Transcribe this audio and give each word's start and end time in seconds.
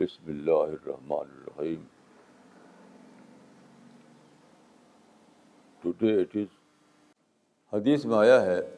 بسم 0.00 0.24
اللہ 0.26 0.50
الرحمن 0.50 1.18
الرحیم۔ 1.18 1.84
ٹوڈے 5.80 6.20
اٹ 6.20 6.36
از 6.36 6.46
حدیث 7.72 8.04
میں 8.04 8.18
آیا 8.18 8.42
ہے، 8.42 8.76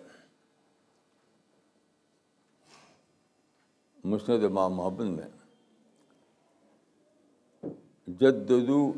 مسند 4.04 4.45
امام 4.45 4.74
محمد 4.74 5.04
میں، 5.04 5.28
جددو 8.06 8.92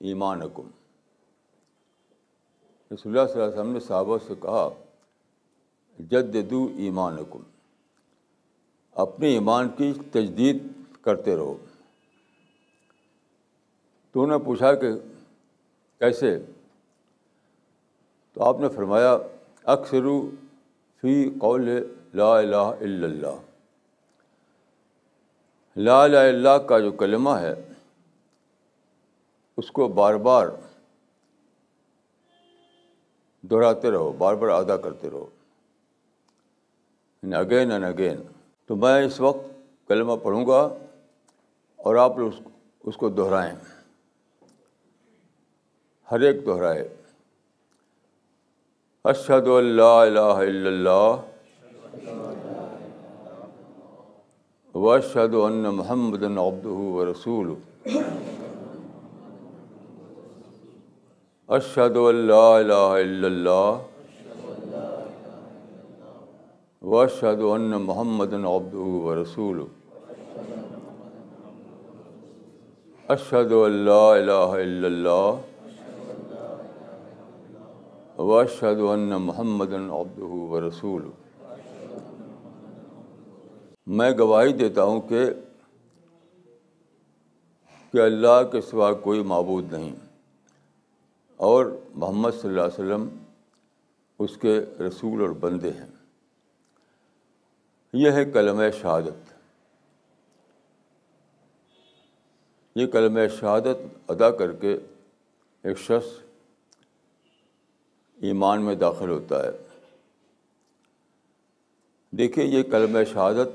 ایمانکم۔ 0.00 0.70
رسول 2.94 3.18
اللہ 3.18 3.32
صلی 3.32 3.42
اللہ 3.42 3.52
علیہ 3.52 3.60
وسلم 3.60 3.72
نے 3.72 3.80
صحابہ 3.80 4.18
سے 4.26 4.34
کہا، 4.42 4.68
جددو 5.98 6.68
ایمانکم۔ 6.76 7.42
اپنے 8.92 9.28
ایمان 9.28 9.68
کی 9.68 9.92
تجدید 10.12 10.69
کرتے 11.14 11.36
رہو۔ 11.36 11.56
تو 14.12 14.22
انہوں 14.22 14.38
نے 14.38 14.44
پوچھا 14.44 14.74
کہ 14.74 14.88
کیسے؟ 15.98 16.38
تو 18.32 18.44
آپ 18.44 18.60
نے 18.60 18.68
فرمایا 18.68 19.18
اکثرو 19.64 20.30
فی 21.00 21.30
قول 21.40 21.68
لا 22.14 22.38
الہ 22.38 22.56
الا 22.56 23.06
اللہ۔ 23.06 23.36
لا 25.76 26.04
الہ 26.04 26.16
الا 26.16 26.28
اللہ 26.28 26.66
کا 26.66 26.78
جو 26.78 26.92
کلمہ 26.92 27.30
ہے، 27.30 27.54
اس 29.56 29.70
کو 29.70 29.88
بار 29.88 30.14
بار 30.14 30.46
دہراتے 33.42 33.90
رہو، 33.90 34.12
بار 34.12 34.34
بار 34.34 34.48
ادا 34.48 34.76
کرتے 34.76 35.10
رہو۔ 35.10 35.26
اگین 37.22 37.70
اینڈ 37.72 37.84
اگین 37.84 38.16
تو 38.66 38.76
میں 38.76 39.04
اس 39.04 39.20
وقت 39.20 39.46
کلمہ 39.88 40.12
پڑھوں 40.22 40.46
گا 40.46 40.78
اور 41.82 41.96
آپ 41.96 42.18
لوگ 42.18 42.30
اس 42.84 42.96
کو 42.96 43.08
دہرائیں۔ 43.08 43.54
ہر 46.10 46.20
ایک 46.20 46.46
دہرائے۔ 46.46 46.96
اشہد 49.04 49.46
اللہ 49.46 49.82
الہ 49.82 50.20
الا 50.20 50.68
اللہ۔ 50.68 51.16
واشہد 54.74 55.34
ان 55.34 55.52
محمد 55.52 56.22
عبدہ 56.22 56.68
و 56.68 57.12
رسول 57.12 57.54
اشہد 61.48 61.96
اللہ 61.96 62.34
الہ 62.34 62.72
الا 62.72 63.26
اللہ۔ 63.26 63.76
واشہد 66.82 67.40
ان 67.42 67.70
محمد 67.70 68.32
عبدہ 68.32 68.76
و 68.76 69.22
رسول 69.22 69.64
اشہد 73.10 73.52
اللہ 73.52 73.90
الہ 73.90 74.32
الا 74.32 74.86
اللہ 74.86 75.40
واشہد 78.20 78.78
ان 78.88 79.08
محمد 79.08 79.72
عبدہ 79.72 80.22
و 80.22 80.68
رسول 80.68 81.10
میں 83.86 84.10
گواہی 84.18 84.52
دیتا 84.52 84.84
ہوں 84.84 85.00
کہ 85.00 85.24
کہ 87.92 87.98
اللہ 87.98 88.42
کے 88.52 88.60
سوا 88.60 88.92
کوئی 88.92 89.22
معبود 89.22 89.72
نہیں۔ 89.72 89.94
اور 91.36 91.66
محمد 91.94 92.30
صلی 92.40 92.50
اللہ 92.50 92.60
علیہ 92.60 92.84
وسلم 92.84 93.08
اس 94.18 94.36
کے 94.36 94.60
رسول 94.80 95.20
اور 95.20 95.28
بندے 95.28 95.70
ہیں۔ 95.70 95.86
یہ 97.92 98.10
ہے 98.10 98.24
کلمہ 98.24 98.62
شہادت۔ 98.80 99.29
یہ 102.74 102.86
کلمہ 102.86 103.20
شہادت 103.40 104.10
ادا 104.10 104.30
کر 104.30 104.52
کے 104.52 104.78
ایک 105.62 105.78
شخص 105.78 106.18
ایمان 108.20 108.62
میں 108.62 108.74
داخل 108.74 109.08
ہوتا 109.08 109.44
ہے۔ 109.44 109.50
دیکھیے 112.10 112.44
یہ 112.44 112.62
کلمہ 112.62 112.98
شہادت 113.12 113.48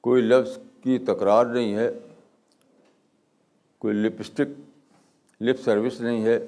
کوئی 0.00 0.22
لفظ 0.22 0.58
کی 0.82 0.98
تکرار 0.98 1.46
نہیں 1.46 1.74
ہے، 1.74 1.90
کوئی 3.78 3.94
لپسٹک، 3.94 4.60
لپ 5.40 5.60
سروس 5.64 6.00
نہیں 6.00 6.24
ہے، 6.24 6.46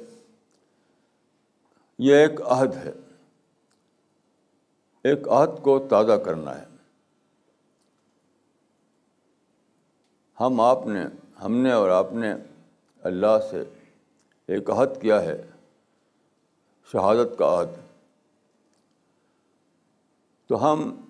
یہ 1.98 2.14
ایک 2.14 2.42
عہد 2.42 2.74
ہے۔ 2.74 2.92
ایک 5.04 5.28
عہد 5.28 5.62
کو 5.62 5.86
تازہ 5.90 6.12
کرنا 6.12 6.60
ہے۔ 6.60 6.71
ہم 10.46 10.60
آپ 10.60 10.86
نے، 10.86 11.04
ہم 11.42 11.56
نے 11.56 11.72
اور 11.72 11.90
آپ 11.90 12.12
نے 12.12 12.34
اللہ 13.02 13.38
سے 13.50 13.62
ایک 14.46 14.70
عہد 14.70 15.02
کیا 15.02 15.22
ہے، 15.22 15.42
شہادت 16.92 17.38
کا 17.38 17.60
عہد۔ 17.60 17.68
تو 20.46 20.72
ہم 20.72 21.00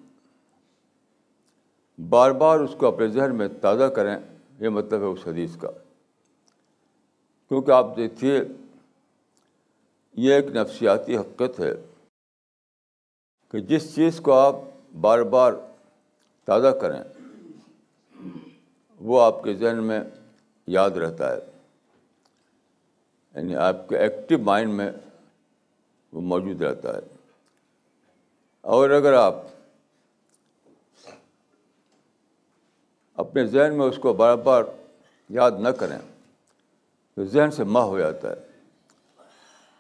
بار 2.09 2.31
بار 2.31 2.59
اس 2.59 2.71
کو 2.79 2.87
اپنے 2.87 3.09
ذہن 3.09 3.35
میں 3.35 3.49
تازہ 3.61 3.85
کریں، 3.85 4.17
یہ 4.61 4.69
مطلب 4.69 5.01
ہے 5.01 5.07
اس 5.07 5.27
حدیث 5.27 5.57
کا۔ 5.57 5.71
کیونکہ 7.49 7.71
آپ 7.71 7.87
دیکھیے، 7.97 8.41
یہ 10.15 10.35
ایک 10.35 10.47
نفسیاتی 10.47 11.17
حقیقت 11.17 11.61
ہے 11.61 11.73
کہ 13.51 13.61
جس 13.61 13.95
چیز 13.95 14.21
کو 14.21 14.33
آپ 14.33 14.55
بار 15.01 15.19
بار 15.19 15.53
تازہ 16.45 16.69
کریں 16.69 17.22
وہ 19.03 19.23
آپ 19.23 19.43
کے 19.43 19.55
ذہن 19.55 19.85
میں 19.85 20.01
یاد 20.67 20.91
رہتا 20.91 21.33
ہے۔ 21.33 21.39
یعنی 23.35 23.57
آپ 23.57 23.89
کے 23.89 23.99
ایکٹیو 23.99 24.39
مائنڈ 24.39 24.75
میں 24.75 24.93
وہ 26.13 26.21
موجود 26.21 26.63
رہتا 26.63 26.95
ہے۔ 26.95 27.01
اور 28.61 28.91
اگر 28.91 29.13
آپ 29.13 29.35
اپنے 33.15 33.47
ذہن 33.47 33.79
میں 33.79 33.87
اس 33.87 33.99
کو 34.03 34.13
بار 34.13 34.37
بار 34.37 34.63
یاد 35.29 35.51
نہ 35.59 35.69
کریں، 35.69 35.99
تو 37.15 37.25
ذہن 37.25 37.51
سے 37.51 37.65
ماہ 37.65 37.83
ہو 37.83 37.99
جاتا 37.99 38.31
ہے۔ 38.31 38.37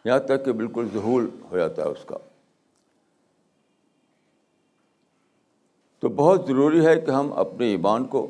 یہاں 0.05 0.19
تک 0.19 0.45
کہ 0.45 0.53
بالکل 0.53 0.89
ظہول 0.93 1.31
ہو 1.51 1.59
جاتا 1.59 1.83
ہے 1.83 1.89
اس 1.89 2.05
کا۔ 2.07 2.19
تو 5.99 6.09
بہت 6.09 6.47
ضروری 6.47 6.87
ہے 6.87 7.01
کہ 7.01 7.11
ہم 7.11 7.33
اپنے 7.33 7.67
ایمان 7.67 8.05
کو 8.05 8.29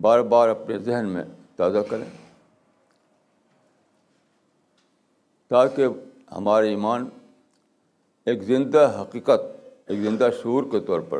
بار 0.00 0.20
بار 0.20 0.48
اپنے 0.48 0.78
ذہن 0.78 1.08
میں 1.08 1.24
تازہ 1.56 1.78
کریں۔ 1.78 2.26
تاکہ 5.48 5.86
ہمارا 6.32 6.66
ایمان 6.66 7.08
ایک 8.24 8.42
زندہ 8.42 9.02
حقیقت، 9.02 9.40
ایک 9.86 9.98
زندہ 9.98 10.28
شعور 10.42 10.62
کے 10.70 10.80
طور 10.80 11.00
پر 11.00 11.18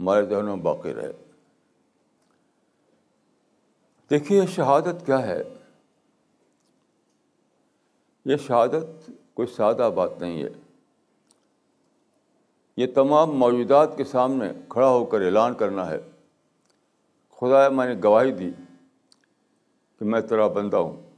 ہمارے 0.00 0.26
ذہنوں 0.26 0.56
میں 0.56 0.64
باقی 0.64 0.94
رہے۔ 0.94 1.12
دیکھیے، 4.10 4.40
یہ 4.40 4.46
شہادت 4.46 5.06
کیا 5.06 5.26
ہے؟ 5.26 5.42
یہ 8.24 8.36
شہادت 8.36 9.10
کوئی 9.34 9.48
سادہ 9.48 9.90
بات 9.94 10.10
نہیں 10.20 10.42
ہے۔ 10.42 10.48
یہ 12.76 12.86
تمام 12.94 13.30
موجودات 13.30 13.96
کے 13.96 14.04
سامنے 14.04 14.52
کھڑا 14.68 14.88
ہو 14.88 15.04
کر 15.04 15.20
اعلان 15.20 15.54
کرنا 15.54 15.90
ہے۔ 15.90 15.98
خدا 17.40 17.68
میں 17.68 17.94
نے 17.94 18.00
گواہی 18.04 18.32
دی 18.32 18.50
کہ 19.98 20.04
میں 20.04 20.20
تیرا 20.20 20.46
بندہ 20.46 20.76
ہوں۔ 20.76 21.10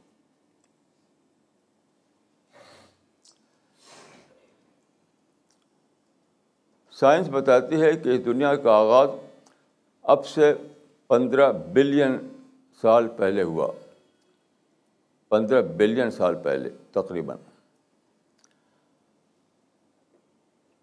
سائنس 6.91 7.29
بتاتی 7.29 7.83
ہے 7.83 7.93
کہ 7.93 8.09
اس 8.09 8.25
دنیا 8.25 8.57
کا 8.57 8.73
آغاز 8.73 9.09
اب 10.03 10.27
سے 10.27 10.55
پندرہ 11.09 11.53
بلین 11.53 12.29
سال 12.83 13.09
پہلے 13.09 13.43
ہوا۔ 13.43 13.73
پندرہ 15.29 15.63
بلین 15.63 16.11
سال 16.11 16.35
پہلے 16.43 16.71
تقریباً۔ 16.93 17.37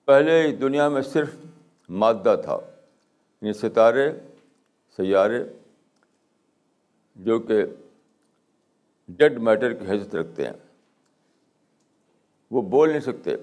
پہلے 0.06 0.54
اس 0.54 0.62
دنیا 0.62 0.90
میں 0.90 1.02
صرف 1.02 1.30
مادہ 1.90 2.36
تھا 2.44 2.58
یعنی 3.42 3.54
ستارے 3.54 4.12
سیارے 4.98 5.44
جو 7.16 7.40
کہ 7.40 7.66
ڈیڈ 9.08 9.40
میٹر 9.40 9.74
کی 9.74 9.86
حیثیت 9.90 10.16
رکھتے 10.16 10.46
ہیں۔ 10.46 10.54
وہ 12.52 12.62
بول 12.62 12.90
نہیں 12.90 13.00
سکتے۔ 13.00 13.36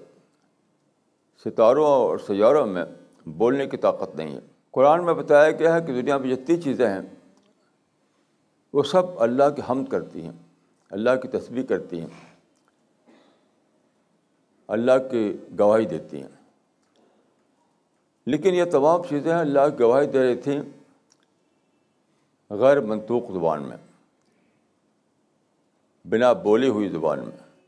ستاروں 1.45 1.87
اور 1.87 2.19
سیاروں 2.19 2.67
میں 2.67 2.85
بولنے 3.27 3.67
کی 3.67 3.77
طاقت 3.77 4.17
نہیں 4.17 4.35
ہے۔ 4.35 4.41
قرآن 4.71 5.05
میں 5.05 5.15
بتایا 5.15 5.51
گیا 5.51 5.75
ہے 5.75 5.81
کہ 5.81 6.03
دنیا 6.03 6.19
میں 6.19 6.35
جتنی 6.35 6.57
چیزیں 6.57 6.89
ہیں، 6.89 7.01
وہ 8.73 8.83
سب 8.83 9.23
اللہ 9.23 9.51
کی 9.57 9.63
حمد 9.71 9.89
کرتی 9.89 10.23
ہیں، 10.23 10.33
اللہ 10.91 11.11
کی 11.23 11.29
تصویر 11.29 11.67
کرتی 11.67 12.01
ہیں، 12.01 12.07
اللہ 14.69 14.93
کی 15.11 15.37
گواہی 15.59 15.87
دیتی 15.87 16.23
ہیں۔ 16.23 16.29
لیکن 18.27 18.55
یہ 18.55 18.65
تمام 18.65 19.03
چیزیں 19.09 19.35
اللہ 19.35 19.69
کی 19.69 19.81
گواہی 19.81 20.07
دے 20.07 20.23
رہی 20.23 20.35
تھیں۔ 20.35 20.82
غیر 22.53 22.81
منطوق 22.81 23.33
زبان 23.33 23.63
میں، 23.63 23.77
بنا 26.09 26.33
بولی 26.33 26.69
ہوئی 26.69 26.89
زبان 26.89 27.19
میں۔ 27.19 27.67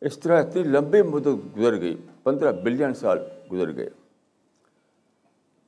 اس 0.00 0.18
طرح 0.18 0.42
اتنی 0.42 0.62
لمبی 0.62 1.02
مدت 1.02 1.56
گزر 1.56 1.80
گئی، 1.80 1.96
پندرہ 2.22 2.52
بلین 2.52 2.94
سال 2.94 3.18
گزر 3.52 3.76
گئے۔ 3.76 3.90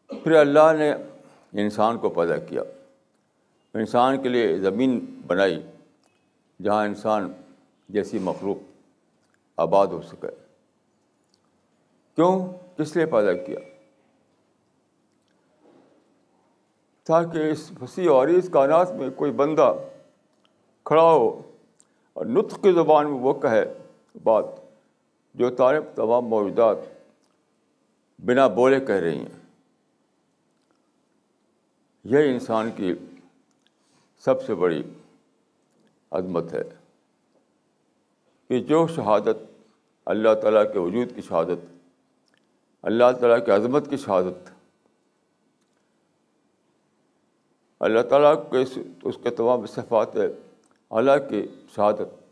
پھر 0.07 0.33
اللہ 0.33 0.73
نے 0.79 0.93
انسان 1.53 1.99
کو 1.99 2.09
پیدا 2.09 2.37
کیا۔ 2.37 2.63
انسان 3.75 4.23
کے 4.23 4.29
لیے 4.29 4.59
زمین 4.59 5.21
بنائی، 5.27 5.63
جہاں 6.63 6.87
انسان 6.87 7.33
جیسی 7.89 8.19
مخلوق 8.19 8.57
آباد 9.57 9.87
ہو 9.87 10.03
سکے۔ 10.03 10.29
کیوں؟ 12.15 12.49
کس 12.79 12.97
لیے 12.97 13.07
پیدا 13.07 13.33
کیا؟ 13.33 13.59
تاکہ 17.05 17.51
اس 17.51 17.73
وسیع 17.81 18.13
اور 18.13 18.29
اس 18.29 18.49
کائنات 18.53 18.93
میں 18.93 19.11
کوئی 19.17 19.33
بندہ 19.33 19.75
کھڑا 20.85 21.03
ہو 21.03 21.53
اور 22.13 22.27
نطق 22.27 22.63
کی 22.63 22.73
زبان 22.73 23.11
میں 23.11 23.21
وہ 23.21 23.35
کہے 23.35 23.65
بات 24.23 24.45
جو 25.35 25.51
طالب 25.51 25.85
تمام 25.95 26.25
موجودات 26.25 26.77
بنا 28.25 28.47
بولے 28.47 28.81
کہہ 28.81 28.95
رہی 28.95 29.19
ہیں۔ 29.19 29.41
یہ 32.05 32.19
انسان 32.19 32.71
کی 32.77 32.95
سب 34.19 34.45
سے 34.45 34.55
بڑی 34.55 34.83
عظمت 36.11 36.55
ہے 36.55 36.63
کہ 38.49 38.61
جو 38.61 38.87
شہادت 38.87 39.37
اللہ 40.07 40.35
تعالیٰ 40.43 40.73
کے 40.73 40.79
وجود 40.79 41.15
کی 41.15 41.23
شہادت، 41.23 41.67
اللہ 42.83 43.13
تعالیٰ 43.21 43.45
کی 43.45 43.51
عظمت 43.51 43.91
کی 43.91 43.97
شہادت 43.97 44.51
اللہ 47.83 48.01
تعالیٰ 48.01 48.51
کے 48.51 48.81
اس 49.03 49.19
کے 49.23 49.31
تمام 49.31 49.67
صفات 49.67 50.17
اللہ 50.91 51.13
کی 51.31 51.47
شہادت 51.77 52.23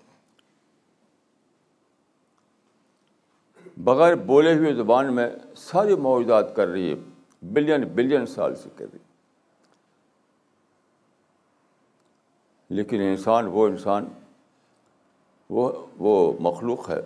بغیر 3.79 4.15
بولے 4.15 4.55
ہوئے 4.55 4.75
زبان 4.75 5.15
میں 5.15 5.31
ساری 5.57 5.95
موجودات 5.95 6.57
کر 6.57 6.69
رہی 6.69 6.91
ہے، 6.91 6.95
بلین 7.43 7.83
بلین 7.83 8.27
سال 8.27 8.55
سے 8.55 8.69
کر 8.77 8.85
رہی۔ 8.93 8.99
لیکن 12.69 13.01
انسان، 13.01 13.47
وہ 13.47 13.67
انسان، 13.67 14.09
وہ 15.51 15.87
وہ 15.99 16.33
مخلوق 16.41 16.91
ہے 16.91 17.01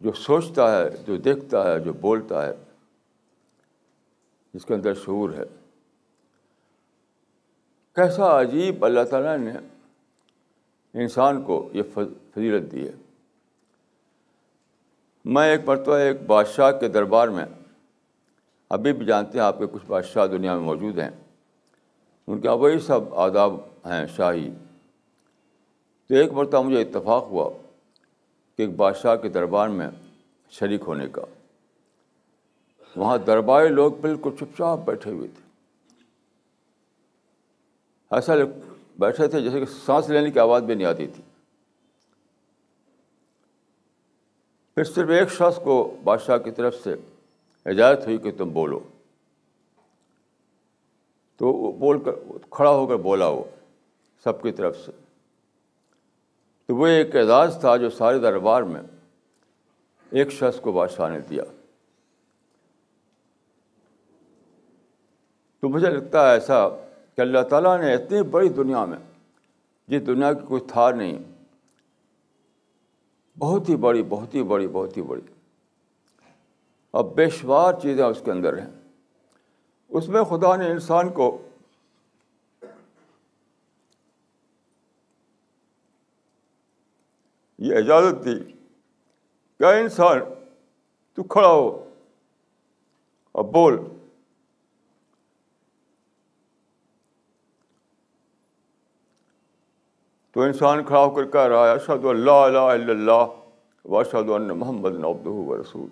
جو 0.00 0.12
سوچتا 0.12 0.78
ہے، 0.78 0.90
جو 1.06 1.16
دیکھتا 1.16 1.72
ہے، 1.72 1.80
جو 1.80 1.92
بولتا 1.92 2.46
ہے، 2.46 2.52
جس 4.54 4.64
کے 4.64 4.74
اندر 4.74 4.94
شعور 4.94 5.30
ہے۔ 5.30 5.44
کیسا 7.94 8.40
عجیب 8.40 8.84
اللہ 8.84 9.00
تعالیٰ 9.10 9.38
نے 9.38 9.52
انسان 10.94 11.42
کو 11.42 11.70
یہ 11.72 11.82
فضیلت 11.94 12.72
دی 12.72 12.86
ہے۔ 12.86 12.92
میں 15.24 15.50
ایک 15.50 15.60
مرتبہ 15.66 15.94
ایک 15.94 16.22
بادشاہ 16.26 16.72
کے 16.72 16.88
دربار 16.88 17.28
میں، 17.28 17.44
ابھی 18.70 18.92
بھی 18.92 19.06
جانتے 19.06 19.38
ہیں 19.38 19.44
آپ 19.44 19.58
کے 19.58 19.66
کچھ 19.72 19.82
بادشاہ 19.86 20.26
دنیا 20.26 20.54
میں 20.54 20.62
موجود 20.62 20.98
ہیں۔ 20.98 21.10
ان 22.26 22.40
کے 22.40 22.48
وہی 22.48 22.78
سب 22.78 23.14
آداب 23.14 23.54
ہیں، 23.86 24.06
شاہی۔ 24.06 24.50
تو 26.08 26.14
ایک 26.14 26.32
مرتبہ 26.32 26.62
مجھے 26.62 26.82
اتفاق 26.82 27.22
ہوا 27.22 27.50
کہ 28.56 28.62
ایک 28.62 28.76
بادشاہ 28.76 29.16
کے 29.16 29.28
دربار 29.28 29.68
میں 29.68 29.88
شریک 30.50 30.80
ہونے 30.86 31.06
کا۔ 31.08 31.22
وہاں 32.96 33.18
درباری 33.18 33.68
لوگ 33.68 33.92
بالکل 33.92 34.30
چپ 34.36 34.58
چاپ 34.58 34.78
بیٹھے 34.78 35.10
ہوئے 35.10 35.28
تھے۔ 35.28 35.41
ایسا 38.12 38.32
بیٹھے 38.98 39.28
تھے 39.28 39.40
جیسے 39.40 39.60
کہ 39.60 39.66
سانس 39.84 40.08
لینے 40.08 40.30
کی 40.30 40.38
آواز 40.38 40.62
بھی 40.62 40.74
نہیں 40.74 40.86
آتی 40.86 41.06
تھی۔ 41.06 41.22
پھر 44.74 44.84
صرف 44.84 45.08
ایک 45.08 45.30
شخص 45.30 45.58
کو 45.64 45.96
بادشاہ 46.04 46.38
کی 46.38 46.50
طرف 46.50 46.74
سے 46.84 46.94
اجازت 47.64 48.06
ہوئی 48.06 48.18
کہ 48.18 48.30
تم 48.38 48.48
بولو۔ 48.48 48.80
تو 51.36 51.48
وہ 51.48 51.72
بول 51.72 52.04
کر 52.04 52.12
کھڑا 52.50 52.70
ہو 52.70 52.86
کر 52.86 52.96
بولا 52.96 53.28
وہ 53.28 53.44
سب 54.24 54.42
کی 54.42 54.52
طرف 54.52 54.78
سے۔ 54.86 54.92
تو 56.66 56.76
وہ 56.76 56.86
ایک 56.86 57.16
اعزاز 57.16 57.56
تھا 57.60 57.76
جو 57.76 57.90
سارے 57.90 58.18
دربار 58.18 58.62
میں 58.62 58.82
ایک 60.10 60.32
شخص 60.32 60.60
کو 60.60 60.72
بادشاہ 60.72 61.10
نے 61.10 61.20
دیا۔ 61.20 61.42
تو 65.60 65.68
مجھے 65.68 65.90
لگتا 65.90 66.28
ہے 66.28 66.34
ایسا 66.34 66.68
کہ 67.16 67.20
اللہ 67.20 67.42
تعالیٰ 67.50 67.80
نے 67.80 67.94
اتنی 67.94 68.22
بڑی 68.22 68.48
دنیا 68.48 68.84
میں 68.84 68.98
جس 69.88 70.06
دنیا 70.06 70.32
کی 70.32 70.46
کوئی 70.46 70.60
تھا 70.68 70.90
نہیں، 70.90 71.18
بہت 73.38 73.68
ہی 73.68 73.76
بڑی، 73.76 74.02
بہت 74.02 74.34
ہی 74.34 74.42
بڑی، 74.42 74.68
بہت 74.68 74.96
ہی 74.96 75.02
بڑی۔ 75.02 75.20
اب 76.92 77.14
بے 77.14 77.28
شمار 77.28 77.72
چیزیں 77.82 78.04
اس 78.04 78.22
کے 78.24 78.30
اندر 78.30 78.58
ہیں۔ 78.58 78.70
اس 79.88 80.08
میں 80.08 80.24
خدا 80.24 80.56
نے 80.56 80.70
انسان 80.70 81.08
کو 81.08 81.48
یہ 87.58 87.76
اجازت 87.76 88.24
دی 88.24 88.52
کیا 89.58 89.68
انسان 89.68 90.18
تو 91.14 91.22
کھڑا 91.22 91.48
ہو 91.48 91.90
اور 93.32 93.44
بول۔ 93.44 94.01
تو 100.32 100.40
انسان 100.40 100.84
کھڑا 100.84 101.00
ہو 101.00 101.10
کر 101.10 101.24
کہہ 101.24 101.40
رہا 101.40 101.66
ہے 101.66 101.72
ارشد 101.72 102.04
اللہ 102.04 102.30
اللہ 102.30 103.26
واشد 103.84 104.30
اللہ 104.30 104.54
محمد 104.54 104.92
نعبد 104.92 105.26
و 105.26 105.62
رسول 105.62 105.88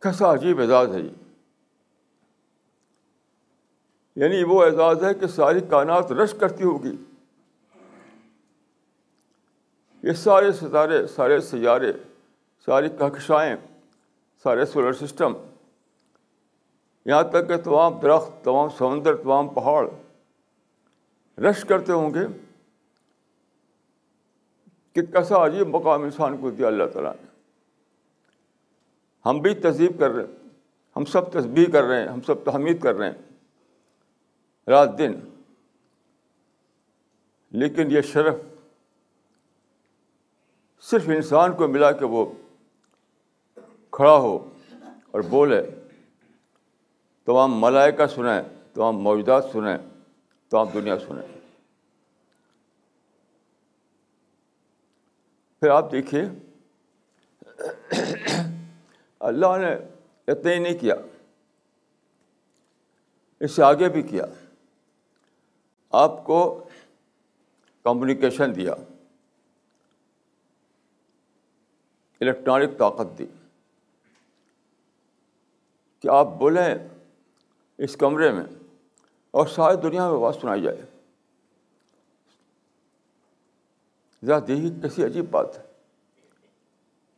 کیسا 0.00 0.34
عجیب 0.34 0.60
اعزاز 0.60 0.94
ہے 0.94 1.00
یہ۔ 1.00 1.08
یعنی 4.16 4.44
وہ 4.44 4.64
اعزاز 4.64 5.04
ہے 5.04 5.14
کہ 5.14 5.26
ساری 5.26 5.60
کائنات 5.60 6.12
رش 6.12 6.34
کرتی 6.40 6.64
ہوگی۔ 6.64 6.96
یہ 10.02 10.12
سارے 10.12 10.52
ستارے، 10.52 11.06
سارے 11.06 11.40
سیارے، 11.40 11.92
ساری 12.66 12.88
کہکشائیں، 12.88 13.56
سارے 14.42 14.66
سولر 14.66 14.92
سسٹم، 14.92 15.32
یہاں 17.06 17.22
تک 17.22 17.48
کہ 17.48 17.56
تمام 17.56 18.00
درخت، 18.00 18.44
تمام 18.44 18.68
سمندر، 18.78 19.16
تمام 19.16 19.48
پہاڑ 19.48 19.88
رش 21.40 21.64
کرتے 21.64 21.92
ہوں 21.92 22.14
گے۔ 22.14 22.43
کہ 24.94 25.02
کیسا 25.02 25.46
عجیب 25.46 25.68
مقام 25.68 26.02
انسان 26.02 26.36
کو 26.36 26.50
دیا 26.50 26.66
اللہ 26.66 26.84
تعالیٰ 26.92 27.12
نے۔ 27.12 27.26
ہم 29.26 29.38
بھی 29.38 29.54
تہذیب 29.54 29.98
کر 29.98 30.10
رہے 30.10 30.24
ہیں، 30.24 30.48
ہم 30.96 31.04
سب 31.04 31.32
تصبیح 31.32 31.66
کر 31.72 31.82
رہے 31.82 32.00
ہیں، 32.00 32.08
ہم 32.08 32.20
سب 32.20 32.44
تحمید 32.44 32.82
کر 32.82 32.94
رہے 32.94 33.10
ہیں۔ 33.10 33.18
رات 34.68 34.98
دن۔ 34.98 35.12
لیکن 37.50 37.90
یہ 37.90 38.00
شرف 38.00 38.34
صرف 40.80 41.08
انسان 41.08 41.52
کو 41.52 41.68
ملا 41.68 41.92
کہ 41.92 42.04
وہ 42.04 42.32
کھڑا 43.90 44.16
ہو 44.16 44.54
اور 45.10 45.20
بولے۔ 45.20 45.70
تمام 47.24 47.60
ملائکہ 47.60 48.06
سنیں، 48.06 48.42
تمام 48.74 48.96
موجودات 48.96 49.44
سنیں، 49.52 49.78
تمام 50.50 50.66
دنیا 50.74 50.98
سنیں۔ 50.98 51.33
پھر 55.64 55.70
آپ 55.70 55.92
دیکھیے۔ 55.92 56.22
اللہ 59.20 59.46
نے 59.46 59.72
اتنا 60.32 60.52
ہی 60.52 60.58
نہیں 60.58 60.78
کیا 60.78 60.94
اس 63.40 63.52
سے 63.52 63.62
آگے 63.62 63.88
بھی 63.88 64.02
کیا۔ 64.02 64.24
آپ 65.90 66.24
کو 66.24 66.68
کمیونیکیشن 67.82 68.56
دیا 68.56 68.72
الیکٹرانک 72.20 72.78
طاقت 72.78 73.18
دی۔ 73.18 73.26
کہ 76.00 76.08
آپ 76.08 76.26
بولیں 76.38 76.74
اس 77.78 77.96
کمرے 77.96 78.32
میں 78.32 78.44
اور 79.30 79.46
ساری 79.46 79.76
دنیا 79.76 80.08
میں 80.08 80.16
آواز 80.16 80.34
سنائی 80.40 80.62
جائے۔ 80.62 80.93
ذرا 84.24 84.38
دیکھیے 84.38 84.70
کیسی 84.82 85.04
عجیب 85.04 85.30
بات 85.30 85.58
ہے۔ 85.58 85.62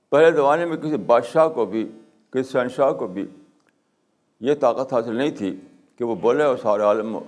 پہلے 0.08 0.36
زمانے 0.36 0.64
میں 0.64 0.76
کسی 0.76 0.96
بادشاہ 0.96 1.48
کو 1.48 1.66
بھی، 1.66 1.90
کسی 2.30 2.50
شہنشاہ 2.50 2.92
کو 2.92 3.06
بھی 3.06 3.26
یہ 4.40 4.54
طاقت 4.60 4.92
حاصل 4.92 5.16
نہیں 5.16 5.30
تھی 5.30 5.60
کہ 5.96 6.04
وہ 6.04 6.14
بولے 6.14 6.44
اور 6.44 6.56
سارے 6.56 6.82
عالم 6.82 7.18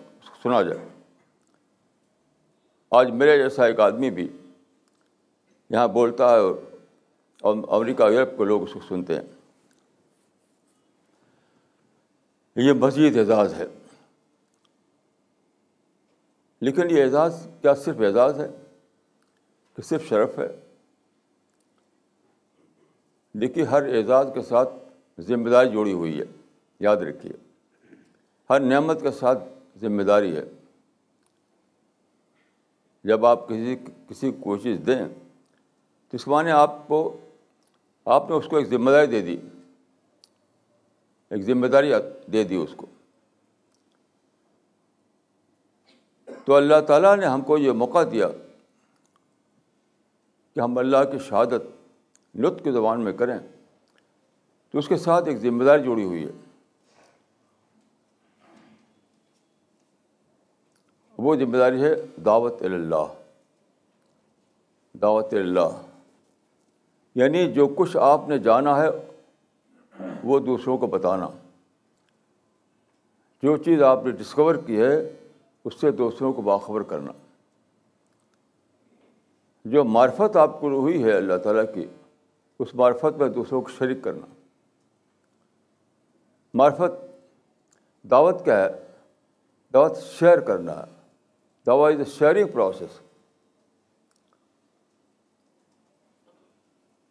سنا 0.43 0.63
جائے۔ 0.63 0.89
آج 2.91 3.11
میرے 3.11 3.39
جیسا 3.39 3.67
ایک 3.67 3.81
آدمی 3.81 4.11
بھی 4.11 4.29
یہاں 5.71 5.89
بولتا 5.89 6.35
ہے 6.35 6.41
اور 7.41 7.57
امریکہ، 7.69 8.03
یورپ 8.03 8.39
کے 8.39 8.45
لوگ 8.45 8.63
اس 8.63 8.73
کو 8.73 8.81
سنتے 8.89 9.15
ہیں۔ 9.15 9.23
یہ 12.57 12.73
مزید 12.73 13.17
اعزاز 13.17 13.55
ہے۔ 13.55 13.67
لیکن 16.61 16.83
یہ 16.91 17.03
اعزاز 17.03 17.47
کیا 17.63 17.75
صرف 17.75 17.97
اعزاز 18.01 18.41
ہے؟ 18.41 18.49
کہ 19.79 19.83
صرف 19.83 20.09
شرف 20.09 20.39
ہے۔ 20.39 20.75
دیکھیے، 23.33 23.65
ہر 23.65 23.83
اعزاز 23.83 24.27
کے 24.35 24.43
ساتھ 24.43 24.69
ذمہ 25.21 25.49
داری 25.49 25.71
جوڑی 25.71 25.93
ہوئی 25.93 26.19
ہے، 26.19 26.25
یاد 26.81 26.97
رکھیے۔ 26.97 27.33
ہر 28.51 28.61
نعمت 28.61 29.03
کے 29.03 29.11
ساتھ 29.11 29.39
ذمہ 29.81 30.03
داری 30.03 30.37
ہے۔ 30.37 30.45
جب 33.05 33.27
آپ 33.27 33.49
کسی 33.49 33.77
کسی 34.09 34.33
کو 34.33 34.57
دیں، 34.57 35.09
تو 36.09 36.17
اس 36.17 36.29
معنی 36.29 36.51
آپ 36.51 36.89
کو، 36.89 37.17
آپ 38.05 38.31
نے 38.31 38.37
اس 38.37 38.47
کو 38.51 38.57
ایک 38.57 38.69
ذمہ 38.69 38.91
داری 38.91 39.07
دے 39.07 39.21
دی۔ 39.21 39.37
ایک 41.31 41.43
ذمہ 41.43 41.67
داری 41.67 41.93
دے 42.33 42.45
دی 42.45 42.55
اس 42.55 42.71
کو۔ 42.77 42.87
تو 46.45 46.55
اللہ 46.55 46.81
تعالیٰ 46.87 47.17
نے 47.17 47.27
ہم 47.27 47.41
کو 47.43 47.59
یہ 47.59 47.73
موقع 47.73 47.99
دیا۔ 48.13 48.29
کہ 50.59 50.63
ہم 50.63 50.79
اللہ 50.79 50.97
کی 51.13 51.19
شہادت 51.19 51.63
لطف 52.35 52.65
کی 52.65 52.71
زبان 52.71 53.05
میں 53.05 53.13
کریں 53.13 53.39
تو 54.73 54.79
اس 54.79 54.89
کے 54.89 54.97
ساتھ 54.97 55.29
ایک 55.29 55.39
ذمہ 55.39 55.65
داری 55.65 55.83
جڑی 55.83 56.05
ہوئی 56.05 56.27
ہے۔ 56.27 56.31
وہ 61.19 61.37
ذمہ 61.37 61.57
داری 61.57 61.85
ہے 61.85 61.95
دعوت 62.25 62.63
اللہ۔ 62.63 63.15
دعوت 65.03 65.35
اللہ۔ 65.35 65.83
یعنی 67.15 67.53
جو 67.53 67.67
کچھ 67.67 67.97
آپ 67.97 68.29
نے 68.29 68.39
جانا 68.39 68.83
ہے 68.83 68.89
وہ 70.25 70.39
دوسروں 70.39 70.79
کو 70.79 70.87
بتانا۔ 70.87 71.29
جو 73.43 73.57
چیز 73.57 73.83
آپ 73.83 74.05
نے 74.05 74.11
ڈسکور 74.11 74.55
کی 74.55 74.81
ہے 74.81 75.17
اس 75.65 75.81
سے 75.81 75.91
دوسروں 75.91 76.33
کو 76.33 76.43
باخبر 76.43 76.83
کرنا۔ 76.83 77.13
جو 79.69 79.85
معرفت 79.85 80.37
آپ 80.37 80.61
کو 80.61 80.69
ہوئی 80.69 81.05
ہے 81.05 81.13
اللہ 81.13 81.37
تعالیٰ 81.37 81.75
کی، 81.75 81.87
اس 82.59 82.75
معرفت 82.75 83.19
میں 83.19 83.29
دوسروں 83.29 83.63
کو 83.63 83.69
شریک 83.69 83.99
کرنا۔ 84.03 84.27
معرفت 86.55 87.07
دعوت 88.11 88.45
کیا 88.45 88.65
ہے، 88.65 88.87
دعوت 89.73 89.97
شیئر 89.97 90.41
کرنا 90.41 90.73
ہے 90.73 90.83
دعوت 91.67 91.93
از 91.93 91.99
اے 91.99 92.05
شیئرنگ 92.05 92.47
پروسیس۔ 92.53 93.01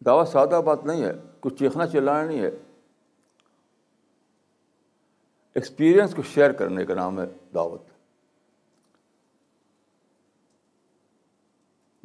دعوت 0.06 0.28
سادہ 0.28 0.60
بات 0.64 0.84
نہیں 0.84 1.04
ہے، 1.04 1.12
کچھ 1.40 1.54
چیخنا 1.54 1.86
چلانا 1.86 2.28
نہیں 2.28 2.40
ہے۔ 2.40 2.50
ایکسپیرئنس 5.54 6.14
کو 6.14 6.22
شیئر 6.22 6.52
کرنے 6.52 6.86
کا 6.86 6.94
نام 6.94 7.20
ہے 7.20 7.24
دعوت۔ 7.54 7.97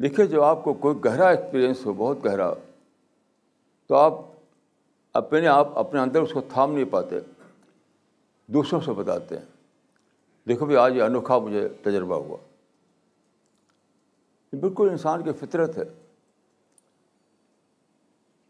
دیکھیے، 0.01 0.25
جب 0.25 0.41
آپ 0.41 0.63
کو 0.63 0.73
کوئی 0.73 0.97
گہرا 1.05 1.27
ایکسپیرئنس 1.29 1.85
ہو، 1.85 1.93
بہت 1.93 2.25
گہرا، 2.25 2.53
تو 3.87 3.95
آپ 3.95 4.13
اپنے 5.13 5.47
آپ، 5.47 5.77
اپنے 5.77 5.99
اندر 5.99 6.21
اس 6.21 6.33
کو 6.33 6.41
تھام 6.41 6.73
نہیں 6.73 6.85
پاتے، 6.85 7.15
دوسروں 8.47 8.81
سے 8.81 8.91
بتاتے 8.91 9.37
ہیں۔ 9.37 9.45
دیکھو 10.47 10.65
بھی 10.65 10.77
آج 10.77 10.95
یہ 10.95 11.03
انوکھا 11.03 11.37
مجھے 11.39 11.67
تجربہ 11.69 12.15
ہوا۔ 12.15 12.37
یہ 14.53 14.59
بالکل 14.59 14.89
انسان 14.89 15.23
کی 15.23 15.31
فطرت 15.31 15.77
ہے 15.77 15.83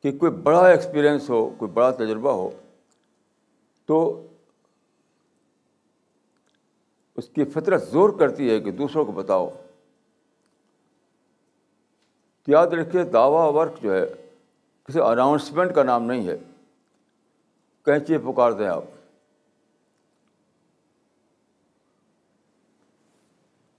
کہ 0.01 0.17
کوئی 0.17 0.31
بڑا 0.31 0.67
ایکسپیرئنس 0.67 1.29
ہو، 1.29 1.55
کوئی 1.57 1.71
بڑا 1.71 1.91
تجربہ 1.91 2.31
ہو، 2.31 2.49
تو 3.85 4.27
اس 7.15 7.29
کی 7.29 7.45
فطرت 7.45 7.87
زور 7.87 8.09
کرتی 8.09 8.49
ہے 8.49 8.59
کہ 8.59 8.71
دوسروں 8.71 9.05
کو 9.05 9.11
بتاؤ۔ 9.11 9.49
تو 12.45 12.51
یاد 12.51 12.67
رکھیے 12.67 13.03
دعویٰ 13.03 13.53
ورک 13.53 13.81
جو 13.81 13.95
ہے 13.95 14.05
کسی 14.83 14.99
اناؤنسمنٹ 14.99 15.75
کا 15.75 15.83
نام 15.83 16.03
نہیں 16.03 16.27
ہے۔ 16.27 16.37
کہیں 17.85 17.99
چیز 17.99 18.17
پکار 18.23 18.51
دیں 18.51 18.67
آپ۔ 18.67 18.83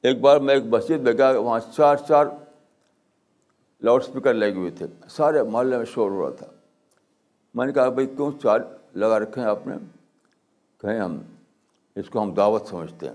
ایک 0.02 0.20
بار 0.20 0.38
میں 0.38 0.54
ایک 0.54 0.64
مسجد 0.64 1.00
میں 1.00 1.12
گیا، 1.12 1.30
وہاں 1.30 1.60
چار 1.76 1.96
چار 1.96 2.26
لاؤڈ 3.80 4.02
اسپیکر 4.02 4.34
لگے 4.34 4.52
ہوئے 4.52 4.70
تھے۔ 4.70 4.86
سارے 5.08 5.42
محلے 5.42 5.76
میں 5.76 5.84
شور 5.84 6.10
ہو 6.10 6.22
رہا 6.22 6.36
تھا۔ 6.36 6.46
میں 7.54 7.66
نے 7.66 7.72
کہا، 7.72 7.88
بھائی، 7.88 8.06
کیوں 8.06 8.32
چار 8.42 8.60
لگا 8.94 9.18
رکھے 9.18 9.42
ہیں 9.42 9.48
آپ 9.48 9.66
نے؟ 9.66 9.74
کہیں 10.78 11.00
ہم 11.00 11.18
اس 11.96 12.10
کو 12.10 12.22
ہم 12.22 12.34
دعوت 12.34 12.66
سمجھتے 12.66 13.08
ہیں۔ 13.08 13.14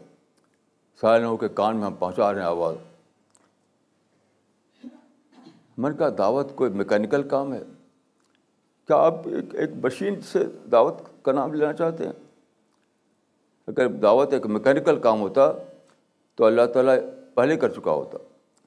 سارے 1.02 1.24
لوگوں 1.24 1.38
کے 1.38 1.48
کان 1.48 1.76
میں 1.78 1.86
ہم 1.86 1.94
پہنچا 1.94 2.34
رہے 2.34 2.40
ہیں 2.40 2.48
آواز۔ 2.48 2.76
میں 5.80 5.90
نے 5.90 5.98
کہا 5.98 6.10
دعوت 6.18 6.56
کوئی 6.56 6.72
میکینیکل 6.72 7.24
کام 7.24 7.54
ہے؟ 7.54 7.64
کیا 8.88 8.96
آپ 8.96 9.14
ایک 9.26 9.56
ایک 9.56 9.70
مشین 9.84 10.22
سے 10.22 10.40
دعوت 10.72 10.96
کا 11.22 11.32
نام 11.32 11.54
لینا 11.54 11.74
چاہتے 11.74 12.06
ہیں؟ 12.06 12.12
اگر 13.68 13.88
دعوت 13.88 14.34
ایک 14.34 14.46
میکینیکل 14.46 15.00
کام 15.00 15.22
ہوتا 15.22 15.52
تو 16.36 16.46
اللہ 16.46 16.62
تعالیٰ 16.74 16.96
پہلے 17.34 17.58
کر 17.58 17.70
چکا 17.70 17.92
ہوتا۔ 17.92 18.18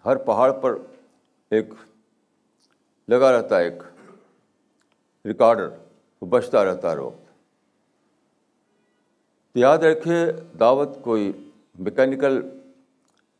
ہر 0.04 0.16
پہاڑ 0.16 0.52
پر 0.52 0.74
ایک 1.50 1.66
لگا 3.08 3.38
رہتا 3.38 3.58
ہے 3.58 3.64
ایک 3.64 3.82
ریکارڈر 5.26 5.68
وہ 6.20 6.26
بچتا 6.26 6.64
رہتا 6.64 6.90
ہے۔ 6.90 6.96
وقت 6.96 7.30
یاد 9.54 9.78
رکھے 9.78 10.32
دعوت 10.60 10.88
کوئی 11.02 11.32
میکینیکل 11.78 12.42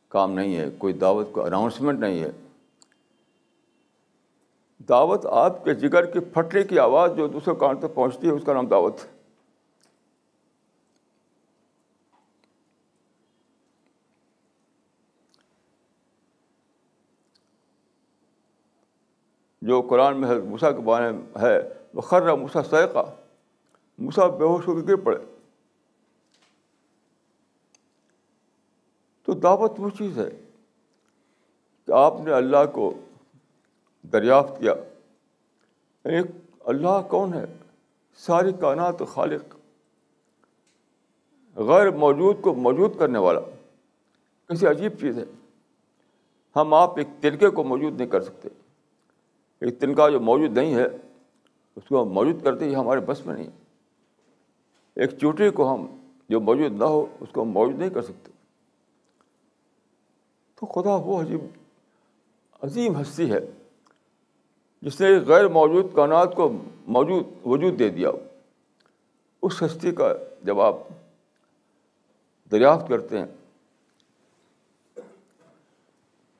کام 0.08 0.32
نہیں 0.32 0.56
ہے، 0.56 0.70
کوئی 0.78 0.92
دعوت 0.92 1.28
کو 1.32 1.46
اناؤنسمنٹ 1.46 2.00
نہیں 2.00 2.20
ہے۔ 2.20 2.30
دعوت 4.88 5.26
آپ 5.26 5.64
کے 5.64 5.74
جگر 5.74 6.04
کی 6.04 6.20
پھٹنے 6.20 6.62
کی 6.62 6.78
آواز 6.78 7.10
جو 7.16 7.26
دوسرے 7.26 7.54
کان 7.60 7.78
تک 7.78 7.94
پہنچتی 7.94 8.26
ہے، 8.26 8.32
اس 8.32 8.42
کا 8.46 8.52
نام 8.52 8.66
دعوت 8.66 9.04
ہے۔ 9.04 9.22
جو 19.62 19.82
قرآن 19.82 20.20
میں 20.20 20.34
موسا 20.34 20.70
کے 20.70 20.80
بارے 20.80 21.12
میں 21.12 21.42
ہے 21.42 21.68
وہ 21.94 22.00
خر 22.00 22.22
رہا 22.22 22.34
موسا 22.34 22.62
سیکا 22.62 23.02
موسا 23.98 24.26
بے 24.26 24.44
ہوش 24.44 24.68
ہو 24.68 24.74
کے 24.74 24.86
گر 24.88 24.96
پڑے۔ 24.96 25.18
تو 29.22 29.32
دعوت 29.32 29.72
وہ 29.78 29.90
چیز 29.90 30.18
ہے 30.18 30.30
کہ 31.86 31.92
آپ 31.92 32.14
نے 32.24 32.32
اللہ 32.32 32.64
کو 32.72 32.94
دریافت 34.02 34.60
کیا۔ 34.60 34.72
ایک، 36.04 36.26
اللہ 36.60 37.02
کون 37.10 37.34
ہے؟ 37.34 37.44
ساری 38.16 38.52
کائنات 38.60 38.94
خالق۔ 39.08 39.56
غیر 41.58 41.90
موجود 41.90 42.42
کو 42.42 42.54
موجود 42.54 42.98
کرنے 42.98 43.18
والا۔ 43.18 43.40
کیسی 44.48 44.66
عجیب 44.66 44.92
چیز 45.00 45.18
ہے۔ 45.18 45.24
ہم 46.56 46.74
آپ 46.74 46.98
ایک 46.98 47.08
تنکے 47.20 47.48
کو 47.48 47.64
موجود 47.64 47.96
نہیں 47.96 48.08
کر 48.08 48.20
سکتے۔ 48.20 48.48
ایک 49.60 49.80
تنکا 49.80 50.08
جو 50.08 50.20
موجود 50.20 50.50
نہیں 50.50 50.74
ہے، 50.74 50.84
اس 51.76 51.88
کو 51.88 52.02
ہم 52.02 52.08
موجود 52.08 52.44
کرتے 52.44 52.64
ہی 52.64 52.74
ہمارے 52.74 53.00
بس 53.00 53.26
میں 53.26 53.34
نہیں۔ 53.34 53.50
ایک 54.96 55.10
چوٹی 55.20 55.50
کو 55.50 55.74
ہم 55.74 55.86
جو 56.28 56.40
موجود 56.40 56.72
نہ 56.72 56.84
ہو، 56.84 57.06
اس 57.20 57.28
کو 57.32 57.42
ہم 57.42 57.48
موجود 57.48 57.78
نہیں 57.78 57.90
کر 57.90 58.02
سکتے۔ 58.02 58.32
تو 60.54 60.66
خدا 60.66 60.94
وہ 60.94 61.22
عجیب، 61.22 61.40
عظیم 62.62 63.00
ہستی 63.00 63.32
ہے۔ 63.32 63.38
جس 64.82 65.00
نے 65.00 65.18
غیر 65.18 65.48
موجود 65.48 65.94
کائنات 65.94 66.34
کو 66.34 66.52
موجود 66.86 67.26
وجود 67.44 67.78
دے 67.78 67.88
دیا، 67.88 68.10
اس 69.42 69.62
ہستی 69.62 69.92
کا 69.92 70.14
جب 70.42 70.60
آپ 70.60 70.74
دریافت 72.50 72.88
کرتے 72.88 73.18
ہیں۔ 73.18 73.26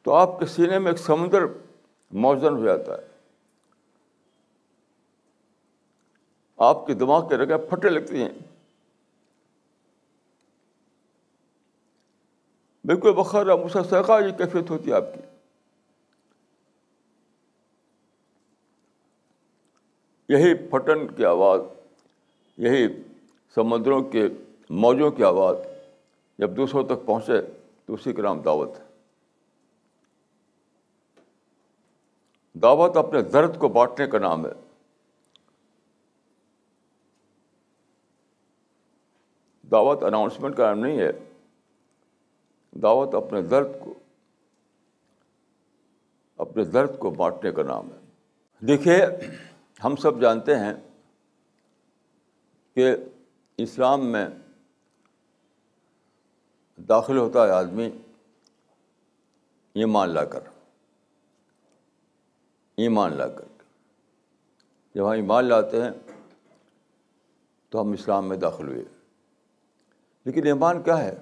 تو 0.03 0.15
آپ 0.15 0.39
کے 0.39 0.47
سینے 0.47 0.79
میں 0.79 0.93
ایک 0.93 1.01
سمندر 1.01 1.43
موزن 2.11 2.57
ہو 2.57 2.65
جاتا 2.65 2.93
ہے۔ 2.93 3.07
آپ 6.57 6.87
کے 6.87 6.95
دماغ 6.95 7.29
کے 7.29 7.37
رگیں 7.37 7.71
پھٹے 7.71 7.89
لگتی 7.89 8.23
ہیں۔ 8.23 8.31
بالکل 12.85 13.13
بخار 13.13 13.47
مسا 13.47 13.83
سیکھا 13.83 14.19
یہ 14.19 14.39
کیفیت 14.39 14.71
ہوتی 14.71 14.91
ہے 14.91 14.97
آپ 14.97 15.15
کی۔ 15.15 15.32
یہی 20.33 20.55
پھٹن 20.55 21.07
کی 21.09 21.25
آواز، 21.25 21.61
یہی 22.57 23.03
سمندروں 23.55 24.03
کے 24.03 24.29
موجوں 24.71 25.11
کی 25.11 25.25
آواز۔ 25.25 25.57
جب 26.39 26.57
دوسروں 26.57 26.85
تک 26.85 27.07
پہنچے 27.07 27.43
تو 27.87 27.95
اسی 27.95 28.13
کا 28.13 28.23
نام 28.23 28.41
دعوت۔ 28.41 28.71
ہے 28.79 28.85
دعوت 32.55 32.97
اپنے 32.97 33.23
درد 33.23 33.59
کو 33.59 33.69
بانٹنے 33.69 34.07
کا 34.07 34.19
نام 34.19 34.47
ہے۔ 34.47 34.53
دعوت 39.71 40.03
اناؤنسمنٹ 40.03 40.57
کا 40.57 40.67
نام 40.67 40.79
نہیں 40.79 40.99
ہے۔ 40.99 41.11
دعوت 42.73 43.15
اپنے 43.15 43.43
درد 43.43 43.67
کو، 43.85 43.95
اپنے 46.37 46.65
درد 46.65 46.99
کو 46.99 47.11
بانٹنے 47.11 47.53
کا 47.53 47.63
نام 47.63 47.89
ہے۔ 47.93 47.99
دیکھیے 48.67 49.07
ہم 49.85 49.97
سب 49.97 50.21
جانتے 50.21 50.59
ہیں 50.59 50.75
کہ 52.75 52.97
اسلام 53.59 54.07
میں 54.07 54.27
داخل 56.77 57.19
ہوتا 57.19 57.47
ہے 57.47 57.51
آدمی 57.51 57.91
ایمان 59.75 60.09
لا 60.09 60.25
کر 60.25 60.41
ایمان 62.77 63.13
لا 63.13 63.29
کر۔ 63.29 63.45
جب 64.95 65.05
ہم 65.05 65.11
ایمان 65.11 65.45
لاتے 65.45 65.83
ہیں 65.83 65.91
تو 67.69 67.81
ہم 67.81 67.93
اسلام 67.93 68.29
میں 68.29 68.37
داخل 68.37 68.69
ہوئے۔ 68.69 68.85
لیکن 70.25 70.47
ایمان 70.47 70.83
کیا 70.83 70.99
ہے؟ 70.99 71.15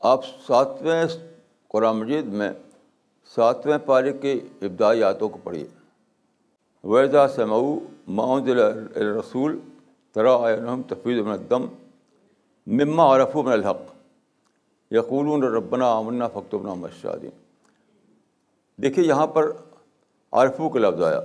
آپ 0.00 0.24
ساتویں 0.46 1.04
قرآن 1.68 1.96
مجید 1.96 2.24
میں 2.24 2.50
ساتویں 3.34 3.78
پارے 3.78 4.12
کی 4.12 4.40
ابتدائی 4.62 5.02
آتوں 5.02 5.28
کو 5.28 5.38
پڑھیے۔ 5.42 5.66
ویزا 6.84 7.28
سمعو 7.28 7.78
معود 8.08 8.48
رسول 8.96 9.58
ترا 10.12 10.36
تفیظ 10.88 11.18
من 11.18 11.36
دم 11.50 11.66
مما 12.66 13.16
عرف 13.16 13.36
من 13.36 13.52
الحق 13.52 13.82
یقول 14.90 15.44
ربنا 15.44 15.92
امنا 15.92 16.28
فختمنا 16.28 16.74
مشادین 16.74 17.30
دیکھیے 18.82 19.04
یہاں 19.04 19.26
پر 19.26 19.52
عارفو 20.32 20.68
کا 20.68 20.78
لفظ 20.78 21.02
آیا، 21.02 21.20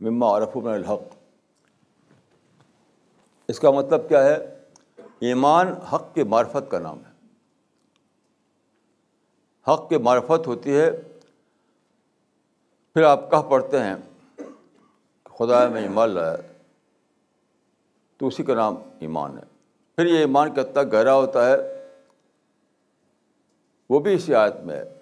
مما 0.00 0.38
عرف 0.38 0.56
من 0.56 0.72
الحق۔ 0.72 1.02
اس 3.48 3.60
کا 3.60 3.70
مطلب 3.70 4.08
کیا 4.08 4.24
ہے؟ 4.24 4.36
ایمان 5.20 5.66
حق 5.68 6.14
کے 6.14 6.24
معرفت 6.24 6.70
کا 6.70 6.78
نام 6.78 6.98
ہے۔ 6.98 7.12
حق 9.72 9.88
کے 9.88 9.98
معرفت 9.98 10.46
ہوتی 10.46 10.76
ہے 10.76 10.90
پھر 12.94 13.02
آپ 13.02 13.30
کہ 13.30 13.42
پڑھتے 13.42 13.78
ہیں؟ 13.78 13.94
خدا 15.24 15.68
میں 15.68 15.82
ایمان 15.82 16.10
لایا۔ 16.10 16.36
تو 18.16 18.26
اسی 18.26 18.42
کا 18.42 18.54
نام 18.54 18.74
ایمان 18.98 19.38
ہے۔ 19.38 19.42
پھر 19.96 20.06
یہ 20.06 20.18
ایمان 20.18 20.54
کتنا 20.54 20.82
گہرا 20.82 21.14
ہوتا 21.14 21.50
ہے، 21.50 21.56
وہ 23.90 23.98
بھی 23.98 24.14
اسی 24.14 24.34
آیت 24.34 24.56
میں 24.56 24.76
ہے 24.76 24.94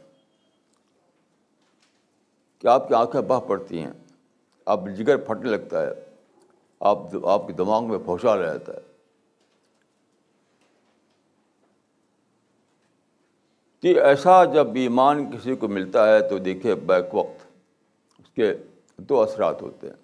کہ 2.59 2.67
آپ 2.67 2.89
کی 2.89 2.95
آنکھیں 2.95 3.21
بہ 3.21 3.41
پڑتی 3.41 3.81
ہیں، 3.81 3.93
آپ 4.67 4.81
جگر 4.97 5.17
پھٹنے 5.17 5.51
لگتا 5.51 5.83
ہے، 5.83 5.89
آپ 6.81 6.99
آپ 7.25 7.47
کے 7.47 7.53
دماغ 7.53 7.85
میں 7.85 7.99
پھوسا 7.99 8.37
رہ 8.37 8.47
جاتا 8.47 8.73
ہے۔ 8.73 8.81
کہ 13.81 14.01
ایسا 14.01 14.45
جب 14.45 14.67
ایمان 14.75 15.31
کسی 15.31 15.57
کو 15.57 15.69
ملتا 15.69 16.09
ہے 16.09 16.29
تو 16.29 16.39
دیکھیے 16.39 16.75
بیک 16.75 17.15
وقت۔ 17.15 17.42
کے 18.35 18.55
دو 18.97 19.23
اثرات 19.23 19.63
ہوتے 19.63 19.87
ہیں۔ 19.87 19.95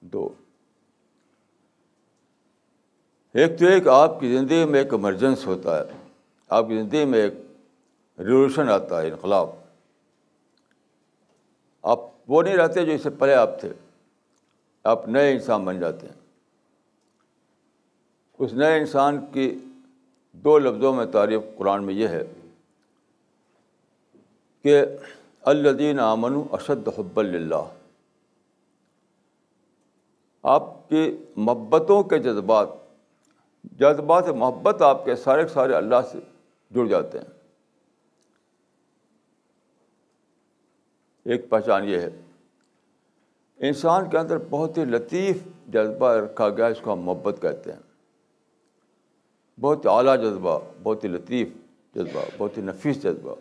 دو۔ 0.00 0.28
ایک 3.32 3.58
تو 3.58 3.66
ایک 3.66 3.88
آپ 3.88 4.20
کی 4.20 4.36
زندگی 4.36 4.64
میں 4.64 4.82
ایک 4.82 4.92
ایمرجنس 4.92 5.46
ہوتا 5.46 5.78
ہے۔ 5.78 5.90
آپ 6.48 6.68
کی 6.68 6.82
زندگی 6.82 7.04
میں 7.04 7.18
ایک 7.18 7.32
ریولیوشن 8.18 8.68
آتا 8.68 9.02
ہے، 9.02 9.08
انقلاب۔ 9.08 9.50
آپ 11.82 11.98
وہ 12.28 12.42
نہیں 12.42 12.56
رہتے 12.56 12.86
جو 12.86 12.92
اس 12.92 13.02
سے 13.02 13.10
پہلے 13.10 13.34
آپ 13.34 13.60
تھے۔ 13.60 13.72
آپ 14.84 15.08
نئے 15.08 15.32
انسان 15.32 15.64
بن 15.64 15.80
جاتے 15.80 16.06
ہیں۔ 16.06 16.14
اس 18.38 18.52
نئے 18.52 18.78
انسان 18.78 19.26
کی 19.32 19.58
دو 20.32 20.58
لفظوں 20.58 20.94
میں 20.94 21.06
تعریف 21.06 21.40
قرآن 21.56 21.84
میں 21.84 21.94
یہ 21.94 22.08
ہے 22.08 22.22
کہ 24.62 24.84
الدین 25.46 26.00
آمن 26.00 26.42
اشد 26.52 26.88
حب 26.98 27.20
اللہ 27.20 27.74
آپ 30.42 30.88
کی 30.88 31.16
محبتوں 31.36 32.02
کے 32.02 32.18
جذبات 32.18 32.68
جذبات 33.64 34.28
محبت 34.28 34.82
آپ 34.82 35.04
کے 35.04 35.16
سارے 35.16 35.48
سارے 35.48 35.74
اللہ 35.74 35.94
سے 36.12 36.18
جڑ 36.70 36.86
جاتے 36.86 37.18
ہیں۔ 37.18 37.26
ایک 41.24 41.50
پہچان 41.50 41.84
یہ 41.84 41.98
ہے، 41.98 42.10
انسان 43.56 44.10
کے 44.10 44.18
اندر 44.18 44.38
بہت 44.50 44.78
ہی 44.78 44.84
لطیف 44.84 45.36
جذبہ 45.68 46.12
رکھا 46.12 46.48
گیا، 46.48 46.66
اس 46.66 46.80
کو 46.80 46.92
ہم 46.92 47.00
محبت 47.00 47.42
کہتے 47.42 47.72
ہیں۔ 47.72 47.80
بہت 49.60 49.84
ہی 49.84 49.90
اعلیٰ 49.90 50.16
جذبہ، 50.16 50.58
بہت 50.82 51.04
ہی 51.04 51.08
لطیف 51.08 51.48
جذبہ، 51.94 52.20
بہت 52.38 52.58
ہی 52.58 52.62
نفیس 52.62 53.02
جذبہ۔ 53.02 53.34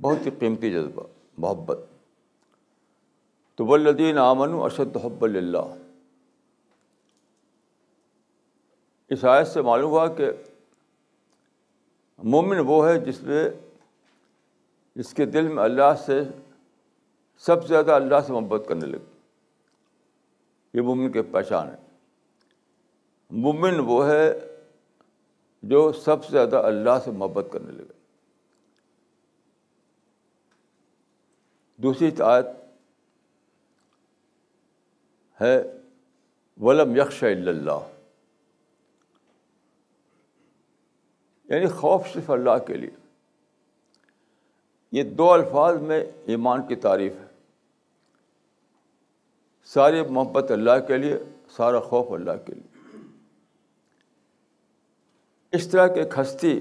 بہت 0.00 0.26
ہی 0.26 0.30
قیمتی 0.30 0.70
جذبہ، 0.70 1.02
محبت۔ 1.38 1.78
تو 3.54 3.66
ولدین 3.66 4.18
آمن 4.18 4.48
اشد 4.52 4.96
حب 4.96 5.24
اللہ 5.24 5.74
اس 9.08 9.24
آیت 9.24 9.46
سے 9.46 9.62
معلوم 9.62 9.90
ہوا 9.90 10.06
کہ 10.06 10.30
مومن 12.18 12.56
وہ 12.66 12.88
ہے 12.88 12.98
جس 12.98 13.22
میں 13.22 13.50
جس 14.96 15.14
کے 15.14 15.26
دل 15.26 15.48
میں 15.48 15.64
اللہ 15.64 15.94
سے 16.06 16.20
سب 17.38 17.62
سے 17.62 17.68
زیادہ 17.68 17.92
اللہ 17.92 18.20
سے 18.26 18.32
محبت 18.32 18.62
کرنے 18.68 18.86
لگے 18.86 19.18
یہ 20.74 20.80
مومن 20.80 21.12
کی 21.12 21.22
پہچان 21.22 21.68
ہے۔ 21.68 21.76
مومن 23.30 23.80
وہ 23.80 24.08
ہے 24.08 24.38
جو 25.62 25.92
سب 25.92 26.24
سے 26.24 26.30
زیادہ 26.30 26.56
اللہ 26.56 26.98
سے 27.04 27.10
محبت 27.10 27.46
کرنے 27.52 27.72
لگے 27.72 27.97
دوسری 31.82 32.10
آیت 32.22 32.46
ہے، 35.40 35.62
ولم 36.60 36.96
یکش 36.96 37.22
اللہ 37.22 37.88
یعنی 41.44 41.66
خوف 41.66 42.08
صرف 42.12 42.30
اللہ 42.30 42.58
کے 42.66 42.74
لیے۔ 42.74 42.90
یہ 44.92 45.02
دو 45.02 45.32
الفاظ 45.32 45.80
میں 45.80 46.04
ایمان 46.26 46.66
کی 46.66 46.76
تعریف 46.76 47.12
ہے۔ 47.12 47.26
ساری 49.64 50.02
محبت 50.02 50.50
اللہ 50.50 50.86
کے 50.86 50.96
لیے، 50.96 51.18
سارا 51.50 51.80
خوف 51.80 52.12
اللہ 52.12 52.46
کے 52.46 52.54
لیے۔ 52.54 52.98
اس 55.52 55.68
طرح 55.68 55.86
کی 55.86 56.00
ہستی 56.00 56.60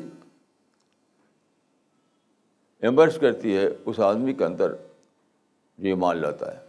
ایمرج 2.79 3.17
کرتی 3.21 3.57
ہے 3.57 3.67
اس 3.85 3.99
آدمی 3.99 4.33
کے 4.33 4.45
اندر۔ 4.45 4.86
جو 5.77 5.89
ایمان 5.89 6.17
لاتا 6.17 6.57
ہے۔ 6.57 6.67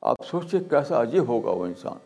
آپ 0.00 0.16
سوچیے 0.26 0.60
کیسا 0.70 1.02
عجیب 1.02 1.28
ہوگا 1.28 1.50
وہ 1.50 1.66
انسان۔ 1.66 1.98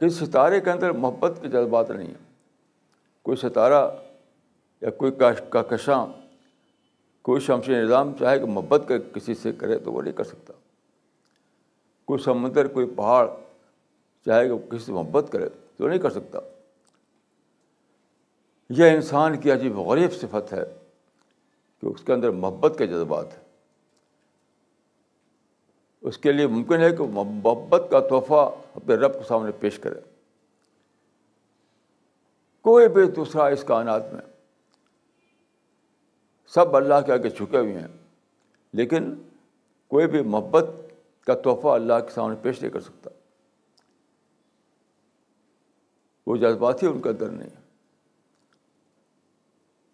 کہ 0.00 0.08
ستارے 0.08 0.60
کے 0.60 0.70
اندر 0.70 0.90
محبت 0.90 1.38
کے 1.42 1.48
جذبات 1.48 1.90
نہیں 1.90 2.06
ہیں 2.06 2.32
کوئی 3.22 3.36
ستارہ 3.36 3.90
یا 4.80 4.90
کوئی 4.90 5.12
کشاں 5.50 6.06
کوئی 7.22 7.40
شمسی 7.40 7.72
نظام 7.72 8.12
چاہے 8.18 8.38
کہ 8.38 8.44
محبت 8.44 8.82
کا 8.88 8.94
کسی 9.14 9.34
سے 9.34 9.52
کرے 9.52 9.78
تو 9.78 9.92
وہ 9.92 10.02
نہیں 10.02 10.12
کر 10.12 10.24
سکتا۔ 10.24 10.52
کوئی 12.04 12.22
سمندر، 12.22 12.66
کوئی 12.66 12.86
پہاڑ 12.96 13.28
چاہے 14.24 14.48
کہ 14.48 14.70
کسی 14.70 14.84
سے 14.84 14.92
محبت 14.92 15.28
کرے 15.32 15.48
تو 15.76 15.88
نہیں 15.88 15.98
کر 15.98 16.10
سکتا۔ 16.10 16.38
یہ 18.70 18.90
انسان 18.90 19.40
کی 19.40 19.52
عجیب 19.52 19.78
غریب 19.78 20.12
صفت 20.12 20.52
ہے 20.52 20.64
کہ 21.80 21.86
اس 21.86 22.02
کے 22.04 22.12
اندر 22.12 22.30
محبت 22.30 22.78
کے 22.78 22.86
جذبات 22.86 23.26
ہیں۔ 23.32 23.44
اس 26.00 26.18
کے 26.18 26.32
لیے 26.32 26.46
ممکن 26.46 26.80
ہے 26.80 26.96
کہ 26.96 27.04
محبت 27.04 27.90
کا 27.90 28.00
تحفہ 28.00 28.50
اپنے 28.74 28.94
رب 28.94 29.12
کے 29.14 29.28
سامنے 29.28 29.52
پیش 29.52 29.78
کرے۔ 29.78 30.00
کوئی 32.60 32.88
بھی 32.88 33.06
دوسرا 33.06 33.46
اس 33.46 33.64
کائنات 33.64 34.12
میں 34.12 34.22
سب 36.46 36.76
اللہ 36.76 37.00
کے 37.06 37.12
آگے 37.12 37.30
چھکے 37.30 37.58
ہوئے 37.58 37.78
ہیں، 37.78 37.88
لیکن 38.72 39.14
کوئی 39.88 40.06
بھی 40.06 40.22
محبت 40.22 40.70
کا 41.26 41.34
تحفہ 41.34 41.68
اللہ 41.68 42.00
کے 42.06 42.14
سامنے 42.14 42.36
پیش 42.42 42.62
نہیں 42.62 42.72
کر 42.72 42.80
سکتا۔ 42.80 43.10
وہ 46.26 46.36
جذبات 46.36 46.82
ہی 46.82 46.88
ان 46.88 47.02
کے 47.02 47.08
اندر 47.08 47.28
نہیں 47.28 47.63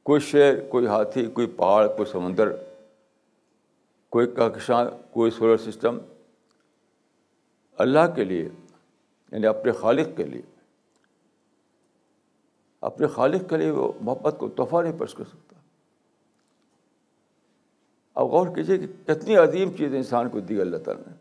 کوئی 0.02 0.20
شعر 0.20 0.54
کوئی 0.68 0.86
ہاتھی، 0.86 1.26
کوئی 1.26 1.46
پہاڑ، 1.46 1.86
کوئی 1.86 2.12
سمندر، 2.12 2.48
کوئی 4.10 4.26
کہکشاں 4.26 4.84
کوئی 5.10 5.30
سولر 5.30 5.56
سسٹم 5.56 5.98
اللہ 7.78 8.14
کے 8.14 8.24
لیے 8.24 8.48
یعنی 9.32 9.46
اپنے 9.46 9.72
خالق 9.72 10.16
کے 10.16 10.24
لیے، 10.24 10.42
اپنے 12.80 13.06
خالق 13.06 13.50
کے 13.50 13.56
لیے 13.56 13.70
وہ 13.70 13.92
محبت 14.00 14.34
کو 14.38 14.48
تحفہ 14.48 14.76
نہیں 14.82 14.98
پیش 14.98 15.14
کر 15.14 15.24
سکتا۔ 15.24 15.56
اب 18.14 18.26
غور 18.26 18.54
کیجیے 18.54 18.78
کہ 18.78 18.86
کتنی 18.86 19.36
عظیم 19.36 19.76
چیز 19.76 19.94
انسان 19.94 20.28
کو 20.28 20.40
دی 20.40 20.60
اللہ 20.60 20.76
تعالیٰ 20.76 21.04
نے۔ 21.06 21.14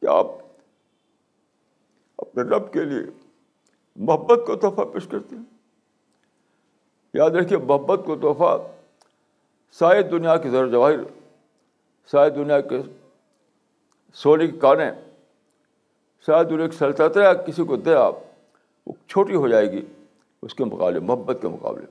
کہ 0.00 0.06
آپ 0.06 0.26
اپنے 2.18 2.42
رب 2.42 2.72
کے 2.72 2.84
لیے 2.84 3.28
محبت 3.96 4.46
کو 4.46 4.56
تحفہ 4.56 4.82
پیش 4.82 5.06
کرتے 5.06 5.36
ہیں۔ 5.36 5.57
یاد 7.14 7.30
رکھیے، 7.30 7.58
محبت 7.58 8.00
کو 8.06 8.16
تحفہ 8.16 8.56
شاید 9.78 10.10
دنیا 10.10 10.36
کی 10.36 10.48
زر 10.48 10.68
جواہر 10.68 11.00
شاید 12.12 12.34
دنیا 12.34 12.60
کے 12.60 12.82
سونے 14.12 14.46
کی 14.46 14.58
کانیں 14.58 14.90
شاید 16.26 16.50
دنیا 16.50 16.66
کی 16.66 16.76
سلطنت 16.76 17.46
کسی 17.46 17.64
کو 17.64 17.76
دے 17.76 17.94
آپ، 17.94 18.14
وہ 18.86 18.92
چھوٹی 19.06 19.34
ہو 19.34 19.48
جائے 19.48 19.72
گی 19.72 19.84
اس 20.42 20.54
کے 20.54 20.64
مقابلے، 20.64 21.00
محبت 21.00 21.38
کے 21.40 21.48
مقابلے۔ 21.48 21.86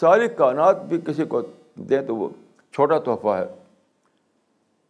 ساری 0.00 0.28
کائنات 0.28 0.82
بھی 0.82 1.00
کسی 1.06 1.24
کو 1.24 1.42
دیں 1.74 2.00
تو 2.06 2.16
وہ 2.16 2.28
چھوٹا 2.72 2.98
تحفہ 2.98 3.28
ہے، 3.28 3.46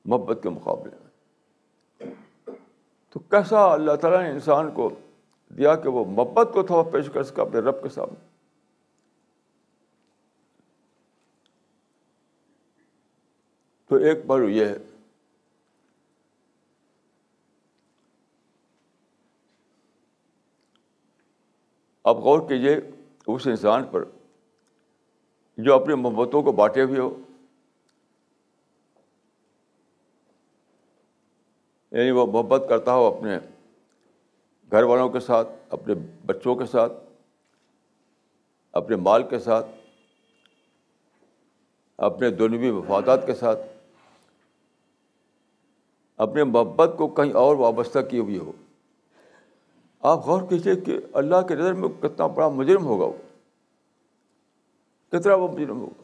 محبت 0.05 0.39
کے 0.43 0.49
مقابلے۔ 0.49 0.97
میں 0.97 2.13
تو 3.11 3.21
کیسا 3.21 3.73
اللہ 3.73 3.93
تعالیٰ 3.93 4.23
نے 4.23 4.31
انسان 4.31 4.71
کو 4.71 4.91
دیا 5.57 5.77
کہ 5.77 5.89
وہ 5.89 6.05
محبت 6.05 6.49
کو 6.55 6.63
تھوڑا 6.63 6.91
پیش 6.91 7.11
کر 7.13 7.23
سکا 7.23 7.43
اپنے 7.43 7.61
رب 7.61 7.83
کے 7.83 7.89
سامنے۔ 7.89 8.27
تو 13.87 13.97
ایک 13.97 14.27
پہلو 14.27 14.49
یہ 14.49 14.67
ہے۔ 14.67 14.77
اب 22.05 22.17
غور 22.17 22.49
کیجیے 22.49 22.77
اس 23.27 23.47
انسان 23.47 23.85
پر 23.91 24.05
جو 25.59 25.75
اپنی 25.75 25.95
محبتوں 25.95 26.43
کو 26.43 26.53
بانٹے 26.53 26.83
ہوئے 26.83 27.01
ہو۔ 27.01 27.21
یعنی 31.93 32.11
وہ 32.11 32.27
محبت 32.27 32.63
کرتا 32.69 32.95
ہو 32.95 33.05
اپنے 33.05 33.39
گھر 34.73 34.83
والوں 34.83 35.09
کے 35.09 35.21
ساتھ، 35.21 35.49
اپنے 35.71 35.95
بچوں 36.27 36.57
کے 36.57 36.67
ساتھ، 36.67 36.93
اپنے 38.73 38.97
مال 38.97 39.23
کے 39.29 39.39
ساتھ، 39.39 39.67
اپنے 41.97 42.31
دونوی 42.31 42.71
مفادات 42.71 43.27
کے 43.27 43.35
ساتھ 43.35 43.59
اپنے 46.17 46.45
محبت 46.45 46.91
کو 46.99 47.09
کہیں 47.09 47.33
اور 47.33 47.57
وابستہ 47.57 47.99
کیے 47.99 48.21
ہوئے 48.21 48.39
ہو۔ 48.39 48.53
آپ 50.01 50.19
غور 50.19 50.43
کیجیے 50.49 50.77
کہ 50.77 50.99
اللہ 51.13 51.37
کی 51.49 51.55
نظر 51.55 51.73
میں 51.73 51.89
کتنا 52.03 52.27
بڑا 52.27 52.49
مجرم 52.49 52.85
ہوگا 52.85 53.05
وہ۔ 53.05 53.13
کتنا 55.13 55.35
وہ 55.35 55.49
مجرم 55.49 55.81
ہوگا۔ 55.81 56.03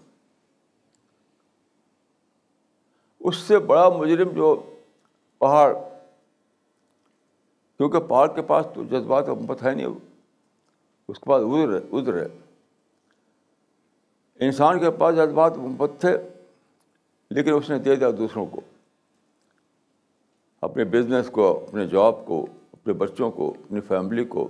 اس 3.20 3.36
سے 3.36 3.58
بڑا 3.58 3.88
مجرم 3.88 4.28
جو 4.28 4.76
پہاڑ 5.38 5.76
کیونکہ 7.78 8.00
پہاڑ 8.00 8.34
کے 8.34 8.42
پاس 8.42 8.66
تو 8.74 8.84
جذبات 8.84 9.28
محبت 9.28 9.62
ہے 9.62 9.74
نہیں 9.74 9.86
اس 11.08 11.18
کے 11.18 11.26
پاس 11.26 11.42
ادھر 11.44 11.72
ہے 11.72 11.80
ادھر 11.92 12.22
ہے۔ 12.22 12.26
انسان 14.40 14.80
کے 14.80 14.90
پاس 14.90 15.16
جذبات 15.16 15.56
محبت 15.56 15.90
تھے، 16.00 16.18
لیکن 17.30 17.52
اس 17.54 17.70
نے 17.70 17.78
دے 17.78 17.96
دیا 17.96 18.08
دوسروں 18.18 18.46
کو۔ 18.46 18.60
اپنے 20.60 20.84
بزنس 20.84 21.30
کو، 21.30 21.66
اپنے 21.68 21.86
جاب 21.86 22.26
کو، 22.26 22.46
اپنے 22.72 22.92
بچوں 22.92 23.30
کو، 23.30 23.50
اپنی 23.50 23.80
فیملی 23.80 24.24
کو، 24.24 24.48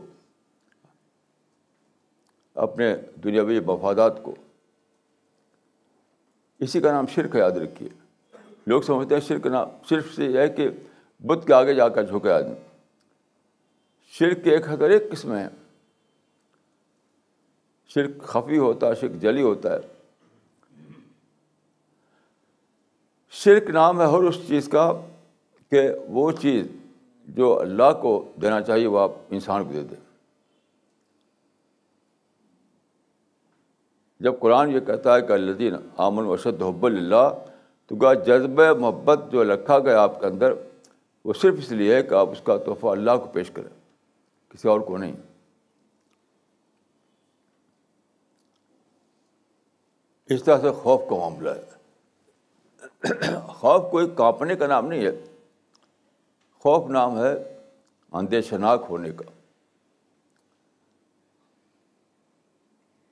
اپنے 2.55 2.97
دنیاوی 3.25 3.61
مفادات 3.61 4.23
کو۔ 4.23 4.35
اسی 6.59 6.81
کا 6.81 6.93
نام 6.93 7.07
شرک 7.07 7.35
یاد 7.35 7.51
رکھیے۔ 7.51 7.89
لوگ 8.67 8.83
سمجھتے 8.83 9.15
ہیں 9.15 9.23
شرک 9.23 9.47
نام 9.47 9.69
صرف 9.89 10.15
سے 10.15 10.25
یہ 10.25 10.39
ہے 10.39 10.49
کہ 10.49 10.69
بدھ 11.21 11.47
کے 11.47 11.55
آگے 11.55 11.75
جا 11.75 11.89
کر 11.89 12.03
جھکے 12.03 12.31
آدمی۔ 12.31 12.68
شرک 14.11 14.45
کے 14.45 14.51
ایک 14.51 14.69
ہزار 14.69 14.91
ایک 14.91 15.11
قسمیں 15.11 15.43
ہیں۔ 15.43 15.49
شرک 17.89 18.23
خفی 18.23 18.59
ہوتا 18.59 18.89
ہے، 18.89 18.95
شرک 18.95 19.21
جلی 19.21 19.43
ہوتا 19.43 19.73
ہے۔ 19.73 19.79
شرک 23.31 23.71
نام 23.71 24.01
ہے 24.01 24.07
ہر 24.07 24.23
اس 24.23 24.49
چیز 24.49 24.69
کا 24.69 24.93
کہ 25.71 25.91
وہ 26.09 26.33
چیز 26.33 26.67
جو 27.29 27.61
اللہ 27.61 27.93
کو 28.03 28.33
دینا 28.43 28.61
چاہیے، 28.61 28.87
وہ 28.87 28.99
آپ 28.99 29.11
انسان 29.31 29.65
کو 29.65 29.73
دے 29.73 29.83
دیں۔ 29.83 30.09
جب 34.21 34.41
قرآن 34.41 34.71
یہ 34.71 34.81
کہتا 34.81 35.15
ہے 35.15 35.23
کہ 35.23 35.33
الدین 35.33 35.75
آمن 35.97 36.25
وشد 36.25 36.63
حب 36.63 36.87
اللہ 36.87 37.45
تو 37.87 37.97
کیا 37.97 38.15
جذب 38.15 38.61
محبت 38.61 39.21
جو 39.33 39.55
رکھا 39.55 39.79
گیا 39.79 40.03
آپ 40.03 40.21
کے 40.21 40.27
اندر، 40.27 40.53
وہ 41.25 41.33
صرف 41.33 41.55
اس 41.59 41.73
لیے 41.73 41.95
ہے 41.95 42.03
کہ 42.03 42.15
آپ 42.15 42.31
اس 42.31 42.41
کا 42.45 42.57
تحفہ 42.57 42.87
اللہ 42.87 43.11
کو 43.11 43.31
پیش 43.33 43.51
کریں۔ 43.51 43.78
کسی 44.49 44.69
اور 44.69 44.81
کو 44.81 44.97
نہیں۔ 44.97 45.13
اس 50.27 50.45
طرح 50.45 50.61
سے 50.61 50.71
خوف 50.71 51.01
کا 51.11 51.17
معاملہ 51.17 51.51
ہے۔ 51.51 51.79
خوف 53.49 53.91
کوئی 53.91 54.11
کانپنے 54.17 54.57
کا 54.57 54.67
نام 54.67 54.87
نہیں 54.87 55.07
ہے۔ 55.07 55.25
خوف 56.59 56.91
نام 56.91 57.19
ہے 57.19 57.59
اندیشناک 58.13 58.85
ہونے 58.89 59.13
کا۔ 59.13 59.31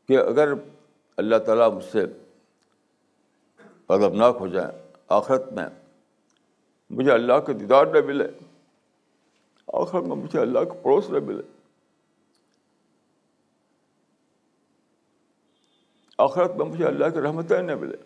کہ 0.08 0.18
اگر 0.18 0.48
اللہ 1.16 1.36
تعالیٰ 1.36 1.72
مجھ 1.72 1.84
سے 1.84 2.02
ادبناک 3.88 4.36
ہو 4.40 4.46
جائیں 4.48 4.92
آخرت 5.08 5.52
میں 5.52 5.66
مجھے 6.90 7.12
اللہ 7.12 7.40
کے 7.46 7.52
دیدار 7.52 7.86
نہ 7.86 8.06
ملے۔ 8.06 8.45
آخر 9.72 10.00
میں 10.00 10.16
مجھے 10.16 10.40
اللہ 10.40 10.58
کا 10.58 10.72
پڑوس 10.72 11.10
نہ 11.10 11.18
ملے۔ 11.18 11.42
آخرت 16.18 16.50
میں 16.50 16.66
مجھے 16.66 16.86
اللہ 16.86 17.04
کی 17.14 17.20
رحمتیں 17.20 17.62
نہ 17.62 17.74
ملے۔ 17.74 17.96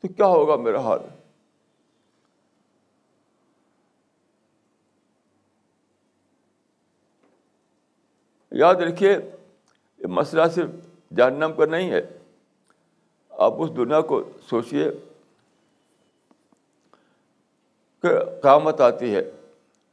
تو 0.00 0.08
کیا 0.08 0.26
ہوگا 0.26 0.56
میرا 0.56 0.80
حال؟ 0.80 1.00
یاد 8.50 8.74
رکھیے، 8.74 9.18
یہ 9.98 10.06
مسئلہ 10.06 10.42
صرف 10.54 10.70
جہنم 11.16 11.52
کا 11.56 11.66
نہیں 11.66 11.90
ہے۔ 11.90 12.18
آپ 13.30 13.52
اس 13.58 13.76
دنیا 13.76 14.00
کو 14.00 14.22
سوچیے 14.50 14.90
کہ 18.02 18.08
قیامت 18.42 18.80
آتی 18.80 19.14
ہے، 19.14 19.30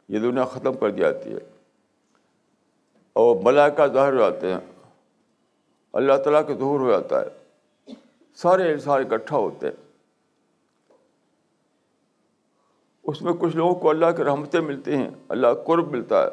یہ 0.10 0.20
دنیا 0.20 0.46
ختم 0.46 0.74
کر 0.74 0.91
دی 0.91 1.02
جاتی 1.02 1.34
ہے۔ 1.34 1.38
اور 3.13 3.36
ملائکہ 3.44 3.88
ظاہر 3.94 4.13
ہو 4.13 4.18
جاتے 4.18 4.54
ہیں، 4.54 4.60
اللہ 5.94 6.13
تعالیٰ 6.13 6.48
کے 6.48 6.54
ظہور 6.54 6.80
ہو 6.80 6.91
جاتا 6.91 7.22
ہے۔ 7.22 7.26
سارے 8.36 8.72
انسان 8.72 9.02
اکٹھا 9.02 9.38
ہوتے 9.38 9.68
ہیں۔ 9.68 9.86
اس 13.04 13.22
میں 13.22 13.34
کچھ 13.34 13.56
لوگوں 13.56 13.76
کو 13.76 13.89
اللہ 13.89 14.06
کی 14.18 14.24
رحمتیں 14.24 14.62
ملتی 14.62 14.96
ہیں، 14.96 15.10
اللہ 15.30 15.48
قرب 15.65 15.91
ملتا 15.91 16.24
ہے۔ 16.24 16.30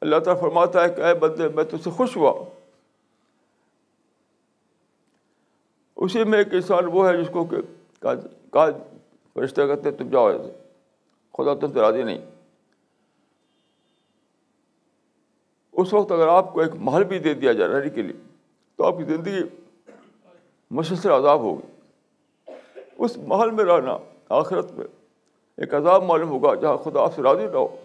اللہ 0.00 0.18
تعالیٰ 0.18 0.42
فرماتا 0.42 0.84
ہے 0.84 0.88
کہ 0.88 1.00
اے 1.00 1.14
بندے، 1.14 1.48
میں 1.48 1.64
تجھ 1.64 1.84
سے 1.84 1.90
خوش 1.90 2.16
ہوا۔ 2.16 2.44
اسی 5.96 6.24
میں 6.24 6.38
ایک 6.38 6.54
انسان 6.54 6.84
وہ 6.92 7.08
ہے 7.08 7.16
جس 7.16 7.30
کو 7.32 7.44
کہ 7.44 7.56
کہا 9.34 9.40
فرشتہ 9.40 9.60
کہتے 9.60 9.90
تم 9.90 10.08
جاؤ۔ 10.08 10.28
ایسے 10.28 10.50
خدا 11.32 11.54
تم 11.54 11.72
سے 11.72 11.80
راضی 11.80 12.02
نہیں۔ 12.02 12.18
اس 15.72 15.94
وقت 15.94 16.12
اگر 16.12 16.28
آپ 16.28 16.52
کو 16.52 16.60
ایک 16.60 16.70
محل 16.74 17.04
بھی 17.04 17.18
دے 17.18 17.34
دیا 17.34 17.52
جائے 17.52 17.70
رہنے 17.70 17.90
کے 17.90 18.02
لیے، 18.02 18.34
تو 18.76 18.84
آپ 18.84 18.98
کی 18.98 19.04
زندگی 19.04 19.42
مسلسل 20.70 21.10
عذاب 21.10 21.40
ہوگی۔ 21.40 21.66
اس 22.98 23.18
محل 23.18 23.50
میں 23.50 23.64
رہنا 23.64 23.98
آخرت 24.28 24.72
میں 24.72 24.86
ایک 25.56 25.74
عذاب 25.74 26.02
معلوم 26.02 26.28
ہوگا، 26.28 26.54
جہاں 26.54 26.76
خدا 26.76 27.00
آپ 27.00 27.14
سے 27.14 27.22
راضی 27.22 27.46
نہ 27.46 27.56
ہو۔ 27.56 27.84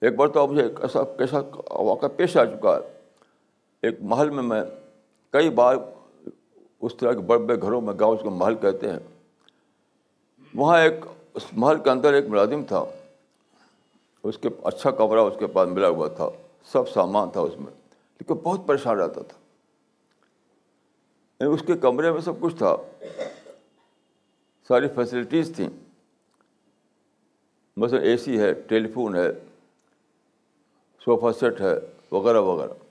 ایک 0.00 0.16
بار 0.16 0.28
تو 0.28 0.46
مجھے 0.46 0.62
ایسا 0.62 1.04
کیسا 1.04 1.38
واقعہ 1.70 2.08
پیش 2.08 2.36
آ 2.36 2.44
چکا 2.44 2.76
ہے۔ 2.76 2.99
ایک 3.82 3.96
محل 4.00 4.30
میں 4.30 4.42
میں 4.42 4.62
کئی 5.30 5.50
بار 5.50 5.76
اس 6.80 6.96
طرح 6.96 7.12
کے 7.12 7.18
بڑے 7.18 7.38
بڑے 7.38 7.62
گھروں 7.62 7.80
میں 7.80 7.94
گاؤں 8.00 8.14
اس 8.14 8.20
کو 8.22 8.30
محل 8.30 8.54
کہتے 8.54 8.90
ہیں۔ 8.90 8.98
وہاں 10.54 10.80
ایک 10.80 10.94
اس 11.34 11.46
محل 11.52 11.78
کے 11.82 11.90
اندر 11.90 12.12
ایک 12.12 12.24
ملازم 12.28 12.64
تھا۔ 12.64 12.84
اس 14.22 14.38
کے 14.38 14.48
اچھا 14.64 14.90
کمرہ 14.90 15.18
اس 15.18 15.34
کے 15.38 15.46
پاس 15.46 15.68
ملا 15.68 15.88
ہوا 15.88 16.08
تھا۔ 16.08 16.28
سب 16.64 16.88
سامان 16.88 17.30
تھا 17.30 17.40
اس 17.40 17.54
میں۔ 17.56 17.72
لیکن 18.20 18.34
بہت 18.34 18.60
پریشان 18.66 18.96
رہتا 18.96 19.22
تھا۔ 19.22 19.36
اس 21.46 21.62
کے 21.66 21.74
کمرے 21.74 22.12
میں 22.12 22.20
سب 22.20 22.32
کچھ 22.40 22.56
تھا۔ 22.56 22.76
ساری 24.68 24.88
فیسلٹیز 24.88 25.52
تھیں۔ 25.56 25.68
مثلاً 27.76 28.02
اے 28.02 28.16
سی 28.16 28.40
ہے 28.40 28.52
ٹیلی 28.52 28.88
فون 28.88 29.14
ہے 29.14 29.28
صوفہ 31.04 31.38
سیٹ 31.38 31.60
ہے، 31.60 31.74
وغیرہ 32.10 32.40
وغیرہ۔ 32.40 32.89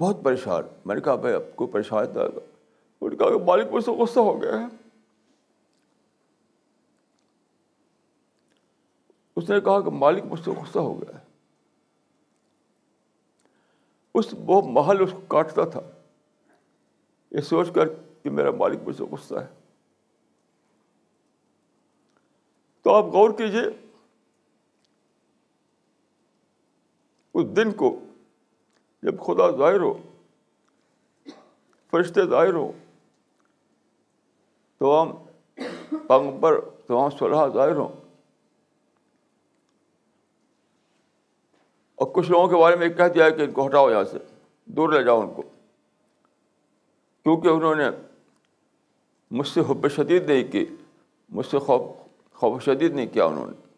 بہت 0.00 0.16
پریشان۔ 0.24 0.62
میں 0.84 0.94
نے 0.94 1.00
کہا، 1.00 1.14
بھائی، 1.14 1.34
اب 1.34 1.42
کو 1.56 1.66
پریشان 1.66 2.12
تھا 2.12 2.20
انہوں 2.20 3.10
نے 3.10 3.16
کہا 3.16 3.30
کہ 3.30 3.44
مالک 3.44 3.72
مجھ 3.72 3.84
سے 3.84 3.90
غصہ 3.90 4.20
ہو 4.20 4.42
گیا 4.42 4.52
ہے 4.52 4.64
اس 9.36 9.50
نے 9.50 9.60
کہا 9.60 9.80
کہ 9.80 9.90
مالک 9.90 10.24
مجھ 10.24 10.40
سے 10.40 10.50
غصہ 10.50 10.78
ہو 10.78 11.02
گیا 11.02 11.18
ہے۔ 11.18 11.24
اس 14.14 14.34
وہ 14.46 14.62
محل 14.62 15.00
اس 15.00 15.10
کو 15.12 15.20
کاٹتا 15.20 15.64
تھا۔ 15.64 15.80
یہ 17.30 17.40
سوچ 17.40 17.68
کر 17.74 17.88
کہ 18.22 18.30
میرا 18.30 18.50
مالک 18.50 18.80
مجھ 18.82 18.96
سے 18.96 19.04
غصہ 19.04 19.34
ہے۔ 19.34 19.54
تو 22.82 22.94
آپ 22.94 23.04
غور 23.04 23.30
کیجیے 23.30 23.86
اس 27.34 27.56
دن 27.56 27.72
کو 27.72 28.00
جب 29.02 29.20
خدا 29.20 29.50
ظاہر 29.50 29.80
ہو، 29.80 30.02
فرشتے 31.90 32.26
ظاہر 32.26 32.52
ہو 32.52 32.72
تمام 34.78 35.12
پیغمبر 35.90 36.60
تمام 36.60 37.10
صلاح 37.10 37.48
ظاہر 37.48 37.76
ہوں۔ 37.76 37.88
اور 41.94 42.06
کچھ 42.14 42.30
لوگوں 42.30 42.48
کے 42.48 42.56
بارے 42.56 42.76
میں 42.76 42.88
کہہ 42.88 43.08
دیا 43.14 43.24
ہے 43.24 43.30
کہ 43.30 43.42
ان 43.42 43.52
کو 43.52 43.66
ہٹاؤ 43.66 43.90
یہاں 43.90 44.04
سے، 44.04 44.18
دور 44.64 44.88
لے 44.88 45.04
جاؤ 45.04 45.20
ان 45.20 45.34
کو۔ 45.34 45.42
کیونکہ 47.22 47.48
انہوں 47.48 47.74
نے 47.74 47.84
مجھ 49.30 49.48
سے 49.48 49.60
حب 49.60 49.88
شدید 49.88 50.30
نہیں 50.30 50.52
کی، 50.52 50.66
مجھ 51.28 51.46
سے 51.46 51.58
خوف 51.58 51.82
خوف 52.32 52.62
شدید 52.62 52.94
نہیں 52.94 53.06
کیا 53.06 53.24
انہوں 53.24 53.46
نے۔ 53.46 53.74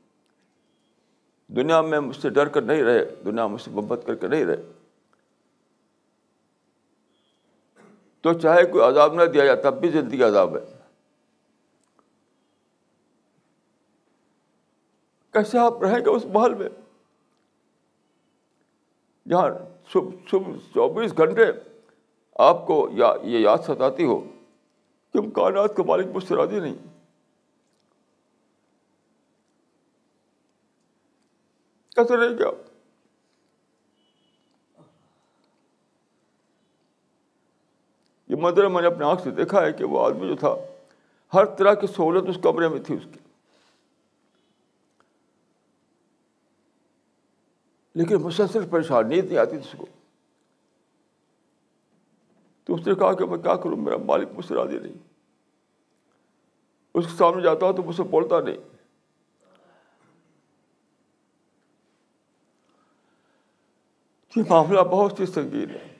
دنیا 1.54 1.80
میں 1.80 2.00
مجھ 2.00 2.16
سے 2.16 2.30
ڈر 2.30 2.48
کر 2.48 2.62
نہیں 2.62 2.82
رہے، 2.82 3.04
دنیا 3.24 3.46
مجھ 3.46 3.60
سے 3.60 3.70
محبت 3.70 4.00
کر 4.06 4.14
کے 4.14 4.28
نہیں 4.28 4.44
رہے۔ 4.44 4.81
تو 8.22 8.32
چاہے 8.32 8.64
کوئی 8.64 8.84
عذاب 8.84 9.14
نہ 9.14 9.24
دیا 9.24 9.44
جائے، 9.44 9.62
تب 9.62 9.80
بھی 9.80 9.88
زندگی 9.88 10.22
عذاب 10.22 10.56
ہے۔ 10.56 10.64
کیسے 15.30 15.58
آپ 15.58 15.82
رہیں 15.82 16.00
گے 16.00 16.10
اس 16.10 16.24
محل 16.24 16.54
میں؟ 16.54 16.68
جہاں 19.28 19.48
صبح 19.92 20.10
صبح 20.30 20.52
چوبیس 20.74 21.16
گھنٹے 21.16 21.44
آپ 22.34 22.66
کو 22.66 22.88
یا 22.92 23.14
یہ 23.22 23.38
یاد 23.38 23.58
ستاتی 23.58 24.04
ہو 24.04 24.20
کہ 25.12 25.18
ہم 25.18 25.30
کائنات 25.30 25.80
مالک 25.80 26.06
مجھ 26.16 26.24
سے 26.24 26.36
راضی 26.36 26.60
نہیں۔ 26.60 26.74
کیسے 31.96 32.16
رہے 32.16 32.44
گا 32.44 32.71
یہ 38.32 38.36
منظر 38.40 38.68
میں 38.68 38.82
نے 38.82 38.88
اپنے 38.88 39.04
آنکھ 39.04 39.22
سے 39.22 39.30
دیکھا 39.30 39.62
ہے 39.62 39.72
کہ 39.72 39.84
وہ 39.84 40.06
آدمی 40.06 40.28
جو 40.28 40.36
تھا، 40.36 40.54
ہر 41.34 41.44
طرح 41.44 41.74
کی 41.74 41.86
سہولت 41.86 42.28
اس 42.28 42.36
کمرے 42.42 42.68
میں 42.68 42.80
تھی 42.80 42.94
اس 42.94 43.02
کی۔ 43.12 43.18
لیکن 47.94 48.16
مسلسل 48.16 48.68
پریشان 48.70 49.08
نیند 49.08 49.24
نہیں 49.24 49.38
آتی 49.38 49.50
تھی 49.50 49.58
اس 49.58 49.74
کو۔ 49.78 49.86
تو 52.64 52.74
اس 52.74 52.86
نے 52.86 52.94
کہا 52.94 53.12
کہ 53.12 53.24
میں 53.24 53.38
کیا 53.38 53.56
کروں؟ 53.56 53.76
میرا 53.76 53.96
مالک 53.96 54.28
مجھ 54.32 54.46
سے 54.46 54.54
راضی 54.54 54.78
نہیں۔ 54.78 54.92
اس 56.94 57.06
کے 57.06 57.16
سامنے 57.16 57.42
جاتا 57.42 57.66
ہوں 57.66 57.72
تو 57.72 57.82
مجھ 57.82 57.96
سے 57.96 58.02
بولتا 58.02 58.40
نہیں۔ 58.40 58.56
یہ 64.36 64.42
معاملہ 64.48 64.80
بہت 64.80 65.20
ہی 65.20 65.26
سنگین 65.26 65.70
ہے۔ 65.70 65.91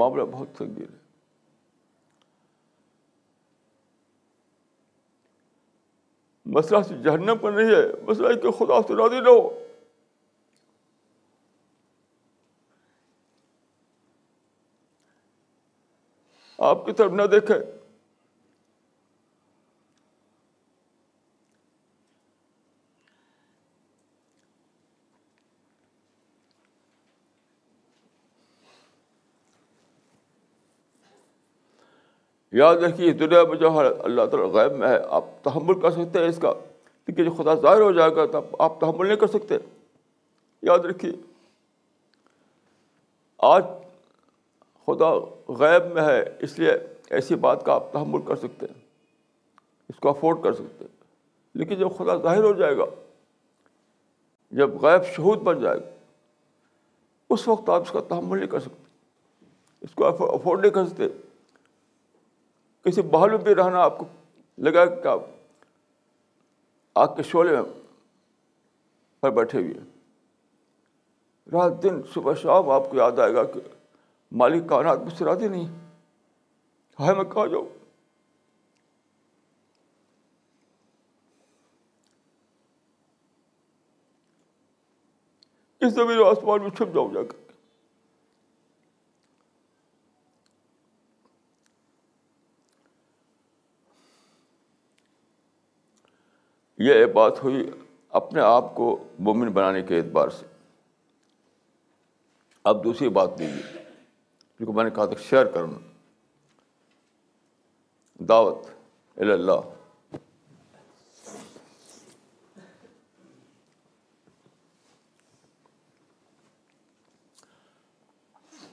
معاملہ 0.00 0.22
بہت 0.32 0.58
سنگین 0.58 0.92
ہے 0.92 0.98
مسئلہ 6.46 6.82
سے 6.88 6.94
جہنم 7.04 7.38
پر 7.40 7.52
نہیں 7.52 7.70
ہے، 7.70 7.82
مسئلہ 8.02 8.34
کہ 8.42 8.50
خدا 8.58 8.80
سے 8.88 8.94
راضی 8.96 9.20
نہ 9.20 9.28
ہو 9.28 9.48
آپ 16.58 16.84
کی 16.86 16.92
طرف 16.92 17.12
نہ 17.12 17.22
دیکھے 17.32 17.54
یاد 32.52 32.76
رکھیے، 32.76 33.12
دنیا 33.12 33.42
میں 33.44 33.56
جو 33.56 33.78
اللہ 33.78 34.26
تعالیٰ 34.26 34.50
غیب 34.50 34.72
میں 34.72 34.88
ہے، 34.88 34.98
آپ 35.08 35.24
تحمل 35.42 35.80
کر 35.80 35.90
سکتے 35.90 36.18
ہیں 36.18 36.28
اس 36.28 36.38
کا۔ 36.42 36.52
لیکن 37.06 37.24
جو 37.24 37.30
خدا 37.30 37.54
ظاہر 37.54 37.80
ہو 37.80 37.92
جائے 37.92 38.16
گا، 38.16 38.26
تب 38.26 38.56
آپ 38.58 38.80
تحمل 38.80 39.06
نہیں 39.06 39.16
کر 39.16 39.26
سکتے۔ 39.26 39.54
یاد 40.62 40.78
رکھیے، 40.78 41.12
آج 43.38 43.64
خدا 44.86 45.18
غیب 45.48 45.94
میں 45.94 46.02
ہے، 46.02 46.24
اس 46.40 46.58
لیے 46.58 46.72
ایسی 47.10 47.34
بات 47.34 47.64
کا 47.64 47.74
آپ 47.74 47.92
تحمل 47.92 48.22
کر 48.22 48.36
سکتے 48.36 48.66
ہیں۔ 48.66 48.80
اس 49.88 50.00
کو 50.00 50.08
افورڈ 50.08 50.42
کر 50.42 50.52
سکتے 50.52 50.84
ہیں۔ 50.84 50.96
لیکن 51.54 51.74
جب 51.74 51.88
خدا 51.98 52.16
ظاہر 52.16 52.42
ہو 52.42 52.52
جائے 52.52 52.76
گا، 52.76 52.84
جب 54.50 54.70
غیب 54.82 55.04
شہود 55.04 55.38
بن 55.38 55.60
جائے 55.60 55.78
گا، 55.78 55.90
اس 57.30 57.48
وقت 57.48 57.68
آپ 57.68 57.82
اس 57.82 57.90
کا 57.90 58.00
تحمل 58.00 58.38
نہیں 58.38 58.48
کر 58.48 58.60
سکتے۔ 58.60 58.84
اس 59.80 59.94
کو 59.94 60.06
افورڈ 60.06 60.60
نہیں 60.60 60.70
کر 60.70 60.86
سکتے۔ 60.86 61.04
کسی 62.84 63.02
محل 63.02 63.30
میں 63.30 63.38
بھی 63.38 63.54
رہنا 63.54 63.80
آپ 63.80 63.98
کو 63.98 64.04
لگا 64.58 64.84
کہ 64.84 65.08
آپ 65.08 65.20
آگ 66.94 67.16
کے 67.16 67.22
شعلے 67.22 67.52
میں 67.52 67.62
پر 69.20 69.30
بیٹھے 69.30 69.58
ہوئے 69.58 69.74
رات 71.52 71.82
دن 71.82 72.00
صبح 72.14 72.34
شام 72.34 72.70
آپ 72.70 72.90
کو 72.90 72.96
یاد 72.96 73.18
آئے 73.18 73.34
گا 73.34 73.44
کہ 73.44 73.60
مالک 74.32 74.68
کا 74.68 74.94
مجھ 74.94 75.14
سے 75.14 75.24
راضی 75.24 75.48
نہیں 75.48 75.66
ہے۔ 75.66 77.14
میں 77.14 77.24
کہا 77.24 77.46
جاؤں؟ 77.46 77.68
اس 85.80 85.92
زمین 85.92 86.18
آسمان 86.26 86.60
میں 86.60 86.70
چھپ 86.70 86.94
جاؤں 86.94 87.14
جا 87.14 87.22
کر 87.22 87.39
یہ 96.82 97.06
بات 97.06 97.44
ہوئی 97.44 97.70
اپنے 98.08 98.40
آپ 98.40 98.74
کو 98.74 99.08
مومن 99.18 99.48
بنانے 99.48 99.82
کے 99.82 99.96
اعتبار 99.96 100.28
سے۔ 100.28 100.46
اب 102.64 102.84
دوسری 102.84 103.08
بات 103.08 103.30
لیجیے 103.38 103.82
کیونکہ 104.56 104.72
میں 104.72 104.84
نے 104.84 104.90
کہا 104.90 105.06
تھا 105.06 105.14
شیئر 105.22 105.46
کرنا۔ 105.46 105.78
دعوت 108.28 108.66
اللہ 109.16 109.52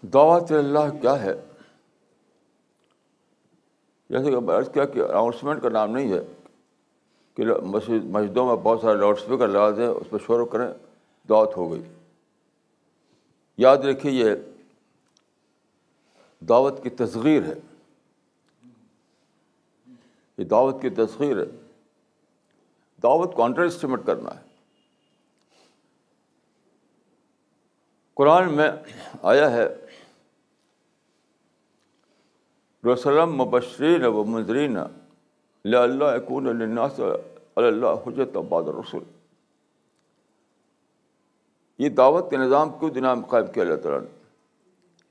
دعوت 0.01 0.51
اللہ 0.51 1.01
کیا 1.01 1.23
ہے؟ 1.23 1.33
جیسے 4.09 4.31
کہ 4.31 4.39
میں 4.39 4.61
کیا 4.73 4.85
کہ 4.85 4.99
اناؤنسمنٹ 4.99 5.61
کا 5.61 5.69
نام 5.69 5.91
نہیں 5.91 6.13
ہے۔ 6.13 6.36
کہ 7.37 7.45
مسجد 7.45 8.05
مسجدوں 8.05 8.47
میں 8.47 8.55
بہت 8.55 8.81
سارے 8.81 8.97
لاؤڈ 8.97 9.17
اسپیکر 9.17 9.47
لگا 9.47 9.71
دیں 9.71 9.87
اس 9.87 10.07
پہ 10.09 10.17
شور 10.25 10.47
کریں، 10.47 10.67
دعوت 11.29 11.57
ہو 11.57 11.71
گئی۔ 11.71 11.81
یاد 13.57 13.77
رکھیے، 13.77 14.11
یہ 14.11 14.29
دعوت 16.45 16.83
کی 16.83 16.89
تصغیر 16.89 17.43
ہے۔ 17.43 17.53
یہ 20.37 20.43
دعوت 20.43 20.81
کی 20.81 20.89
تصغیر 20.89 21.37
ہے۔ 21.37 21.45
دعوت 23.03 23.33
کو 23.33 23.43
انڈر 23.43 23.61
اسٹیمیٹ 23.61 23.99
کرنا 24.05 24.35
ہے۔ 24.35 24.47
قرآن 28.13 28.53
میں 28.53 28.71
آیا 29.21 29.51
ہے 29.51 29.67
رسلم 32.93 33.33
مبشرین 33.33 34.05
و 34.05 34.23
منظرین 34.23 34.77
اللہ 35.75 36.19
کون 36.27 36.47
الناس 36.47 36.99
اللہ 37.55 37.85
حجت 38.07 38.37
عباد 38.37 38.63
رسول 38.63 39.03
یہ 41.77 41.89
دعوت 41.89 42.29
کے 42.29 42.37
نظام 42.37 42.69
کیوں 42.69 42.89
دنیا 42.89 43.13
میں 43.13 43.23
قائم 43.23 43.45
کیا 43.47 43.63
اللہ 43.63 43.75
تعالیٰ 43.75 44.01
نے؟ 44.01 44.07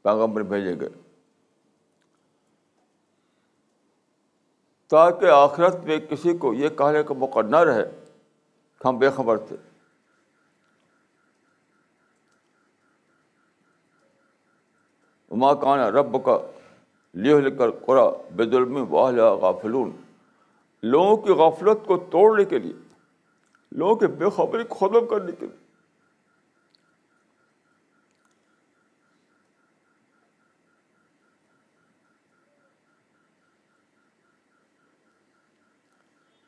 پیغمبر 0.03 0.43
بھیجے 0.43 0.81
گئے۔ 0.81 0.89
تاکہ 4.87 5.25
آخرت 5.25 5.77
میں 5.85 5.99
کسی 5.99 6.37
کو 6.37 6.55
یہ 6.55 6.69
کہنے 6.69 7.03
کا 7.03 7.15
موقع 7.15 7.41
نہ 7.41 7.57
رہے 7.57 8.05
کہ 8.79 8.89
ہم 8.89 8.99
بے 8.99 9.11
خبر 9.11 9.39
تھے۔ 9.39 9.57
ماں 15.31 15.55
کانا 15.55 15.91
رب 15.91 16.25
کا 16.25 16.39
لہ 17.15 17.35
لکھ 17.35 17.59
کر 17.59 17.71
قرا 17.71 18.11
بے 18.31 18.45
ظلم 18.45 18.95
واہل 18.95 19.21
غافلون۔ 19.21 20.06
لوگوں 20.87 21.17
کی 21.17 21.33
غفلت 21.33 21.87
کو 21.87 21.97
توڑنے 21.97 22.45
کے 22.45 22.59
لیے، 22.59 22.73
لوگوں 23.73 23.97
کے 23.97 24.07
بے 24.07 24.25
خبری 24.37 24.65
کو 24.65 24.75
ختم 24.75 25.07
کرنے 25.07 25.33
کے 25.33 25.47
لیے۔ 25.47 25.67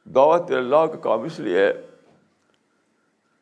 دعوت 0.05 0.51
اللہ 0.51 0.77
کا 0.77 0.97
کام 0.97 1.23
اس 1.23 1.41
لیے 1.41 1.67
ہے 1.67 1.73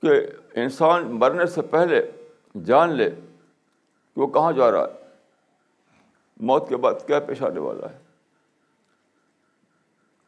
کہ 0.03 0.27
انسان 0.55 1.19
مرنے 1.19 1.47
سے 1.47 1.63
پہلے 1.63 2.11
جان 2.65 2.93
لے 2.93 3.11
کہ 4.15 4.21
وہ 4.21 4.27
کہاں 4.27 4.53
جا 4.53 4.71
رہا 4.71 4.85
ہے۔ 4.85 5.07
موت 6.37 6.69
کے 6.69 6.77
بعد 6.77 6.95
کیا 7.07 7.21
پیش 7.21 7.43
آنے 7.43 7.61
والا 7.61 7.91
ہے۔ 7.91 8.06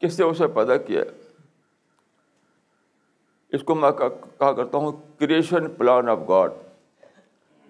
کس 0.02 0.18
نے 0.20 0.26
اسے 0.26 0.46
پیدا 0.46 0.76
کیا 0.76 1.02
اس 3.52 3.62
کو 3.62 3.74
میں 3.74 3.90
کہا 3.90 4.52
کرتا 4.52 4.78
ہوں 4.78 4.92
کریشن 5.18 5.70
پلان 5.74 6.08
آف 6.08 6.18
گاڈ 6.28 6.52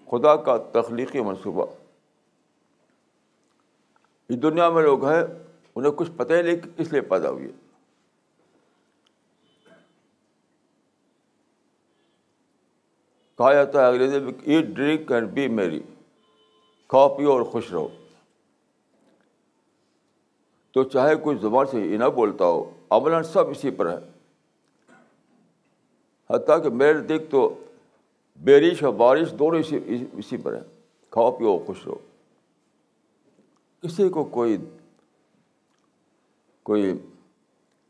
خدا 0.09 0.35
کا 0.35 0.57
تخلیقی 0.71 1.21
منصوبہ. 1.21 1.65
اس 4.29 4.41
دنیا 4.43 4.69
میں 4.69 4.83
لوگ 4.83 5.05
ہیں، 5.05 5.23
انہیں 5.75 5.91
کچھ 5.91 6.11
پتہ 6.17 6.33
ہی 6.33 6.41
نہیں 6.41 6.55
کہ 6.55 6.69
کس 6.77 6.91
لیے 6.91 7.01
پیدا 7.01 7.29
ہوئی 7.29 7.45
ہے 7.45 7.51
کہا 13.37 13.53
جاتا 13.53 13.81
ہے 13.81 13.87
انگریزی 13.87 14.19
میں 14.19 14.33
ایٹ 14.43 14.65
ڈرنک 14.65 15.11
اینڈ 15.11 15.29
بی 15.33 15.47
میری 15.47 15.79
کھاؤ، 16.89 17.17
پیو 17.17 17.31
اور 17.31 17.41
خوش 17.41 17.71
رہو۔ 17.71 17.87
تو 20.83 20.89
چاہے 20.89 21.15
کوئی 21.15 21.37
زبان 21.37 21.65
سے 21.65 21.81
یہ 21.81 21.97
نہ 21.97 22.03
بولتا 22.03 22.45
ہو، 22.45 22.71
عملاً 22.89 23.23
سب 23.23 23.49
اسی 23.49 23.71
پر 23.71 23.89
ہے۔ 23.89 23.97
حتیٰ 26.29 26.63
کہ 26.63 26.69
میرے 26.69 26.99
دیکھ 26.99 27.31
تو 27.31 27.63
بارش 28.43 28.83
اور 28.83 28.93
بارش 28.93 29.33
دونوں 29.39 29.59
اسی 29.59 30.05
اسی 30.13 30.37
پر 30.37 30.53
ہیں 30.53 30.63
کھاؤ، 31.09 31.37
پیو، 31.37 31.57
خوش 31.67 31.87
رہو۔ 31.87 31.95
کسی 33.81 34.09
کو 34.09 34.23
کوئی 34.23 34.57
کوئی 36.63 36.97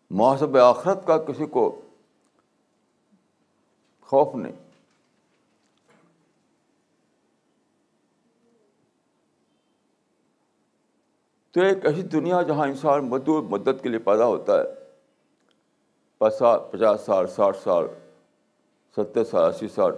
محاسب 0.10 0.58
آخرت 0.58 1.08
کا 1.08 1.18
کسی 1.18 1.46
کو 1.46 1.82
خوف 4.02 4.36
نہیں۔ 4.36 4.69
تو 11.60 11.66
ایک 11.66 11.86
ایسی 11.86 12.02
دنیا 12.02 12.42
جہاں 12.42 12.68
انسان 12.68 13.10
مدور 13.10 13.44
مدت 13.44 13.84
کے 13.84 13.90
لیے 13.90 14.00
پیدا 14.00 14.26
ہوتا 14.26 14.58
ہے 14.58 14.64
پچاس 16.18 17.02
سال، 17.02 17.28
ساٹھ 17.28 17.58
سال، 17.58 17.86
ستر 18.96 19.24
سال، 19.24 19.44
اسی 19.44 19.68
سال۔ 19.68 19.92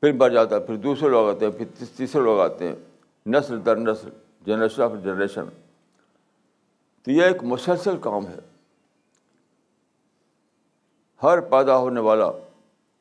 پھر 0.00 0.12
مر 0.12 0.30
جاتا 0.30 0.56
ہے، 0.56 0.60
پھر 0.60 0.76
دوسرے 0.76 1.08
لوگ 1.08 1.28
آتے 1.28 1.46
ہیں، 1.46 1.52
پھر 1.52 1.86
تیسرے 1.96 2.22
لوگ 2.22 2.40
آتے 2.40 2.68
ہیں۔ 2.68 2.76
نسل 3.26 3.66
در 3.66 3.76
نسل، 3.76 4.08
جنریشن 4.46 4.82
آف 4.82 4.90
جنریشن۔ 5.04 5.44
تو 7.02 7.10
یہ 7.10 7.22
ایک 7.22 7.44
مسلسل 7.44 7.96
کام 8.00 8.26
ہے۔ 8.26 8.38
ہر 11.22 11.40
پیدا 11.40 11.76
ہونے 11.76 12.00
والا 12.00 12.30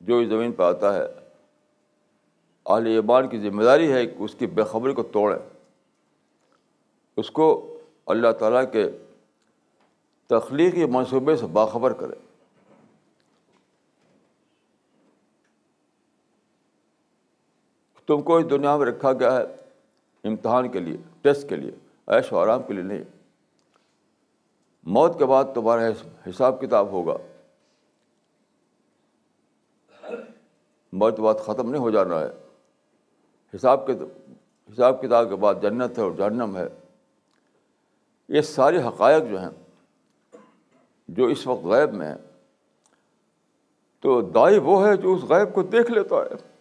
جو 0.02 0.18
اس 0.18 0.30
زمین 0.30 0.52
پہ 0.52 0.64
آتا 0.64 0.96
ہے 0.96 1.27
اہل 2.68 2.88
ایمان 2.88 3.30
کی 3.30 3.40
ذمہ 3.40 3.64
داری 3.64 3.94
ہے 3.94 4.08
کہ 4.08 4.16
اس 4.20 4.36
کی 4.36 4.48
بےخبری 4.48 4.94
کو 4.94 5.04
توڑیں۔ 5.04 5.40
اس 7.18 7.32
کو 7.32 7.80
اللہ 8.06 8.32
تعالیٰ 8.32 8.72
کے 8.72 8.92
تخلیقی 10.28 10.86
منصوبے 10.86 11.36
سے 11.36 11.46
باخبر 11.46 11.94
کرے 11.94 12.16
تم 18.08 18.22
کو 18.22 18.38
اس 18.38 18.50
دنیا 18.50 18.78
میں 18.78 18.86
رکھا 18.86 19.14
گیا 19.14 19.38
ہے 19.38 19.44
امتحان 20.24 20.72
کے 20.72 20.80
لیے، 20.80 20.98
ٹیسٹ 21.22 21.50
کے 21.50 21.56
لیے، 21.56 21.72
عیش 22.08 22.34
و 22.34 22.38
آرام 22.38 22.64
کے 22.64 22.74
لیے 22.74 22.84
نہیں۔ 22.84 23.04
موت 24.84 25.18
کے 25.18 25.26
بعد 25.26 25.44
تمہارا 25.56 25.82
حساب 26.30 26.62
کتاب 26.62 26.88
ہوگا۔ 26.88 27.18
موت 30.94 31.16
کے 31.16 31.22
بعد 31.22 31.36
ختم 31.36 31.70
نہیں 31.70 31.82
ہو 31.82 31.92
جانا 31.92 32.20
ہے۔ 32.20 32.47
حساب 33.56 33.88
کے 33.88 33.94
حساب 34.74 35.02
کتاب 35.02 35.30
کے 35.30 35.36
بعد 35.36 35.56
جنت 35.62 35.98
ہے 35.98 36.04
اور 36.04 36.12
جہنم 36.12 36.58
ہے۔ 36.58 36.68
یہ 38.30 38.42
سارے 38.42 38.78
حقائق 38.78 39.30
جو 39.30 39.40
ہیں، 39.40 39.50
جو 41.08 41.26
اس 41.26 41.48
وقت 41.48 41.66
غیب 41.66 41.94
میں 41.94 42.08
ہیں، 42.08 42.18
تو 44.00 44.22
دائی 44.22 44.58
وہ 44.58 44.88
ہے 44.88 44.98
جو 44.98 45.14
اس 45.14 45.22
غیب 45.24 45.54
کو 45.54 45.64
دیکھ 45.64 45.92
لیتا 45.92 46.16
ہے۔ 46.16 46.58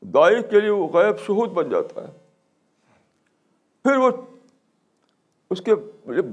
دائی 0.00 0.42
کے 0.50 0.60
لیے 0.60 0.70
وہ 0.70 0.88
غیب 0.88 1.18
شہود 1.18 1.50
بن 1.50 1.70
جاتا 1.70 2.00
ہے۔ 2.02 2.12
پھر 3.82 3.96
وہ 3.96 4.10
اس 5.50 5.60
کے 5.60 5.74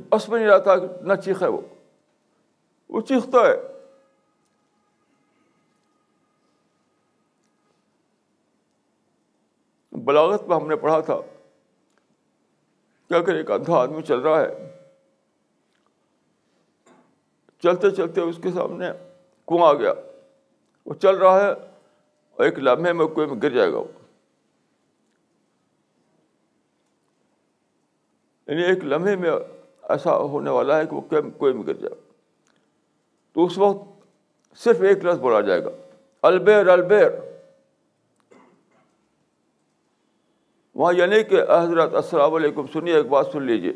بس 0.09 0.29
میں 0.29 0.39
نہیں 0.39 0.49
رہتا 0.49 0.71
نہ 1.01 1.13
چیخے 1.13 1.47
وہ۔ 1.47 1.61
وہ 2.89 3.01
چیختا 3.01 3.39
ہے۔ 3.39 3.78
بلاغت 10.09 10.43
میں 10.43 10.55
ہم 10.55 10.67
نے 10.67 10.75
پڑھا 10.75 10.99
تھا۔ 10.99 11.17
کیا 13.07 13.19
کہ 13.19 13.31
ایک 13.31 13.51
اندھا 13.51 13.75
آدمی 13.75 14.01
چل 14.01 14.19
رہا 14.19 14.41
ہے۔ 14.41 14.75
چلتے 17.63 17.91
چلتے 17.91 18.21
اس 18.21 18.35
کے 18.43 18.51
سامنے 18.51 18.87
کنواں 19.47 19.69
آ 19.69 19.73
گیا۔ 19.73 19.93
وہ 20.85 20.93
چل 20.93 21.15
رہا 21.15 21.43
ہے 21.43 21.51
اور 22.31 22.45
ایک 22.45 22.59
لمحے 22.59 22.93
میں 22.93 23.05
کوئی 23.05 23.27
میں 23.27 23.35
گر 23.43 23.49
جائے 23.49 23.71
گا 23.71 23.77
وہ۔ 23.77 23.85
یعنی 28.47 28.63
ایک 28.63 28.83
لمحے 28.83 29.15
میں 29.15 29.31
ایسا 29.81 30.17
ہونے 30.17 30.49
والا 30.49 30.77
ہے 30.77 30.85
کہ 30.85 30.95
وہ 30.95 31.01
کوئی 31.37 31.53
میں 31.53 31.67
گر 31.67 31.73
جائے۔ 31.73 32.11
تو 33.33 33.45
اس 33.45 33.57
وقت 33.57 34.07
صرف 34.57 34.81
ایک 34.81 35.05
لفظ 35.05 35.19
بولا 35.19 35.41
جائے 35.41 35.63
گا۔ 35.63 35.69
البیر 36.21 36.67
البیر۔ 36.67 37.28
وہاں 40.79 40.93
یہ 40.93 41.05
نہیں 41.05 41.23
کہ 41.23 41.41
حضرت 41.63 41.93
السلام 41.93 42.33
علیکم 42.33 42.65
سنیے، 42.73 42.95
ایک 42.95 43.05
بات 43.05 43.27
سن 43.33 43.43
لیجیے 43.43 43.73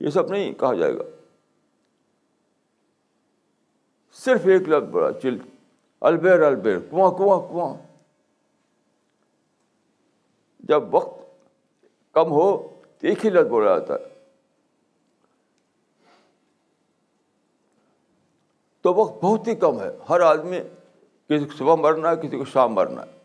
یہ 0.00 0.10
سب 0.10 0.28
نہیں 0.28 0.52
کہا 0.52 0.74
جائے 0.74 0.98
گا۔ 0.98 1.02
صرف 4.12 4.40
ایک 4.44 4.62
لفظ 4.68 4.88
بڑا 4.90 5.20
چل 5.20 5.38
البیر 6.00 6.42
البیر۔ 6.42 6.78
کنواں 6.78 7.10
کنواں 7.10 7.40
کنواں 7.40 7.74
جب 10.60 10.94
وقت 10.94 11.20
کم 12.12 12.30
ہو 12.30 12.74
تو 12.98 13.06
ایک 13.06 13.24
ہی 13.24 13.30
لفظ 13.30 13.46
بولا 13.46 13.78
جاتا 13.78 13.94
ہے۔ 13.94 14.22
تو 18.80 18.94
وقت 18.94 19.24
بہت 19.24 19.48
ہی 19.48 19.54
کم 19.54 19.80
ہے۔ 19.80 19.90
ہر 20.08 20.20
آدمی، 20.20 20.58
کسی 21.28 21.44
کو 21.44 21.56
صبح 21.56 21.74
مرنا 21.74 22.10
ہے، 22.10 22.16
کسی 22.16 22.38
کو 22.38 22.44
شام 22.44 22.72
مرنا 22.72 23.02
ہے۔ 23.02 23.18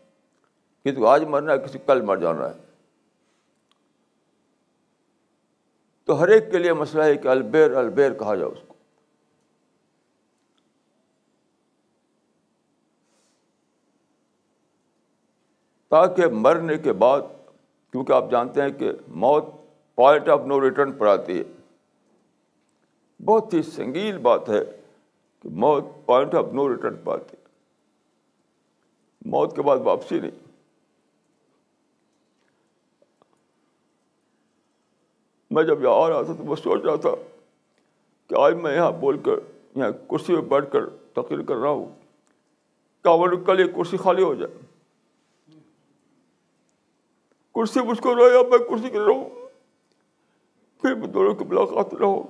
کسی 0.84 0.96
کو 0.96 1.06
آج 1.06 1.24
مرنا 1.24 1.52
ہے، 1.52 1.58
کسی 1.58 1.78
کو 1.78 1.84
کل 1.86 2.00
مر 2.00 2.16
جانا 2.16 2.50
ہے۔ 2.50 2.71
تو 6.12 6.20
ہر 6.20 6.28
ایک 6.28 6.50
کے 6.50 6.58
لیے 6.58 6.72
مسئلہ 6.72 7.02
ہے 7.02 7.16
کہ 7.16 7.28
البیر 7.28 7.70
البیر 7.70 8.12
کہا 8.12 8.34
جائے 8.34 8.52
اس 8.52 8.58
کو۔ 8.66 8.74
تاکہ 15.88 16.26
مرنے 16.26 16.76
کے 16.78 16.92
بعد، 16.92 17.20
کیونکہ 17.92 18.12
آپ 18.12 18.30
جانتے 18.30 18.62
ہیں 18.62 18.70
کہ 18.70 18.92
موت 19.08 19.44
پوائنٹ 19.94 20.28
آف 20.28 20.40
نو 20.46 20.60
ریٹرن 20.60 20.92
پر 20.92 21.06
آتی 21.06 21.38
ہے۔ 21.38 21.44
بہت 23.24 23.54
ہی 23.54 23.62
سنگین 23.62 24.16
بات 24.16 24.48
ہے 24.48 24.64
کہ 25.40 25.48
موت 25.48 25.84
پوائنٹ 26.06 26.34
آف 26.34 26.46
نو 26.52 26.68
ریٹرن 26.68 26.96
پر 27.04 27.14
آتی 27.14 27.36
ہے۔ 27.40 27.46
موت 29.24 29.56
کے 29.56 29.62
بعد 29.62 29.78
واپسی 29.78 30.20
نہیں۔ 30.20 30.41
میں 35.52 35.62
جب 35.62 35.82
یہاں 35.82 35.94
آ 35.94 36.08
رہا 36.08 36.22
تھا 36.22 36.32
تو 36.32 36.44
میں 36.44 36.56
سوچ 36.56 36.82
رہا 36.82 36.96
تھا 36.96 37.10
کہ 38.26 38.34
آج 38.34 38.54
میں 38.54 38.76
یہاں 38.76 38.92
بول 38.92 39.18
کر 39.18 39.38
یہاں 39.74 39.90
کرسی 40.10 40.36
پہ 40.36 40.40
بیٹھ 40.40 40.72
کر 40.72 40.90
تقریر 40.90 41.42
کر 41.42 41.54
رہا 41.54 41.70
ہوں۔ 41.70 41.86
کہ 43.02 43.08
کل 43.36 43.60
یہ 43.60 43.64
کرسی 43.64 43.96
خالی 43.96 44.22
ہو 44.22 44.34
جائے۔ 44.34 44.58
کرسی 47.54 47.80
مجھ 47.80 48.02
کو 48.02 48.14
رہا 48.14 48.48
میں 48.50 48.58
کرسی 48.58 48.90
کر 48.90 48.98
رہا 48.98 49.12
ہوں 49.12 49.30
پھر 50.82 50.94
میں 50.94 51.06
دونوں 51.06 51.34
کی 51.34 51.44
ملاقات 51.44 51.94
رہو 51.94 52.22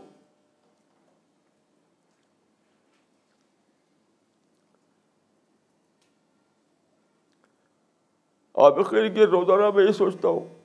آپ 8.54 8.76
کے 9.14 9.26
روزانہ 9.26 9.70
میں 9.74 9.84
یہ 9.84 9.92
سوچتا 9.92 10.28
ہوں۔ 10.28 10.61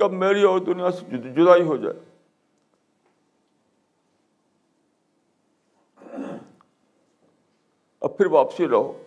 کب 0.00 0.12
میری 0.12 0.42
اور 0.42 0.60
دنیا 0.60 0.90
سے 0.90 1.18
جدائی 1.18 1.62
ہو 1.62 1.76
جائے؟ 1.76 2.00
اب 8.00 8.16
پھر 8.16 8.26
واپسی 8.26 8.68
رہو۔ 8.68 9.02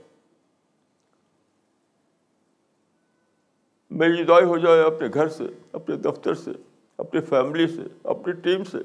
میری 3.90 4.24
جدائی 4.24 4.46
ہو 4.46 4.58
جائے 4.58 4.82
اپنے 4.82 5.08
گھر 5.14 5.28
سے، 5.28 5.44
اپنے 5.72 5.96
دفتر 5.96 6.34
سے، 6.34 6.52
اپنی 6.98 7.22
فیملی 7.22 7.68
سے، 7.68 7.82
اپنی 8.04 8.34
ٹیم 8.34 8.64
سے، 8.64 8.78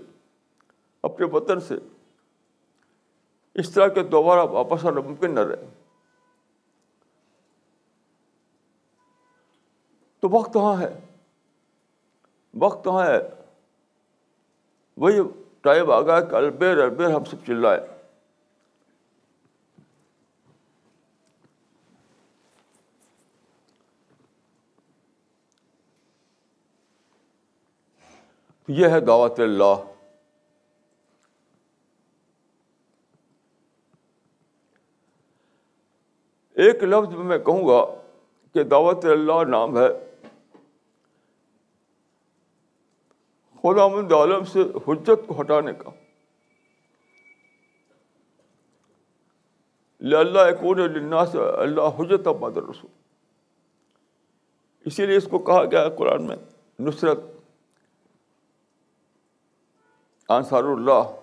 اپنے 1.03 1.27
وطن 1.27 1.61
سے۔ 1.61 1.75
اس 3.55 3.71
طرح 3.71 3.89
کے 3.89 4.03
دوبارہ 4.03 4.41
واپس 4.41 4.85
آنا 4.85 5.01
ممکن 5.01 5.35
نہ 5.35 5.41
رہے۔ 5.41 5.67
تو 10.21 10.29
وقت 10.31 10.55
کہاں 10.55 10.81
ہے؟ 10.81 11.08
وقت 12.55 12.85
کہاں 12.85 13.07
ہے 13.07 13.19
وہی 14.99 15.21
ٹائم 15.61 15.91
آ 15.91 16.01
گیا 16.01 16.21
کہ 16.21 16.35
البیر 16.35 16.79
البیر 16.79 17.11
ہم 17.11 17.25
سب 17.25 17.47
چلائے 17.47 17.81
یہ 28.69 28.89
ہے 28.89 29.01
دعوت 29.01 29.41
اللہ 29.41 29.85
ایک 36.57 36.83
لفظ 36.85 37.15
میں 37.15 37.39
کہوں 37.39 37.69
گا 37.69 37.85
کہ 38.55 38.63
دعوت 38.63 39.05
اللہ 39.05 39.43
نام 39.49 39.79
ہے 39.79 39.89
خدا 43.63 43.89
مند 43.89 44.13
عالم 44.13 44.45
سے 44.45 44.61
حجت 44.61 45.27
کو 45.27 45.41
ہٹانے 45.41 45.73
کا۔ 45.73 45.91
اللہ 50.01 50.39
کون 50.61 50.79
لنا 50.79 51.27
سے 51.27 51.39
اللہ 51.59 51.81
حجت 51.81 52.27
اباد 52.27 52.51
رسول۔ 52.57 52.91
اسی 54.85 55.07
لیے 55.07 55.17
اس 55.17 55.29
کو 55.31 55.39
کہا 55.39 55.65
گیا 55.65 55.83
ہے 55.83 55.91
قرآن 55.91 56.27
میں، 56.27 56.37
نصرت 56.81 57.19
انصار 60.29 60.65
اللہ 60.65 61.17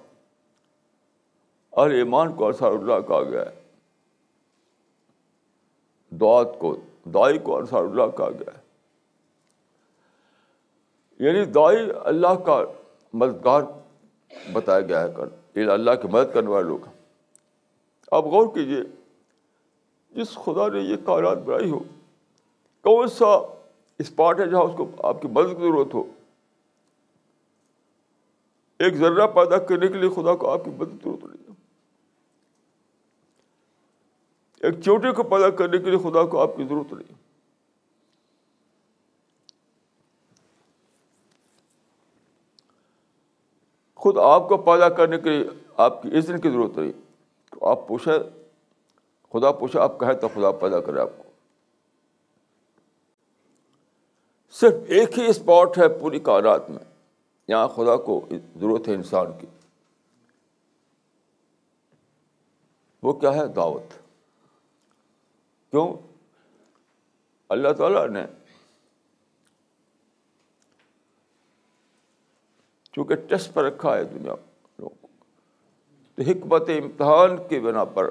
اور 1.70 1.90
ایمان 1.90 2.34
کو 2.34 2.48
انصار 2.48 2.72
اللہ 2.72 3.08
کہا 3.08 3.24
گیا 3.24 3.42
ہے۔ 3.42 3.62
دعات 6.10 6.60
کو، 6.60 6.76
دائی 7.06 7.40
کو 7.40 7.58
انصار 7.58 7.84
اللہ 7.84 8.18
کہا 8.18 8.30
گیا 8.30 8.58
ہے۔ 8.58 8.64
یعنی 11.20 11.45
دائی 11.45 11.78
اللہ 12.03 12.34
کا 12.45 12.63
مددگار 13.13 13.61
بتایا 14.53 14.82
گیا 14.82 15.01
ہے 15.01 15.07
کر 15.16 15.28
یعنی 15.55 15.72
اللہ 15.72 15.91
کی 16.01 16.07
مدد 16.07 16.34
کرنے 16.34 16.49
والے 16.49 16.68
لوگ۔ 16.68 16.80
آپ 18.11 18.24
غور 18.24 18.55
کیجیے 18.55 18.82
جس 20.11 20.36
خدا 20.36 20.68
نے 20.68 20.80
یہ 20.80 20.95
کائنات 21.05 21.38
بنائی 21.38 21.72
ہو، 21.72 21.80
کون 22.82 23.07
سا 23.07 23.26
اسپاٹ 23.99 24.39
ہے 24.39 24.45
جہاں 24.45 24.61
اس 24.61 24.72
کو 24.78 24.89
آپ 24.99 25.22
کی 25.22 25.28
مدد 25.28 25.47
کی 25.47 25.61
ضرورت 25.61 25.93
ہو؟ 25.93 26.03
ایک 28.80 28.95
ذرہ 28.95 29.28
پیدا 29.28 29.57
کرنے 29.57 29.88
کے 29.88 29.93
لیے 29.93 30.09
خدا 30.09 30.36
کو 30.36 30.49
آپ 30.49 30.66
کی 30.66 30.72
مدد 30.72 30.91
کی 30.91 30.97
ضرورت 31.03 31.24
نہیں 31.24 31.53
ایک 34.59 34.82
چوٹے 34.82 35.11
کو 35.11 35.24
پیدا 35.24 35.49
کرنے 35.49 35.78
کے 35.78 35.89
لیے 35.89 35.99
خدا 35.99 36.24
کو 36.24 36.41
آپ 36.41 36.49
کی 36.57 36.63
ضرورت 36.63 36.93
نہیں 36.93 37.24
خود 44.06 44.18
آپ 44.18 44.49
کو 44.49 44.58
پیدا 44.58 44.89
کرنے 44.89 45.18
کے 45.18 45.30
لیے 45.30 45.47
آپ 45.78 46.01
کی 46.01 46.18
عزت 46.18 46.43
کی 46.43 46.49
ضرورت 46.49 46.78
رہی 46.78 46.91
تو 47.49 47.68
آپ 47.68 47.88
پوچھے 47.88 48.12
خدا 49.34 49.51
پوچھے، 49.51 49.80
آپ 49.80 49.99
کہیں 49.99 50.14
تو 50.14 50.28
خدا 50.28 50.51
پیدا 50.51 50.80
کرے 50.80 50.99
آپ 50.99 51.10
کو۔ 51.18 51.24
صرف 54.51 54.74
ایک 54.88 55.20
ہی 55.20 55.30
اسپاٹ 55.30 55.78
ہے 55.78 55.99
پوری 55.99 56.20
کائنات 56.20 56.70
میں۔ 56.70 56.93
یہاں 57.47 57.68
خدا 57.68 57.95
کو 57.95 58.26
ضرورت 58.56 58.88
ہے 58.88 58.93
انسان 58.93 59.26
کی۔ 59.41 59.47
وہ 63.03 63.14
کیا 63.14 63.36
ہے؟ 63.36 63.47
دعوت۔ 63.47 63.93
کیوں؟ 65.72 65.93
اللہ 67.49 67.70
تعالیٰ 67.70 68.08
نے 68.08 68.26
چونکہ 72.96 73.16
ٹیسٹ 73.16 73.54
پر 73.54 73.64
رکھا 73.64 73.98
ہے 73.98 74.04
دنیا 74.04 74.36
لوگوں 74.80 74.96
کو۔ 75.02 75.08
تو 76.16 76.22
حکمت 76.22 76.70
امتحان 76.70 77.38
کی 77.50 77.60
بنا 77.60 77.86
پر 77.86 78.10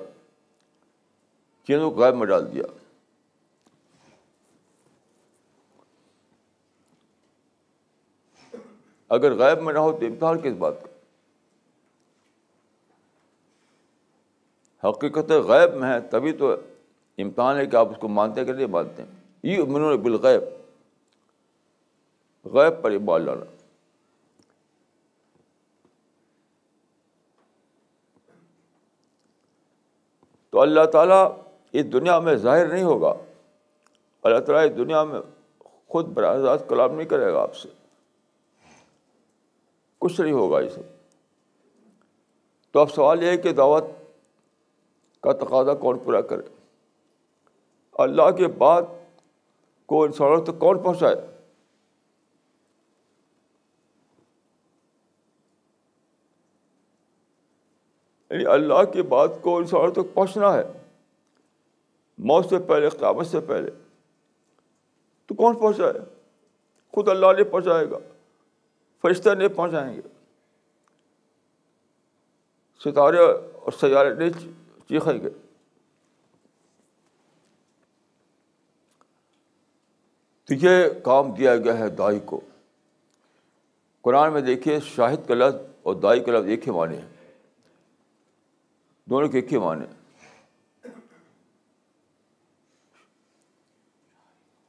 چیزوں 1.67 1.91
کو 1.91 2.01
غائب 2.01 2.15
میں 2.15 2.27
ڈال 2.27 2.55
دیا۔ 2.55 2.65
اگر 9.09 9.35
غائب 9.35 9.59
میں 9.59 9.75
نہ 9.75 9.79
ہو 9.79 9.93
تو 9.93 10.07
امتحان 10.07 10.41
کس 10.41 10.53
بات 10.53 10.75
کا؟ 10.83 10.89
حقیقت 14.89 15.31
غائب 15.31 15.75
میں 15.75 15.95
ہے، 15.95 16.01
تبھی 16.01 16.33
تو 16.33 16.55
امتحان 17.19 17.57
ہے 17.57 17.67
کہ 17.67 17.77
آپ 17.77 17.89
اس 17.89 17.97
کو 18.01 18.09
مانتے 18.09 18.45
کہ 18.45 18.53
نہیں 18.53 18.67
مانتے 18.67 19.03
یہ 19.43 19.59
انہوں 19.59 19.91
نے 19.91 19.97
بالغیب۔ 19.97 20.43
غیب 22.45 22.83
پر 22.83 22.91
ایمان 22.91 23.23
لانا۔ 23.23 23.54
تو 30.55 30.61
اللہ 30.61 30.85
تعالیٰ 30.85 31.39
اس 31.73 31.93
دنیا 31.93 32.19
میں 32.19 32.35
ظاہر 32.35 32.69
نہیں 32.69 32.83
ہوگا۔ 32.83 33.15
اللہ 34.23 34.39
تعالیٰ 34.39 34.71
اس 34.71 34.77
دنیا 34.77 35.05
میں 35.05 35.21
خود 35.89 36.07
براہ 36.07 36.37
راست 36.37 36.69
کلام 36.69 36.95
نہیں 36.95 37.09
کرے 37.09 37.33
گا 37.33 37.43
آپ 37.43 37.57
سے۔ 37.57 37.69
کچھ 39.99 40.21
نہیں 40.21 40.33
ہوگا 40.33 40.61
یہ 40.61 40.69
سب 40.69 40.81
تو 42.73 42.81
اب 42.81 42.91
سوال 42.91 43.23
یہ 43.23 43.29
ہے 43.29 43.37
کہ 43.37 43.53
دعوت 43.53 43.85
کا 45.21 45.33
تقاضا 45.33 45.75
کون 45.75 45.99
پورا 45.99 46.21
کرے؟ 46.21 46.43
اللہ 47.93 48.31
کے 48.31 48.47
بعد 48.47 48.83
کو 49.87 50.05
انسانوں 50.05 50.45
تک 50.45 50.59
کون 50.59 50.83
پہنچائے؟ 50.83 51.34
یعنی 58.35 58.47
اللہ 58.47 58.85
کی 58.93 59.03
بات 59.03 59.31
کو 59.43 59.57
انسانوں 59.57 59.93
تک 59.93 60.15
پہنچنا 60.15 60.55
ہے۔ 60.55 60.63
موت 62.19 62.47
سے 62.51 62.59
پہلے، 62.59 62.89
قیامت 62.89 63.27
سے 63.27 63.41
پہلے۔ 63.41 63.71
تو 65.27 65.35
کون 65.35 65.57
پہنچائے 65.59 65.93
خود 66.93 67.09
اللہ 67.09 67.27
نے 67.37 67.45
پہنچائے 67.45 67.91
گا۔ 67.91 67.99
فرشتہ 69.03 69.31
نہیں 69.31 69.49
پہنچائیں 69.49 69.97
گے۔ 69.97 70.01
ستارے 72.85 73.19
اور 73.19 73.73
سیارے 73.81 74.15
نہیں 74.15 74.31
چیخیں 74.89 75.23
گے۔ 75.23 75.31
تو 80.45 80.55
یہ 80.55 80.89
کام 81.05 81.33
دیا 81.33 81.57
گیا 81.57 81.79
ہے 81.79 81.91
دائی 81.91 82.21
کو۔ 82.21 82.41
قرآن 84.03 84.33
میں 84.33 84.41
دیکھیے، 84.41 84.81
شاہد 84.81 85.29
کا 85.29 85.35
لفظ 85.35 85.57
اور 85.83 85.95
دائی 85.95 86.21
کا 86.21 86.33
لفظ 86.33 86.49
ایک 86.49 86.67
ہی 86.67 86.73
معنی 86.73 86.97
ہے۔ 86.97 87.14
دونوں 89.09 89.29
کے 89.29 89.39
ایک 89.39 89.53
ہی 89.53 89.59
معنی 89.59 89.85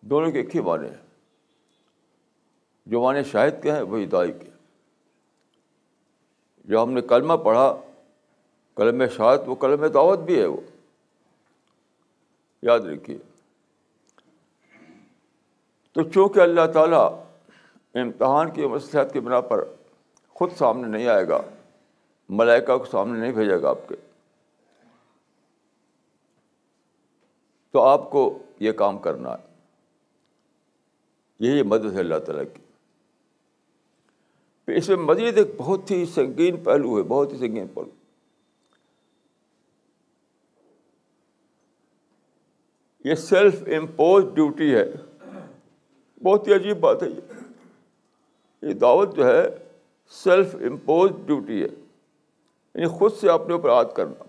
دونوں 0.03 0.31
کے 0.31 0.39
ایک 0.39 0.55
ہی 0.55 0.61
معنی 0.61 0.87
ہیں 0.87 1.03
جو 2.87 3.01
معنی 3.01 3.23
شاہد 3.23 3.61
کے 3.63 3.71
ہیں 3.71 3.81
وہی 3.81 4.05
دائی 4.05 4.31
کے 4.31 4.49
جو 6.67 6.83
ہم 6.83 6.91
نے 6.91 7.01
کلمہ 7.01 7.33
پڑھا 7.33 7.73
قلم 8.77 9.05
شاہد 9.07 9.47
وہ 9.47 9.55
قلم 9.55 9.85
دعوت 9.85 10.19
بھی 10.19 10.39
ہے 10.41 10.45
وہ 10.45 10.61
یاد 12.63 12.79
رکھیے 12.79 13.17
تو 15.95 16.03
چونکہ 16.03 16.39
اللہ 16.39 16.71
تعالیٰ 16.73 17.07
امتحان 17.95 18.51
کی 18.51 18.67
مصلحت 18.67 19.13
کی 19.13 19.19
بنا 19.19 19.39
پر 19.41 19.63
خود 20.35 20.51
سامنے 20.57 20.87
نہیں 20.87 21.07
آئے 21.07 21.27
گا 21.27 21.41
ملائکہ 22.29 22.77
کو 22.77 22.85
سامنے 22.85 23.19
نہیں 23.19 23.31
بھیجے 23.31 23.61
گا 23.61 23.69
آپ 23.69 23.87
کے 23.89 23.95
تو 27.75 27.81
آپ 27.81 28.11
کو 28.11 28.37
یہ 28.59 28.71
کام 28.71 28.97
کرنا 28.97 29.31
ہے۔ 29.31 29.53
یہی 31.39 31.63
مدد 31.63 31.93
ہے 31.93 31.99
اللہ 31.99 32.15
تعالیٰ 32.15 32.43
کی۔ 32.53 32.61
اس 34.77 34.89
میں 34.89 34.97
مزید 34.97 35.37
ایک 35.37 35.47
بہت 35.57 35.91
ہی 35.91 36.05
سنگین 36.05 36.63
پہلو 36.63 36.97
ہے، 36.97 37.03
بہت 37.03 37.33
ہی 37.33 37.37
سنگین 37.37 37.67
پہلو۔ 37.67 37.89
یہ 43.09 43.15
سیلف 43.15 43.63
امپوز 43.67 44.23
ڈیوٹی 44.33 44.75
ہے۔ 44.75 44.91
بہت 46.23 46.47
ہی 46.47 46.53
عجیب 46.53 46.79
بات 46.79 47.03
ہے۔ 47.03 47.09
یہ 47.09 47.21
یہ 48.61 48.73
دعوت 48.73 49.15
جو 49.15 49.27
ہے 49.27 49.43
سیلف 50.09 50.55
امپوز 50.55 51.11
ڈیوٹی 51.25 51.61
ہے۔ 51.61 51.67
یعنی 52.75 52.85
خود 52.85 53.13
سے 53.13 53.29
اپنے 53.29 53.53
اوپر 53.53 53.69
عاد 53.69 53.85
کرنا۔ 53.95 54.24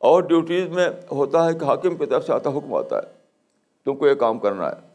اور 0.00 0.22
ڈیوٹیز 0.22 0.68
میں 0.68 0.88
ہوتا 1.10 1.48
ہے 1.48 1.54
کہ 1.54 1.64
حاکم 1.64 1.96
کی 1.96 2.06
طرف 2.06 2.26
سے 2.26 2.32
آتا 2.32 2.50
حکم 2.50 2.74
آتا 2.74 2.96
ہے۔ 2.96 3.12
تم 3.84 3.96
کو 3.96 4.08
یہ 4.08 4.14
کام 4.14 4.38
کرنا 4.38 4.68
ہے۔ 4.68 4.94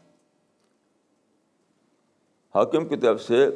حاکم 2.54 2.88
کی 2.88 2.96
طرف 2.96 3.22
سے 3.22 3.48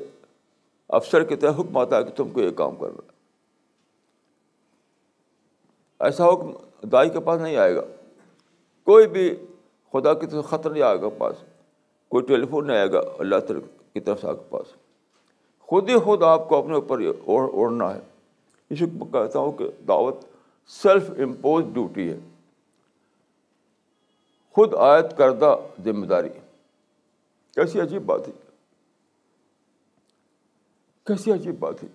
افسر 0.89 1.25
کی 1.25 1.37
طرف 1.37 1.55
حکم 1.61 1.79
آتا 1.79 1.97
ہے 1.97 2.05
کہ 2.05 2.11
تم 2.11 2.29
کو 2.29 2.41
یہ 2.41 2.51
کام 2.51 2.77
کرنا 2.77 3.01
ہے۔ 3.05 3.11
ایسا 6.01 6.29
حکم 6.29 6.53
دائی 6.89 7.11
کے 7.11 7.21
پاس 7.21 7.41
نہیں 7.41 7.57
آئے 7.57 7.77
گا۔ 7.77 7.81
کوئی 8.85 9.07
بھی 9.07 9.37
خدا 9.93 10.15
کی 10.15 10.27
طرف 10.27 10.45
خطر 10.45 10.71
نہیں 10.71 10.83
آئے 10.83 11.01
گا 11.01 11.09
پاس۔ 11.19 11.37
کوئی 12.09 12.27
ٹیلی 12.27 12.47
فون 12.47 12.67
نہیں 12.67 12.77
آئے 12.77 12.93
گا 12.93 13.01
اللہ 13.19 13.37
تعالیٰ 13.37 13.93
کی 13.93 14.01
طرف 14.01 14.21
سے 14.21 14.29
آپ 14.29 14.35
کے 14.35 14.45
پاس۔ 14.51 14.75
خود 15.59 15.89
ہی 15.89 15.99
خود 15.99 16.23
آپ 16.23 16.49
کو 16.49 16.57
اپنے 16.57 16.75
اوپر 16.75 17.01
اوڑھنا 17.27 17.95
ہے۔ 17.95 18.01
اسی 18.71 18.85
کو 18.99 19.05
کہتا 19.05 19.39
ہوں 19.39 19.53
کہ 19.53 19.71
دعوت 19.89 20.17
سیلف 20.71 21.11
امپوز 21.11 21.65
ڈیوٹی 21.75 22.13
ہے۔ 22.13 22.19
خود 24.51 24.75
عائد 24.75 25.05
کردہ 25.19 25.57
ذمہ 25.85 26.07
داری۔ 26.07 26.29
کیسی 27.55 27.81
عجیب 27.81 28.03
بات 28.03 28.29
ہے۔ 28.29 28.33
کیسی 31.07 31.33
عجیب 31.33 31.59
بات 31.59 31.83
ہے۔ 31.83 31.89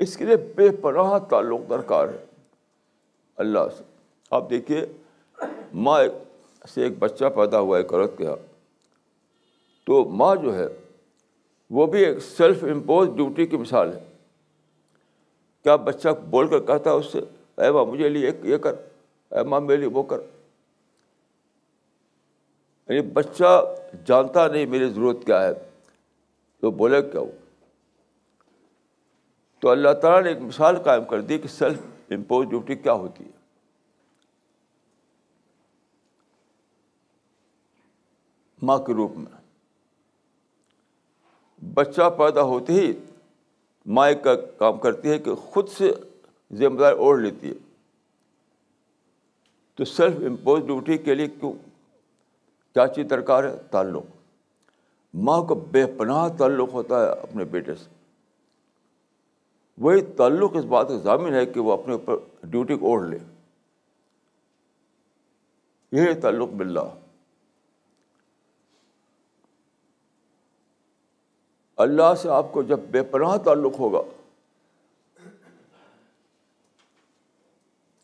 اس 0.00 0.16
کے 0.16 0.24
لیے 0.24 0.36
بے 0.36 0.70
پناہ 0.70 1.18
تعلق 1.18 1.70
درکار 1.70 2.08
ہے۔ 2.08 2.24
اللہ 3.36 3.58
سے۔ 3.78 3.84
آپ 4.30 4.50
دیکھیے، 4.50 4.86
ماں 5.74 6.04
سے 6.74 6.82
ایک 6.82 6.98
بچہ 6.98 7.24
پیدا 7.24 7.60
ہوا 7.60 7.78
ایک 7.78 7.92
عورت 7.92 8.10
کے 8.18 8.24
یہاں۔ 8.24 8.54
تو 9.84 10.04
ماں 10.04 10.36
جو 10.36 10.56
ہے 10.56 10.66
وہ 11.70 11.86
بھی 11.86 12.04
ایک 12.04 12.18
سیلف 12.18 12.64
امپوز 12.64 13.08
ڈیوٹی 13.16 13.46
کی 13.46 13.56
مثال 13.56 13.92
ہے۔ 13.92 14.04
کیا 15.62 15.76
بچہ 15.76 16.08
بول 16.30 16.48
کر 16.48 16.60
کہتا 16.60 16.90
ہے 16.90 16.94
اس 16.94 17.06
سے، 17.12 17.18
اے 17.62 17.70
ماں، 17.70 17.84
مجھے 17.84 18.08
لیے 18.08 18.30
یہ 18.42 18.56
کر، 18.56 18.74
اے 19.30 19.42
ماں، 19.42 19.60
میرے 19.60 19.76
لیے 19.76 19.88
وہ 19.88 20.02
کر 20.02 20.20
یعنی 22.88 23.00
بچہ 23.00 23.74
جانتا 24.04 24.48
نہیں 24.48 24.66
میری 24.66 24.88
ضرورت 24.88 25.16
کیا 25.26 25.42
ہے، 25.42 25.52
تو 26.60 26.70
بولے 26.70 27.02
کیا 27.02 27.20
وہ 27.20 27.32
تو 29.58 29.70
اللہ 29.70 29.92
تعالیٰ 29.92 30.22
نے 30.22 30.28
ایک 30.28 30.38
مثال 30.38 30.76
قائم 30.76 31.04
کر 31.04 31.20
دی 31.20 31.38
کہ 31.38 31.48
سیلف 31.48 31.78
امپوز 32.10 32.48
ڈیوٹی 32.48 32.74
کیا 32.74 32.92
ہوتی 32.92 33.24
ہے۔ 33.24 33.30
ماں 38.62 38.78
کے 38.78 38.94
روپ 38.94 39.12
میں۔ 39.16 39.45
بچہ 41.74 42.10
پیدا 42.18 42.42
ہوتے 42.42 42.72
ہی 42.72 42.92
ماں 43.86 44.12
کا 44.24 44.34
کام 44.34 44.78
کرتی 44.78 45.08
ہے 45.08 45.18
کہ 45.18 45.34
خود 45.34 45.68
سے 45.68 45.92
ذمہ 46.52 46.78
دار 46.78 46.92
اوڑھ 46.92 47.20
لیتی 47.20 47.48
ہے۔ 47.48 47.54
تو 49.74 49.84
سیلف 49.84 50.16
امپوز 50.16 50.64
ڈیوٹی 50.66 50.98
کے 50.98 51.14
لیے 51.14 51.26
کیوں؟ 51.26 51.52
کیا 52.74 52.86
چیز 52.86 53.06
درکار 53.10 53.44
ہے؟ 53.44 53.56
تعلق۔ 53.70 54.02
ماں 55.14 55.42
کو 55.42 55.54
بے 55.54 55.86
پناہ 55.86 56.28
تعلق 56.36 56.68
ہوتا 56.72 57.02
ہے 57.02 57.10
اپنے 57.20 57.44
بیٹے 57.44 57.74
سے۔ 57.74 57.90
وہی 59.78 60.00
تعلق 60.00 60.56
اس 60.56 60.64
بات 60.64 60.88
کا 60.88 60.96
ضامن 60.96 61.34
ہے 61.34 61.46
کہ 61.46 61.60
وہ 61.60 61.72
اپنے 61.72 61.92
اوپر 61.92 62.16
ڈیوٹی 62.42 62.76
کو 62.76 62.86
اوڑھ 62.86 63.08
لے۔ 63.08 63.18
یہی 65.92 66.14
تعلق 66.14 66.48
مل 66.48 66.78
اللہ 71.76 72.14
سے 72.22 72.28
آپ 72.28 72.46
کو 72.52 72.62
جب 72.62 72.78
بے 72.78 73.02
پناہ 73.02 73.36
تعلق 73.36 73.78
ہوگا 73.78 74.00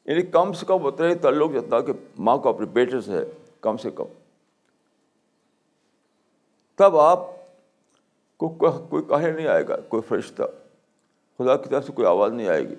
یعنی 0.05 0.23
کم 0.23 0.53
سے 0.53 0.66
کم 0.66 0.87
اتنا 0.87 1.09
ہی 1.09 1.14
تعلق 1.14 1.51
جتنا 1.53 1.81
کہ 1.81 1.93
ماں 2.18 2.37
کو 2.37 2.49
اپنے 2.49 2.66
بیٹے 2.66 3.01
سے 3.01 3.12
ہے، 3.12 3.25
کم 3.61 3.77
سے 3.77 3.91
کم۔ 3.91 4.05
تب 6.75 6.97
آپ 6.97 7.18
کو 8.37 8.49
کوئی 8.49 9.03
کہنے 9.03 9.33
نہیں 9.33 9.47
آئے 9.47 9.68
گا، 9.68 9.77
کوئی 9.77 10.03
فرشتہ۔ 10.09 10.43
خدا 11.39 11.57
کی 11.57 11.68
طرف 11.70 11.87
سے 11.87 11.93
کوئی 11.93 12.07
آواز 12.07 12.33
نہیں 12.33 12.49
آئے 12.49 12.68
گی۔ 12.68 12.75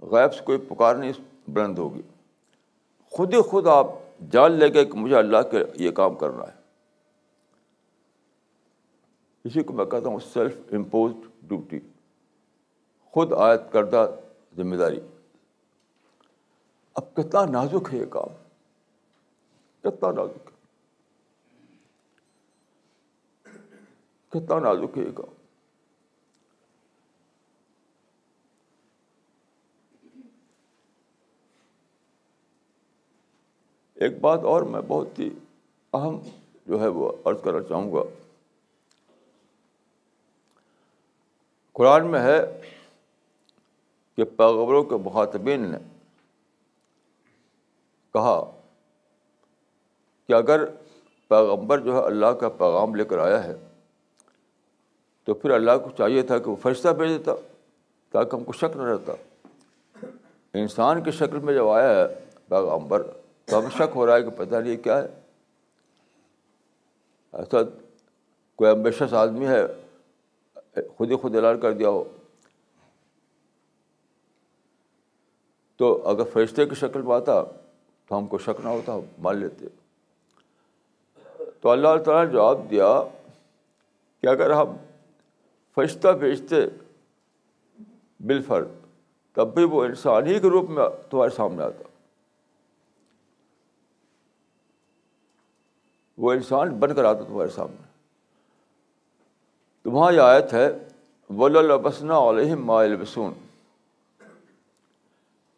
غائب 0.00 0.34
سے 0.34 0.44
کوئی 0.44 0.58
پکار 0.58 0.94
نہیں 0.94 1.12
بلند 1.48 1.78
ہوگی۔ 1.78 2.02
خود 3.10 3.34
ہی 3.34 3.42
خود 3.42 3.66
آپ 3.66 3.86
جان 4.32 4.52
لے 4.52 4.74
گئے 4.74 4.84
کہ 4.84 4.92
مجھے 4.92 5.16
اللہ 5.16 5.42
کے 5.50 5.58
یہ 5.74 5.90
کام 5.90 6.14
کرنا 6.14 6.44
ہے۔ 6.44 6.55
اسی 9.46 9.62
کو 9.62 9.72
میں 9.72 9.84
کہتا 9.84 10.08
ہوں 10.08 10.18
سیلف 10.18 10.56
امپوزڈ 10.72 11.16
ڈیوٹی 11.48 11.80
خود 13.04 13.32
عائد 13.32 13.60
کردہ 13.72 14.14
ذمہ 14.56 14.76
داری۔ 14.76 15.00
اب 16.94 17.14
کتنا 17.14 17.44
نازک 17.44 17.94
ہے 17.94 17.98
یہ 17.98 18.06
کام؟ 18.06 18.28
کتنا 19.80 20.12
نازک 20.12 20.50
ہے؟ 20.50 20.56
کتنا 24.28 24.58
نازک 24.58 24.98
ہے 24.98 25.02
یہ 25.02 25.12
کام؟ 25.12 25.34
ایک 33.94 34.20
بات 34.20 34.40
اور 34.44 34.62
میں 34.62 34.80
بہت 34.80 35.18
ہی 35.18 35.30
اہم 35.92 36.20
جو 36.66 36.80
ہے 36.80 36.88
وہ 36.88 37.12
عرض 37.24 37.42
کرنا 37.44 37.62
چاہوں 37.62 37.92
گا۔ 37.92 38.25
قرآن 41.76 42.06
میں 42.06 42.20
ہے 42.20 42.60
کہ 44.16 44.24
پیغبروں 44.24 44.84
کے 44.84 44.94
مخاطبین 44.96 45.60
نے 45.60 45.78
کہا 48.12 48.50
کہ 50.26 50.32
اگر 50.32 50.64
پیغمبر 51.28 51.78
جو 51.78 51.96
ہے 51.96 52.02
اللہ 52.02 52.26
کا 52.26 52.48
پیغام 52.48 52.94
لے 52.94 53.04
کر 53.04 53.18
آیا 53.18 53.44
ہے، 53.44 53.54
تو 55.24 55.34
پھر 55.34 55.50
اللہ 55.50 55.70
کو 55.84 55.90
چاہیے 55.90 56.22
تھا 56.22 56.38
کہ 56.38 56.50
وہ 56.50 56.56
فرشتہ 56.62 56.88
بھیج 56.88 57.08
دیتا 57.08 57.32
تاکہ 58.10 58.36
ہم 58.36 58.44
کو 58.44 58.52
شک 58.52 58.76
نہ 58.76 58.82
رہتا۔ 58.82 59.12
انسان 60.54 61.02
کی 61.02 61.10
شکل 61.10 61.38
میں 61.38 61.54
جب 61.54 61.68
آیا 61.68 61.94
ہے 61.94 62.06
پیغمبر، 62.48 63.02
تو 63.44 63.58
ہمیں 63.58 63.70
شک 63.70 63.96
ہو 63.96 64.06
رہا 64.06 64.16
ہے 64.16 64.22
کہ 64.22 64.30
پتہ 64.30 64.54
نہیں 64.54 64.76
کیا 64.76 65.02
ہے۔ 65.02 65.08
ایسا 67.32 67.62
کوئی 68.56 68.70
امبیشس 68.70 69.14
آدمی 69.14 69.46
ہے 69.46 69.66
خود 70.96 71.10
ہی 71.10 71.16
خود 71.16 71.36
اعلان 71.36 71.60
کر 71.60 71.72
دیا 71.72 71.88
ہو۔ 71.88 72.04
تو 75.76 76.08
اگر 76.08 76.22
فرشتے 76.32 76.66
کی 76.66 76.74
شکل 76.74 77.02
میں 77.02 77.16
آتا 77.16 77.44
تو 78.06 78.18
ہم 78.18 78.26
کو 78.26 78.38
شک 78.38 78.60
نہ 78.64 78.68
ہوتا 78.68 78.92
مان 79.18 79.36
لیتے۔ 79.36 79.66
تو 81.60 81.70
اللہ 81.70 81.88
تعالیٰ 82.04 82.26
نے 82.26 82.32
جواب 82.32 82.70
دیا 82.70 83.02
کہ 84.20 84.26
اگر 84.26 84.50
ہم 84.50 84.76
فرشتہ 85.74 86.08
بھیجتے 86.08 86.56
بالفر 88.20 88.64
تب 89.32 89.54
بھی 89.54 89.64
وہ 89.64 89.84
انسان 89.84 90.26
ہی 90.26 90.40
کے 90.40 90.48
روپ 90.48 90.70
میں 90.70 90.84
تمہارے 91.10 91.36
سامنے 91.36 91.62
آتا۔ 91.62 91.82
وہ 96.18 96.32
انسان 96.32 96.80
بن 96.80 96.94
کر 96.94 97.04
آتا 97.04 97.24
تمہارے 97.24 97.48
سامنے۔ 97.48 97.85
تمہاں 99.86 100.12
یہ 100.12 100.20
آیت 100.20 100.52
ہے 100.52 100.78
ولابسنا 101.30 102.30
علیہم 102.30 102.66
ما 102.66 102.82
البسون 102.82 103.32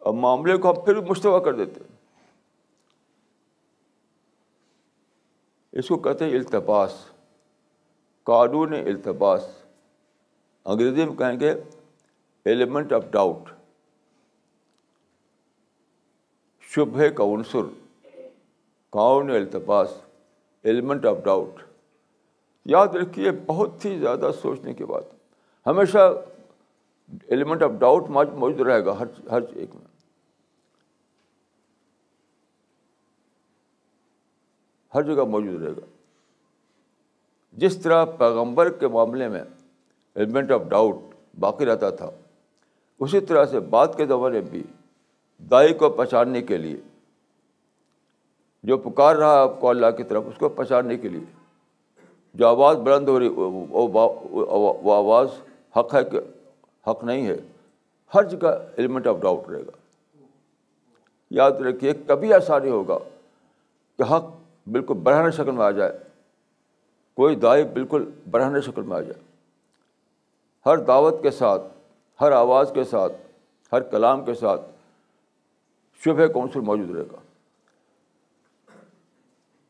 اب 0.01 0.15
معاملے 0.15 0.57
کو 0.57 0.71
ہم 0.71 0.85
پھر 0.85 0.95
مشتبہ 0.95 1.39
کر 1.39 1.53
دیتے 1.53 1.81
اس 5.73 5.89
کو 5.89 5.97
کہتے 5.97 6.25
ہیں 6.25 6.33
التباس۔ 6.33 7.05
قانون 8.23 8.73
التباس۔ 8.73 9.49
انگریزی 10.65 11.05
میں 11.05 11.17
کہیں 11.17 11.41
گے 11.41 11.55
ایلیمنٹ 12.45 12.93
آف 12.93 13.05
ڈاؤٹ 13.11 13.53
شبہ 16.61 17.09
کا 17.09 17.25
عنصر۔ 17.25 17.89
کاؤن 18.91 19.31
التباس۔ 19.31 19.93
ایلیمنٹ 20.63 21.07
آف 21.07 21.17
ڈاؤٹ 21.25 21.68
یاد 22.69 22.89
رکھیے، 22.89 23.31
بہت 23.47 23.85
ہی 23.85 23.99
زیادہ 23.99 24.31
سوچنے 24.43 24.75
کی 24.75 24.85
بات۔ 24.85 25.05
ہمیشہ 25.67 26.13
ایلیمنٹ 27.27 27.63
آف 27.63 27.71
ڈاؤٹ 27.79 28.11
موجود 28.11 28.61
رہے 28.61 28.85
گا 28.85 28.99
ہر 28.99 29.07
ہر 29.31 29.41
ایک 29.55 29.75
میں۔ 29.75 29.85
ہر 34.95 35.03
جگہ 35.03 35.25
موجود 35.25 35.63
رہے 35.63 35.73
گا۔ 35.73 35.87
جس 37.53 37.79
طرح 37.79 38.05
پیغمبر 38.05 38.73
کے 38.73 38.89
معاملے 38.89 39.29
میں 39.29 39.45
ایلیمنٹ 40.15 40.51
آف 40.51 40.63
ڈاؤٹ 40.69 40.95
باقی 41.39 41.67
رہتا 41.67 41.91
تھا، 41.91 42.11
اسی 43.01 43.21
طرح 43.21 43.45
سے 43.45 43.61
بعد 43.61 43.87
کے 43.97 44.07
زمانے 44.07 44.41
بھی 44.41 44.63
دائی 45.39 45.75
کو 45.75 45.91
پہچاننے 45.91 46.43
کے 46.43 46.57
لیے 46.57 46.77
جو 48.63 48.79
پکار 48.79 49.17
رہا 49.17 49.41
آپ 49.41 49.61
کو 49.61 49.71
اللہ 49.71 49.91
کی 49.97 50.03
طرف، 50.03 50.23
اس 50.27 50.39
کو 50.39 50.49
پہچاننے 50.49 50.97
کے 50.97 51.09
لیے 51.09 51.38
جو 52.35 52.49
آواز 52.49 52.77
بلند 52.77 53.09
ہو 53.09 53.21
رہی 53.21 53.29
وہ 53.29 54.95
آواز 54.95 55.29
حق 55.77 55.95
ہے 55.95 56.05
کہ 56.05 56.21
حق 56.91 57.05
نہیں 57.05 57.27
ہے، 57.27 57.37
ہر 58.15 58.23
جگہ 58.23 58.49
ایلیمنٹ 58.77 59.07
آف 59.07 59.17
ڈاؤٹ 59.21 59.49
رہے 59.51 59.61
گا۔ 59.61 59.71
یاد 61.31 61.51
رکھیے، 61.51 61.93
کبھی 62.07 62.33
ایسا 62.33 62.59
نہیں 62.59 62.71
ہوگا 62.71 62.99
کہ 63.99 64.03
حق 64.03 64.25
بالکل 64.67 64.95
بڑھانے 64.95 65.31
شکل 65.31 65.51
میں 65.51 65.65
آ 65.65 65.71
جائے۔ 65.71 65.99
کوئی 67.15 67.37
دائی 67.37 67.65
بالکل 67.65 68.11
بڑھانے 68.31 68.61
شکل 68.61 68.83
میں 68.83 68.97
آ 68.97 69.01
جائے۔ 69.01 69.21
ہر 70.67 70.77
دعوت 70.77 71.23
کے 71.23 71.31
ساتھ، 71.31 71.63
ہر 72.21 72.33
آواز 72.33 72.71
کے 72.75 72.85
ساتھ، 72.85 73.13
ہر 73.73 73.81
کلام 73.81 74.25
کے 74.25 74.35
ساتھ 74.35 74.61
شبہ 76.05 76.27
کونسل 76.27 76.61
موجود 76.61 76.91
رہے 76.91 77.05
گا۔ 77.13 77.17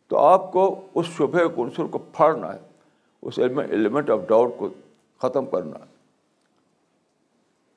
تو 0.09 0.19
آپ 0.19 0.53
کو 0.53 0.87
اس 0.95 1.07
شبہ 1.07 1.49
کونسل 1.55 1.87
کو 1.87 1.99
پھاڑنا 1.99 2.55
ہے، 2.55 2.59
اس 3.23 3.39
ایلیمنٹ 3.39 4.11
آف 4.11 4.19
ڈاؤٹ 4.29 4.51
کو 4.57 4.69
ختم 5.19 5.47
کرنا 5.47 5.79
ہے۔ 5.79 5.99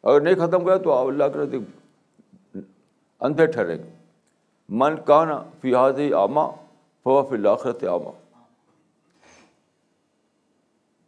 اگر 0.04 0.22
نہیں 0.22 0.36
ختم 0.36 0.66
کرے 0.66 0.80
تو 0.80 0.92
آپ 0.92 1.08
اللہ 1.08 1.24
کے 1.34 1.40
نزدیک 1.40 1.62
اندھے 3.20 3.46
ٹھہریں 3.46 3.78
گے۔ 3.78 3.90
من 4.70 4.96
کانا 5.06 5.44
فیاضی 5.62 6.14
آما 6.14 6.48
فوا 7.04 7.22
فی 7.30 7.36
الآخرت 7.36 7.84
آما 7.84 8.12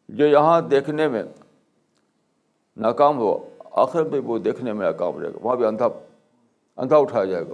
جو 0.09 0.27
یہاں 0.27 0.61
دیکھنے 0.61 1.07
میں 1.07 1.23
ناکام 2.77 3.17
ہو 3.17 3.49
آخر 3.71 4.03
میں 4.03 4.19
وہ 4.19 4.37
دیکھنے 4.37 4.73
میں 4.73 4.85
ناکام 4.85 5.19
رہے 5.19 5.29
گا۔ 5.29 5.37
وہاں 5.41 5.55
بھی 5.55 5.65
اندھا 5.65 5.87
اندھا 6.77 6.97
اٹھایا 6.97 7.25
جائے 7.25 7.47
گا۔ 7.47 7.53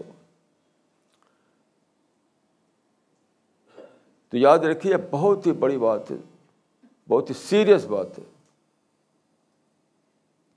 تو 4.29 4.37
یاد 4.37 4.59
رکھیے 4.59 4.93
بہت 5.11 5.47
ہی 5.47 5.51
بڑی 5.51 5.77
بات 5.77 6.11
ہے، 6.11 6.15
بہت 7.09 7.29
ہی 7.29 7.35
سیریس 7.35 7.85
بات 7.85 8.19
ہے 8.19 8.23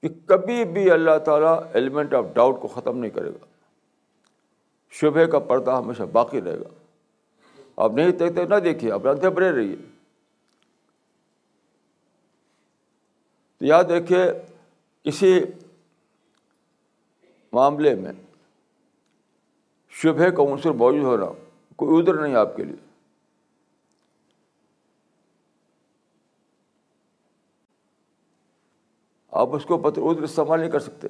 کہ 0.01 0.09
کبھی 0.27 0.65
بھی 0.65 0.91
اللہ 0.91 1.19
تعالیٰ 1.19 1.63
ایلیمنٹ 1.73 2.15
آف 2.15 2.25
ڈاؤٹ 2.35 2.61
کو 2.61 2.69
ختم 2.69 2.99
نہیں 2.99 3.11
کرے 3.11 3.31
گا۔ 3.31 3.47
شبہ 4.91 5.25
کا 5.25 5.39
پردہ 5.39 5.71
ہمیشہ 5.71 6.03
باقی 6.03 6.41
رہے 6.41 6.59
گا۔ 6.59 6.69
آپ 7.77 7.93
نہیں 7.93 8.13
دیکھتے، 8.13 8.45
نہ 8.45 8.55
دیکھیے، 8.55 8.93
آپ 8.93 9.07
اندھے 9.07 9.31
بڑے 9.31 9.53
رہیے۔ 9.53 9.77
تو 13.59 13.67
یاد 13.67 13.85
رکھیے 13.85 14.19
کسی 15.03 15.41
معاملے 17.53 17.95
میں 17.95 18.13
شبہ 19.91 20.31
کا 20.31 20.43
عنصر 20.43 20.71
موجود 20.71 21.03
ہونا 21.03 21.27
کوئی 21.77 22.03
ادھر 22.03 22.23
نہیں 22.23 22.35
آپ 22.35 22.57
کے 22.57 22.65
لیے۔ 22.65 22.92
آپ 29.33 29.55
اس 29.55 29.65
کو 29.65 29.79
پتھر 29.79 30.03
ادھر 30.03 30.23
استعمال 30.23 30.61
نہیں 30.61 30.71
کر 30.71 30.81
سکتے۔ 30.81 31.09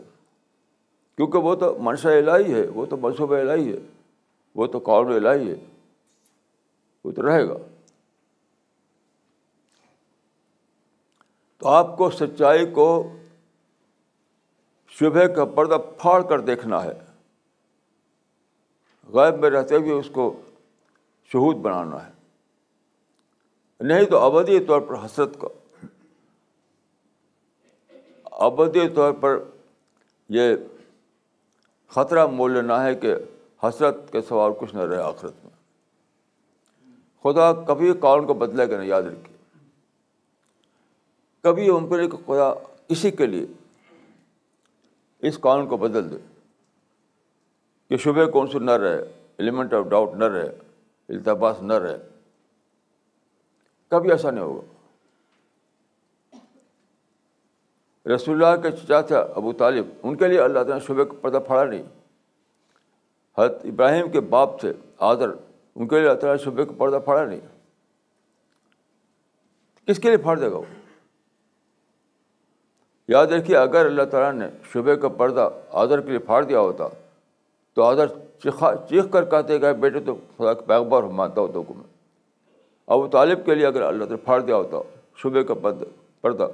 کیونکہ 1.16 1.38
وہ 1.38 1.54
تو 1.54 1.78
منشا 1.78 2.10
الہی 2.10 2.54
ہے، 2.54 2.66
وہ 2.68 2.86
تو 2.86 2.96
منصوبہ 2.96 3.36
الہی 3.36 3.72
ہے، 3.72 3.78
وہ 4.54 4.66
تو 4.66 4.78
قانون 4.78 5.26
الہی 5.26 5.50
ہے۔ 5.50 5.56
وہ 7.04 7.12
تو 7.12 7.28
رہے 7.28 7.48
گا۔ 7.48 7.54
تو 11.58 11.68
آپ 11.68 11.96
کو 11.96 12.10
سچائی 12.10 12.66
کو 12.70 13.12
شبہ 14.88 15.26
کا 15.26 15.44
پردہ 15.44 15.78
پھاڑ 15.98 16.22
کر 16.22 16.40
دیکھنا 16.40 16.84
ہے۔ 16.84 16.92
غائب 19.08 19.38
میں 19.38 19.50
رہتے 19.50 19.76
ہوئے 19.76 19.92
اس 19.92 20.08
کو 20.12 20.40
شہود 21.24 21.56
بنانا 21.56 22.06
ہے۔ 22.06 22.12
نہیں 23.80 24.04
تو 24.04 24.18
ابدی 24.18 24.60
طور 24.60 24.80
پر 24.80 24.94
حسرت 25.04 25.40
کا۔ 25.40 25.48
ابدی 28.32 28.88
طور 28.88 29.12
پر 29.12 29.38
یہ 30.28 30.56
خطرہ 31.88 32.26
مول 32.26 32.52
لینا 32.52 32.84
ہے 32.84 32.94
کہ 32.94 33.14
حسرت 33.62 34.12
کے 34.12 34.22
سوال 34.22 34.52
کچھ 34.58 34.74
نہ 34.74 34.80
رہے 34.80 34.96
آخرت 34.96 35.32
میں۔ 35.44 35.52
خدا 37.22 37.52
کبھی 37.52 37.92
قانون 38.00 38.26
کو 38.26 38.34
بدلے 38.34 38.70
گا 38.70 38.78
نہیں 38.78 38.88
یاد 38.88 39.02
رکھیے۔ 39.02 39.36
کبھی 41.42 41.70
ممکن 41.70 42.00
ہے 42.00 42.08
کہ 42.08 42.16
خدا 42.26 42.54
کسی 42.88 43.10
کے 43.10 43.26
لیے 43.26 43.46
اس 45.18 45.40
قانون 45.40 45.68
کو 45.68 45.76
بدل 45.76 46.10
دے 46.10 46.16
کہ 47.88 47.96
شبہ 47.96 48.30
کون 48.30 48.46
سے 48.46 48.58
نہ 48.58 48.70
رہے 48.70 49.02
ایلیمنٹ 49.38 49.74
آف 49.74 49.84
ڈاؤٹ 49.84 50.14
نہ 50.14 50.24
رہے، 50.24 50.56
التباس 51.08 51.56
نہ 51.62 51.72
رہے۔ 51.72 51.98
کبھی 53.88 54.10
ایسا 54.10 54.30
نہیں 54.30 54.44
ہوگا۔ 54.44 54.71
رسول 58.06 58.44
اللہ 58.44 58.62
کے 58.62 58.70
چچا 58.70 59.00
تھا 59.00 59.18
ابو 59.18 59.52
طالب، 59.52 59.86
ان 60.02 60.16
کے 60.16 60.28
لیے 60.28 60.40
اللہ 60.40 60.58
تعالیٰ 60.58 60.74
نے 60.74 60.86
شبہ 60.86 61.04
کا 61.04 61.16
پردہ 61.20 61.38
پھاڑا 61.46 61.64
نہیں۔ 61.64 61.82
حضرت 63.38 63.60
ابراہیم 63.64 64.10
کے 64.10 64.20
باپ 64.20 64.60
تھے 64.60 64.72
آدر 64.98 65.28
ان 65.74 65.88
کے 65.88 66.00
لیے 66.00 66.08
اللہ 66.08 66.20
تعالیٰ 66.20 66.44
شبہ 66.44 66.64
کا 66.64 66.72
پردہ 66.78 66.98
پھاڑا 67.04 67.24
نہیں۔ 67.24 67.40
کس 69.86 69.98
کے 69.98 70.08
لیے 70.08 70.16
پھاڑ 70.16 70.38
دے 70.38 70.50
گا 70.50 70.56
وہ؟ 70.56 70.64
یاد 73.08 73.26
رکھیے، 73.26 73.56
اگر 73.56 73.86
اللہ 73.86 74.02
تعالیٰ 74.02 74.32
نے 74.32 74.48
شبہ 74.72 74.94
کا 74.94 75.08
پردہ 75.08 75.48
آدر 75.70 76.00
کے 76.00 76.08
لیے 76.08 76.18
پھاڑ 76.18 76.44
دیا 76.44 76.60
ہوتا، 76.60 76.88
تو 77.74 77.82
آدر 77.82 78.06
چیخا 78.42 78.72
چیخ 78.88 79.04
کر 79.12 79.24
کہتے 79.24 79.60
گئے، 79.60 79.72
بیٹے 79.72 80.00
تو 80.00 80.14
خدا 80.14 80.52
کے 80.52 80.64
پیغبر 80.66 81.02
مانتا 81.02 81.40
ہوتا 81.40 81.60
کو 81.68 81.74
میں 81.74 81.90
ابو 82.86 83.06
طالب 83.08 83.44
کے 83.46 83.54
لیے 83.54 83.66
اگر 83.66 83.82
اللہ 83.82 84.04
تعالیٰ 84.04 84.24
پھاڑ 84.24 84.40
دیا 84.40 84.56
ہوتا 84.56 84.76
شبہ 85.16 85.42
کا 85.42 85.54
پردہ 86.20 86.46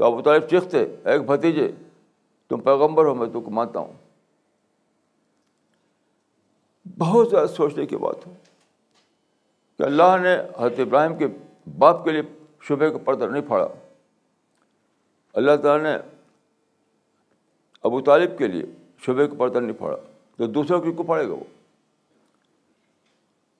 تو 0.00 0.06
ابو 0.06 0.22
طالب 0.22 0.42
چیختے 0.42 0.82
ایک 1.04 1.22
بھتیجے، 1.22 1.72
تم 2.48 2.60
پیغمبر 2.60 3.04
ہو، 3.04 3.14
میں 3.14 3.26
تو 3.32 3.40
کو 3.40 3.50
مانتا 3.50 3.80
ہوں۔ 3.80 3.92
بہت 6.98 7.30
زیادہ 7.30 7.46
سوچنے 7.46 7.86
کی 7.86 7.96
بات 7.96 8.26
ہو 8.26 8.34
کہ 9.78 9.82
اللہ 9.82 10.16
نے 10.22 10.34
حضرت 10.58 10.78
ابراہیم 10.78 11.18
کے 11.18 11.26
باپ 11.78 12.04
کے 12.04 12.10
لیے 12.10 12.22
شبہ 12.62 12.88
کا 12.88 12.98
پردہ 12.98 13.24
نہیں 13.24 13.42
پھاڑا۔ 13.42 13.68
اللہ 15.32 15.56
تعالیٰ 15.56 15.84
نے 15.84 15.98
ابو 17.82 18.00
طالب 18.00 18.38
کے 18.38 18.46
لیے 18.46 18.64
شبہ 18.98 19.26
کا 19.26 19.34
پردہ 19.38 19.58
نہیں 19.58 19.78
پھاڑا۔ 19.78 19.96
تو 20.36 20.46
دوسروں 20.46 20.80
کی 20.80 20.92
کو 20.92 21.02
پڑے 21.02 21.28
گا 21.28 21.32
وہ۔ 21.32 21.44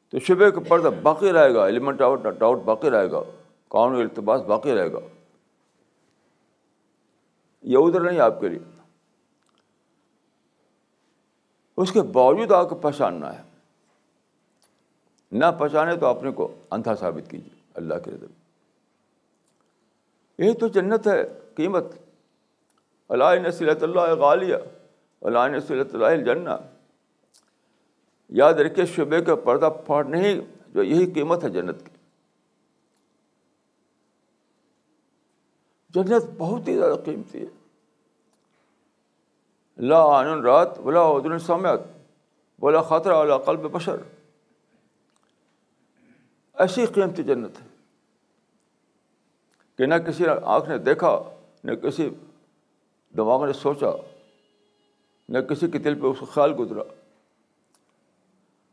تو 0.09 0.19
شبہ 0.19 0.51
کا 0.51 0.61
پردہ 0.69 0.91
باقی 1.03 1.33
رہے 1.33 1.55
گا 1.55 1.65
ایلیمنٹ 1.65 2.01
آؤٹ 2.01 2.23
ڈاؤٹ 2.23 2.59
باقی 2.59 2.91
رہے 2.91 3.11
گا، 3.11 3.23
قانون 3.69 4.01
التباس 4.01 4.41
باقی 4.41 4.75
رہے 4.75 4.93
گا۔ 4.93 4.99
یہ 7.63 7.77
ادھر 7.77 8.01
نہیں 8.01 8.21
آپ 8.21 8.41
کے 8.41 8.49
لیے۔ 8.49 8.81
اس 11.77 11.93
کے 11.93 12.03
باوجود 12.03 12.53
آپ 12.53 12.69
کو 12.69 12.75
پہچاننا 12.75 13.39
ہے۔ 13.39 13.43
نہ 15.33 15.45
پہچانے 15.59 15.97
تو 15.97 16.07
اپنے 16.07 16.31
کو 16.31 16.55
اندھا 16.71 16.95
ثابت 16.95 17.31
کیجیے، 17.31 17.63
اللہ 17.75 17.95
کے 18.05 18.11
رضا۔ 18.11 18.27
یہی 20.39 20.55
تو 20.55 20.69
جنت 20.69 21.07
ہے، 21.07 21.41
قیمت۔ 21.55 21.85
اللہ 23.09 23.25
نصیلت 23.49 23.83
اللہ 23.83 24.01
غالیہ، 24.01 24.57
اللہ 25.21 25.39
نصیلت 25.39 25.95
اللہ 25.95 26.07
الجنہ۔ 26.07 26.51
یاد 28.29 28.55
رکھے 28.55 28.87
شعبے 28.87 29.21
کا 29.21 29.35
پردہ 29.35 29.71
پھاڑ 29.87 30.05
نہیں، 30.05 30.41
جو 30.75 30.83
یہی 30.83 31.11
قیمت 31.11 31.45
ہے 31.45 31.49
جنت 31.49 31.81
کی۔ 31.85 32.00
جنت 35.95 36.23
بہت 36.39 36.69
ہی 36.69 36.77
زیادہ 36.77 36.95
قیمتی 37.05 37.41
ہے۔ 37.41 37.47
لا 39.77 40.21
عن 40.21 40.41
رات 40.41 40.79
ولا 40.79 41.09
عدن 41.09 41.39
سمعت 41.39 41.81
ولا 42.63 42.83
خطرہ 42.83 43.15
ولا 43.15 43.39
قلب 43.39 43.61
بشر۔ 43.61 43.97
ایسی 46.55 46.87
قیمتی 46.87 47.23
جنت 47.23 47.61
ہے 47.61 47.67
کہ 49.79 49.87
نہ 49.87 49.95
کسی 49.95 50.25
آنکھ 50.43 50.69
نے 50.69 50.79
دیکھا، 50.79 51.23
نہ 51.65 51.73
کسی 51.73 52.11
دماغ 53.17 53.47
نے 53.47 53.53
سوچا، 53.53 53.91
نہ 55.29 55.39
کسی 55.39 55.71
کے 55.71 55.79
دل 55.79 56.01
پہ 56.01 56.07
اس 56.07 56.21
کا 56.21 56.27
خیال 56.27 56.55
گزرا۔ 56.59 56.83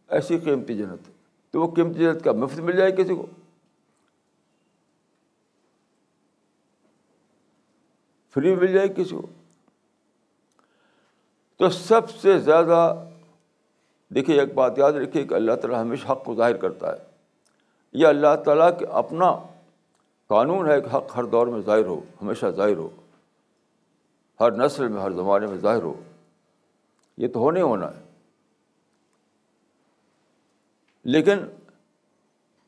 ایسی 0.08 0.38
قیمتی 0.38 0.78
جنت 0.78 1.10
ہے۔ 1.10 1.14
تو 1.52 1.62
وہ 1.62 1.76
قیمتی 1.76 2.00
جنت 2.00 2.24
کا 2.24 2.32
مفت 2.32 2.60
مل 2.60 2.78
جائے 2.78 2.92
کسی 2.92 3.16
کو۔ 3.16 3.26
فری 8.38 8.56
مل 8.56 8.74
جائے 8.74 8.88
کسی 8.88 9.16
کو۔ 9.16 9.28
تو 11.58 11.70
سب 11.70 12.10
سے 12.10 12.40
زیادہ، 12.40 13.06
دیکھیے 14.10 14.40
ایک 14.40 14.54
بات 14.54 14.78
یاد 14.78 14.94
رکھیے 14.94 15.24
کہ 15.24 15.34
اللہ 15.34 15.54
تعالیٰ 15.54 15.82
ہمیشہ 15.82 16.12
حق 16.12 16.24
کو 16.24 16.36
ظاہر 16.36 16.58
کرتا 16.58 16.92
ہے۔ 16.92 16.98
یہ 17.94 18.08
اللہ 18.08 18.36
تعالیٰ 18.46 18.80
کے 18.80 18.86
اپنا 18.86 19.44
قانون 20.28 20.70
ہے 20.70 20.82
کہ 20.82 20.96
حق 20.96 21.18
ہر 21.18 21.24
دور 21.24 21.48
میں 21.48 21.62
ظاہر 21.62 21.86
ہو، 21.86 22.00
ہمیشہ 22.22 22.46
ظاہر 22.46 22.78
ہو۔ 22.78 22.90
ہر 24.40 24.52
نسل 24.52 24.88
میں، 24.88 25.02
ہر 25.02 25.12
زمانے 25.12 25.48
میں 25.48 25.58
ظاہر 25.58 25.84
ہو۔ 25.84 25.94
یہ 27.18 27.28
تو 27.28 27.40
ہونے 27.40 27.62
ہونا 27.62 27.88
ہے۔ 27.88 28.04
لیکن 31.04 31.40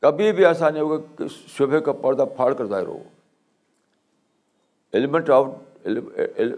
کبھی 0.00 0.32
بھی 0.32 0.46
ایسا 0.46 0.70
نہیں 0.70 0.82
ہوگا 0.82 0.96
کہ 1.18 1.28
شبہ 1.28 1.78
کا 1.78 1.92
پردہ 1.92 2.24
پھاڑ 2.36 2.54
کر 2.54 2.66
ظاہر 2.66 2.86
ہو۔ 2.86 3.02
Element 4.92 5.30
of 5.30 5.46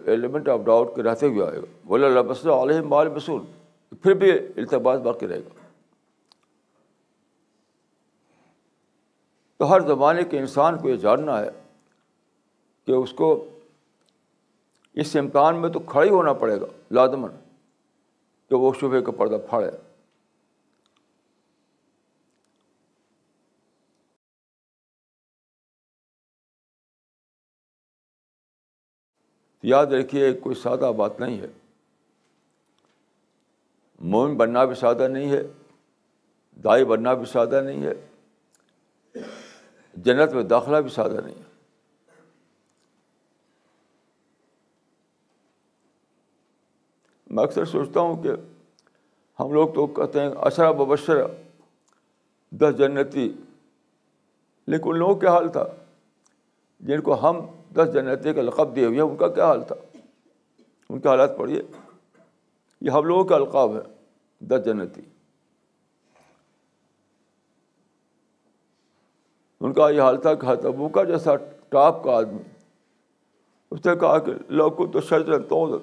element 0.06 0.48
of 0.48 0.60
doubt 0.64 0.94
کے 0.96 1.02
رہتے 1.02 1.26
ہوئے 1.26 1.46
آئے 1.46 1.56
گا۔ 1.56 1.64
بولے 1.84 2.06
اللہ 2.06 2.20
بس 2.20 2.46
علیہ 2.46 2.80
مال 2.80 3.08
بسول۔ 3.08 3.42
پھر 4.02 4.14
بھی 4.14 4.30
التباس 4.32 5.00
باقی 5.00 5.28
رہے 5.28 5.38
گا۔ 5.38 5.48
تو 9.56 9.70
ہر 9.70 9.80
زمانے 9.80 10.24
کے 10.24 10.38
انسان 10.38 10.78
کو 10.78 10.88
یہ 10.88 10.96
جاننا 10.96 11.40
ہے 11.40 11.50
کہ 12.86 12.92
اس 12.92 13.12
کو 13.12 13.44
اس 14.94 15.16
امتحان 15.16 15.56
میں 15.56 15.68
تو 15.68 15.78
کھڑا 15.78 16.04
ہی 16.04 16.10
ہونا 16.10 16.32
پڑے 16.32 16.60
گا 16.60 16.66
لازمن 16.90 17.30
کہ 18.48 18.54
وہ 18.54 18.72
شبہ 18.80 19.00
کا 19.00 19.12
پردہ 19.12 19.38
پھاڑے۔ 19.48 19.91
یاد 29.62 29.86
رکھیے، 29.86 30.32
کوئی 30.32 30.54
سادہ 30.54 30.92
بات 30.96 31.20
نہیں 31.20 31.40
ہے۔ 31.40 31.46
مومن 34.00 34.36
بننا 34.36 34.64
بھی 34.64 34.74
سادہ 34.74 35.08
نہیں 35.08 35.30
ہے، 35.30 35.42
دائی 36.64 36.84
بننا 36.84 37.14
بھی 37.14 37.26
سادہ 37.26 37.60
نہیں 37.60 37.82
ہے، 37.82 37.94
جنت 39.94 40.32
میں 40.32 40.42
داخلہ 40.42 40.76
بھی 40.76 40.90
سادہ 40.90 41.20
نہیں 41.24 41.34
ہے۔ 41.34 41.52
میں 47.26 47.44
اکثر 47.44 47.64
سوچتا 47.64 48.00
ہوں 48.00 48.22
کہ 48.22 48.28
ہم 49.40 49.52
لوگ 49.52 49.68
تو 49.74 49.86
کہتے 49.86 50.20
ہیں 50.20 50.30
اشرا 50.36 50.72
ببشر 50.72 51.26
دس 52.50 52.78
جنتی۔ 52.78 53.32
لیکن 54.66 54.84
ان 54.84 54.98
لوگوں 54.98 55.14
کا 55.14 55.30
حال 55.30 55.48
تھا، 55.48 55.66
جن 56.80 57.00
کو 57.00 57.30
ہم 57.30 57.36
دس 57.72 57.92
جنتی 57.92 58.32
کا 58.34 58.42
لقب 58.42 58.76
دیے 58.76 58.86
ہوئے 58.86 58.96
ہیں 58.96 59.08
ان 59.10 59.16
کا 59.16 59.28
کیا 59.28 59.46
حال 59.46 59.62
تھا؟ 59.62 59.74
ان 60.88 61.00
کے 61.00 61.08
حالات 61.08 61.38
پڑھیے۔ 61.38 61.62
یہ 62.80 62.90
ہم 62.90 63.04
لوگوں 63.04 63.24
کا 63.24 63.34
القاب 63.34 63.76
ہے 63.76 63.80
دس 64.40 64.64
جنتی 64.64 65.00
ان 69.60 69.72
کا 69.72 69.90
یہ 69.90 70.00
حال 70.00 70.20
تھا 70.20 70.34
کہ 70.34 70.66
ابو 70.66 70.88
کا 70.88 71.04
جیسا 71.04 71.36
ٹاپ 71.68 72.04
کا 72.04 72.16
آدمی، 72.16 72.42
اس 73.70 73.86
نے 73.86 73.96
کہا 73.96 74.18
کہ 74.18 74.32
لوگ 74.48 74.72
کو 74.72 74.86
تو 74.86 75.00
شجر 75.00 75.42
تو 75.42 75.78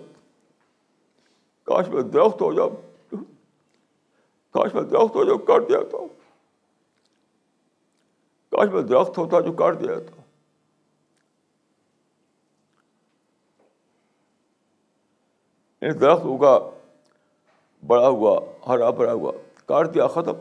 کاش 1.63 1.87
میں 1.87 2.01
درخت 2.01 2.41
ہو 2.41 2.53
جاؤ 2.53 2.69
کاش 4.51 4.73
میں 4.73 4.83
درخت 4.83 5.15
ہو 5.15 5.23
جاؤ 5.23 5.37
کاٹ 5.37 5.69
دیا 5.69 5.79
تو۔ 5.91 6.07
کاش 8.49 8.69
میں 8.69 8.81
درخت 8.81 9.17
ہوتا 9.17 9.39
جو 9.39 9.51
کاٹ 9.51 9.79
دیا 9.79 9.95
تو 15.79 15.93
درخت 15.93 16.23
ہوگا 16.23 16.69
بڑا 17.87 18.07
ہوا، 18.07 18.39
ہرا 18.67 18.89
بھرا 18.89 19.13
ہوا، 19.13 19.31
کاٹ 19.65 19.93
دیا، 19.93 20.07
ختم۔ 20.07 20.33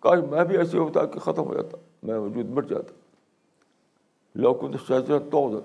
کاش 0.00 0.18
میں 0.30 0.44
بھی 0.44 0.56
ایسے 0.56 0.78
ہوتا 0.78 1.06
کہ 1.06 1.18
ختم 1.18 1.42
ہو 1.42 1.54
جاتا، 1.54 1.76
میں 2.02 2.18
وجود 2.18 2.46
مٹ 2.46 2.68
جاتا۔ 2.68 2.94
لوگ 4.34 4.54
تو 4.54 4.78
شہزت 4.86 5.32
تو 5.32 5.60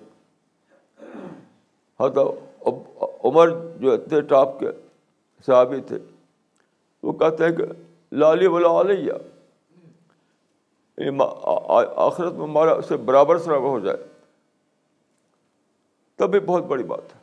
ہاں 1.99 2.09
عمر 3.23 3.49
جو 3.77 3.93
اتنے 3.93 4.21
ٹاپ 4.21 4.59
کے 4.59 4.67
صحابی 5.45 5.81
تھے، 5.81 5.97
وہ 7.03 7.13
کہتے 7.13 7.45
ہیں 7.45 7.51
کہ 7.51 7.63
لالی 8.11 8.47
ولا 8.47 8.81
علیہ 8.81 9.11
آخرت 11.95 12.33
میں 12.33 12.43
ہمارا 12.43 12.71
اس 12.71 12.85
سے 12.85 12.97
برابر 12.97 13.37
سرابر 13.37 13.67
ہو 13.67 13.79
جائے۔ 13.79 13.97
تب 16.15 16.31
بھی 16.31 16.39
بہت 16.39 16.63
بڑی 16.63 16.83
بات 16.83 17.15
ہے۔ 17.15 17.19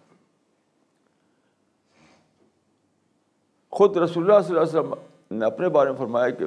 خود 3.70 3.97
رسول 3.97 4.30
اللہ 4.30 4.47
صلی 4.47 4.59
اللہ 4.59 4.68
علیہ 4.70 4.80
وسلم 4.80 5.38
نے 5.38 5.47
اپنے 5.47 5.68
بارے 5.68 5.90
میں 5.90 5.99
فرمایا 5.99 6.30
کہ 6.30 6.45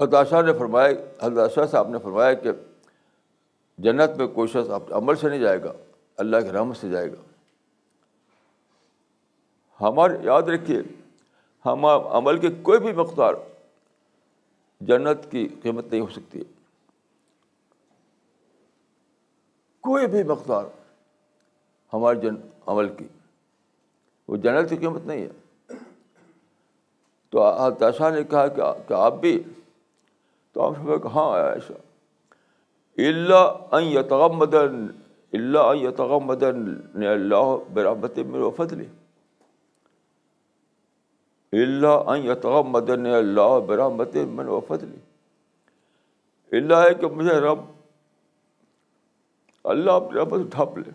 حداشہ 0.00 0.42
نے 0.42 0.52
فرمایا 0.58 0.92
حداشہ 1.26 1.60
صاحب 1.70 1.88
نے 1.88 1.98
فرمایا 1.98 2.32
کہ 2.32 2.50
جنت 3.78 4.16
میں 4.16 4.26
کوئی 4.26 4.48
شخص 4.48 4.92
عمل 4.92 5.16
سے 5.16 5.28
نہیں 5.28 5.38
جائے 5.38 5.62
گا، 5.62 5.72
اللہ 6.16 6.36
کے 6.36 6.52
رحمت 6.52 6.76
سے 6.76 6.88
جائے 6.88 7.12
گا۔ 7.12 7.22
ہمارے 9.80 10.16
یاد 10.22 10.42
رکھیے، 10.42 10.78
ہم 11.66 11.84
عمل 11.86 12.38
کی 12.38 12.48
کوئی 12.62 12.78
بھی 12.78 12.92
مقدار 12.92 13.34
جنت 14.80 15.30
کی 15.30 15.48
قیمت 15.62 15.86
نہیں 15.90 16.00
ہو 16.00 16.08
سکتی۔ 16.08 16.38
ہے 16.38 16.57
کوئی 19.80 20.06
بھی 20.06 20.22
مقدار 20.22 20.64
ہمارے 21.92 22.18
جن 22.18 22.34
عمل 22.66 22.88
کی، 22.88 23.08
وہ 24.28 24.36
جنت 24.36 24.70
کی 24.70 24.76
قیمت 24.76 25.02
نہیں 25.04 25.26
ہے۔ 25.26 25.74
تو 27.30 27.48
حداشہ 27.48 28.10
نے 28.10 28.24
کہا 28.24 28.46
کہ 28.88 28.92
آپ 28.92 29.12
بھی، 29.12 29.42
تو 30.52 30.62
آپ 30.62 30.72
سب 30.76 31.06
ہاں 31.06 31.38
ایسا 31.38 31.74
اللہ 32.98 33.82
یتغمد 33.82 34.54
اللہ 34.54 35.74
یتغمد 35.74 36.42
اللہ 36.42 37.56
برحمت 37.72 38.18
من 38.18 38.42
و 38.42 38.50
فضل۔ 38.50 38.84
اللہ 41.52 42.26
یتغمد 42.26 42.90
اللہ 42.90 43.60
برحمت 43.66 44.16
من 44.16 44.48
و 44.48 44.60
فضل۔ 44.60 44.94
اللہ 46.52 46.74
ہے 46.74 46.94
کہ 46.94 47.06
مجھے 47.06 47.32
رب 47.32 47.58
اللہ 49.68 49.90
اپنی 49.90 50.20
رحمت 50.20 50.40
سے 50.40 50.48
ڈھانپ 50.50 50.78
لے۔ 50.78 50.90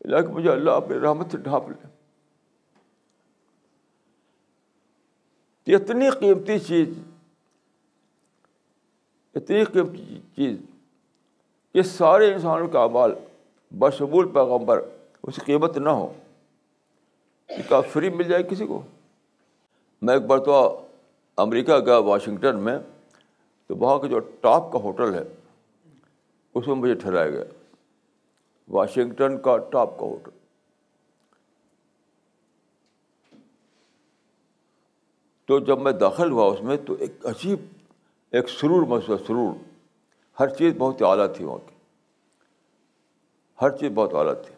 اللہ 0.00 0.20
کہ 0.20 0.32
مجھے 0.32 0.50
اللہ 0.50 0.70
اپنی 0.70 1.00
رحمت 1.00 1.30
سے 1.30 1.36
ڈھانپ 1.36 1.68
لے۔ 1.68 1.86
اتنی 5.74 6.10
قیمتی 6.10 6.58
چیز، 6.58 6.88
اتنی 9.34 9.64
قیمتی 9.64 10.20
چیز 10.36 10.56
کہ 11.72 11.82
سارے 11.82 12.32
انسانوں 12.32 12.68
کا 12.68 12.80
اعمال 12.80 13.12
بشمول 13.78 14.28
پیغمبر 14.28 14.80
اس 15.22 15.34
کی 15.34 15.40
قیمت 15.44 15.78
نہ 15.78 15.88
ہو۔ 15.88 16.12
کا 17.68 17.80
فری 17.80 18.10
مل 18.10 18.22
جائے 18.22 18.42
کسی 18.42 18.66
کو؟ 18.66 18.82
میں 20.02 20.14
ایک 20.14 20.22
بار 20.22 20.38
تو 20.38 20.86
امریکہ 21.36 21.78
گیا 21.78 21.98
واشنگٹن 21.98 22.58
میں 22.58 22.78
تو 23.66 23.76
وہاں 23.76 23.98
کا 23.98 24.06
جو 24.06 24.18
ٹاپ 24.18 24.72
کا 24.72 24.78
ہوٹل 24.78 25.14
ہے 25.14 25.39
اس 26.54 26.66
میں 26.66 26.74
مجھے 26.74 26.94
ٹھہرایا 26.94 27.30
گیا۔ 27.30 27.44
واشنگٹن 28.68 29.42
کا 29.42 29.58
ٹاپ 29.58 29.98
کا 29.98 30.06
ہوٹل 30.06 30.30
تو 35.44 35.58
جب 35.58 35.78
میں 35.80 35.92
داخل 35.92 36.30
ہوا 36.30 36.52
اس 36.52 36.62
میں 36.62 36.76
تو 36.76 36.96
ایک 37.00 37.26
عجیب، 37.26 37.58
ایک 38.30 38.48
سرور 38.48 38.86
محسوس 38.86 39.20
سرور۔ 39.26 39.54
ہر 40.40 40.48
چیز 40.48 40.74
بہت 40.78 41.02
اعلیٰ 41.02 41.34
تھی 41.36 41.44
وہاں 41.44 41.58
کی۔ 41.58 41.74
ہر 43.62 43.76
چیز 43.76 43.92
بہت 43.94 44.14
اعلیٰ 44.14 44.34
تھی۔ 44.46 44.54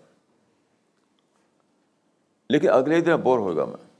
لیکن 2.49 2.69
اگلے 2.69 3.01
دن 3.01 3.17
بور 3.17 3.39
ہو 3.39 3.57
گیا 3.57 3.65
میں۔ 3.65 3.91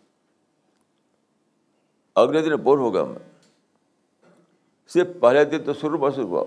اگلے 2.15 2.43
دن 2.43 2.55
بور 2.55 2.79
ہو 2.79 2.95
گیا 2.95 3.05
میں۔ 3.05 3.51
صرف 4.89 5.07
پہلے 5.21 5.45
دن 5.45 5.65
تو 5.65 5.75
سرور 5.75 5.99
محسوس 5.99 6.25
ہوا۔ 6.25 6.45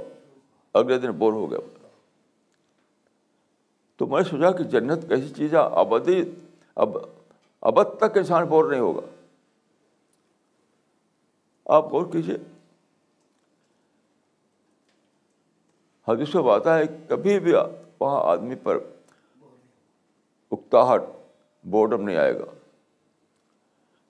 اگلے 0.76 0.98
دن 0.98 1.12
بور 1.12 1.34
ہو 1.34 1.52
گیا۔ 1.52 1.88
تو 3.96 4.08
میں 4.08 4.24
سوچا 4.24 4.52
کہ 4.52 4.64
جنت 4.64 5.08
کیسی 5.08 5.30
چیز 5.30 5.54
ہے، 5.54 5.60
ابدی، 5.60 6.24
اب، 6.76 6.98
ابد 7.62 7.98
تک 7.98 8.18
انسان 8.18 8.46
بور 8.46 8.70
نہیں 8.70 8.80
ہوگا۔ 8.80 9.02
آپ 11.66 11.86
غور 11.86 12.06
کیجیے 12.12 12.36
حدیث 16.08 16.36
میں 16.36 16.54
آتا 16.54 16.78
ہے، 16.78 16.84
کبھی 17.10 17.40
بھی 17.40 17.54
وہاں 18.00 18.32
آدمی 18.32 18.56
پر 18.56 18.78
اکتاہٹ 20.52 21.02
بورڈم 21.64 22.02
نہیں 22.02 22.18
آئے 22.18 22.40
گا۔ 22.40 22.46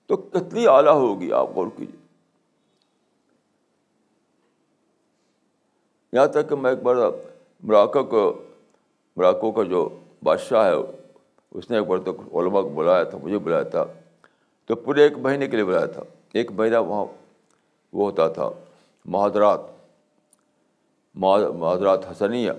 تو 0.06 0.16
کتنی 0.16 0.66
اعلیٰ 0.66 0.94
ہوگی، 0.94 1.32
آپ 1.32 1.48
غور 1.50 1.66
کیجیے 1.76 2.05
یہاں 6.16 6.26
تک 6.26 6.48
کہ 6.48 6.56
میں 6.56 6.70
ایک 6.70 6.82
بار 6.82 6.96
مراکہ 7.62 8.02
کو 8.02 8.42
مراکو 9.16 9.52
کا 9.52 9.62
جو 9.62 9.88
بادشاہ 10.22 10.64
ہے، 10.66 10.74
اس 11.50 11.70
نے 11.70 11.78
ایک 11.78 11.86
بار 11.86 11.98
تو 11.98 12.40
علماء 12.40 12.60
کو 12.60 12.68
بلایا 12.68 13.04
تھا، 13.04 13.18
مجھے 13.22 13.38
بلایا 13.38 13.62
تھا۔ 13.62 13.84
تو 14.66 14.76
پورے 14.76 15.02
ایک 15.02 15.18
مہینے 15.18 15.48
کے 15.48 15.56
لیے 15.56 15.64
بلایا 15.64 15.86
تھا۔ 15.86 16.02
ایک 16.32 16.52
مہینہ 16.52 16.76
وہاں 16.76 17.04
وہ 17.92 18.04
ہوتا 18.04 18.28
تھا 18.28 18.50
محاذرات 19.04 19.60
محاذرات 21.14 22.10
حسنیہ۔ 22.10 22.52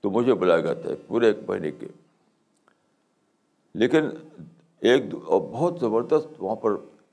تو 0.00 0.10
مجھے 0.10 0.34
بلایا 0.34 0.60
گیا 0.60 0.74
تھا 0.74 0.90
پورے 1.08 1.26
ایک 1.26 1.36
مہینے 1.48 1.70
کے۔ 1.70 1.86
لیکن 3.74 4.04
ایک 4.80 5.14
بہت 5.28 5.80
زبردست 5.80 6.28
وہاں 6.38 6.56
پر 6.56 6.70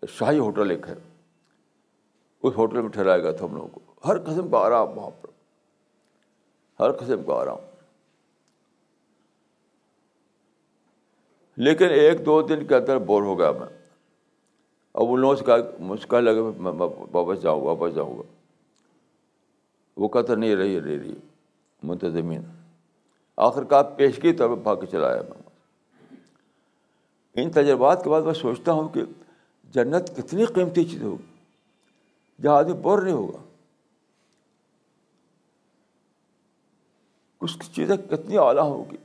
شاہی 0.07 0.39
ہوٹل 0.39 0.71
ایک 0.71 0.87
ہے۔ 0.87 0.95
اس 2.43 2.53
ہوٹل 2.57 2.81
میں 2.81 2.89
ٹھہرایا 2.89 3.17
گیا 3.17 3.31
تھا 3.31 3.45
ہم 3.45 3.55
لوگوں 3.55 3.67
کو۔ 3.67 3.86
ہر 4.05 4.19
قسم 4.19 4.49
کا 4.49 4.57
آرام 4.57 4.97
وہاں 4.97 5.09
پر۔ 5.09 5.29
ہر 6.79 6.91
قسم 6.91 7.23
کا 7.23 7.33
آرام۔ 7.33 7.57
لیکن 11.57 11.85
ایک 11.85 12.25
دو 12.25 12.41
دن 12.41 12.65
کے 12.65 12.75
اندر 12.75 12.97
بور 12.97 13.21
ہو 13.21 13.39
گیا 13.39 13.51
میں۔ 13.51 13.77
اب 14.93 15.03
ان 15.09 15.19
لوگوں 15.19 15.35
سے 15.35 15.45
کہا 15.45 15.55
مجھ 15.79 16.07
کہا 16.07 16.19
لگا 16.19 16.51
میں 16.57 16.71
واپس 17.11 17.41
جاؤں 17.41 17.61
واپس 17.61 17.95
جاؤں 17.95 18.17
گا۔ 18.17 18.23
وہ 19.97 20.07
کہتا 20.07 20.35
نہیں 20.35 20.55
رہی 20.55 20.81
رہ 20.81 20.85
رہی۔ 20.85 21.15
منتظمین۔ 21.83 22.41
آخر 23.37 23.63
کار 23.63 23.83
پیشگی 23.83 24.33
طور 24.33 24.49
پہ 24.49 24.55
بھاگ 24.55 24.75
کے 24.75 24.85
چلایا 24.85 25.21
میں۔ 25.21 25.49
ان 27.35 27.51
تجربات 27.51 28.03
کے 28.03 28.09
بعد 28.09 28.21
میں 28.21 28.33
سوچتا 28.33 28.71
ہوں 28.71 28.89
کہ 28.89 29.01
جنت 29.71 30.17
کتنی 30.17 30.45
قیمتی 30.45 30.85
چیز 30.85 31.01
ہوگی۔ 31.03 31.43
جہاں 32.41 32.55
آدمی 32.55 32.73
بور 32.73 33.01
نہیں 33.01 33.13
ہوگا۔ 33.13 33.46
کچھ 37.55 37.71
چیزیں 37.71 37.97
کتنی 37.97 38.37
اعلیٰ 38.37 38.63
ہوگی؟ 38.63 38.97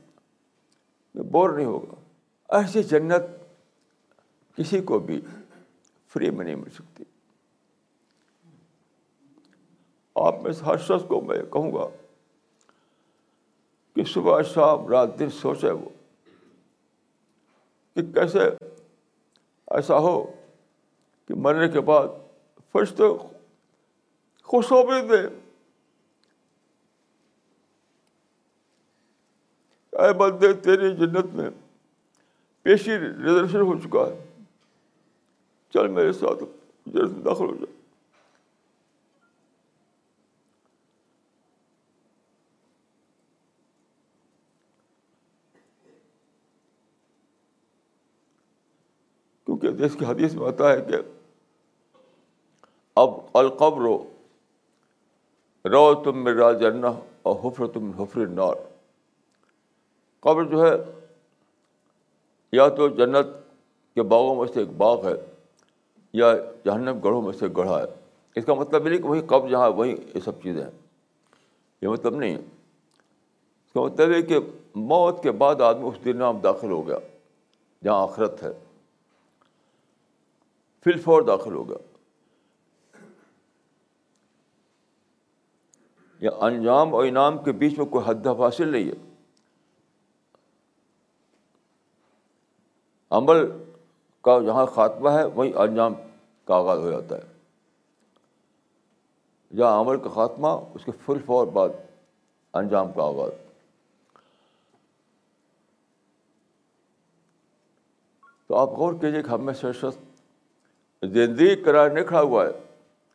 بور 1.31 1.49
نہیں 1.49 1.65
ہوگا 1.65 1.93
ایسی 2.57 2.83
جنت 2.83 3.21
کسی 4.57 4.81
کو 4.81 4.99
بھی 4.99 5.21
فری 6.07 6.29
میں 6.29 6.45
نہیں 6.45 6.55
مل 6.55 6.69
سکتی۔ 6.69 7.03
آپ 10.15 10.35
میں 10.43 10.51
ہر 10.65 10.77
شخص 10.77 11.07
کو 11.07 11.21
میں 11.21 11.43
کہوں 11.51 11.71
گا 11.71 11.87
کہ 13.95 14.03
صبح 14.03 14.41
شام 14.41 14.87
رات 14.87 15.19
دن 15.19 15.29
سوچے 15.29 15.71
وہ 15.71 15.89
کہ 17.95 18.01
کیسے 18.13 18.39
ایسا 19.67 19.97
ہو 19.97 20.31
کہ 21.27 21.33
مرنے 21.35 21.69
کے 21.69 21.81
بعد 21.81 22.07
فرشتے 22.71 23.03
خوش 24.43 24.71
ہو 24.71 24.85
بھی 24.85 25.07
دے۔ 25.07 25.42
اے 29.93 30.13
بندے، 30.13 30.53
تیری 30.53 30.95
جنت 30.95 31.25
میں 31.25 31.49
پیشی 32.61 32.99
ریزرویشن 32.99 33.61
ہو 33.61 33.77
چکا 33.79 33.99
ہے۔ 33.99 34.23
چل 35.73 35.87
میرے 35.87 36.13
ساتھ 36.13 36.43
جنت 36.85 37.25
داخل 37.25 37.45
ہو 37.45 37.55
جائے 37.55 37.71
کیونکہ 49.45 49.83
اس 49.83 49.95
کی 49.99 50.05
حدیث 50.05 50.33
میں 50.33 50.47
آتا 50.47 50.73
ہے 50.73 50.81
کہ 50.81 50.95
اب 52.95 53.09
القبر 53.33 53.81
رو 55.69 56.03
تم 56.03 56.23
میں 56.23 56.33
راج 56.33 56.63
اور 57.21 57.35
حفر 57.43 57.67
تم 57.67 57.91
حفر 57.91 58.25
نار 58.27 58.72
قبر 60.23 60.43
جو 60.43 60.67
ہے، 60.67 60.71
یا 62.51 62.67
تو 62.67 62.87
جنت 62.87 63.25
کے 63.95 64.03
باغوں 64.03 64.35
میں 64.35 64.53
سے 64.53 64.59
ایک 64.59 64.69
باغ 64.69 65.07
ہے، 65.07 65.13
یا 66.13 66.33
جہنم 66.65 66.99
گڑھوں 66.99 67.21
میں 67.21 67.33
سے 67.33 67.45
گڑھا 67.57 67.79
ہے۔ 67.79 67.85
اس 68.35 68.45
کا 68.45 68.53
مطلب 68.53 68.87
نہیں 68.87 68.97
کہ 68.97 69.03
وہی 69.03 69.21
قبر 69.21 69.49
جہاں 69.49 69.69
وہی 69.69 69.95
یہ 70.15 70.19
سب 70.19 70.41
چیزیں 70.43 70.63
ہیں۔ 70.63 70.71
یہ 71.81 71.87
مطلب 71.87 72.15
نہیں 72.15 72.33
ہے۔ 72.33 72.39
اس 73.65 73.73
کا 73.73 73.81
مطلب 73.81 74.11
ہے 74.11 74.21
کہ 74.21 74.39
موت 74.75 75.23
کے 75.23 75.31
بعد 75.31 75.61
آدمی 75.61 75.87
اس 75.87 76.05
دن 76.05 76.17
میں 76.17 76.33
داخل 76.33 76.71
ہو 76.71 76.87
گیا، 76.87 76.97
جہاں 77.83 78.03
آخرت 78.03 78.43
ہے۔ 78.43 78.49
فل 80.83 80.99
فور 80.99 81.21
داخل 81.21 81.53
ہوگا 81.53 81.75
یا 86.19 86.31
انجام 86.41 86.95
اور 86.95 87.05
انعام 87.05 87.43
کے 87.43 87.51
بیچ 87.51 87.77
میں 87.77 87.85
کوئی 87.85 88.05
حد 88.07 88.27
حاصل 88.27 88.67
نہیں 88.67 88.85
ہے۔ 88.85 89.12
عمل 93.13 93.63
کا 94.21 94.39
جہاں 94.45 94.65
خاتمہ 94.65 95.09
ہے، 95.09 95.25
وہیں 95.25 95.53
انجام 95.53 95.93
کا 96.45 96.55
آغاز 96.55 96.79
ہو 96.79 96.91
جاتا 96.91 97.17
ہے۔ 97.17 97.23
جہاں 99.55 99.81
عمل 99.81 99.99
کا 99.99 100.09
خاتمہ، 100.09 100.47
اس 100.47 100.85
کے 100.85 100.91
فل 101.05 101.17
فور 101.25 101.47
بعد 101.47 101.69
انجام 102.53 102.91
کا 102.91 103.03
آغاز۔ 103.03 103.31
تو 108.47 108.55
آپ 108.55 108.69
غور 108.69 108.93
کیجیے 108.93 109.23
کہ 109.23 109.29
ہم 109.29 109.45
میں 109.45 109.53
سے 109.53 109.73
شخص 109.73 109.97
زندگی 111.01 111.55
کنارے 111.55 111.93
نہیں 111.93 112.05
کھڑا 112.05 112.21
ہوا 112.21 112.45
ہے، 112.45 112.51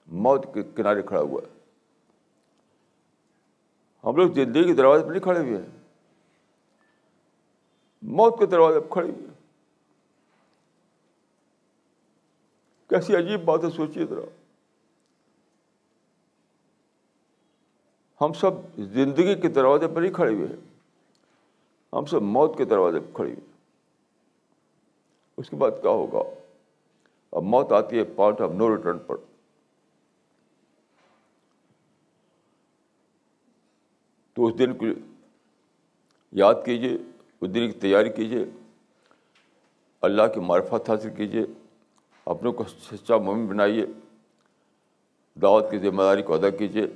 موت 0.06 0.46
کے 0.54 0.62
کنارے 0.62 1.02
کھڑا 1.02 1.20
ہوا 1.20 1.40
ہے۔ 1.46 1.58
ہم 4.04 4.16
لوگ 4.16 4.30
زندگی 4.30 4.64
کے 4.64 4.74
دروازے 4.74 5.04
پہ 5.04 5.10
نہیں 5.10 5.22
کھڑے 5.22 5.40
ہوئے 5.40 5.56
ہیں۔ 5.56 5.78
موت 8.02 8.38
کے 8.38 8.46
دروازے 8.46 8.80
پہ 8.80 8.88
کھڑے 8.90 9.10
ہوئے 9.10 9.27
کیسی 12.88 13.16
عجیب 13.16 13.44
بات 13.44 13.64
ہے 13.64 13.70
سوچیے 13.70 14.06
ذرا۔ 14.06 14.20
ہم 18.20 18.32
سب 18.32 18.50
زندگی 18.76 19.34
کے 19.34 19.48
دروازے 19.48 19.88
پر 19.88 20.00
نہیں 20.00 20.12
کھڑے 20.12 20.34
ہوئے 20.34 20.46
ہیں۔ 20.46 20.56
ہم 21.92 22.04
سب 22.04 22.22
موت 22.22 22.58
کے 22.58 22.64
دروازے 22.64 23.00
پہ 23.00 23.12
کھڑے 23.14 23.30
ہوئے 23.30 23.44
ہیں۔ 23.46 23.52
اس 25.36 25.50
کے 25.50 25.56
بعد 25.56 25.70
کیا 25.70 25.90
ہوگا؟ 25.90 26.18
اب 27.32 27.42
موت 27.42 27.72
آتی 27.72 27.98
ہے 27.98 28.04
پارٹ 28.04 28.40
آف 28.40 28.50
نو 28.50 28.76
ریٹرن 28.76 28.98
پر۔ 28.98 29.16
تو 34.32 34.46
اس 34.46 34.58
دن 34.58 34.76
کو 34.76 34.86
یاد 36.32 36.54
کیجیے 36.64 36.94
اس 37.40 37.54
دن 37.54 37.70
کی 37.70 37.78
تیاری 37.78 38.10
کیجیے 38.10 38.44
اللہ 40.00 40.22
کی 40.34 40.40
معرفت 40.40 40.90
حاصل 40.90 41.10
کیجیے 41.16 41.42
اپنے 42.30 42.50
کو 42.50 42.64
سچا 42.64 43.16
مومن 43.16 43.46
بنائیے۔ 43.46 43.86
دعوت 45.42 45.70
کی 45.70 45.78
ذمہ 45.78 46.02
داری 46.02 46.22
کو 46.22 46.34
ادا 46.34 46.50
کیجیے۔ 46.50 46.86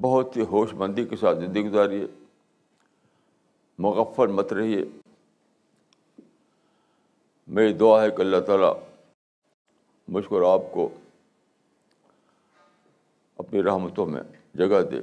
بہت 0.00 0.36
ہی 0.36 0.42
ہوش 0.42 0.74
مندی 0.74 1.04
کے 1.04 1.16
ساتھ 1.16 1.38
زندگی 1.38 1.70
گزاریے۔ 1.70 2.06
مغفر 3.78 4.28
مت 4.28 4.52
رہیے۔ 4.52 4.84
میری 7.46 7.72
دعا 7.72 8.02
ہے 8.02 8.10
کہ 8.10 8.20
اللہ 8.20 8.40
تعالیٰ 8.40 8.80
مجھ 10.08 10.26
کو 10.26 10.42
اور 10.42 10.60
آپ 10.60 10.72
کو 10.72 10.88
اپنی 13.38 13.62
رحمتوں 13.62 14.06
میں 14.06 14.22
جگہ 14.54 14.82
دے۔ 14.90 15.00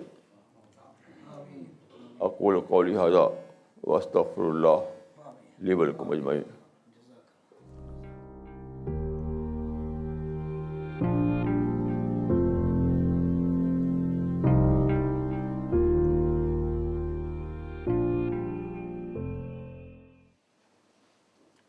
اقول 2.19 2.59
قولی 2.67 2.97
حاضہ 2.97 3.46
وسطر 3.83 4.39
اللہ 4.39 4.79
لیبل 5.59 5.91
کو 5.91 6.05
مجمعی 6.05 6.41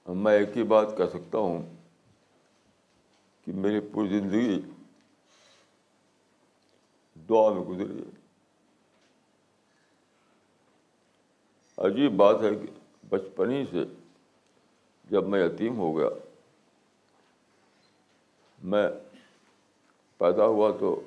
میں 0.06 0.32
ایک 0.32 0.56
ہی 0.56 0.62
بات 0.62 0.96
کہہ 0.96 1.10
سکتا 1.12 1.38
ہوں 1.38 1.62
کہ 3.46 3.52
میری 3.52 3.80
پوری 3.80 4.08
زندگی 4.08 4.60
دعا 7.28 7.52
میں 7.52 7.62
گزری 7.62 7.98
ہے 7.98 8.17
عجیب 11.78 12.16
بات 12.16 12.42
ہے 12.42 12.54
کہ 12.54 12.66
بچپن 13.08 13.50
ہی 13.50 13.64
سے 13.70 13.84
جب 15.04 15.28
میں 15.28 15.46
یتیم 15.46 15.78
ہو 15.78 15.98
گیا، 15.98 16.08
میں 18.64 18.88
پیدا 20.18 20.46
ہوا 20.46 20.70
تو 20.80 21.00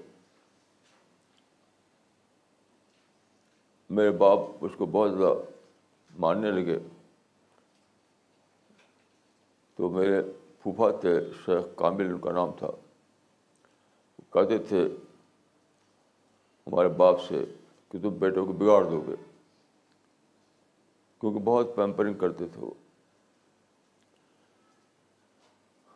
میرے 3.89 4.11
باپ 4.11 4.39
اس 4.61 4.71
کو 4.77 4.85
بہت 4.85 5.11
زیادہ 5.11 5.33
ماننے 6.19 6.51
لگے۔ 6.51 6.79
تو 9.75 9.89
میرے 9.89 10.21
پھوپھا 10.61 10.91
تھے، 10.91 11.19
شیخ 11.45 11.77
کامل، 11.77 12.05
ان 12.05 12.19
کا 12.19 12.31
نام 12.31 12.51
تھا۔ 12.59 12.67
کہتے 14.29 14.57
تھے، 14.57 14.87
ہمارے 16.67 16.87
باپ 16.87 17.21
سے 17.21 17.45
کہ 17.89 17.99
تم 18.01 18.09
بیٹوں 18.09 18.45
کو 18.45 18.51
بگاڑ 18.51 18.83
دو 18.83 19.03
گے۔ 19.07 19.30
کیونکہ 21.21 21.39
بہت 21.39 21.67
پیمپرنگ 21.75 22.13
کرتے 22.13 22.45
تھے 22.47 22.61
وہ۔ 22.61 22.71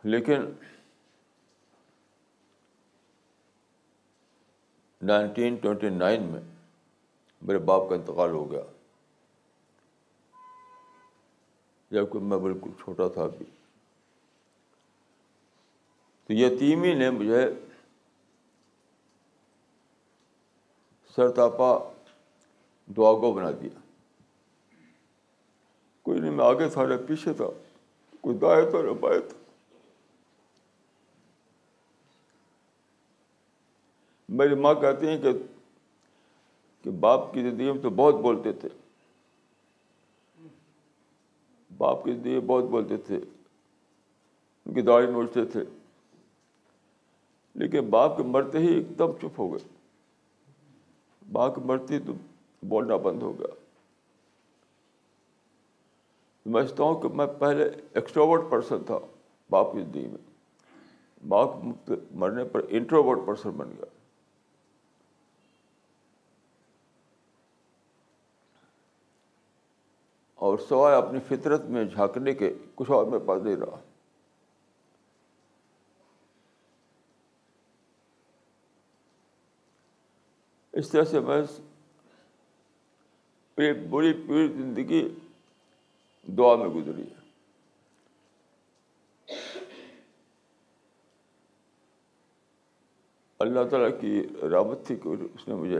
لیکن 0.04 0.42
نائنٹین 5.02 5.56
ٹوینٹی 5.56 5.90
نائن 5.90 6.24
میں 6.24 6.42
میرے 7.42 7.58
باپ 7.58 7.90
کا 7.90 7.96
انتقال 7.96 8.30
ہو 8.30 8.52
گیا۔ 8.52 8.62
جبکہ 11.92 12.20
میں 12.20 12.38
بالکل 12.38 12.70
چھوٹا 12.84 13.08
تھا 13.08 13.24
ابھی۔ 13.24 13.46
تو 16.26 16.34
یتیمی 16.34 16.94
نے 16.94 17.10
مجھے 17.10 17.50
سرتاپا 21.16 21.78
دعا 22.98 23.14
کو 23.14 23.34
بنا 23.34 23.52
دیا۔ 23.52 23.80
کوئی 26.06 26.20
نہیں 26.20 26.32
میں 26.32 26.46
آگے 26.46 26.70
تھا 26.70 26.86
نہ 26.86 26.94
پیچھے 27.08 27.34
تھا 27.34 27.46
کوئی 28.22 28.38
دائیں 28.38 28.70
تھا 28.70 28.82
نہ 28.82 28.92
بائیں 29.00 29.20
تھا 29.20 29.38
میری 34.30 34.56
ماں 34.56 34.74
کہتی 34.74 35.08
ہیں 35.08 35.18
کہ 35.18 35.32
کہ 36.86 36.92
باپ 37.00 37.34
کی 37.34 37.42
زندگی 37.42 37.72
میں 37.72 37.82
تو 37.82 37.90
بہت 37.90 38.16
بولتے 38.16 38.54
تھے 38.54 38.70
باپ 41.72 42.04
کی 42.04 42.14
زندگی 42.14 42.32
میں 42.32 42.40
بہت 42.40 42.64
بولتے 42.64 42.98
تھے 42.98 43.16
ان 43.16 44.74
کی 44.74 44.82
داڑھی 44.82 45.12
نوچتے 45.12 45.46
تھے 45.46 45.64
لیکن 47.56 47.90
باپ 47.90 48.18
کے 48.18 48.24
مرتے 48.24 48.60
ہی 48.60 48.74
ایک 48.74 48.98
دم 49.00 49.12
چپ 49.22 49.40
ہو 49.40 49.52
گئے 49.54 49.68
باپ 51.32 51.56
کے 51.56 51.62
مرتے 51.62 52.00
تو 52.00 52.14
بولنا 52.64 52.96
بند 52.96 53.22
ہو 53.22 53.40
گیا 53.40 53.65
سمجھتا 56.46 56.84
ہوں 56.84 57.02
کہ 57.02 57.08
میں 57.08 57.28
پہلے 57.40 57.70
ایکسٹروورٹ 57.94 58.42
پرسن 58.50 58.84
تھا، 58.84 59.00
باپ 59.50 59.74
کی 59.74 59.82
زندگی 59.82 60.08
میں۔ 60.08 60.36
باپ 61.28 61.50
مرنے 62.12 62.44
پر 62.44 62.62
انٹروورٹ 62.70 63.20
پرسن 63.26 63.50
بن 63.50 63.72
گیا۔ 63.72 63.86
اور 70.36 70.58
سوائے 70.58 70.98
اپنی 70.98 71.20
فطرت 71.28 71.62
میں 71.62 71.84
جھانکنے 71.84 72.34
کے، 72.34 72.54
کچھ 72.76 72.92
اور 72.92 73.06
میں 73.06 73.20
پاس 73.26 73.44
نہیں 73.44 73.56
رہا۔ 73.56 73.80
اس 80.72 80.90
طرح 80.90 81.04
سے 81.04 81.20
میں 81.20 81.42
بڑی 83.74 84.14
پوری 84.28 84.48
زندگی 84.48 85.16
دعا 86.28 86.56
میں 86.56 86.68
گزری 86.68 87.02
ہے۔ 87.02 87.26
اللہ 93.40 93.60
تعالیٰ 93.70 94.02
کی 94.02 94.28
رابط 94.52 94.88
تھی 94.88 94.96
کہ 94.96 95.08
اس 95.08 95.48
نے 95.48 95.56
مجھے 95.56 95.78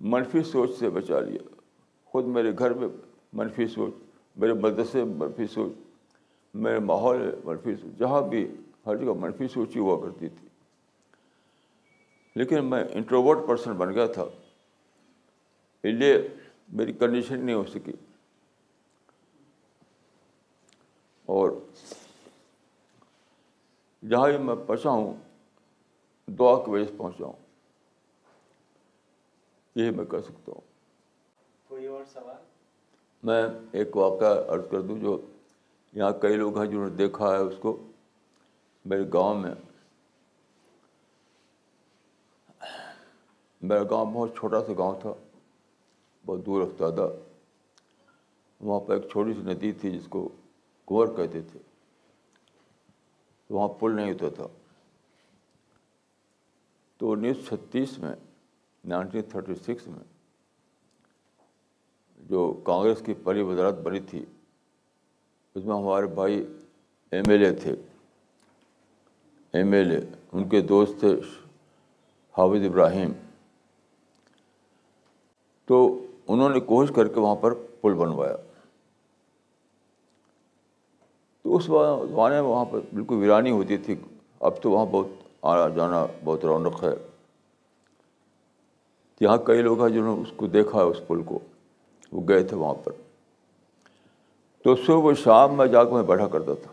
منفی 0.00 0.42
سوچ 0.42 0.70
سے 0.78 0.90
بچا 0.90 1.20
لیا۔ 1.20 1.60
خود 2.04 2.24
میرے 2.24 2.52
گھر 2.58 2.74
میں 2.74 2.88
منفی 3.32 3.66
سوچ، 3.66 3.94
میرے 4.36 4.52
مدرسے 4.52 5.04
میں 5.04 5.14
منفی 5.14 5.46
سوچ، 5.46 5.72
میرے 6.54 6.78
ماحول 6.78 7.18
میں 7.18 7.32
منفی 7.44 7.74
سوچ، 7.74 7.98
جہاں 7.98 8.22
بھی 8.22 8.54
ہر 8.86 8.96
جگہ 8.96 9.12
منفی 9.12 9.48
سوچ 9.48 9.76
ہی 9.76 9.80
ہوا 9.80 10.00
کرتی 10.00 10.28
تھی۔ 10.28 10.48
لیکن 12.34 12.64
میں 12.64 12.84
انٹروورٹ 12.90 13.38
پرسن 13.46 13.72
بن 13.72 13.94
گیا 13.94 14.06
تھا۔ 14.06 14.22
اس 15.82 15.94
لیے 15.94 16.28
میری 16.68 16.92
کنڈیشن 16.92 17.40
نہیں 17.40 17.56
ہو 17.56 17.64
سکی۔ 17.64 17.92
اور 21.28 21.50
جہاں 24.08 24.28
بھی 24.28 24.38
میں 24.38 24.54
پہنچا 24.66 24.90
ہوں 24.90 25.14
دعا 26.26 26.64
کی 26.64 26.70
وجہ 26.70 26.84
سے 26.84 26.92
پہنچا 26.96 27.24
ہوں۔ 27.24 27.32
یہی 29.74 29.90
میں 29.90 30.04
کہہ 30.04 30.18
سکتا 30.18 30.52
ہوں۔ 30.52 30.60
کوئی 31.68 31.86
اور 31.86 32.04
سوال؟ 32.12 32.36
میں 33.22 33.42
ایک 33.72 33.96
واقعہ 33.96 34.54
عرض 34.54 34.62
کر 34.70 34.80
دوں 34.80 34.98
جو 34.98 35.20
یہاں 35.92 36.12
کئی 36.12 36.36
لوگ 36.36 36.58
ہیں 36.58 36.66
جنہوں 36.66 36.88
نے 36.88 36.96
دیکھا 36.96 37.32
ہے 37.32 37.36
اس 37.36 37.54
کو۔ 37.60 37.86
میرے 38.84 39.02
گاؤں 39.12 39.34
میں 39.34 39.54
میرا 43.62 43.82
گاؤں 43.82 44.12
بہت 44.12 44.36
چھوٹا 44.36 44.64
سا 44.64 44.72
گاؤں 44.78 45.00
تھا 45.00 45.12
بہت 46.26 46.46
دور 46.46 46.62
افتادہ۔ 46.62 47.08
وہاں 48.60 48.80
پہ 48.80 48.92
ایک 48.92 49.02
چھوٹی 49.10 49.32
سی 49.32 49.40
ندی 49.40 49.72
تھی 49.72 49.90
جس 49.90 50.06
کو 50.08 50.28
کنور 50.88 51.06
کہتے 51.16 51.40
تھے۔ 51.42 51.60
وہاں 53.50 53.68
پل 53.68 53.96
نہیں 53.96 54.12
ہوتا 54.12 54.28
تھا۔ 54.28 54.46
تو 56.96 57.12
انیس 57.12 57.36
چھتیس 57.48 57.98
میں، 57.98 58.12
نائنٹین 58.84 59.22
تھرٹی 59.22 59.54
سکس 59.54 59.86
میں، 59.86 60.04
جو 62.18 62.60
کانگریس 62.64 63.02
کی 63.06 63.14
پہلی 63.14 63.42
وزارت 63.42 63.74
بنی 63.74 64.00
تھی، 64.00 64.24
اس 65.54 65.64
میں 65.64 65.76
ہمارے 65.76 66.06
بھائی 66.06 66.46
ایم 67.10 67.30
ایل 67.30 67.44
اے 67.44 67.52
تھے۔ 67.52 67.76
ایم 69.52 69.72
ایل 69.72 69.90
اے، 69.90 70.00
ان 70.32 70.48
کے 70.48 70.60
دوست 70.60 71.00
تھے 71.00 71.08
حافظ 72.38 72.66
ابراہیم۔ 72.66 73.12
تو 75.64 76.06
انہوں 76.28 76.48
نے 76.48 76.60
کوشش 76.60 76.92
کر 76.96 77.08
کے 77.08 77.20
وہاں 77.20 77.36
پر 77.36 77.54
پل 77.54 77.94
بنوایا 77.94 78.36
تو 81.42 81.47
اس 81.58 82.10
زمانے 82.10 82.34
میں 82.34 82.48
وہاں 82.50 82.64
پر 82.64 82.78
بالکل 82.94 83.14
ویرانی 83.14 83.50
ہوتی 83.50 83.76
تھی۔ 83.76 83.96
اب 84.40 84.62
تو 84.62 84.70
وہاں 84.70 84.86
بہت 84.86 85.06
آنا 85.42 85.68
جانا 85.68 86.06
بہت 86.24 86.44
رونق 86.44 86.84
ہے۔ 86.84 86.90
یہاں 89.20 89.36
کئی 89.36 89.62
لوگ 89.62 89.82
ہیں 89.82 89.88
جنہوں 89.88 90.16
نے 90.16 90.22
اس 90.22 90.28
کو 90.36 90.46
دیکھا 90.46 90.78
ہے 90.78 90.84
اس 90.84 91.00
پل 91.06 91.22
کو۔ 91.22 91.38
وہ 92.12 92.28
گئے 92.28 92.44
تھے 92.44 92.56
وہاں 92.56 92.74
پر۔ 92.74 92.92
تو 94.64 94.76
صبح 94.76 95.12
شام 95.12 95.54
میں 95.54 95.66
جا 95.66 95.84
کے 95.84 95.90
میں 95.90 96.02
بیٹھا 96.02 96.28
کرتا 96.28 96.54
تھا۔ 96.54 96.72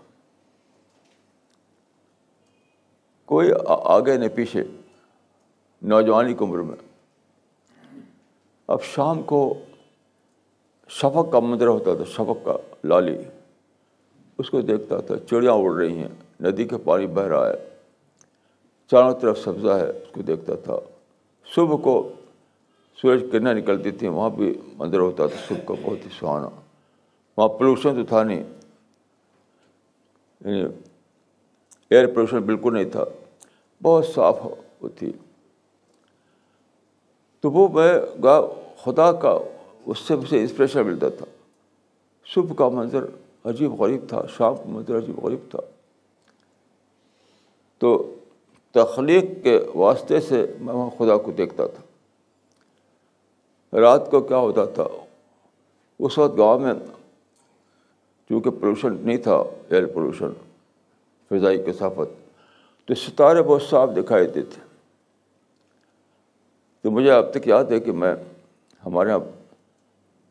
کوئی 3.25 3.49
آگے 3.67 4.17
نہیں، 4.17 4.29
پیچھے، 4.29 4.63
نوجوانی 5.81 6.33
کی 6.33 6.43
عمر 6.43 6.57
میں۔ 6.57 6.77
اب 8.67 8.83
شام 8.83 9.23
کو 9.23 9.53
شفق 10.89 11.31
کا 11.31 11.39
منظر 11.39 11.67
ہوتا 11.67 11.95
تھا، 11.95 12.03
شفق 12.03 12.45
کا 12.45 12.57
لالی۔ 12.83 13.17
اس 14.37 14.49
کو 14.49 14.61
دیکھتا 14.61 14.97
تھا، 14.97 15.15
چڑیاں 15.29 15.53
اڑ 15.53 15.75
رہی 15.75 15.97
ہیں، 15.97 16.07
ندی 16.41 16.63
کا 16.65 16.77
پانی 16.83 17.07
بہہ 17.07 17.23
رہا 17.23 17.49
ہے۔ 17.49 17.69
چاروں 18.91 19.19
طرف 19.19 19.39
سبزہ 19.39 19.69
ہے، 19.69 19.89
اس 19.89 20.11
کو 20.11 20.21
دیکھتا 20.21 20.55
تھا۔ 20.55 20.75
صبح 21.55 21.77
کو 21.83 22.11
سورج 23.01 23.25
کرنیں 23.31 23.53
نکلتی 23.53 23.91
تھیں، 23.91 24.09
وہاں 24.09 24.29
بھی 24.29 24.53
مندر 24.77 24.99
ہوتا 24.99 25.27
تھا۔ 25.27 25.37
صبح 25.47 25.65
کا 25.65 25.73
بہت 25.73 26.05
ہی 26.05 26.09
سہانا۔ 26.19 26.49
وہاں 27.37 27.47
پولوشن 27.47 27.95
تو 27.95 28.05
تھا 28.05 28.23
نہیں۔ 28.23 28.43
یعنی 30.45 30.63
ایئر 31.89 32.07
پولوشن 32.07 32.39
بالکل 32.39 32.73
نہیں 32.73 32.89
تھا۔ 32.89 33.03
بہت 33.83 34.05
صاف 34.05 34.37
وہ 34.81 34.89
تھی۔ 34.99 35.13
تو 37.39 37.51
وہ 37.51 37.67
میں 37.67 37.93
گا، 38.23 38.41
خدا 38.83 39.11
کا 39.11 39.37
اس 39.85 39.99
سے 39.99 40.15
مجھے 40.15 40.39
انسپریشن 40.39 40.87
ملتا 40.87 41.09
تھا۔ 41.09 41.25
صبح 42.33 42.55
کا 42.55 42.69
منظر 42.69 43.05
عجیب 43.45 43.81
غریب 43.81 44.09
تھا 44.09 44.25
شام 44.37 44.55
کا 44.55 44.63
منظر 44.65 44.97
عجیب 44.97 45.25
غریب 45.25 45.51
تھا۔ 45.51 45.59
تو 47.77 48.15
تخلیق 48.71 49.43
کے 49.43 49.59
واسطے 49.75 50.19
سے 50.19 50.45
میں 50.61 50.73
وہاں 50.73 50.89
خدا 50.97 51.17
کو 51.17 51.31
دیکھتا 51.31 51.67
تھا۔ 51.67 51.81
رات 53.79 54.11
کو 54.11 54.21
کیا 54.21 54.37
ہوتا 54.37 54.65
تھا؟ 54.65 54.83
اس 55.99 56.17
وقت 56.17 56.37
گاؤں 56.37 56.59
میں 56.59 56.73
چونکہ 58.29 58.49
پولوشن 58.49 58.97
نہیں 58.99 59.17
تھا 59.17 59.35
ایئر 59.69 59.85
پولوشن 59.85 60.29
فضائی 61.29 61.63
کثافت، 61.63 62.29
تو 62.87 62.95
ستارے 62.95 63.41
بہت 63.41 63.61
صاف 63.61 63.89
دکھائی 63.97 64.27
دیتے۔ 64.27 64.61
تو 66.81 66.91
مجھے 66.91 67.11
اب 67.11 67.31
تک 67.31 67.47
یاد 67.47 67.63
ہے 67.63 67.79
کہ 67.79 67.91
میں، 67.91 68.15
ہمارے 68.85 69.09
یہاں 69.09 69.19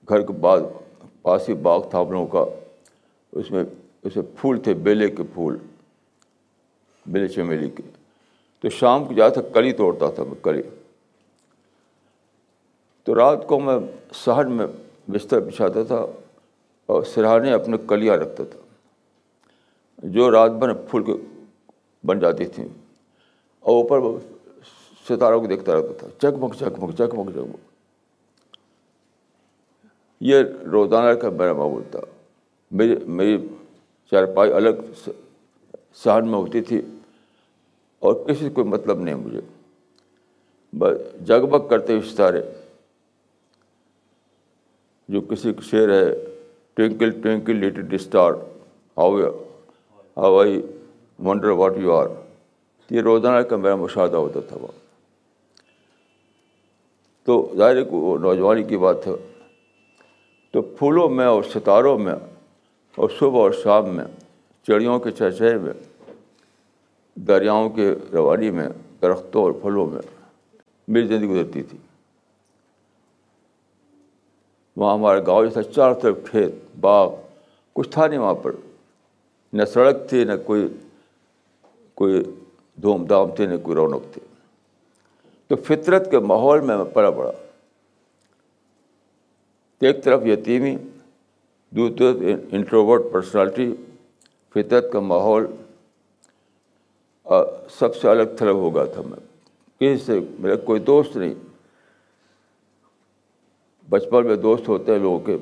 گھر 0.08 0.20
کے 0.20 0.32
بعد 0.32 0.60
پاس 1.22 1.48
ہی 1.48 1.54
باغ 1.54 1.88
تھا 1.90 2.00
ہم 2.00 2.10
لوگوں 2.10 2.26
کا۔ 2.26 2.63
اس 3.35 3.51
میں 3.51 3.64
اس 4.03 4.16
میں 4.16 4.24
پھول 4.41 4.61
تھے 4.61 4.74
بیلے 4.74 5.09
کے 5.09 5.22
پھول، 5.35 5.57
بیلے 7.07 7.28
چمیلی 7.28 7.70
کے۔ 7.70 7.82
تو 8.61 8.68
شام 8.68 9.05
کو 9.05 9.14
جاتا 9.14 9.41
تھا، 9.41 9.51
کلی 9.55 9.72
توڑتا 9.72 10.11
تھا 10.11 10.24
میں 10.24 10.45
کلی۔ 10.45 10.62
تو 13.05 13.14
رات 13.14 13.47
کو 13.47 13.61
میں 13.61 13.78
شہر 14.12 14.45
میں 14.45 14.66
بستر 15.09 15.41
بچھاتا 15.41 15.85
تھا 15.85 16.07
اور 16.87 17.03
سرہانے 17.03 17.53
اپنے 17.53 17.76
کلیاں 17.89 18.16
رکھتا 18.16 18.45
تھا۔ 18.45 18.61
جو 20.03 20.30
رات 20.30 20.51
بھر 20.51 20.74
پھول 20.74 21.05
کے 21.05 21.12
بن 22.07 22.18
جاتی 22.18 22.45
تھیں۔ 22.45 22.68
اور 23.61 23.99
اوپر 23.99 24.18
ستاروں 25.09 25.41
کو 25.41 25.47
دیکھتا 25.47 25.74
رہتا 25.74 25.93
تھا۔ 25.99 26.09
چکمک 26.18 26.55
چکمک 26.55 26.95
چکمک 26.95 27.30
چکمک 27.32 27.57
یہ 30.20 30.37
روزانہ 30.72 31.18
کا 31.18 31.30
میرا 31.30 31.53
معمول 31.53 31.82
تھا۔ 31.91 32.01
میری 32.75 32.95
میری 33.07 33.49
چارپائی 34.11 34.53
الگ 34.53 35.03
سہن 35.95 36.27
میں 36.27 36.39
ہوتی 36.39 36.61
تھی 36.61 36.83
اور 37.99 38.14
کسی 38.14 38.49
کوئی 38.51 38.68
مطلب 38.68 39.01
نہیں 39.01 39.14
مجھے۔ 39.14 39.41
بس 40.79 41.27
جگ 41.27 41.47
بگ 41.47 41.68
کرتے 41.68 41.93
ہوئے 41.93 42.11
ستارے، 42.11 42.43
جو 45.09 45.20
کسی 45.20 45.53
کا 45.53 45.61
شعر 45.62 45.89
ہے 45.89 46.35
twinkle 46.75 47.11
twinkle 47.11 47.57
little 47.57 47.95
star 47.95 48.33
how 48.99 49.20
how 50.16 50.39
I 50.41 50.62
wonder 51.18 51.49
what 51.49 51.72
you 51.77 51.93
are. 51.93 52.09
یہ 52.91 53.01
روزانہ 53.01 53.43
کا 53.43 53.57
میرا 53.57 53.77
مشاہدہ 53.77 54.16
ہوتا 54.16 54.41
تھا 54.41 54.57
وہ۔ 54.61 54.66
تو 57.25 57.53
ظاہر 57.57 57.85
کو 57.85 58.18
نوجوانی 58.18 58.62
کی 58.62 58.77
بات 58.77 59.07
ہے۔ 59.07 59.12
تو 60.51 60.62
پھولوں 60.62 61.09
میں 61.09 61.27
اور 61.27 61.43
ستاروں 61.43 61.99
میں 61.99 62.14
اور 62.97 63.09
صبح 63.18 63.38
اور 63.38 63.51
شام 63.51 63.88
میں 63.88 64.05
چڑیوں 64.66 64.99
کے 64.99 65.11
چہچہے 65.11 65.59
میں، 65.59 65.72
دریاؤں 67.14 67.70
کے 67.70 67.95
روانی 68.12 68.51
میں، 68.51 68.68
درختوں 69.03 69.42
اور 69.42 69.53
پھلوں 69.53 69.86
میں 69.86 70.03
میری 70.88 71.07
زندگی 71.07 71.26
گزرتی 71.26 71.62
تھی۔ 71.62 71.78
وہاں 74.76 74.95
ہمارا 74.95 75.20
گاؤں 75.20 75.47
جیسا 75.47 75.62
چار 75.62 75.92
طرف 75.95 76.18
کھیت، 76.30 76.55
باغ، 76.80 77.14
کچھ 77.72 77.90
تھا 77.90 78.07
نہیں 78.07 78.18
وہاں 78.18 78.34
پر۔ 78.34 78.53
نہ 79.53 79.64
سڑک 79.64 79.97
تھی، 80.09 80.24
نہ 80.24 80.32
کوئی 80.47 80.68
کوئی 81.95 82.22
دھوم 82.82 83.05
دھام 83.05 83.34
تھی، 83.36 83.47
نہ 83.47 83.57
کوئی 83.62 83.74
رونق 83.76 84.03
تھی۔ 84.12 84.20
تو 85.47 85.57
فطرت 85.57 86.11
کے 86.11 86.18
ماحول 86.18 86.61
میں 86.61 86.76
میں 86.76 86.84
پڑا 86.84 87.11
پڑا۔ 87.11 87.32
ایک 89.80 90.05
طرف 90.05 90.22
یتیمی 90.26 90.76
دوسری 91.75 92.35
انٹروورٹ 92.53 93.03
پرسنالٹی 93.12 93.75
فطرت 94.55 94.93
کا 94.93 95.01
ماحول 95.01 95.47
سب 97.79 97.97
سے 97.97 98.09
الگ 98.09 98.37
تھلگ 98.39 98.57
ہو 98.57 98.75
گیا 98.75 98.85
تھا 98.85 99.03
میں 99.03 99.18
کسی 99.81 100.05
سے 100.05 100.20
میرا 100.39 100.57
کوئی 100.57 100.81
دوست 100.81 101.16
نہیں 101.16 101.35
بچپن 103.91 104.27
میں 104.27 104.37
دوست 104.37 104.68
ہوتے 104.68 104.93
ہیں 104.93 104.99
لوگوں 104.99 105.20
کے 105.20 105.37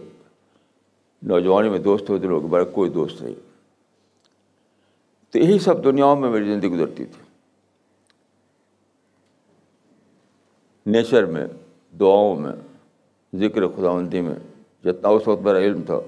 نوجوانی 1.23 1.69
میں 1.69 1.79
دوست 1.79 2.11
ہوتے 2.11 2.27
لوگوں 2.27 2.49
کے 2.49 2.53
میرا 2.53 2.65
کوئی 2.65 2.91
دوست 2.91 3.23
نہیں 3.23 3.35
تو 5.31 5.39
یہی 5.39 5.59
سب 5.59 5.85
دنیاؤں 5.85 6.17
میں 6.17 6.31
میری 6.31 6.45
زندگی 6.45 6.71
گزرتی 6.71 7.05
تھی 7.05 7.23
نیچر 10.87 11.25
میں 11.25 11.47
دعاؤں 12.01 12.37
میں 12.37 12.53
ذکر 13.33 13.69
خداوندی 13.69 14.21
میں 14.21 14.35
جتنا 14.85 15.09
اس 15.09 15.29
وقت 15.29 15.43
میرا 15.43 15.59
علم 15.59 15.83
تھا 15.83 16.01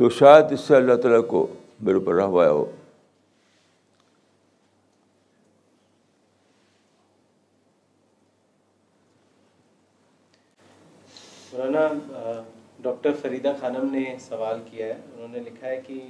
تو 0.00 0.10
شاید 0.10 0.52
اس 0.52 0.60
سے 0.60 0.76
اللہ 0.76 0.94
تعالیٰ 0.94 1.26
کو 1.26 1.46
میرے 1.80 1.96
اوپر 1.96 2.14
رہوایا 2.14 2.50
ہو۔ 2.50 2.64
مولانا 11.52 11.88
ڈاکٹر 12.82 13.12
فریدہ 13.20 13.52
خانم 13.60 13.92
نے 13.92 14.04
سوال 14.20 14.60
کیا 14.70 14.86
ہے۔ 14.86 14.92
انہوں 14.92 15.28
نے 15.28 15.38
لکھا 15.38 15.68
ہے 15.68 15.80
کہ 15.86 16.00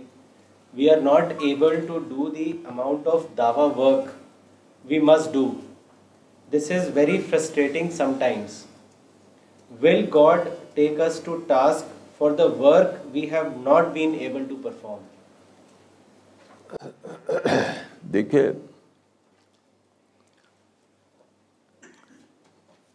we 0.75 0.91
are 0.91 1.01
not 1.01 1.33
able 1.41 1.87
to 1.87 1.99
do 1.99 2.27
the 2.31 2.53
amount 2.65 3.09
of 3.09 3.23
Dawa 3.37 3.65
work 3.77 4.09
we 4.85 4.99
must 4.99 5.33
do 5.33 5.51
this 6.53 6.71
is 6.71 6.91
very 6.95 7.21
frustrating 7.31 7.91
sometimes 8.19 8.65
will 9.83 10.05
God 10.15 10.49
take 10.75 11.01
us 11.01 11.21
to 11.25 11.37
task 11.47 11.98
for 12.19 12.31
the 12.31 12.45
work 12.45 12.95
we 13.13 13.31
have 13.31 13.43
not 13.57 13.87
been 13.93 14.15
able 14.21 14.45
to 14.49 14.57
perform 14.63 15.07
دیکھیے، 18.13 18.51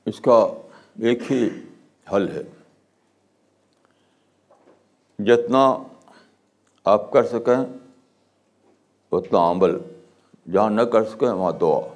اس 0.05 0.19
کا 0.19 0.35
ایک 1.01 1.31
ہی 1.31 1.49
حل 2.13 2.27
ہے۔ 2.29 2.41
جتنا 5.19 5.63
آپ 6.83 7.11
کر 7.11 7.23
سکیں، 7.27 7.63
اتنا 9.11 9.51
عمل۔ 9.51 9.77
جہاں 10.51 10.69
نہ 10.69 10.81
کر 10.81 11.03
سکیں، 11.05 11.29
وہاں 11.29 11.51
دعا۔ 11.51 11.92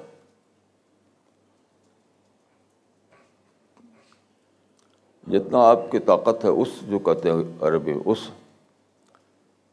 جتنا 5.30 5.58
آپ 5.68 5.90
کی 5.90 5.98
طاقت 5.98 6.44
ہے، 6.44 6.50
اس 6.50 6.68
جو 6.82 6.98
کہتے 6.98 7.30
ہیں 7.30 7.38
عربی، 7.60 7.92
اس 8.04 8.18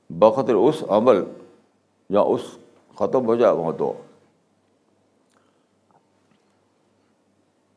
بخطر 0.10 0.54
اس 0.54 0.84
عمل 0.90 1.24
جہاں 2.12 2.24
اس 2.24 2.42
ختم 2.96 3.26
ہو 3.26 3.36
جائے، 3.36 3.54
وہاں 3.54 3.72
دعا 3.72 3.92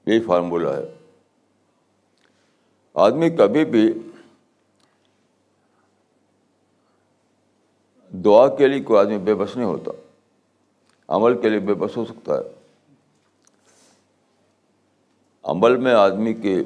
یہی 0.06 0.20
فارمولہ 0.20 0.68
ہے۔ 0.68 0.84
آدمی 2.94 3.30
کبھی 3.30 3.64
بھی 3.64 3.92
دعا 8.24 8.56
کے 8.56 8.68
لیے 8.68 8.82
کوئی 8.82 9.00
آدمی 9.00 9.18
بے 9.18 9.34
بس 9.34 9.56
نہیں 9.56 9.66
ہوتا، 9.66 9.90
عمل 11.09 11.40
کے 11.40 11.48
لیے 11.48 11.60
بے 11.60 11.74
بس 11.74 11.96
ہو 11.96 12.05
سکتا 12.05 12.34
ہے۔ 12.34 12.42
عمل 15.42 15.76
میں 15.76 15.94
آدمی 15.94 16.34
کے 16.34 16.62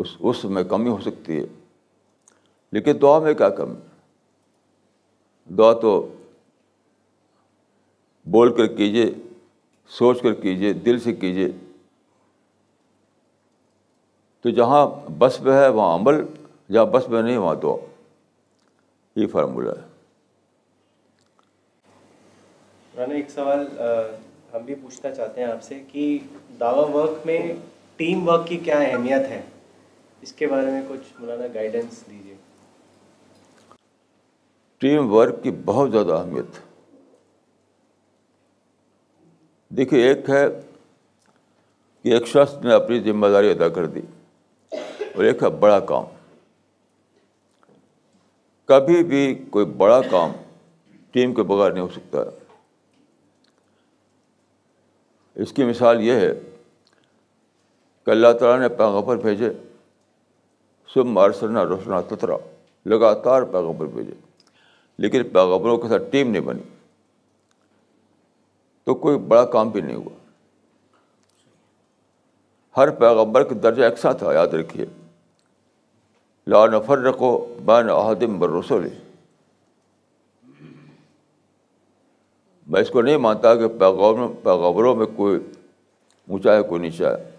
اس 0.00 0.16
اس 0.18 0.44
میں 0.44 0.64
کمی 0.64 0.88
ہو 0.88 1.00
سکتی 1.00 1.38
ہے۔ 1.38 1.44
لیکن 2.72 2.92
دعا 3.02 3.18
میں 3.18 3.34
کیا 3.34 3.48
کمی؟ 3.48 3.74
دعا 5.54 5.72
تو 5.72 6.14
بول 8.24 8.56
کر 8.56 8.66
کیجیے 8.66 9.06
سوچ 9.88 10.22
کر 10.22 10.34
کیجیے 10.34 10.72
دل 10.72 10.98
سے 10.98 11.12
کیجیے 11.12 11.48
تو 14.40 14.50
جہاں 14.50 15.10
بس 15.10 15.40
میں 15.40 15.52
ہے، 15.52 15.68
وہاں 15.68 15.98
عمل، 15.98 16.26
جہاں 16.72 16.84
بس 16.84 17.08
میں 17.08 17.22
نہیں، 17.22 17.36
وہاں 17.36 17.54
دعا۔ 17.54 17.76
یہ 19.16 19.26
فارمولہ 19.26 19.70
ہے۔ 19.70 19.90
مولانا 22.94 23.14
ایک 23.14 23.30
سوال 23.30 23.66
ہم 24.54 24.64
بھی 24.64 24.74
پوچھنا 24.74 25.14
چاہتے 25.14 25.44
ہیں 25.44 25.52
آپ 25.52 25.62
سے 25.62 25.82
کہ 25.92 26.18
دعوی 26.60 26.92
ورک 26.92 27.26
میں 27.26 27.52
ٹیم 27.96 28.28
ورک 28.28 28.46
کی 28.46 28.56
کیا 28.56 28.78
اہمیت 28.78 29.20
ہے؟ 29.20 29.42
اس 30.22 30.32
کے 30.32 30.46
بارے 30.46 30.66
میں 30.66 30.82
کچھ 30.88 31.20
مولانا 31.20 31.46
گائیڈنس 31.54 32.02
دیجیے 32.10 32.34
ٹیم 34.78 35.12
ورک 35.12 35.42
کی 35.42 35.50
بہت 35.64 35.90
زیادہ 35.90 36.12
اہمیت 36.12 36.58
دیکھیے، 39.68 40.02
ایک 40.02 40.30
ہے 40.30 40.48
کہ 42.02 42.08
ایک 42.08 42.26
شخص 42.26 42.64
نے 42.64 42.74
اپنی 42.74 43.00
ذمہ 43.00 43.26
داری 43.26 43.50
ادا 43.50 43.68
کر 43.68 43.86
دی 43.86 44.00
اور 45.14 45.24
ایک 45.24 45.42
ہے 45.42 45.48
بڑا 45.48 45.80
کام۔ 45.80 46.04
کبھی 48.64 49.04
بھی 49.04 49.34
کوئی 49.50 49.64
بڑا 49.64 50.00
کام 50.10 50.32
ٹیم 51.10 51.34
کے 51.34 51.42
بغیر 51.42 51.70
نہیں 51.70 51.82
ہو 51.82 51.88
سکتا۔ 51.88 52.18
اس 55.34 55.52
کی 55.52 55.64
مثال 55.64 56.00
یہ 56.00 56.12
ہے 56.12 56.32
کہ 58.04 58.10
اللہ 58.10 58.32
تعالیٰ 58.40 58.68
نے 58.68 58.76
پیغمبر 58.76 59.16
بھیجے۔ 59.16 59.50
سب 60.94 61.06
مارسرنا 61.06 61.64
روشنا 61.64 62.00
تترا۔ 62.00 62.36
لگاتار 62.86 63.42
پیغمبر 63.42 63.86
بھیجے۔ 63.86 64.12
لیکن 64.98 65.22
پیغمبروں 65.28 65.78
کے 65.78 65.88
ساتھ 65.88 66.02
ٹیم 66.10 66.30
نہیں 66.30 66.42
بنی۔ 66.42 66.62
تو 68.84 68.94
کوئی 68.94 69.18
بڑا 69.18 69.44
کام 69.44 69.68
بھی 69.68 69.80
نہیں 69.80 69.96
ہوا۔ 69.96 70.28
ہر 72.76 72.90
پیغمبر 72.90 73.42
کا 73.42 73.54
درجہ 73.62 73.82
یکساں 73.84 74.12
تھا 74.12 74.32
یاد 74.32 74.48
رکھیے۔ 74.48 74.86
لا 76.46 76.66
نفر 76.66 76.98
رکھو 76.98 77.54
بین 77.64 77.90
احدم 77.90 78.38
برسول 78.38 78.88
میں 82.66 82.80
اس 82.80 82.90
کو 82.90 83.02
نہیں 83.02 83.16
مانتا 83.16 83.54
کہ 83.54 83.68
پیغمبر 83.68 84.26
پیغمبروں 84.42 84.94
میں 84.94 85.06
کوئی 85.06 85.40
اونچا 86.28 86.56
ہے، 86.56 86.62
کوئی 86.62 86.80
نیچا 86.80 87.18
ہے۔ 87.18 87.30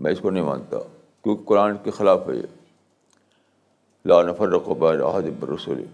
میں 0.00 0.12
اس 0.12 0.20
کو 0.20 0.30
نہیں 0.30 0.44
مانتا۔ 0.44 0.76
کیونکہ 1.24 1.44
قرآن 1.44 1.76
کے 1.82 1.90
خلاف 1.90 2.28
ہے 2.28 2.36
یہ۔ 2.36 2.57
لا 4.08 4.22
نفرق 4.22 4.68
بین 4.68 5.00
احد 5.02 5.42
رسول 5.42 5.84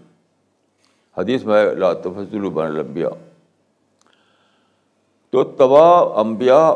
حدیث 1.17 1.43
میں 1.43 1.75
لا 1.75 1.93
تفضل 1.93 2.49
بین 2.49 2.65
الانبیاء. 2.65 3.09
تو 5.29 5.43
تمام 5.43 6.27
انبیاء 6.27 6.71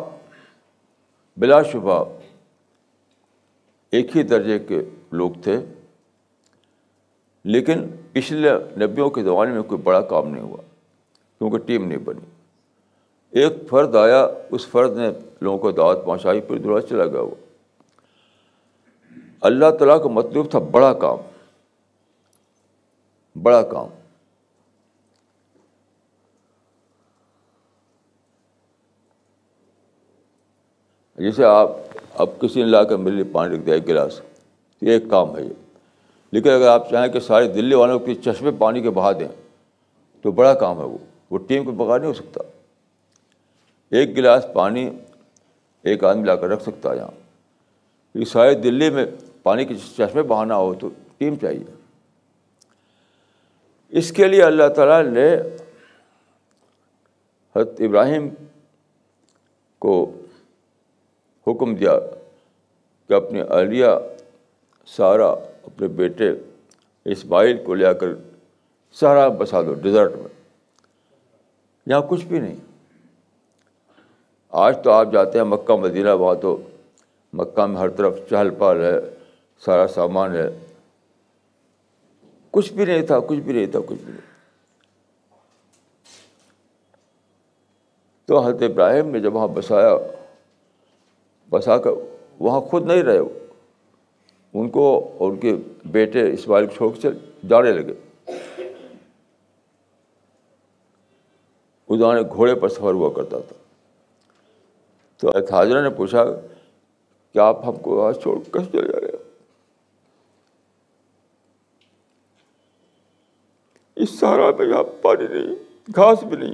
بلا 1.38 1.62
شبہ 1.64 2.04
ایک 3.92 4.18
ہی 4.18 4.24
درجے 4.24 4.60
کے 4.60 4.82
لوگ 5.12 5.32
تھے، 5.44 5.60
لیکن 7.44 7.86
پچھلے 8.12 8.52
نبیوں 8.78 9.10
کے 9.10 9.24
زمانے 9.24 9.52
میں 9.52 9.64
کوئی 9.64 9.82
بڑا 9.82 10.02
کام 10.02 10.28
نہیں 10.28 10.44
ہوا، 10.44 10.62
کیونکہ 11.38 11.58
ٹیم 11.58 11.88
نہیں 11.88 11.98
بنی۔ 11.98 12.26
ایک 13.32 13.54
فرد 13.70 13.96
آیا، 13.96 14.28
اس 14.52 14.68
فرد 14.68 14.98
نے 14.98 15.10
لوگوں 15.42 15.58
کو 15.58 15.72
دعوت 15.72 16.06
پہنچائی، 16.06 16.42
پھر 16.42 16.58
دورہ 16.58 16.82
چلا 16.82 17.06
گیا 17.06 17.22
وہ۔ 17.22 17.36
اللہ 19.42 19.70
تعالیٰ 19.80 20.04
کا 20.04 20.10
مطلوب 20.10 20.52
تھا 20.52 20.60
بڑا 20.60 20.94
کام۔ 20.94 21.18
بڑا 23.42 23.62
کام۔ 23.62 23.88
جیسے 31.16 31.44
آپ 31.44 31.72
اب 32.14 32.30
کسی 32.40 32.64
نے 32.64 32.70
لا 32.70 32.84
کر 32.84 32.98
میرے 32.98 33.16
لیے 33.16 33.24
پانی 33.24 33.56
رکھ 33.56 33.62
دیا 33.62 33.74
ایک 33.74 33.88
گلاس 33.88 34.22
یہ 34.82 34.92
ایک 34.92 35.04
کام 35.10 35.38
ہے 35.38 35.44
یہ۔ 35.44 35.54
لیکن 36.32 36.50
اگر 36.50 36.68
آپ 36.68 36.90
چاہیں 36.90 37.14
کہ 37.14 37.20
ساری 37.20 37.48
دلی 37.48 37.76
والوں 37.76 38.00
کی 38.00 38.16
چشمے 38.16 38.52
پانی 38.52 38.82
کے 38.82 38.90
بہا 38.90 39.12
دیں، 39.12 39.28
تو 40.22 40.32
بڑا 40.32 40.54
کام 40.54 40.80
ہے 40.80 40.84
وہ۔ 40.84 40.98
وہ 41.30 41.38
ٹیم 41.38 41.66
کو 41.66 41.72
بغیر 41.72 42.00
نہیں 42.00 42.10
ہو 42.10 42.14
سکتا۔ 42.14 42.44
ایک 43.92 44.18
گلاس 44.18 44.46
پانی 44.54 44.90
ایک 45.82 46.04
آدمی 46.04 46.24
لا 46.24 46.36
کر 46.36 46.48
رکھ 46.48 46.64
سکتا 46.64 46.92
ہے 46.92 46.96
یہاں۔ 46.96 47.20
یہ 48.16 48.26
ساری 48.26 48.56
دلی 48.56 48.90
میں 48.90 49.06
پانی 49.44 49.66
کے 49.66 49.76
چشمے 49.76 50.24
بہانا 50.24 50.56
ہو 50.56 50.74
تو 50.74 50.90
ٹیم 51.18 51.36
چاہیے۔ 51.36 51.79
اس 53.90 54.12
کے 54.12 54.28
لیے 54.28 54.44
اللہ 54.44 54.68
تعالیٰ 54.76 55.04
نے 55.04 55.34
حضرت 57.56 57.70
ابراہیم 57.80 58.30
کو 59.80 60.12
حکم 61.48 61.76
دیا 61.76 62.00
کہ 63.08 63.14
اپنی 63.14 63.40
اہلیہ 63.40 63.86
سارا 64.86 65.30
اپنے 65.64 65.88
بیٹے 65.88 66.32
اسماعیل 67.06 67.64
کو 67.66 67.74
لے 67.74 67.86
کر 68.00 68.08
سہارا 68.92 69.28
بسا 69.28 69.62
دو 69.62 69.74
ڈیزرٹ 69.74 70.12
میں۔ 70.16 70.42
یہاں 71.86 72.02
کچھ 72.10 72.26
بھی 72.26 72.40
نہیں۔ 72.40 72.56
آج 74.50 74.78
تو 74.84 74.92
آپ 74.92 75.12
جاتے 75.12 75.38
ہیں 75.38 75.46
مکہ، 75.46 75.76
مدینہ، 75.76 76.10
وہاں 76.10 76.36
تو 76.36 76.58
مکہ 77.34 77.66
میں 77.66 77.82
ہر 77.82 77.90
طرف 77.90 78.20
چہل 78.30 78.50
پہل 78.50 78.82
ہے، 78.82 79.10
سارا 79.66 79.88
سامان 79.88 80.36
ہے۔ 80.36 80.60
کچھ 82.52 82.74
بھی 82.74 82.86
نہیں 82.86 83.02
تھا، 83.02 83.20
کچھ 83.20 83.40
بھی 83.40 83.54
نہیں 83.54 83.66
تھا، 83.66 83.80
کچھ 83.80 84.04
بھی 84.04 84.14
نہیں۔ 84.14 84.30
تو 88.26 88.40
حضرت 88.40 88.62
ابراہیم 88.62 89.10
نے 89.10 89.20
جب 89.20 89.36
وہاں 89.36 89.48
بسایا، 89.48 89.94
بسا 91.50 91.78
کر 91.78 91.90
وہاں 92.40 92.62
خود 92.62 92.86
نہیں 92.86 93.04
رہے 93.04 93.20
وہ 93.20 93.30
ان 94.54 94.70
کو 94.70 95.16
اور 95.18 95.32
ان 95.32 95.38
کے 95.38 95.56
بیٹے 95.86 96.34
اسماعیل 96.34 96.68
چھوڑ 96.68 96.98
کے 97.02 97.10
جانے 97.48 97.72
لگے۔ 97.72 97.94
اس 101.88 102.00
زمانے 102.00 102.22
گھوڑے 102.22 102.56
پر 102.56 102.70
سفر 102.70 102.94
ہوا 102.94 103.14
کرتا 103.16 103.40
تھا۔ 103.40 103.54
تو 105.18 105.28
حاضرہ 105.56 105.82
نے 105.82 105.90
پوچھا 105.90 106.26
کہ 107.34 107.40
آپ 107.40 107.68
ہم 107.68 107.76
کو 107.76 108.08
آج 108.08 108.22
چھوڑ 108.22 108.40
کیسے 108.54 108.72
چلے 108.72 108.88
جا 108.88 109.00
اس 114.00 114.20
سہارا 114.20 114.52
میں 114.52 114.66
یہاں 114.66 114.84
پانی 115.02 115.28
نہیں، 115.28 115.56
گھاس 115.96 116.24
بھی 116.24 116.38
نہیں۔ 116.38 116.54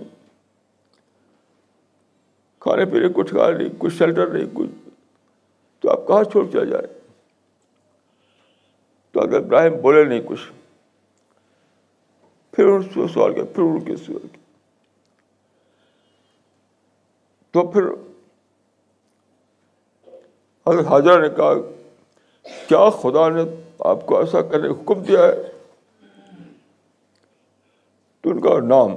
کھانے 2.60 2.86
پینے 2.86 3.08
کچھ 3.16 3.30
کھا 3.30 3.52
نہیں، 3.52 3.70
کچھ 3.78 3.94
شیلٹر 3.94 4.28
نہیں، 4.28 4.46
کچھ۔ 4.54 4.90
تو 5.80 5.90
آپ 5.92 6.08
کہاں 6.08 6.24
چھوڑ 6.24 6.46
چلا 6.52 6.64
جائے؟ 6.64 7.00
تو 9.12 9.22
اگر 9.22 9.38
ابراہیم 9.38 9.82
بولے 9.82 10.04
نہیں 10.04 10.22
کچھ۔ 10.26 10.52
پھر 12.52 12.66
ان 12.66 12.84
سے 12.84 13.14
سوال 13.14 13.34
کیا، 13.34 13.44
پھر 13.44 13.64
ان 13.64 13.80
کے 13.80 13.96
سوال 13.96 14.28
کیا۔ 14.28 14.44
تو 17.52 17.72
پھر 17.72 17.82
حضرت 20.68 20.86
حاضرہ 20.86 21.22
نے 21.22 21.30
کہا، 21.30 21.54
کیا 22.68 22.90
خدا 22.90 23.30
نے 23.30 23.42
آپ 23.80 24.06
کو 24.06 24.20
ایسا 24.20 24.42
کرنے 24.42 24.68
حکم 24.68 25.04
دیا 25.04 25.20
ہے؟ 25.20 25.55
تو 28.26 28.31
ان 28.31 28.39
کا 28.41 28.60
نام 28.60 28.91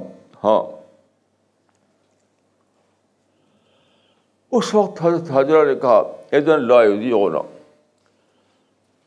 ہاں۔ 0.44 0.62
اس 4.52 4.74
وقت 4.74 5.02
حضرت 5.02 5.30
حاضرہ 5.30 5.64
نے 5.64 5.74
کہا 5.74 6.16
ایزن 6.30 6.62
لا 6.62 6.82
یوزی 6.82 7.12
ہونا 7.12 7.42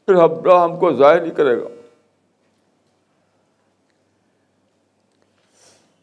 پھر 0.06 0.15
ابراہ 0.15 0.64
ہم 0.64 0.80
کو 0.80 0.93
ضائع 0.93 1.22
نہیں 1.22 1.31
کرے 1.31 1.57
گا۔ 1.57 1.68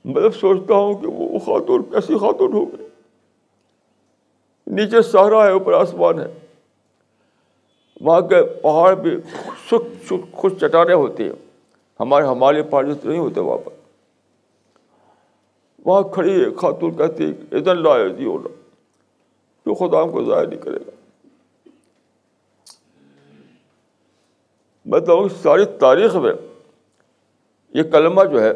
میں 0.04 0.30
سوچتا 0.40 0.74
ہوں 0.74 0.94
کہ 0.94 1.06
وہ 1.06 1.38
خاتون 1.38 1.82
کیسی 1.82 2.18
خاتون 2.18 2.52
ہو 2.52 2.64
گئی۔ 2.64 2.88
نیچے 4.66 5.02
سہرا 5.02 5.46
ہے، 5.46 5.52
اوپر 5.52 5.72
آسمان 5.72 6.18
ہے۔ 6.18 6.26
وہاں 8.00 8.20
کے 8.20 8.42
پہاڑ 8.62 8.94
بھی 8.94 9.16
سکھ 9.70 10.12
خوش 10.32 10.52
چٹانیں 10.60 10.94
ہوتی 10.94 11.22
ہیں۔ 11.22 11.64
ہمارے 12.00 12.26
ہمارے 12.26 12.62
پہاڑ 12.62 12.86
جیسے 12.86 13.08
نہیں 13.08 13.18
ہوتے 13.18 13.40
وہاں 13.40 13.58
پر۔ 13.58 13.77
وہاں 15.84 16.02
کھڑی 16.02 16.44
ہے، 16.44 16.54
خاتون 16.54 16.96
کہتی 16.96 17.24
ہے 17.24 17.56
ادھر 17.56 17.74
لا 17.74 18.08
جی 18.08 18.24
ہونا 18.24 18.48
تو 19.62 19.74
خدا 19.74 20.02
ہم 20.02 20.10
کو 20.10 20.24
ضائع 20.24 20.46
نہیں 20.46 20.60
کرے 20.60 20.76
گا۔ 20.76 20.90
میں 24.86 25.00
تو 25.00 25.28
ساری 25.28 25.64
تاریخ 25.64 26.16
میں 26.16 26.32
یہ 27.74 27.82
کلمہ 27.82 28.24
جو 28.24 28.42
ہے، 28.42 28.52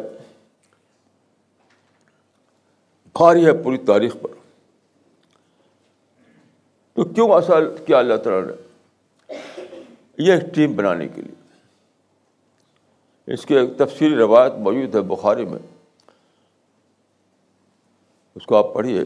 بھاری 3.13 3.47
ہے 3.47 3.63
پوری 3.63 3.79
تاریخ 3.79 4.17
پر۔ 4.23 4.29
تو 6.93 7.05
کیوں 7.05 7.29
ایسا 7.31 7.55
کیا 7.87 7.99
اللہ 7.99 8.17
تعالیٰ 8.17 8.49
نے 8.49 8.53
یہ 10.19 10.33
ایک 10.33 10.55
ٹیم 10.55 10.77
بنانے 10.77 11.09
کے 11.09 11.23
لیے؟ 11.23 11.43
اس 13.35 13.47
کی 13.47 13.55
ایک 13.57 13.79
تفصیلی 13.79 14.17
روایت 14.17 14.53
موجود 14.53 14.95
ہے 14.95 15.01
بخاری 15.01 15.45
میں۔ 15.45 15.82
اس 18.35 18.47
کو 18.47 18.57
آپ 18.57 18.75
پڑھیے۔ 18.75 19.01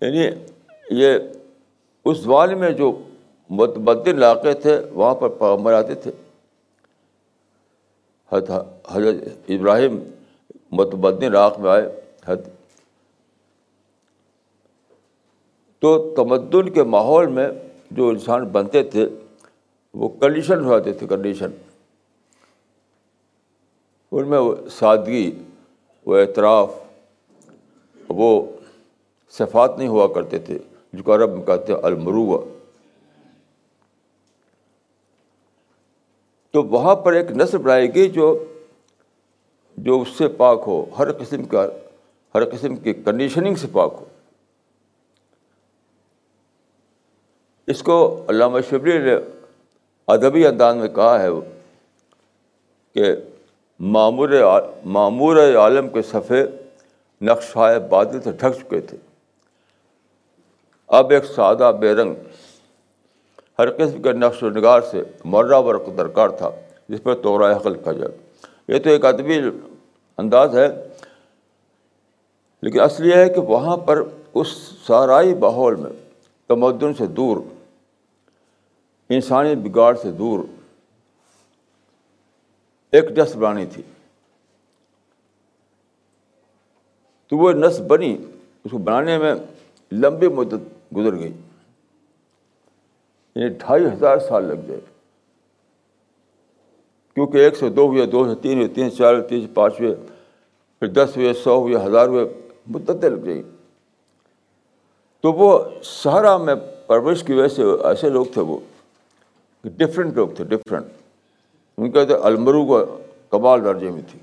یعنی 0.00 0.28
یہ 0.90 1.18
اس 2.04 2.18
زمانے 2.18 2.54
میں 2.54 2.70
جو 2.70 3.02
متبدل 3.50 4.14
علاقے 4.14 4.54
تھے، 4.54 4.80
وہاں 4.90 5.14
پر 5.14 5.28
پیغمبر 5.28 5.72
آتے 5.72 5.94
تھے۔ 5.94 6.10
حضرت 8.32 9.14
ابراہیم 9.48 10.00
متبدل 10.72 11.24
علاق 11.24 11.58
میں 11.58 11.70
آئے۔ 11.70 12.00
حد 12.24 12.36
تو 15.78 16.14
تمدن 16.16 16.68
کے 16.68 16.82
ماحول 16.82 17.26
میں 17.26 17.48
جو 17.90 18.08
انسان 18.08 18.44
بنتے 18.44 18.82
تھے، 18.82 19.08
وہ 19.94 20.08
کنڈیشن 20.08 20.64
ہو 20.64 20.78
جاتے 20.78 20.92
تھے 20.92 21.06
کنڈیشن 21.06 21.50
ان 24.12 24.28
میں 24.28 24.38
وہ 24.38 24.54
سادگی۔ 24.70 25.38
وہ 26.06 26.16
اعتراف 26.16 26.74
وہ 28.08 28.46
صفات 29.30 29.78
نہیں 29.78 29.88
ہوا 29.88 30.06
کرتے 30.14 30.38
تھے 30.38 30.58
جو 30.92 31.02
کہ 31.02 31.10
عرب 31.10 31.30
میں 31.30 31.46
کہتے 31.46 31.72
ہیں 31.72 31.80
المروع 31.82 32.38
تو 36.50 36.62
وہاں 36.62 36.96
پر 36.96 37.12
ایک 37.12 37.30
نسل 37.30 37.58
بنائے 37.58 37.94
گی 37.94 38.08
جو 38.08 38.44
جو 39.76 40.00
اس 40.00 40.08
سے 40.08 40.28
پاک 40.28 40.60
ہو، 40.66 40.86
ہر 40.98 41.12
قسم 41.12 41.44
کا 41.44 41.66
ہر 42.34 42.44
قسم 42.44 42.76
کی 42.76 42.92
کنڈیشننگ 42.92 43.54
سے 43.54 43.66
پاک 43.72 43.94
ہو۔ 44.00 44.04
اس 47.66 47.82
کو 47.82 48.26
علامہ 48.28 48.58
شبری 48.70 48.98
نے 48.98 49.14
ادبی 50.06 50.46
انداز 50.46 50.76
میں 50.76 50.88
کہا 50.88 51.22
ہے 51.22 51.28
کہ 52.94 53.04
معمور 53.80 54.28
معمور 54.84 55.36
عالم 55.56 55.88
کے 55.88 56.02
صفحے 56.02 56.44
نقشۂ 57.20 57.78
بادل 57.88 58.20
سے 58.22 58.30
ڈھک 58.32 58.58
چکے 58.60 58.80
تھے۔ 58.80 58.96
اب 60.86 61.10
ایک 61.10 61.24
سادہ 61.24 61.72
بے 61.80 61.92
رنگ، 61.92 62.14
ہر 63.58 63.70
قسم 63.70 64.02
کے 64.02 64.12
نقش 64.12 64.42
و 64.42 64.50
نگار 64.50 64.80
سے 64.80 65.02
مرہ 65.24 65.58
ورق 65.58 65.86
درکار 65.98 66.28
تھا، 66.28 66.50
جس 66.88 67.02
پر 67.02 67.14
توڑا 67.14 67.56
حقل 67.56 67.74
کہا 67.74 67.92
جائے۔ 67.92 68.16
یہ 68.68 68.78
تو 68.78 68.90
ایک 68.90 69.04
ادبی 69.04 69.40
انداز 70.18 70.58
ہے، 70.58 70.68
لیکن 72.62 72.80
اصل 72.80 73.06
یہ 73.06 73.14
ہے 73.14 73.28
کہ 73.28 73.40
وہاں 73.40 73.76
پر 73.76 74.02
اس 74.34 74.48
سارائی 74.86 75.34
ماحول 75.34 75.74
میں 75.74 75.92
تمدن 76.48 76.94
سے 76.94 77.06
دور، 77.06 77.36
انسانی 79.10 79.54
بگاڑ 79.54 79.94
سے 79.94 80.10
دور 80.10 80.44
ایک 82.92 83.18
نسل 83.18 83.38
بنانی 83.38 83.66
تھی۔ 83.66 83.82
تو 87.28 87.36
وہ 87.36 87.52
نسل 87.52 87.82
بنی، 87.82 88.16
اس 88.64 88.70
کو 88.70 88.78
بنانے 88.78 89.18
میں 89.18 89.34
لمبی 89.92 90.28
مدت 90.28 90.94
گزر 90.96 91.18
گئی۔ 91.18 91.32
یعنی 93.34 93.48
ڈھائی 93.48 93.84
ہزار 93.84 94.18
سال 94.18 94.44
لگ 94.44 94.54
گئے۔ 94.68 94.80
کیونکہ 97.14 97.38
ایک 97.38 97.56
سے 97.56 97.68
دو 97.68 97.86
ہوئے، 97.86 98.06
دو 98.06 98.34
سے 98.34 98.40
تین 98.42 98.56
ہوئے، 98.56 98.68
تین 98.68 98.90
سے 98.90 98.96
چار 98.96 99.14
ہوئے، 99.14 99.28
تین 99.28 99.40
سے 99.40 99.54
پانچ 99.54 99.80
ہوئے، 99.80 99.94
پھر 100.78 100.86
دس 100.86 101.16
ہوئے، 101.16 101.32
سو 101.34 101.58
ہوئے، 101.58 101.76
ہزار 101.76 102.08
ہوئے، 102.08 102.40
مدتیں 102.66 103.10
لگ 103.10 103.24
گئی 103.24 103.42
تو 105.20 105.32
وہ 105.32 105.64
سہارا 105.82 106.36
میں 106.36 106.54
پرورش 106.86 107.22
کی 107.22 107.32
وجہ 107.32 107.48
سے 107.48 107.62
ایسے 107.62 108.08
لوگ 108.08 108.26
تھے 108.34 108.40
وہ 108.40 108.58
ڈفرینٹ 109.62 110.14
لوگ 110.14 110.28
تھے 110.36 110.44
ڈفرینٹ 110.44 110.86
ان 111.78 111.90
کا 111.90 112.04
تو 112.04 112.24
المرو 112.24 112.66
کا 112.66 112.96
کمال 113.30 113.64
درجے 113.64 113.90
میں 113.90 114.02
تھی۔ 114.10 114.20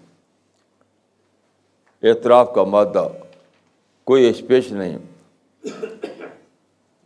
اعتراف 2.09 2.53
کا 2.55 2.63
مادہ، 2.63 3.07
کوئی 4.03 4.29
اسپیش 4.29 4.71
نہیں، 4.71 4.97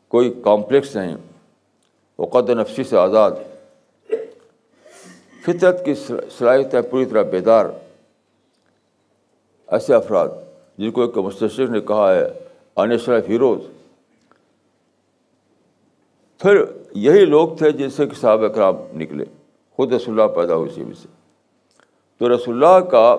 کوئی 0.07 0.41
کامپلیکس 0.43 0.95
نہیں، 0.95 1.17
وقت 2.19 2.49
نفسی 2.49 2.83
سے 2.83 2.97
آزاد۔ 2.97 3.31
فطرت 5.45 5.85
کی 5.85 5.93
صلاحیت 6.37 6.73
ہے 6.73 6.81
پوری 6.81 7.05
طرح 7.05 7.21
بیدار۔ 7.21 7.65
ایسے 9.67 9.93
افراد 9.93 10.27
جن 10.77 10.91
کو 10.91 11.01
ایک 11.01 11.17
مستشر 11.17 11.67
نے 11.67 11.81
کہا 11.81 12.15
ہے 12.15 12.23
انیشنل 12.75 13.19
ہیروز۔ 13.29 13.59
پھر 16.37 16.63
یہی 16.91 17.25
لوگ 17.25 17.49
تھے 17.57 17.71
جن 17.71 17.89
سے 17.89 18.05
کہ 18.05 18.15
صحابہ 18.15 18.47
کرام 18.47 18.75
نکلے۔ 18.93 19.25
خود 19.81 19.93
رسول 19.93 20.21
اللہ 20.21 20.33
پیدا 20.33 20.55
ہوئی 20.55 20.71
اسی 20.71 20.83
میں 20.83 20.95
سے۔ 21.01 21.07
تو 22.17 22.35
رسول 22.35 22.63
اللہ 22.63 22.85
کا، 22.85 23.15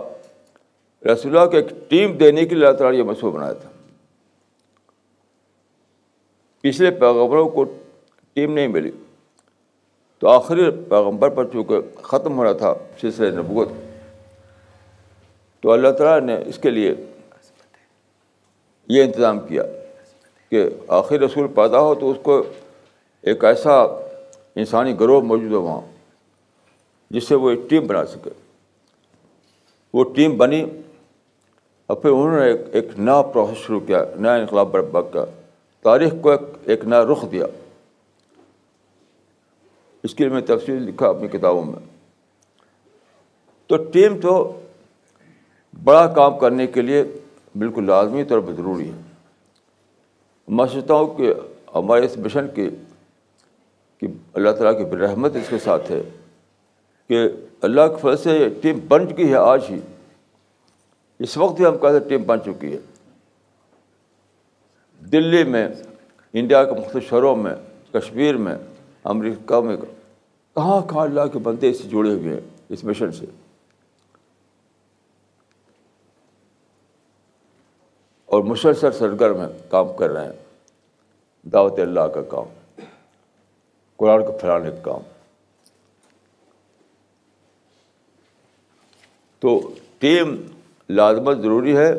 رسول 1.12 1.36
اللہ 1.36 1.50
کو 1.50 1.56
ایک 1.56 1.66
ٹیم 1.88 2.16
دینے 2.16 2.44
کے 2.44 2.54
لیے 2.54 2.66
اللہ 2.66 2.78
تعالیٰ 2.78 2.92
نے 2.92 2.98
یہ 2.98 3.10
مشہور 3.10 3.32
بنایا 3.32 3.52
تھا۔ 3.52 3.68
پچھلے 6.60 6.90
پیغمبروں 6.90 7.48
کو 7.48 7.64
ٹیم 8.32 8.54
نہیں 8.54 8.68
ملی۔ 8.68 8.90
تو 10.18 10.28
آخری 10.28 10.70
پیغمبر 10.70 11.28
پر 11.28 11.44
چونکہ 11.44 12.02
ختم 12.02 12.38
ہو 12.38 12.44
رہا 12.44 12.52
تھا 12.52 12.74
سلسلہ 13.00 13.40
نبوت، 13.40 13.68
تو 15.60 15.72
اللہ 15.72 15.88
تعالیٰ 15.88 16.26
نے 16.26 16.48
اس 16.48 16.58
کے 16.58 16.70
لیے 16.70 16.94
یہ 18.88 19.02
انتظام 19.02 19.40
کیا 19.40 19.62
کہ 20.50 20.68
آخری 20.88 21.18
رسول 21.18 21.46
پیدا 21.48 21.80
ہو 21.80 21.94
تو 21.94 22.10
اس 22.10 22.16
کو 22.22 22.42
ایک 23.22 23.44
ایسا 23.44 23.82
انسانی 24.56 25.00
گروہ 25.00 25.20
موجود 25.20 25.52
ہو 25.52 25.62
وہاں۔ 25.62 25.91
جس 27.12 27.28
سے 27.28 27.34
وہ 27.34 27.50
ایک 27.50 27.60
ٹیم 27.70 27.86
بنا 27.86 28.06
سکے۔ 28.06 28.30
وہ 29.94 30.04
ٹیم 30.14 30.36
بنی 30.36 30.64
اور 31.86 31.96
پھر 31.96 32.10
انہوں 32.10 32.40
نے 32.40 32.46
ایک 32.46 32.60
ایک 32.72 32.88
نیا 32.98 33.22
پروسیس 33.22 33.58
شروع 33.58 33.80
کیا، 33.80 34.04
نیا 34.16 34.34
انقلاب 34.34 34.70
برپا 34.70 35.00
کیا۔ 35.00 35.24
تاریخ 35.82 36.12
کو 36.22 36.30
ایک 36.30 36.40
ایک 36.64 36.84
نیا 36.84 37.04
رخ 37.04 37.24
دیا۔ 37.32 37.46
اس 40.02 40.14
کے 40.14 40.24
لیے 40.24 40.32
میں 40.32 40.40
تفصیل 40.40 40.82
لکھا 40.82 41.08
اپنی 41.08 41.28
کتابوں 41.28 41.64
میں۔ 41.64 41.98
تو 43.66 43.76
ٹیم 43.76 44.20
تو 44.20 44.60
بڑا 45.84 46.06
کام 46.06 46.38
کرنے 46.38 46.66
کے 46.66 46.82
لیے 46.82 47.04
بالکل 47.54 47.86
لازمی 47.86 48.24
طور 48.24 48.40
پر 48.40 48.52
ضروری 48.52 48.88
ہے۔ 48.88 49.00
میں 50.48 50.66
سوچتا 50.66 50.94
ہوں 50.94 51.14
کہ 51.14 51.34
ہمارے 51.74 52.06
اس 52.06 52.16
مشن 52.16 52.46
کی 52.54 52.70
کہ 54.00 54.06
اللہ 54.34 54.50
تعالیٰ 54.50 54.90
کی 54.90 54.96
رحمت 54.96 55.36
اس 55.36 55.48
کے 55.48 55.58
ساتھ 55.58 55.90
ہے۔ 55.90 56.02
کہ 57.08 57.28
اللہ 57.62 57.80
کے 57.80 57.96
فضل 58.00 58.16
سے 58.16 58.48
ٹیم 58.62 58.78
بن 58.88 59.08
چکی 59.08 59.30
ہے 59.30 59.36
آج 59.36 59.64
ہی۔ 59.70 59.80
اس 61.18 61.36
وقت 61.36 61.60
ہی 61.60 61.66
ہم 61.66 61.78
کہتے 61.78 62.02
ہیں 62.02 62.08
ٹیم 62.08 62.22
بن 62.22 62.38
چکی 62.40 62.72
ہے۔ 62.72 62.78
دلی 65.12 65.44
میں، 65.44 65.68
انڈیا 66.32 66.64
کے 66.64 66.70
مختلف 66.70 67.08
شہروں 67.08 67.36
میں، 67.36 67.54
کشمیر 67.92 68.36
میں، 68.36 68.54
امریکہ 69.04 69.60
میں، 69.60 69.76
کہاں 69.76 70.88
کہاں 70.88 71.02
اللہ 71.02 71.20
کے 71.32 71.38
بندے 71.38 71.70
اس 71.70 71.82
سے 71.82 71.88
جڑے 71.88 72.10
ہوئے 72.10 72.32
ہیں، 72.32 72.40
اس 72.68 72.84
مشن 72.84 73.12
سے۔ 73.12 73.26
اور 78.26 78.42
مسلسل 78.42 78.92
سرگر 78.92 79.32
میں 79.32 79.46
کام 79.70 79.86
کر 79.98 80.10
رہے 80.10 80.24
ہیں۔ 80.24 80.32
دعوت 81.48 81.78
اللہ 81.78 82.00
کا 82.00 82.22
کام۔ 82.22 82.80
قرآن 83.96 84.26
کو 84.26 84.32
پھیلانے 84.32 84.70
کا 84.70 84.76
کام۔ 84.82 85.11
تو 89.42 89.70
ٹیم 89.98 90.36
لازمت 90.90 91.38
ضروری 91.38 91.76
ہے 91.76 91.92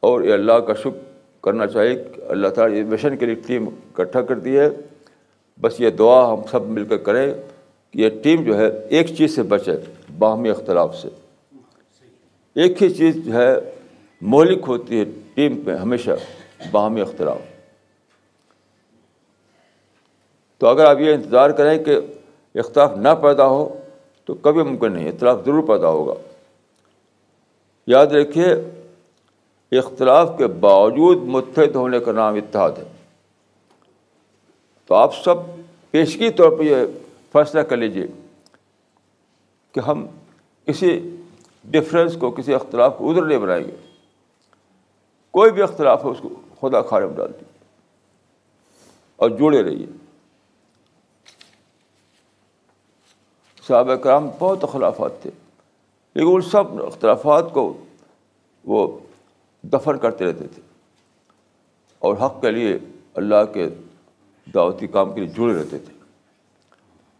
اور 0.00 0.22
یہ 0.22 0.32
اللہ 0.32 0.52
کا 0.52 0.74
شکر 0.74 1.12
کرنا 1.40 1.66
چاہیے 1.66 1.94
کہ 1.94 2.20
اللہ 2.28 2.48
تعالیٰ 2.48 2.78
اس 2.78 2.86
مشن 2.86 3.16
کے 3.16 3.26
لیے 3.26 3.34
ٹیم 3.34 3.68
اکٹھا 3.68 4.22
کر 4.22 4.38
دی 4.38 4.58
ہے۔ 4.58 4.68
بس 5.60 5.80
یہ 5.80 5.90
دعا 5.90 6.32
ہم 6.32 6.40
سب 6.50 6.62
مل 6.62 6.84
کر 6.84 6.96
کریں 6.96 7.34
کہ 7.90 7.98
یہ 7.98 8.08
ٹیم 8.22 8.42
جو 8.42 8.58
ہے 8.58 8.86
ایک 8.88 9.06
چیز 9.18 9.34
سے 9.34 9.42
بچے 9.42 9.72
باہمی 10.18 10.50
اختلاف 10.50 10.96
سے۔ 10.96 11.08
ایک 12.54 12.82
ہی 12.82 12.90
چیز 12.90 13.24
جو 13.24 13.32
ہے 13.32 13.54
مہلک 14.22 14.64
ہوتی 14.68 14.98
ہے 14.98 15.04
ٹیم 15.34 15.60
پہ 15.64 15.74
ہمیشہ 15.74 16.10
باہمی 16.70 17.00
اختلاف۔ 17.00 17.38
تو 20.58 20.66
اگر 20.66 20.84
آپ 20.84 21.00
یہ 21.00 21.14
انتظار 21.14 21.50
کریں 21.50 21.84
کہ 21.84 21.98
اختلاف 22.54 22.96
نہ 22.96 23.08
پیدا 23.22 23.46
ہو 23.46 23.78
تو 24.24 24.34
کبھی 24.34 24.62
ممکن 24.62 24.92
نہیں 24.92 25.08
اختلاف 25.08 25.44
ضرور 25.44 25.62
پیدا 25.62 25.88
ہوگا۔ 25.88 26.14
یاد 27.86 28.06
رکھیے، 28.06 28.54
اختلاف 29.78 30.30
کے 30.38 30.46
باوجود 30.46 31.18
متحد 31.22 31.76
ہونے 31.76 32.00
کا 32.00 32.12
نام 32.12 32.34
اتحاد 32.34 32.70
ہے۔ 32.70 32.84
تو 34.86 34.94
آپ 34.94 35.14
سب 35.24 35.34
پیشگی 35.90 36.30
طور 36.30 36.58
پہ 36.58 36.62
یہ 36.62 36.76
فیصلہ 37.32 37.60
کر 37.60 37.76
لیجیے 37.76 38.06
کہ 39.72 39.80
ہم 39.80 40.06
کسی 40.64 41.16
ڈفرینس 41.64 42.16
کو، 42.20 42.30
کسی 42.30 42.54
اختلاف 42.54 42.94
کو 42.98 43.10
ادھر 43.10 43.22
نہیں 43.22 43.38
بنائیں 43.38 43.64
گے۔ 43.64 43.76
کوئی 45.30 45.50
بھی 45.50 45.62
اختلاف 45.62 46.04
ہو، 46.04 46.10
اس 46.10 46.18
کو 46.22 46.28
خدا 46.60 46.82
خارے 46.82 47.06
میں 47.06 47.16
ڈال 47.16 47.32
دیجیے 47.32 47.58
اور 49.16 49.30
جڑے 49.30 49.62
رہیے۔ 49.62 49.86
صحابہ 53.68 53.94
کرام 53.94 54.28
بہت 54.38 54.64
اخلافات 54.64 55.22
تھے۔ 55.22 55.30
لیکن 56.14 56.30
ان 56.34 56.40
سب 56.40 56.82
اختلافات 56.86 57.52
کو 57.52 57.76
وہ 58.64 58.98
دفن 59.62 59.98
کرتے 59.98 60.24
رہتے 60.24 60.46
تھے 60.48 60.62
اور 61.98 62.14
حق 62.14 62.40
کے 62.40 62.50
لیے 62.50 62.78
اللہ 63.14 63.44
کے 63.54 63.68
دعوتی 64.54 64.86
کام 64.86 65.14
کے 65.14 65.20
لیے 65.20 65.28
جڑے 65.28 65.58
رہتے 65.58 65.78
تھے۔ 65.78 65.94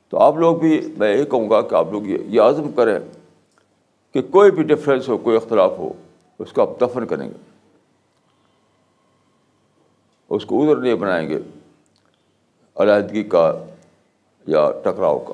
تو 0.09 0.19
آپ 0.19 0.37
لوگ 0.37 0.57
بھی 0.57 0.95
میں 0.99 1.17
یہ 1.17 1.25
کہوں 1.25 1.51
گا 1.51 1.61
کہ 1.61 1.75
آپ 1.75 1.87
لوگ 1.91 2.03
یہ 2.07 2.41
عزم 2.41 2.73
کریں 2.73 2.99
کہ 4.13 4.23
کوئی 4.23 4.51
بھی 4.51 4.63
ڈفرینس 4.63 5.09
ہو، 5.09 5.19
کوئی 5.19 5.37
اختلاف 5.37 5.73
ہو، 5.79 5.93
اس 6.39 6.53
کو 6.53 6.63
آپ 6.63 6.69
دفن 6.81 7.07
کریں 7.07 7.29
گے۔ 7.29 7.51
اس 10.29 10.47
کو 10.47 10.63
ادھر 10.63 10.77
نہیں 10.77 10.95
بنائیں 10.95 11.29
گے، 11.29 11.39
علیحدگی 12.77 13.23
کا 13.23 13.65
یا 14.47 14.71
ٹکراؤ 14.85 15.19
کا۔ 15.19 15.33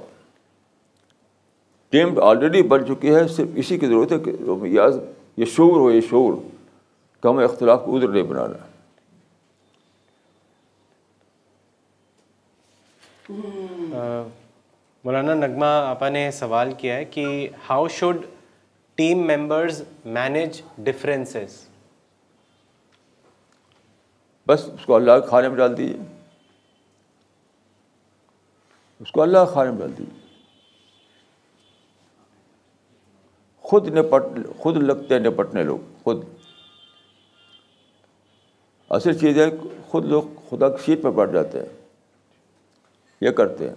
ٹیم 1.93 2.19
آلریڈی 2.23 2.62
بن 2.62 2.87
چکی 2.87 3.15
ہے 3.15 3.27
صرف 3.29 3.49
اسی 3.55 3.79
کی 3.79 3.87
ضرورت 3.87 4.12
ہے 4.12 4.19
کہ 4.19 4.33
یہ 5.39 5.45
شعور 5.47 5.81
ہو 5.81 5.91
یہ 5.91 6.01
شعور 6.11 6.35
کہ 7.23 7.29
ہمیں 7.29 7.45
اختلاف 7.45 7.85
کو 7.85 7.97
ادھر 7.97 8.09
نہیں 8.09 8.23
بنانا 8.23 8.67
مولانا 15.05 15.35
نغمہ 15.35 15.65
آپا 15.65 16.09
نے 16.09 16.31
سوال 16.31 16.73
کیا 16.79 16.95
ہے 16.97 17.05
کہ 17.05 17.27
how 17.69 17.87
should 17.89 18.25
team 18.99 19.27
members 19.27 19.83
manage 20.07 20.61
differences 20.79 21.59
بس 24.47 24.69
اس 24.69 24.85
کو 24.87 24.97
اللہ 24.97 25.19
کے 25.21 25.29
کھانے 25.29 25.49
میں 25.49 25.57
ڈال 25.57 25.77
دیجیے 25.77 26.03
اس 29.01 29.12
کو 29.12 29.23
اللہ 29.23 29.45
کے 29.45 29.53
کھانے 29.53 29.71
میں 29.71 29.79
ڈال 29.79 29.99
دیجیے 29.99 30.20
خود 33.71 33.89
نپٹ 33.89 34.23
خود 34.59 34.77
لگتے 34.77 35.15
ہیں 35.15 35.21
نپٹنے 35.21 35.63
لوگ، 35.63 35.79
خود۔ 36.05 36.25
اصل 38.91 39.13
چیز 39.13 39.39
ہے 39.39 39.45
خود 39.89 40.05
لوگ 40.05 40.23
خدا 40.49 40.69
کی 40.69 40.83
سیٹ 40.83 41.03
پہ 41.03 41.11
بیٹھ 41.11 41.33
جاتے 41.33 41.59
ہیں، 41.59 41.69
یہ 43.21 43.31
کرتے 43.31 43.69
ہیں۔ 43.69 43.77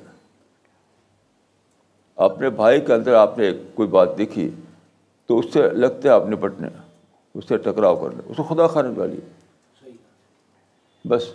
اپنے 2.16 2.50
بھائی 2.50 2.82
کے 2.82 2.94
اندر 2.94 3.14
آپ 3.14 3.38
نے 3.38 3.52
کوئی 3.74 3.88
بات 3.88 4.18
دیکھی 4.18 4.50
تو 5.26 5.40
اس 5.40 5.46
سے 5.54 5.70
لگتے 5.70 6.08
ہیں 6.08 6.16
آپ 6.16 6.24
نپٹنے، 6.28 6.68
اس 7.36 7.48
سے 7.48 7.58
ٹکراؤ 7.58 7.96
کرنے، 7.96 8.22
اس 8.26 8.38
کو 8.38 8.44
خدا 8.44 8.68
کھانے 8.68 9.00
والی 9.00 9.20
بس۔ 11.06 11.34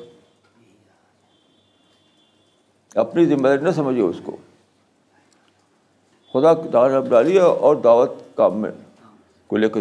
اپنی 2.94 3.26
ذمہ 3.26 3.48
داری 3.48 3.64
نہ 3.64 3.70
سمجھیے 3.70 4.02
اس 4.02 4.20
کو۔ 4.24 4.36
خدا 6.32 6.54
کی 6.54 6.68
دعوت 6.68 7.10
ڈالیے 7.10 7.40
اور 7.40 7.76
دعوت 7.76 8.12
کام 8.38 8.58
میں 8.58 8.70
کو 9.46 9.56
لے 9.56 9.68
کر 9.68 9.80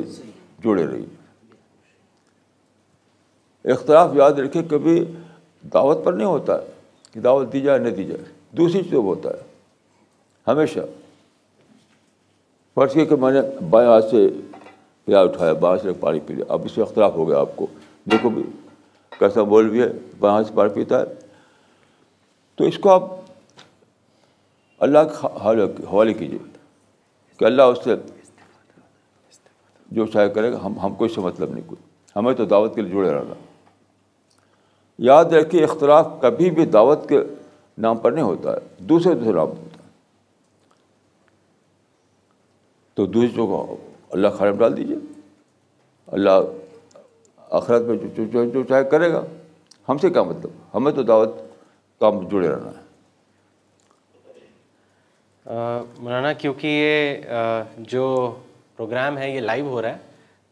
جڑے 0.63 0.87
رہیے 0.87 1.05
اختلاف 3.71 4.09
یاد 4.15 4.31
رکھے، 4.31 4.63
کبھی 4.63 5.05
دعوت 5.73 6.05
پر 6.05 6.13
نہیں 6.13 6.27
ہوتا 6.27 6.61
ہے 6.61 6.67
کہ 7.11 7.19
دعوت 7.19 7.53
دی 7.53 7.61
جائے، 7.61 7.79
نہ 7.79 7.89
دی 7.89 8.03
جائے۔ 8.03 8.23
دوسری 8.51 8.83
چیز 8.83 8.93
ہوتا 8.93 9.29
ہے۔ 9.29 9.41
ہمیشہ۔ 10.47 10.79
فرض 12.75 12.93
کیا 12.93 13.05
کہ 13.05 13.15
میں 13.15 13.31
نے 13.31 13.41
بائیں 13.69 13.89
ہاتھ 13.89 14.05
سے 14.11 14.29
پیا 15.05 15.19
اٹھایا 15.19 15.53
بائیں 15.53 15.77
سے 15.83 15.91
پانی 15.99 16.19
پی 16.19 16.33
لیا، 16.33 16.45
اب 16.49 16.61
اس 16.65 16.71
سے 16.71 16.81
اختلاف 16.81 17.15
ہو 17.15 17.29
گیا 17.29 17.39
آپ 17.39 17.49
کو۔ 17.55 17.67
دیکھو 18.11 18.29
بھی 18.29 18.43
کیسا 19.19 19.43
بول 19.43 19.69
بھی 19.69 19.81
ہے، 19.81 19.89
بائیں 20.19 20.37
ہاتھ 20.37 20.47
سے 20.47 20.53
پانی 20.55 20.73
پیتا 20.73 20.99
ہے۔ 20.99 21.05
تو 22.55 22.63
اس 22.63 22.77
کو 22.77 22.89
آپ 22.89 23.03
اللہ 24.77 24.99
کے 25.77 25.83
حوالے 25.83 26.13
کیجیے 26.13 26.39
کہ 27.37 27.45
اللہ 27.45 27.61
اس 27.61 27.77
سے 27.83 27.95
جو 29.91 30.05
چاہے 30.05 30.29
کرے 30.29 30.51
گا، 30.51 30.57
ہم 30.65 30.79
ہم 30.79 30.95
کو 30.95 31.05
اس 31.05 31.15
سے 31.15 31.21
مطلب 31.21 31.51
نہیں 31.51 31.69
کوئی۔ 31.69 31.89
ہمیں 32.15 32.33
تو 32.33 32.45
دعوت 32.45 32.75
کے 32.75 32.81
لیے 32.81 32.91
جڑے 32.91 33.11
رہنا۔ 33.11 33.33
یاد 34.97 35.25
رکھیے 35.25 35.63
اختلاف 35.63 36.07
کبھی 36.21 36.49
بھی 36.49 36.65
دعوت 36.65 37.09
کے 37.09 37.19
نام 37.77 37.97
پر 37.97 38.11
نہیں 38.11 38.25
ہوتا 38.25 38.53
ہے 38.53 38.57
دوسرے 38.77 39.13
دوسرے 39.13 39.31
نام 39.31 39.47
ہوتا۔ 39.47 39.61
ہے 39.61 39.89
تو 42.93 43.05
دوسرے 43.05 43.37
کو 43.37 43.77
اللہ 44.09 44.27
خراب 44.27 44.59
ڈال 44.59 44.77
دیجیے 44.77 44.95
اللہ 46.07 46.31
آخرت 47.49 47.81
میں 47.81 47.97
جو 47.97 48.25
جو 48.25 48.45
جو 48.45 48.63
چاہے 48.63 48.83
کرے 48.83 49.11
گا۔ 49.13 49.21
ہم 49.89 49.97
سے 49.97 50.09
کیا 50.09 50.23
مطلب؟ 50.23 50.77
ہمیں 50.77 50.91
تو 50.91 51.03
دعوت 51.03 51.31
کام 51.99 52.27
جڑے 52.27 52.47
رہنا 52.47 52.69
ہے۔ 52.69 52.87
مولانا، 55.99 56.33
کیونکہ 56.33 56.67
یہ 56.67 57.23
جو 57.77 58.35
پروگرام 58.77 59.17
ہے، 59.17 59.31
یہ 59.31 59.39
لائیو 59.39 59.67
ہو 59.69 59.81
رہا 59.81 59.89
ہے۔ 59.89 59.97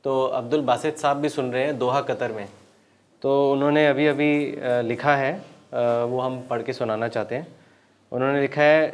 تو 0.02 0.38
عبد 0.38 0.54
الباسط 0.54 1.00
صاحب 1.00 1.18
بھی 1.18 1.30
سن 1.30 1.50
رہے 1.50 1.66
ہیں 1.66 1.72
دوحہ 1.72 2.02
قطر 2.02 2.30
میں۔ 2.30 2.46
تو 3.20 3.54
انہوں 3.54 3.72
نے 3.72 3.88
ابھی 3.88 4.10
ابھی 4.10 4.56
لکھا 4.82 5.18
ہے 5.18 5.38
وہ 6.10 6.26
ہم 6.26 6.42
پڑھ 6.48 6.64
کے 6.64 6.74
سنانا 6.74 7.10
چاہتے 7.10 7.36
ہیں۔ 7.36 7.46
انہوں 8.12 8.34
نے 8.34 8.44
لکھا 8.44 8.64
ہے، 8.64 8.92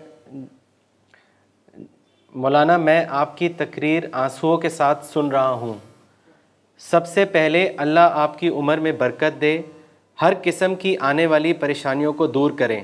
مولانا، 2.36 2.78
میں 2.78 3.06
آپ 3.10 3.38
کی 3.38 3.50
تقریر 3.50 4.04
آنسوؤں 4.12 4.58
کے 4.58 4.70
ساتھ 4.70 5.06
سن 5.06 5.28
رہا 5.28 5.52
ہوں۔ 5.52 5.74
سب 6.78 7.08
سے 7.08 7.26
پہلے 7.26 7.74
اللہ 7.78 8.10
آپ 8.14 8.40
کی 8.40 8.50
عمر 8.50 8.78
میں 8.78 8.92
برکت 8.92 9.42
دے، 9.42 9.62
ہر 10.22 10.34
قسم 10.44 10.76
کی 10.76 10.98
آنے 11.00 11.26
والی 11.26 11.54
پریشانیوں 11.54 12.14
کو 12.14 12.28
دور 12.28 12.52
کریں۔ 12.52 12.84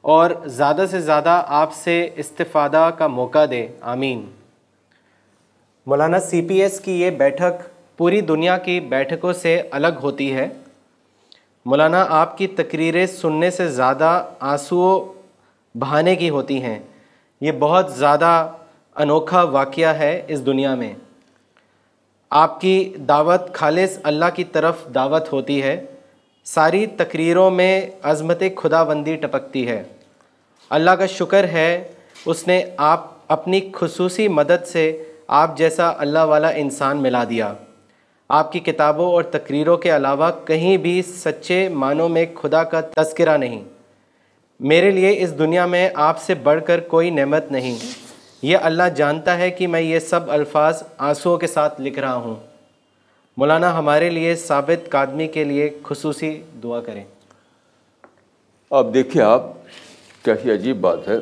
اور 0.00 0.30
زیادہ 0.46 0.84
سے 0.90 1.00
زیادہ 1.00 1.44
آپ 1.48 1.72
سے 1.72 2.10
استفادہ 2.16 2.90
کا 2.98 3.06
موقع 3.06 3.44
دے۔ 3.50 3.66
آمین۔ 3.80 4.30
مولانا 5.86 6.20
سی 6.20 6.42
پی 6.42 6.62
ایس 6.62 6.80
کی 6.80 7.00
یہ 7.02 7.10
بیٹھک 7.10 7.62
پوری 7.98 8.20
دنیا 8.20 8.58
کی 8.58 8.80
بیٹھکوں 8.80 9.32
سے 9.32 9.62
الگ 9.70 9.86
ہوتی 10.02 10.34
ہے۔ 10.34 10.48
مولانا، 11.66 12.06
آپ 12.08 12.38
کی 12.38 12.46
تقریریں 12.46 13.06
سننے 13.06 13.50
سے 13.50 13.68
زیادہ 13.68 14.24
آنسو 14.40 15.12
بہانے 15.74 16.16
کی 16.16 16.30
ہوتی 16.30 16.62
ہیں۔ 16.62 16.78
یہ 17.40 17.52
بہت 17.58 17.92
زیادہ 17.92 18.52
انوکھا 18.94 19.42
واقعہ 19.42 19.86
ہے 19.86 20.22
اس 20.28 20.46
دنیا 20.46 20.74
میں۔ 20.74 20.94
آپ 22.30 22.60
کی 22.60 22.94
دعوت 23.08 23.54
خالص 23.54 23.98
اللہ 24.02 24.24
کی 24.34 24.44
طرف 24.44 24.74
دعوت 24.94 25.32
ہوتی 25.32 25.62
ہے۔ 25.62 25.84
ساری 26.44 26.86
تقریروں 26.86 27.50
میں 27.50 27.80
عظمت 28.02 28.42
خدا 28.56 28.82
بندی 28.82 29.16
ٹپکتی 29.16 29.68
ہے۔ 29.68 29.82
اللہ 30.70 30.90
کا 30.90 31.06
شکر 31.06 31.44
ہے 31.44 31.92
اس 32.26 32.46
نے 32.46 32.64
آپ 32.76 33.10
اپنی 33.28 33.60
خصوصی 33.72 34.28
مدد 34.28 34.66
سے 34.66 35.04
آپ 35.34 35.58
جیسا 35.58 35.92
اللہ 35.98 36.18
والا 36.18 36.48
انسان 36.48 36.96
ملا 37.02 37.24
دیا۔ 37.28 37.54
آپ 38.28 38.52
کی 38.52 38.60
کتابوں 38.60 39.06
اور 39.06 39.22
تقریروں 39.22 39.76
کے 39.76 39.96
علاوہ 39.96 40.30
کہیں 40.44 40.76
بھی 40.76 41.02
سچے 41.02 41.68
معنوں 41.68 42.08
میں 42.08 42.26
خدا 42.42 42.64
کا 42.64 42.80
تذکرہ 42.80 43.36
نہیں۔ 43.36 43.64
میرے 44.60 44.90
لیے 44.90 45.22
اس 45.22 45.38
دنیا 45.38 45.66
میں 45.66 45.90
آپ 45.94 46.22
سے 46.22 46.34
بڑھ 46.34 46.64
کر 46.66 46.80
کوئی 46.80 47.10
نعمت 47.10 47.52
نہیں۔ 47.52 47.78
یہ 48.42 48.56
اللہ 48.62 48.82
جانتا 48.96 49.38
ہے 49.38 49.50
کہ 49.50 49.66
میں 49.66 49.80
یہ 49.80 49.98
سب 49.98 50.20
الفاظ 50.30 50.82
آنسوؤں 50.98 51.38
کے 51.38 51.46
ساتھ 51.46 51.80
لکھ 51.80 51.98
رہا 51.98 52.14
ہوں۔ 52.14 52.34
مولانا، 53.36 53.78
ہمارے 53.78 54.10
لیے 54.10 54.34
ثابت 54.34 54.90
قادمی 54.90 55.28
کے 55.28 55.44
لیے 55.44 55.70
خصوصی 55.84 56.42
دعا 56.62 56.80
کریں۔ 56.80 57.04
اب 58.70 58.94
دیکھیے 58.94 59.22
آپ، 59.22 59.42
کیسی 60.24 60.52
عجیب 60.52 60.80
بات 60.80 61.08
ہے 61.08 61.16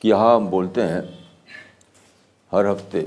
کہ 0.00 0.08
یہاں 0.08 0.34
ہم 0.34 0.50
بولتے 0.50 0.82
ہیں 0.82 1.17
ہر 2.52 2.72
ہفتے۔ 2.72 3.00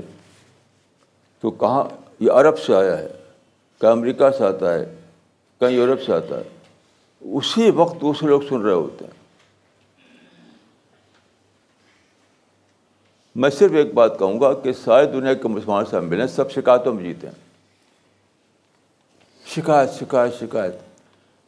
تو 1.40 1.50
کہاں؟ 1.50 1.84
یہ 2.20 2.30
عرب 2.30 2.58
سے 2.58 2.74
آیا 2.74 2.98
ہے 2.98 3.08
کہیں 3.80 3.90
امریکہ 3.90 4.30
سے 4.30 4.44
آتا 4.44 4.74
ہے، 4.74 4.94
کہیں 5.60 5.70
یورپ 5.70 6.00
سے 6.02 6.12
آتا 6.12 6.36
ہے۔ 6.38 6.42
اسی 7.20 7.70
وقت 7.70 8.00
دوسرے 8.00 8.28
لوگ 8.28 8.40
سن 8.48 8.62
رہے 8.62 8.72
ہوتے 8.72 9.04
ہیں۔ 9.04 9.12
میں 13.34 13.50
صرف 13.50 13.70
ایک 13.74 13.94
بات 13.94 14.18
کہوں 14.18 14.40
گا 14.40 14.52
کہ 14.52 14.72
ساری 14.72 15.06
دنیا 15.06 15.34
کے 15.34 15.48
مسلمان 15.48 15.84
سے 15.84 15.96
ہم 15.96 16.04
ملیں، 16.04 16.26
سب 16.26 16.50
شکایتوں 16.50 16.94
میں 16.94 17.04
جیتے 17.04 17.26
ہیں۔ 17.26 17.34
شکایت 19.46 19.90
شکایت 19.90 20.34
شکایت۔ 20.40 20.76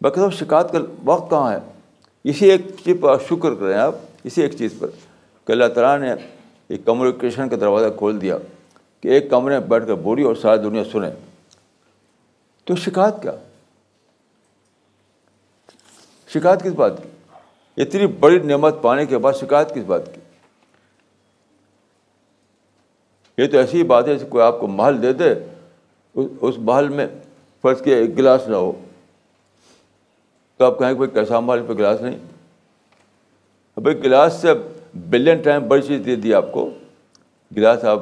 میں 0.00 0.10
کہتا 0.10 0.22
ہوں 0.22 0.30
شکایت 0.30 0.72
کا 0.72 0.78
وقت 1.04 1.30
کہاں 1.30 1.52
ہے؟ 1.52 1.58
اسی 2.24 2.50
ایک 2.50 2.60
چیز 2.84 2.96
پر 3.00 3.18
شکر 3.18 3.54
کریں 3.54 3.74
آپ، 3.74 3.94
اسی 4.24 4.42
ایک 4.42 4.56
چیز 4.56 4.74
پر 4.78 4.86
کہ 5.44 5.52
اللہ 5.52 5.64
تعالیٰ 5.74 6.08
نے 6.08 6.33
ایک 6.68 6.84
کمیونیکیشن 6.84 7.48
کا 7.48 7.56
دروازہ 7.60 7.86
کھول 7.98 8.20
دیا 8.20 8.38
کہ 9.00 9.08
ایک 9.08 9.30
کمرے 9.30 9.58
میں 9.58 9.66
بیٹھ 9.66 9.86
کر 9.86 9.94
بولی 9.94 10.22
اور 10.22 10.34
ساری 10.34 10.62
دنیا 10.62 10.84
سنیں۔ 10.84 11.10
تو 12.64 12.76
شکایت 12.76 13.22
کیا؟ 13.22 13.32
شکایت 16.28 16.62
کس 16.62 16.72
بات 16.72 16.92
کی؟ 17.02 17.08
اتنی 17.82 18.06
بڑی 18.06 18.38
نعمت 18.38 18.82
پانے 18.82 19.06
کے 19.06 19.18
بعد 19.18 19.32
شکایت 19.32 19.74
کس 19.74 19.84
بات 19.86 20.14
کی؟ 20.14 20.20
یہ 23.38 23.46
تو 23.46 23.58
ایسی 23.58 23.82
بات 23.82 24.08
ہے 24.08 24.16
کوئی 24.28 24.44
آپ 24.44 24.60
کو 24.60 24.66
محل 24.66 25.02
دے 25.02 25.12
دے، 25.12 25.34
اس 26.40 26.54
محل 26.58 26.88
میں 26.88 27.06
فرض 27.62 27.82
کیا 27.82 27.96
ایک 27.96 28.18
گلاس 28.18 28.48
نہ 28.48 28.56
ہو۔ 28.56 28.72
تو 30.56 30.64
آپ 30.64 30.78
کہیں 30.78 30.88
کہ 30.88 30.94
بھائی 30.94 31.10
کیسا 31.10 31.40
محل 31.40 31.64
پہ 31.66 31.72
گلاس 31.72 32.00
نہیں۔ 32.00 32.18
بھائی 33.76 34.04
گلاس 34.04 34.34
سے 34.34 34.48
بلین 34.94 35.42
ٹائم 35.42 35.68
بڑی 35.68 35.82
چیز 35.82 36.00
دے 36.06 36.16
دی 36.16 36.34
آپ 36.34 36.52
کو۔ 36.52 36.70
گلاس 37.56 37.84
آپ 37.84 37.98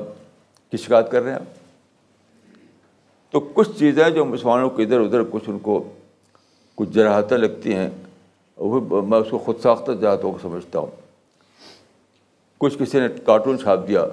کی 0.71 0.77
شکایت 0.77 1.11
کر 1.11 1.23
رہے 1.23 1.31
ہیں۔ 1.31 1.39
آپ 1.39 1.63
تو 3.33 3.41
کچھ 3.41 3.79
چیزیں 3.79 4.11
جو 4.11 4.25
مسلمانوں 4.25 4.71
کو 4.71 4.83
ادھر 4.83 5.01
ادھر 5.01 5.23
کچھ 5.31 5.45
ان 5.47 5.59
کو 5.59 5.93
کچھ 6.75 6.89
جراحتیں 6.89 7.37
لگتی 7.37 7.75
ہیں، 7.75 7.91
وہ 8.57 9.03
میں 9.03 9.19
اس 9.19 9.27
کو 9.31 9.39
خود 9.39 9.61
ساختہ 9.61 9.93
جراحتوں 9.93 10.33
کو 10.33 10.39
سمجھتا 10.43 10.79
ہوں۔ 10.79 10.87
کچھ 12.59 12.79
کسی 12.79 13.01
نے 13.01 13.09
کارٹون 13.25 13.59
چھاپ 13.59 13.89
دیا، 13.89 14.07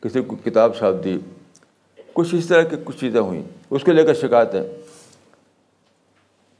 کسی 0.00 0.22
کو 0.22 0.36
کتاب 0.44 0.76
چھاپ 0.78 0.94
دی، 1.04 1.18
کچھ 2.12 2.34
اس 2.34 2.46
طرح 2.46 2.62
کی 2.62 2.76
کچھ 2.84 3.00
چیزیں 3.00 3.20
ہوئیں۔ 3.20 3.42
اس 3.70 3.84
کو 3.84 3.92
لے 3.92 4.02
کر 4.02 4.14
شکایت 4.14 4.54
ہے 4.54 4.76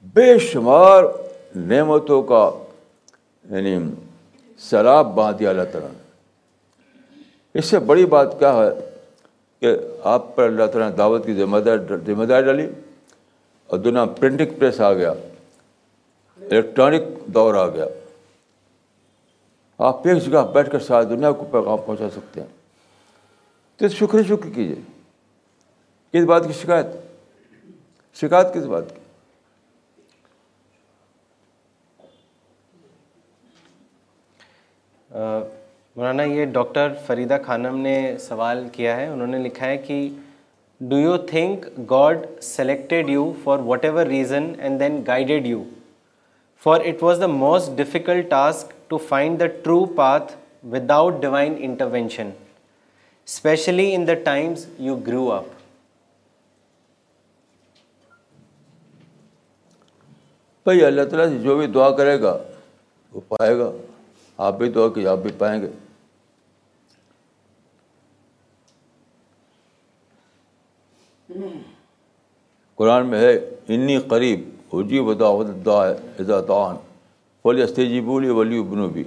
بے 0.03 0.39
شمار 0.39 1.05
نعمتوں 1.57 2.23
کا 2.23 2.51
یعنی 3.51 3.79
سیلاب 4.71 5.15
باندھ 5.15 5.39
دیا 5.39 5.51
اللہ 5.51 5.63
تعالیٰ 5.73 5.91
نے۔ 5.93 5.99
اس 7.55 7.65
سے 7.65 7.79
بڑی 7.79 8.07
بات 8.07 8.39
کیا 8.39 8.55
ہے 8.55 8.97
کہ 9.61 9.77
آپ 10.05 10.37
پر 10.37 10.43
اللہ 10.43 10.67
تعالیٰ 10.67 10.91
نے 10.91 10.97
دعوت 10.97 11.27
کی 11.27 11.35
ذمہ 11.35 11.59
دار 11.59 11.79
ذمہ 12.07 12.25
داری 12.25 12.45
ڈالی 12.45 12.67
اور 13.67 13.79
دنیا 13.79 14.05
پرنٹنگ 14.05 14.59
پریس 14.59 14.81
آ 14.81 14.93
گیا۔ 14.93 15.11
الیکٹرانک 16.41 17.27
دور 17.27 17.55
آ 17.55 17.69
گیا۔ 17.69 17.85
آپ 19.79 20.09
ایک 20.09 20.23
جگہ 20.23 20.39
بیٹھ 20.53 20.71
کر 20.71 20.79
ساری 20.79 21.07
دنیا 21.07 21.33
کو 21.33 21.45
پیغام 21.51 21.79
پہنچا 21.87 22.11
سکتے 22.11 22.41
ہیں۔ 22.41 22.49
تو 23.77 23.89
شکر 23.89 24.23
شکر 24.23 24.51
کیجیے۔ 24.55 24.75
کس 26.13 26.25
بات 26.25 26.47
کی 26.47 26.53
شکایت؟ 26.53 26.87
شکایت 28.15 28.47
کس 28.55 28.65
بات 28.65 28.95
کی؟ 28.95 29.02
مولانا، 35.15 36.23
یہ 36.23 36.45
ڈاکٹر 36.53 36.93
فریدہ 37.07 37.37
خانم 37.47 37.79
نے 37.81 37.97
سوال 38.21 38.67
کیا 38.73 38.97
ہے۔ 38.97 39.07
انہوں 39.07 39.27
نے 39.27 39.39
لکھا 39.39 39.67
ہے 39.67 39.77
کہ 39.79 40.09
do 40.81 40.99
you 40.99 41.17
think 41.31 41.67
God 41.91 42.27
selected 42.43 43.11
you 43.11 43.33
for 43.45 43.59
whatever 43.85 44.07
reason 44.07 44.53
and 44.59 44.81
then 44.81 45.03
guided 45.07 45.47
you 45.47 45.63
for 46.63 46.81
it 46.85 47.03
was 47.03 47.21
the 47.21 47.27
most 47.27 47.77
difficult 47.77 48.31
task 48.31 48.73
to 48.89 48.99
find 49.09 49.41
the 49.41 49.47
true 49.63 49.85
path 49.97 50.33
without 50.73 51.21
divine 51.21 51.55
intervention 51.59 52.31
especially 53.29 53.95
in 53.95 54.07
the 54.09 54.15
times 54.25 54.67
you 54.79 54.97
grow 55.07 55.31
up 55.33 55.45
بھائی، 60.67 60.85
اللہ 60.85 61.05
تعالیٰ 61.11 61.29
سے 61.29 61.39
جو 61.43 61.57
بھی 61.59 61.67
دعا 61.67 61.91
کرے 61.97 62.21
گا، 62.21 62.37
وہ 63.13 63.21
پائے 63.29 63.57
گا۔ 63.59 63.71
آپ 64.43 64.59
بھی 64.59 64.69
دعا 64.69 64.89
کہ 64.89 65.07
آپ 65.07 65.19
بھی 65.19 65.31
پائیں 65.39 65.63
گے۔ 65.63 65.67
قرآن 72.75 73.07
میں 73.07 73.21
ہے، 73.21 73.33
انی 73.69 73.99
قریب 73.99 74.41
عجیب 74.73 75.21
دعوت 75.21 75.47
دعان 76.49 76.77
ولی 77.45 77.63
استجی 77.63 78.01
بولی 78.01 78.29
ولی 78.29 78.63
بنوبی 78.63 79.05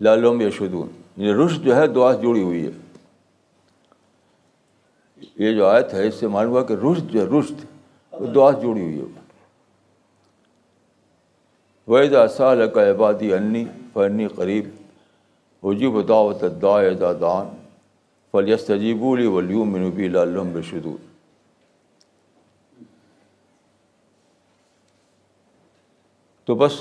لالوم 0.00 0.40
یشدون 0.40 0.88
یہ 1.16 1.26
یعنی 1.26 1.44
رشت 1.44 1.64
جو 1.64 1.76
ہے، 1.76 1.86
دعا 1.86 2.16
سے 2.16 2.22
جڑی 2.22 2.42
ہوئی 2.42 2.66
ہے۔ 2.66 2.70
یہ 5.36 5.54
جو 5.54 5.66
آیت 5.66 5.94
ہے، 5.94 6.08
اس 6.08 6.14
سے 6.14 6.26
معلوم 6.26 6.52
ہوا 6.52 6.62
کہ 6.62 6.72
رشت 6.72 7.12
جو 7.12 7.20
ہے 7.20 7.38
رشت 7.38 7.66
وہ 8.12 8.26
دعا 8.26 8.52
سے 8.52 8.60
جڑی 8.60 8.82
ہوئی 8.82 9.00
ہے۔ 9.00 9.17
وحید 11.88 12.14
صاحل 12.36 12.68
کا 12.74 12.90
عبادی 12.90 13.32
انی 13.34 13.64
فنی 13.92 14.26
قریب 14.28 14.68
عجیب 15.62 16.08
دعوت 16.08 16.44
دا 16.60 17.12
دان 17.12 17.48
فلیست 18.32 18.70
عجیبولی 18.70 19.26
ولیوم 19.26 19.68
منوبی 19.72 20.08
لالم 20.08 20.52
بشدود 20.52 21.06
تو 26.44 26.54
بس 26.54 26.72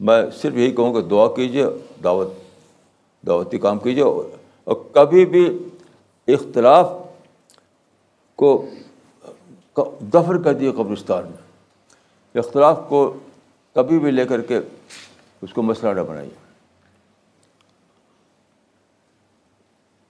میں 0.00 0.22
صرف 0.36 0.56
یہی 0.56 0.70
کہوں 0.70 0.92
کہ 0.94 1.00
دعا 1.00 1.26
کیجیے 1.34 1.66
دعوت، 2.04 2.28
دعوتی 3.26 3.58
کام 3.58 3.78
کیجیے 3.78 4.04
اور 4.04 4.74
کبھی 4.92 5.24
بھی 5.26 5.46
اختلاف 6.28 6.92
کو 8.38 8.50
دفر 10.00 10.42
کر 10.42 10.54
دیے 10.54 10.72
قبرستان 10.72 11.24
میں، 11.24 12.38
اختلاف 12.40 12.80
کو 12.88 13.12
کبھی 13.74 13.98
بھی 13.98 14.10
لے 14.10 14.24
کر 14.24 14.40
کے 14.40 14.58
اس 15.42 15.52
کو 15.52 15.62
مسئلہ 15.62 15.92
نہ 15.92 16.00
بنائیے۔ 16.00 16.30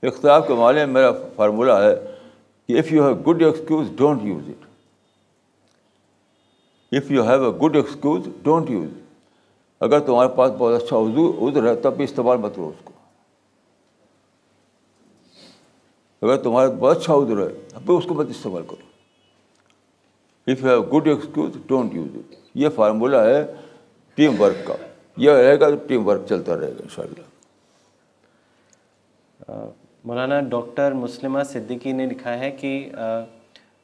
اختلاف 0.09 0.47
کے 0.47 0.55
معاملے 0.55 0.87
میں 0.87 0.95
میرا 0.95 1.11
فارمولہ 1.37 1.73
ہے 1.73 1.95
کہ 2.67 2.79
if 2.79 2.93
you 2.93 3.07
have 3.07 3.15
good 3.15 3.43
excuse 3.43 3.91
don't 3.97 4.23
use 4.23 4.49
it 4.49 4.67
if 6.93 7.11
you 7.11 7.23
have 7.23 7.45
a 7.45 7.51
good 7.51 7.77
excuse 7.77 8.29
don't 8.43 8.71
use 8.71 8.89
اگر 9.81 10.01
تمہارے 10.01 10.29
پاس 10.37 10.53
بہت 10.59 10.83
اچھا 10.83 10.97
ادھر 10.97 11.67
ہے، 11.67 11.75
تب 11.75 11.97
بھی 11.97 12.05
استعمال 12.05 12.39
مت 12.39 12.53
کرو 12.57 12.69
اس 12.69 12.85
کو۔ 12.85 12.93
اگر 16.23 16.37
تمہارے 16.37 16.69
بہت 16.71 16.97
اچھا 16.97 17.15
ادھر 17.15 17.39
ہے، 17.39 17.49
تب 17.69 17.81
بھی 17.87 17.97
اس 17.97 18.05
کو 18.09 18.15
مت 18.15 18.27
استعمال 18.31 18.63
کرو۔ 18.63 18.87
If 20.47 20.63
you 20.63 20.69
have 20.69 20.83
good 20.83 21.09
excuse 21.09 21.51
don't 21.67 21.95
use 21.95 22.17
it 22.17 22.44
یہ 22.55 22.69
فارمولہ 22.75 23.17
ہے 23.17 23.45
ٹیم 24.15 24.41
ورک 24.41 24.67
کا۔ 24.67 24.75
یہ 25.17 25.31
رہے 25.31 25.61
گا 25.61 25.69
تو 25.71 25.77
ٹیم 25.87 26.07
ورک 26.09 26.21
چلتا 26.29 26.57
رہے 26.57 26.69
گا 26.69 26.83
ان 26.83 26.89
شاء 26.95 27.03
اللہ 27.03 27.23
مولانا 30.05 30.41
ڈاکٹر 30.41 30.93
مسلمہ 30.93 31.43
صدیقی 31.43 31.93
نے 31.93 32.07
لکھا 32.07 32.39
ہے 32.39 32.51
کہ 32.51 32.91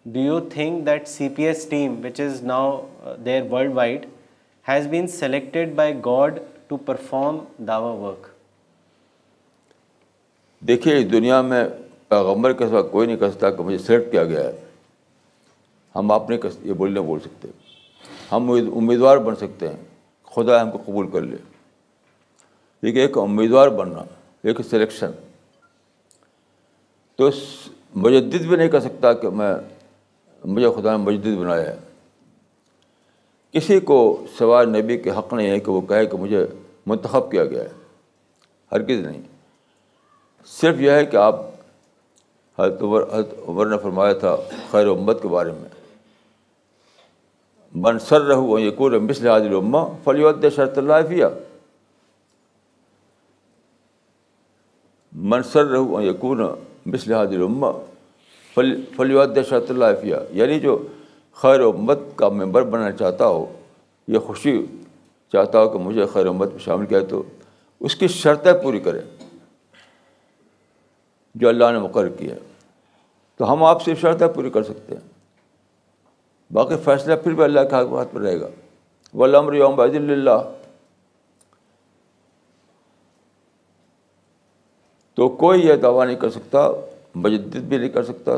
do 0.07 0.21
you 0.21 0.41
think 0.41 0.87
that 0.87 1.09
C 1.09 1.29
P 1.29 1.43
S 1.43 1.67
team 1.67 1.95
which 2.05 2.21
is 2.21 2.43
now 2.43 2.87
there 3.25 3.43
worldwide 3.75 4.07
has 4.69 4.87
been 4.87 5.07
selected 5.07 5.75
by 5.75 5.95
God 6.07 6.39
to 6.69 6.77
perform 6.77 7.39
Dawa 7.65 7.93
work 7.93 8.27
دیکھیے 10.67 10.97
اس 10.97 11.13
دنیا 11.13 11.41
میں 11.43 11.65
پیغمبر 12.09 12.53
کے 12.53 12.69
ساتھ 12.69 12.87
کوئی 12.93 13.07
نہیں 13.07 13.17
کر 13.17 13.31
سکتا 13.31 13.51
کہ 13.51 13.63
مجھے 13.63 13.79
سلیکٹ 13.79 14.13
کیا 14.13 14.25
گیا 14.25 14.45
ہے۔ 14.45 14.53
ہم 15.95 16.13
آپ 16.13 16.31
نہیں 16.31 16.47
یہ 16.63 16.73
بول 16.73 16.93
نہیں 16.93 17.05
بول 17.05 17.21
سکتے۔ 17.21 17.49
ہم 18.33 18.51
امیدوار 18.51 19.17
بن 19.17 19.37
سکتے 19.37 19.69
ہیں۔ 19.69 19.77
خدا 20.25 20.63
ہم 20.63 20.71
کو 20.71 20.79
قبول 20.87 21.11
کر 21.11 21.21
لے۔ 21.21 21.37
لیکن 22.83 22.99
ایک 22.99 23.19
امیدوار 23.19 23.69
بننا، 23.69 24.05
ایک 24.43 24.61
سلیکشن 24.71 25.11
تو 27.17 27.31
مجدد 27.95 28.47
بھی 28.47 28.57
نہیں 28.57 28.69
کر 28.69 28.81
سکتا 28.81 29.13
کہ 29.13 29.29
میں 29.29 29.55
مجھے 30.45 30.69
خدا 30.77 30.97
نے 30.97 31.03
مجدد 31.03 31.37
بنایا 31.37 31.71
ہے۔ 31.71 31.77
کسی 33.53 33.81
کو 33.81 34.27
سوائے 34.39 34.67
نبی 34.67 34.99
کے 34.99 35.11
حق 35.11 35.33
نہیں 35.33 35.51
ہے 35.51 35.61
کہ 35.61 35.71
وہ 35.71 35.81
کہے 35.81 36.07
کہ 36.07 36.17
مجھے 36.17 36.47
منتخب 36.87 37.31
کیا 37.31 37.45
گیا 37.45 37.63
ہے۔ 37.63 37.69
ہرگز 38.73 39.01
نہیں۔ 39.07 39.23
صرف 40.47 40.81
یہ 40.81 40.91
ہے 40.91 41.07
کہ 41.07 41.17
آپ 41.17 41.41
حضرت 42.59 42.83
عمر 43.49 43.67
نے 43.67 43.79
فرمایا 43.79 44.13
تھا 44.13 44.37
خیر 44.71 44.87
امت 44.87 45.23
کے 45.23 45.29
بارے 45.29 45.53
میں۔ 45.53 45.80
من 47.75 47.99
سر 47.99 48.21
رہو 48.21 48.59
یقور 48.59 48.93
مثل 48.93 49.29
حاضر 49.29 49.53
اما 49.53 49.85
فلیود 50.05 50.45
شرط 50.57 50.79
اللہ 50.79 50.93
فیا 51.09 51.29
من 55.13 55.43
سر 55.43 55.65
رہو 55.65 56.03
یقون 56.03 56.41
مثل 56.87 57.13
حاضر 57.13 57.41
اما 57.41 57.73
فل 58.55 58.81
فلیود 58.97 59.39
شرط 59.49 59.71
اللہ 59.71 59.85
فیا 60.01 60.19
یعنی 60.31 60.61
جو 60.61 60.89
خیر 61.33 61.61
امت 61.61 61.99
کا 62.17 62.29
ممبر 62.29 62.63
بننا 62.63 62.93
چاہتا 62.93 63.27
ہو 63.27 63.47
یہ 64.09 64.19
خوشی 64.19 64.67
چاہتا 65.33 65.61
ہو 65.61 65.69
کہ 65.69 65.79
مجھے 65.79 66.07
خیر 66.07 66.27
امت 66.27 66.51
میں 66.51 66.59
شامل 66.59 66.87
کیا 66.87 67.01
تو 67.01 67.23
اس 67.81 67.95
کی 67.95 68.09
شرطیں 68.09 68.53
پوری 68.53 68.81
کرے 68.81 69.01
جو 71.35 71.49
اللہ 71.49 71.65
نے 71.73 71.79
مقرر 71.79 72.09
کیا 72.09 72.35
تو 73.37 73.53
ہم 73.53 73.65
آپ 73.65 73.83
سے 73.83 73.95
شرطیں 73.95 74.29
پوری 74.29 74.51
کر 74.51 74.63
سکتے 74.63 74.95
ہیں۔ 74.95 75.20
باقی 76.53 76.75
فیصلہ 76.85 77.15
پھر 77.15 77.33
بھی 77.33 77.45
اللہ 77.45 77.61
کے 77.61 77.75
ہاتھ 77.75 78.09
پر 78.15 78.21
رہے 78.21 78.41
گا۔ 78.41 78.49
وہ 79.15 79.25
علامر 79.25 79.53
یوم 79.53 79.77
بد 79.77 79.95
اللہ 79.95 80.53
تو 85.15 85.29
کوئی 85.29 85.67
یہ 85.67 85.75
دعویٰ 85.75 86.07
نہیں 86.07 86.17
کر 86.17 86.31
سکتا، 86.31 86.69
مجدد 87.15 87.57
بھی 87.57 87.79
نہیں 87.79 87.89
کر 87.89 88.05
سکتا، 88.05 88.33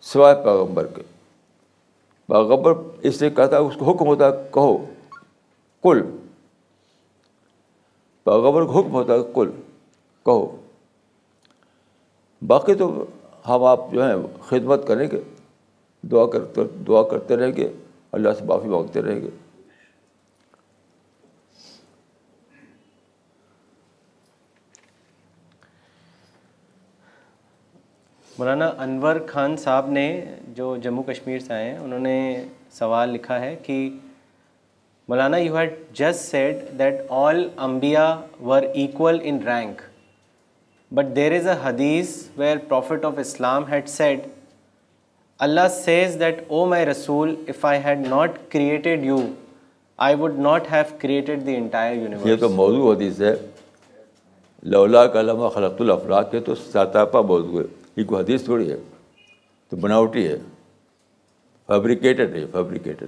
سوائے 0.00 0.34
پیغمبر 0.34 0.86
کے۔ 0.86 1.02
پیغمبر 2.26 2.72
اس 3.02 3.20
لیے 3.20 3.30
کہتا 3.30 3.56
ہے، 3.56 3.60
اس 3.60 3.74
کو 3.78 3.92
حکم 3.92 4.06
ہوتا 4.06 4.26
ہے، 4.26 4.48
کہو 4.54 4.78
کل 5.82 6.02
پیغمبر 8.24 8.64
کو 8.64 8.80
حکم 8.80 8.90
ہوتا 8.90 9.12
ہے 9.14 9.18
کل 9.34 9.50
کہو۔ 10.24 10.56
باقی 12.46 12.74
تو 12.74 13.04
ہم 13.48 13.64
آپ 13.64 13.80
جو 13.92 14.04
ہیں 14.04 14.14
خدمت 14.48 14.86
کریں 14.86 15.08
گے۔ 15.10 15.22
دعا 16.02 16.26
کرتے 16.26 16.62
دعا 16.86 17.02
کرتے 17.10 17.36
رہیں 17.36 17.56
گے، 17.56 17.68
اللہ 18.12 18.28
سے 18.38 18.44
معافی 18.44 18.68
مانگتے 18.68 19.02
رہیں 19.02 19.20
گے۔ 19.22 19.30
مولانا 28.38 28.66
انور 28.78 29.16
خان 29.28 29.56
صاحب 29.56 29.90
نے 29.90 30.24
جو 30.56 30.76
جموں 30.82 31.02
کشمیر 31.02 31.38
سے 31.38 31.52
آئے 31.54 31.70
ہیں، 31.70 31.78
انہوں 31.78 31.98
نے 31.98 32.44
سوال 32.72 33.08
لکھا 33.08 33.40
ہے 33.40 33.54
کہ 33.62 33.90
مولانا 35.08 35.36
you 35.36 35.56
had 35.56 35.74
just 35.94 36.20
said 36.30 36.56
that 36.78 37.00
all 37.08 37.48
امبیا 37.56 38.04
were 38.46 38.62
equal 38.62 39.18
in 39.22 39.38
rank 39.46 39.82
but 40.92 41.14
there 41.16 41.32
is 41.32 41.46
a 41.46 41.54
حدیث 41.62 42.16
where 42.36 42.56
prophet 42.68 43.04
of 43.04 43.18
Islam 43.18 43.66
had 43.70 43.88
said 43.88 44.20
Allah 45.40 45.68
says 45.84 46.16
that 46.20 46.44
O 46.48 46.66
my 46.66 46.86
رسول 46.86 47.34
if 47.48 47.64
I 47.64 47.80
had 47.84 48.08
not 48.08 48.38
created 48.48 49.04
you 49.04 49.18
I 49.96 50.14
would 50.14 50.38
not 50.38 50.72
have 50.72 50.96
created 50.98 51.46
the 51.46 51.56
entire 51.56 51.96
universe 51.96 52.26
یہ 52.26 52.36
تو 52.36 52.48
موضوع 52.48 52.94
حدیث 52.94 53.20
ہے۔ 53.20 53.34
لولا 54.62 55.06
کا 55.06 55.48
خلق 55.48 55.80
الافلاق 55.80 56.30
کے 56.30 56.40
تو 56.40 56.54
ساتاپا 56.54 57.20
موضوع 57.20 57.60
ہے۔ 57.60 57.66
یہ 57.96 58.04
کوئی 58.04 58.22
حدیث 58.22 58.44
تھوڑی 58.44 58.72
ہے۔ 58.72 58.76
تو 59.68 59.76
بناوٹی 59.76 60.28
ہے۔ 60.28 60.38
فیبریکیٹڈ 61.66 62.36
ہے 62.36 62.46
فیبریکیٹڈ 62.52 63.06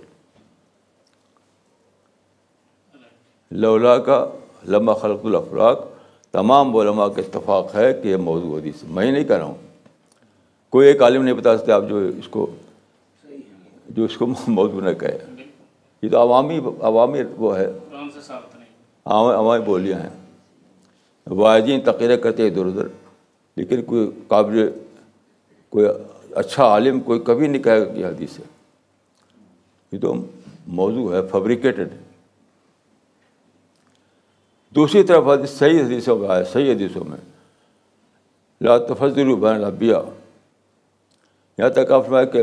لولا 3.51 3.99
کا 3.99 4.27
لمحہ 4.69 4.95
خلق 4.95 5.27
الافلاق، 5.27 5.87
تمام 6.33 6.77
علماء 6.77 7.07
کا 7.07 7.23
اتفاق 7.23 7.75
ہے 7.75 7.95
کہ 7.95 8.09
یہ 8.09 8.17
موضوع 8.17 8.59
حدیث 8.59 8.85
میں 8.85 9.07
ہی 9.07 9.11
نہیں 9.11 9.25
کہہ 9.25 9.37
رہا 9.37 9.45
ہوں۔ 9.45 9.72
کوئی 10.73 10.89
ایک 10.89 11.03
عالم 11.03 11.23
نہیں 11.23 11.35
بتا 11.35 11.59
سکتے 11.59 11.73
آپ 11.73 11.83
جو 11.89 11.99
اس 11.99 12.29
کو 12.29 12.47
جو 13.89 14.05
اس 14.05 14.17
کو 14.17 14.27
موضوع 14.49 14.81
نہ 14.81 14.93
کہے 14.93 15.19
یہ 16.03 16.09
تو 16.09 16.19
عوامی 16.19 16.61
عوامی 16.81 17.19
وہ 17.37 17.59
ہے۔ 17.59 17.67
عوامی 19.05 19.65
بولیاں 19.65 19.99
ہیں۔ 19.99 20.11
واحدین 21.27 21.81
تقریر 21.81 22.17
کرتے 22.17 22.47
ادھر 22.47 22.67
ادھر، 22.67 22.87
لیکن 23.57 23.83
کوئی 23.83 24.11
قابل 24.29 24.71
کوئی 25.69 25.87
اچھا 26.31 26.65
عالم 26.65 27.01
کوئی 27.01 27.21
کبھی 27.21 27.47
نہیں 27.47 27.63
کہے 27.63 27.81
گا 27.81 27.93
کہ 27.93 28.05
حدیث 28.05 28.39
ہے۔ 28.39 28.45
یہ 29.93 29.99
تو 29.99 30.15
موضوع 30.67 31.15
ہے 31.15 31.21
فیبریکیٹڈ 31.33 31.89
دوسری 34.75 35.03
طرف 35.03 35.25
حدیث 35.25 35.51
صحیح 35.51 35.83
حدیثوں 35.83 36.19
میں 36.19 36.29
آیا 36.29 36.45
صحیح 36.45 36.73
حدیثوں 36.73 37.05
میں، 37.05 37.19
لا 38.61 38.79
تفضل 38.79 39.35
بین 39.35 39.55
الانبیاء 39.55 40.01
یہاں 41.59 41.71
تک 41.71 41.91
آپ 41.93 42.05
فرمایا 42.05 42.25
کہ 42.25 42.43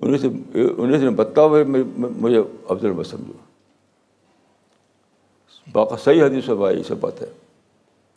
انیس 0.00 0.24
انیس 0.54 1.00
نے 1.02 1.10
بتاؤ 1.10 1.48
ہوئے 1.48 1.64
مجھے 1.64 2.42
افضل 2.68 2.90
مت 2.90 3.06
سمجھو۔ 3.06 3.32
باقا 5.72 5.96
صحیح 5.96 6.24
حدیث 6.24 6.48
و 6.48 6.56
بھائی 6.56 6.82
سے 6.82 6.94
بات 6.94 7.22
ہے۔ 7.22 7.26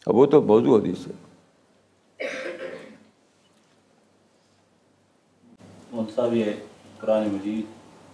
اب 0.07 0.15
وہ 0.15 0.25
تو 0.25 0.41
موضوع 0.41 0.79
حدیث 0.79 1.07
ہے۔ 1.07 1.13
صاحب، 6.15 6.33
یہ 6.33 6.51
قرآن 6.99 7.27
مجید 7.27 7.65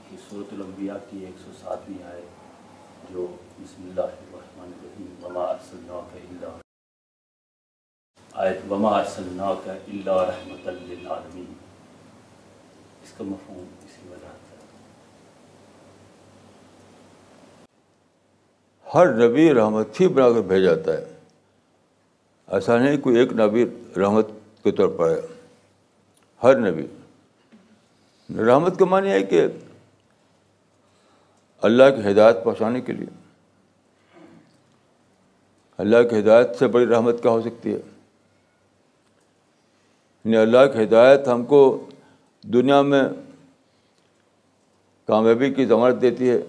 کی 0.10 0.16
صورت 0.30 0.54
الانبیاء 0.54 0.96
کی 1.10 1.26
ایک 1.26 1.40
سو 1.46 1.52
ساتویں 1.62 2.04
آئے 2.04 2.22
جو 3.12 3.28
بسم 3.60 3.84
اللہ 3.90 4.02
الرحمن 4.02 4.72
الرحیم، 4.78 5.26
وما 5.26 5.44
ارسلناک 5.44 6.16
الا 6.16 6.50
آیت، 8.34 8.72
وما 8.72 8.90
ارسلناک 8.90 9.70
الا 9.70 10.26
رحمت 10.26 10.68
للعالمین 10.68 11.54
کا 13.22 13.28
مفہوم 13.28 13.66
اسی 13.86 14.08
وجہ 14.08 14.32
سے 14.50 14.56
ہر 18.94 19.14
نبی 19.14 19.54
رحمت 19.54 20.02
ہی 20.02 20.08
بنا 20.08 20.30
کر 20.34 20.42
بھیجا 20.42 20.76
جاتا 20.76 20.94
ہے۔ 20.94 21.18
ایسا 22.48 22.78
نہیں 22.78 22.98
کوئی 22.98 23.18
ایک 23.18 23.34
نبی 23.34 23.66
رحمت 23.98 24.28
کے 24.64 24.72
طور 24.72 24.88
پر 24.88 25.10
ہے۔ 25.10 25.20
ہر 26.44 26.58
نبی۔ 26.58 26.88
رحمت 28.44 28.80
کا 28.80 28.86
معنی 28.86 29.10
ہے 29.10 29.24
کہ 29.24 29.48
اللہ 31.62 31.84
کی 31.84 32.12
ہدایت 32.12 32.36
پہنچانے 32.44 32.82
کے 32.82 32.94
لیے۔ 32.94 33.08
اللہ 35.78 36.08
کی 36.10 36.20
ہدایت 36.20 36.56
سے 36.60 36.68
بڑی 36.68 36.86
رحمت 36.86 37.22
کیا 37.22 37.32
ہو 37.32 37.42
سکتی 37.42 37.70
ہے۔ 37.70 37.80
یعنی 40.26 40.38
اللہ 40.38 40.74
کی 40.74 40.84
ہدایت 40.84 41.28
ہم 41.28 41.46
کو 41.46 41.90
دنیا 42.44 42.82
میں 42.82 43.04
کامیابی 45.08 45.54
کی 45.54 45.66
ضمانت 45.66 46.02
دیتی 46.02 46.30
ہے، 46.30 46.40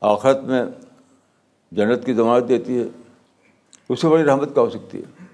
آخرت 0.00 0.42
میں 0.42 0.64
جنت 1.72 2.06
کی 2.06 2.12
ضمانت 2.14 2.48
دیتی 2.48 2.78
ہے، 2.78 2.84
اس 3.88 4.00
سے 4.00 4.08
بڑی 4.08 4.24
رحمت 4.24 4.54
کیا 4.54 4.62
ہو 4.62 4.70
سکتی 4.70 4.98
ہے؟ 4.98 5.24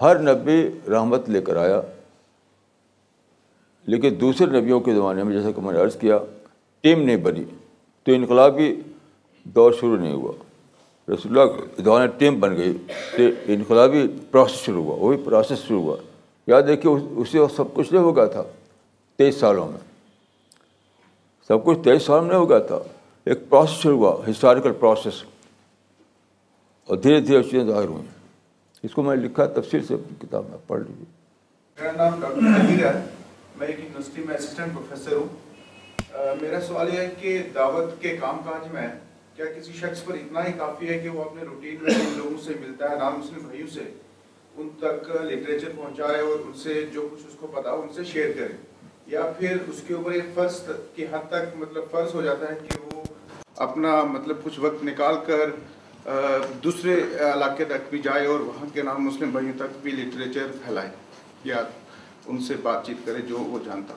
ہر 0.00 0.18
نبی 0.18 0.68
رحمت 0.90 1.28
لے 1.28 1.40
کر 1.40 1.56
آیا، 1.56 1.80
لیکن 3.86 4.20
دوسرے 4.20 4.60
نبیوں 4.60 4.80
کے 4.80 4.94
زمانے 4.94 5.22
میں، 5.22 5.36
جیسا 5.36 5.50
کہ 5.50 5.60
میں 5.60 5.72
نے 5.72 5.80
عرض 5.80 5.96
کیا، 5.96 6.18
ٹیم 6.80 7.02
نہیں 7.02 7.16
بنی، 7.16 7.44
تو 8.06 8.12
انقلابی 8.12 8.74
دور 9.44 9.72
شروع 9.72 9.96
نہیں 9.96 10.12
ہوا۔ 10.12 10.32
رسول 11.14 11.38
اللہ 11.38 11.52
کے 11.76 11.82
زمانے 11.82 12.06
ٹیم 12.18 12.40
بن 12.40 12.56
گئی، 12.56 12.72
تو 13.16 13.22
انقلابی 13.46 14.06
پروسیس 14.30 14.60
شروع 14.60 14.84
ہوا 14.84 14.96
وہی 14.96 15.16
پروسیس 15.24 15.58
شروع 15.58 15.82
ہوا۔ 15.82 15.96
یاد 16.46 16.62
دیکھیے 16.68 16.92
اسی 17.20 17.38
وقت 17.38 17.54
سب 17.56 17.74
کچھ 17.74 17.92
نہیں 17.92 18.02
ہو 18.02 18.16
گیا 18.16 18.24
تھا، 18.26 18.42
تیئیس 19.18 19.36
سالوں 19.36 19.68
میں۔ 19.68 19.78
سب 21.48 21.64
کچھ 21.64 21.78
تیئیس 21.84 22.02
سالوں 22.02 22.22
میں 22.22 22.30
نہیں 22.30 22.40
ہو 22.40 22.48
گیا 22.50 22.58
تھا، 22.58 22.78
ایک 23.26 23.48
پروسیس 23.48 23.76
شروع 23.78 23.98
ہوا 23.98 24.30
ہسٹوریکل 24.30 24.72
پروسیس 24.72 25.22
اور 26.88 26.96
دھیرے 26.96 27.20
دھیرے 27.20 27.42
چیزیں 27.42 27.66
ظاہر 27.66 27.88
ہوئیں۔ 27.88 28.06
اس 28.82 28.94
کو 28.94 29.02
میں 29.02 29.16
لکھا، 29.16 29.46
تفصیل 29.46 29.84
سے 29.86 29.96
کتاب 30.20 30.44
میں، 30.50 30.58
پڑھ 30.66 30.80
لیجیے 30.80 31.04
میرا 31.78 31.92
نام 31.96 32.20
ڈاکٹر 32.20 32.86
ہے۔ 32.86 33.00
میں 33.56 33.66
ایک 33.66 33.78
یونیورسٹی 33.78 34.22
میں 34.22 34.34
اسسٹنٹ 34.34 34.74
پروفیسر 34.74 35.16
ہوں۔ 35.16 35.28
میرا 36.40 36.60
سوال 36.60 36.94
یہ 36.94 36.98
ہے 36.98 37.08
کہ 37.20 37.42
دعوت 37.54 38.00
کے 38.00 38.16
کام 38.16 38.40
کاج 38.44 38.72
میں 38.72 38.88
کیا 39.36 39.46
کسی 39.46 39.72
شخص 39.72 40.04
پر 40.04 40.14
اتنا 40.14 40.46
ہی 40.46 40.52
کافی 40.52 40.88
ہے 40.88 40.98
کہ 40.98 41.08
وہ 41.08 41.24
اپنے 41.24 41.42
روٹین 41.42 41.76
میں 41.82 41.94
لوگوں 42.16 42.42
سے 42.44 42.52
ملتا 42.60 42.90
ہے 42.90 42.96
نام 42.96 43.18
مسلم 43.18 43.46
بھائیوں 43.46 43.68
سے؟ 43.68 43.84
ان 44.56 44.68
تک 44.78 45.10
لٹریچر 45.22 45.68
پہنچائے 45.76 46.20
اور 46.20 46.38
ان 46.46 46.52
سے 46.62 46.86
جو 46.92 47.08
کچھ 47.12 47.26
اس 47.28 47.34
کو 47.40 47.46
پتا 47.46 47.72
ہو، 47.72 47.82
ان 47.82 47.88
سے 47.94 48.04
شیئر 48.04 48.32
کرے 48.36 48.56
یا 49.06 49.22
پھر 49.38 49.56
اس 49.68 49.80
کے 49.86 49.94
اوپر 49.94 50.10
ایک 50.10 50.24
فرض 50.34 50.60
کی 50.94 51.04
حد 51.10 51.28
تک 51.28 51.56
مطلب 51.56 51.84
فرض 51.90 52.14
ہو 52.14 52.22
جاتا 52.22 52.50
ہے 52.50 52.58
کہ 52.68 52.78
وہ 52.82 53.02
اپنا 53.56 54.02
مطلب 54.04 54.36
کچھ 54.42 54.60
وقت 54.60 54.84
نکال 54.84 55.14
کر 55.26 55.50
دوسرے 56.64 56.94
علاقے 57.32 57.64
تک 57.64 57.90
بھی 57.90 57.98
جائے 57.98 58.26
اور 58.26 58.40
وہاں 58.40 58.66
کے 58.72 58.82
نام 58.82 59.04
مسلم 59.04 59.30
بھائیوں 59.30 59.52
تک 59.56 59.76
بھی 59.82 59.90
لٹریچر 59.90 60.46
پھیلائے۔ 60.64 60.90
یا 61.44 61.62
ان 62.26 62.38
سے 62.38 62.54
بات 62.62 62.86
چیت 62.86 63.06
کرے 63.06 63.22
جو 63.22 63.38
وہ 63.38 63.58
جانتا۔ 63.64 63.94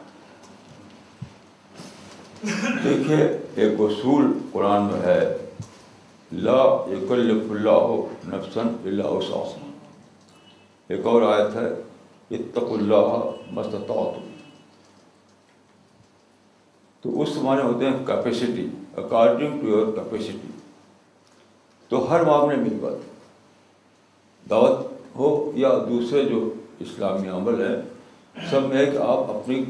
دیکھیے 2.84 3.18
ایک 3.56 3.80
اصول 3.80 4.32
قرآن 4.52 4.84
میں 4.84 5.02
ہے، 5.02 5.38
لا 6.32 6.62
یکلف 6.92 7.52
اللہ 7.52 7.88
نفسن 8.28 8.68
اللہ 8.84 9.12
وسعها 9.18 9.65
ایک 10.90 11.06
اور 11.08 11.22
آیت 11.22 11.56
ہے 11.56 11.68
اتق 12.36 12.72
اللہ 12.72 13.08
مستطاعت 13.54 14.24
تو 17.04 17.22
اس 17.22 17.36
معنی 17.44 17.62
ہوتے 17.62 17.86
ہیں 17.86 18.06
capacity 18.06 18.68
according 18.98 19.60
to 19.62 19.68
your 19.68 19.92
capacity 19.96 20.52
تو 21.92 22.10
ہر 22.12 22.24
معاملے 22.26 22.56
میں 22.56 22.70
بات 22.82 24.50
دعوت 24.50 24.86
ہو 25.16 25.30
یا 25.56 25.70
دوسرے 25.90 26.24
جو 26.30 26.40
اسلامی 26.82 27.28
عمل 27.30 27.62
ہیں، 27.62 27.76
سب 28.50 28.62
میں 28.70 28.86
کہ 28.86 28.98
آپ 28.98 29.30
اپنی 29.32 29.64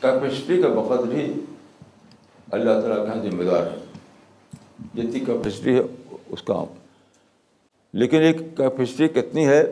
کیپیسٹی 0.00 0.60
کا 0.62 0.68
بقدر 0.74 1.14
ہی 1.14 1.32
اللہ 2.52 2.80
تعالیٰ 2.80 3.04
کے 3.04 3.10
ہاں 3.10 3.22
ذمہ 3.22 3.44
دار 3.50 3.66
ہے 3.66 3.78
جتنی 4.94 5.20
کیپیسٹی 5.20 5.74
ہے، 5.76 5.82
اس 6.28 6.42
کا 6.42 6.64
لیکن 7.94 8.22
ایک 8.22 8.36
کیپیسٹی 8.56 9.08
کتنی 9.08 9.46
ہے؟ 9.46 9.62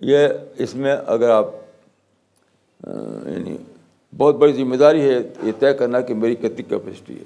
یہ 0.00 0.28
اس 0.58 0.74
میں 0.74 0.96
اگر 1.06 1.30
آپ 1.30 1.46
یعنی 3.26 3.56
بہت 4.16 4.34
بڑی 4.34 4.52
ذمہ 4.52 4.76
داری 4.76 5.10
ہے 5.10 5.18
یہ 5.42 5.52
طے 5.58 5.74
کرنا 5.74 6.00
کہ 6.00 6.14
میری 6.14 6.34
کتنی 6.34 6.62
کیپیسٹی 6.62 7.18
ہے۔ 7.18 7.24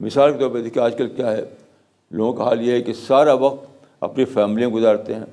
مثال 0.00 0.32
کے 0.32 0.38
طور 0.38 0.50
پہ 0.50 0.62
دیکھیے 0.62 0.84
آج 0.84 0.96
کل 0.98 1.08
کیا 1.08 1.32
ہے، 1.32 1.44
لوگوں 2.10 2.32
کا 2.32 2.44
حال 2.44 2.60
یہ 2.60 2.72
ہے 2.72 2.82
کہ 2.82 2.92
سارا 2.92 3.32
وقت 3.32 3.86
اپنی 4.00 4.24
فیملیاں 4.24 4.68
گزارتے 4.68 5.14
ہیں، 5.14 5.24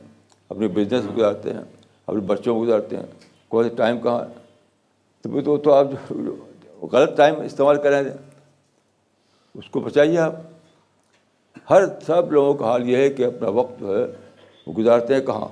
اپنے 0.49 0.67
بزنس 0.67 1.03
گزارتے 1.17 1.53
ہیں، 1.53 1.61
اپنے 2.07 2.21
بچوں 2.21 2.55
کو 2.55 2.61
گزارتے 2.61 2.97
ہیں۔ 2.97 3.05
کون 3.47 3.69
سے 3.69 3.75
ٹائم 3.75 3.99
کہاں 3.99 4.25
ہے؟ 4.25 4.33
تو 5.21 5.57
تو 5.57 5.73
آپ 5.73 5.85
جو 6.09 6.85
غلط 6.91 7.17
ٹائم 7.17 7.41
استعمال 7.41 7.81
کریں 7.81 8.03
اس 9.53 9.69
کو 9.71 9.79
بچائیے 9.79 10.17
آپ۔ 10.17 10.33
ہر 11.69 11.83
سب 12.05 12.31
لوگوں 12.31 12.53
کا 12.53 12.65
حال 12.65 12.89
یہ 12.89 12.97
ہے 12.97 13.09
کہ 13.09 13.25
اپنا 13.25 13.49
وقت 13.49 13.79
جو 13.79 13.99
ہے 13.99 14.22
وہ 14.67 14.73
گزارتے 14.73 15.13
ہیں 15.13 15.21
کہاں؟ 15.21 15.47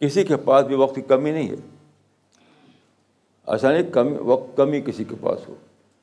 کسی 0.00 0.24
کے 0.24 0.36
پاس 0.36 0.66
بھی 0.66 0.74
وقت 0.74 0.94
کی 0.94 1.02
کمی 1.02 1.30
نہیں 1.30 1.48
ہے۔ 1.48 1.54
ایسا 3.46 3.70
نہیں 3.70 3.90
کمی 3.90 4.16
وقت 4.20 4.56
کمی 4.56 4.80
کسی 4.80 5.04
کے 5.04 5.14
پاس 5.20 5.48
ہو۔ 5.48 5.54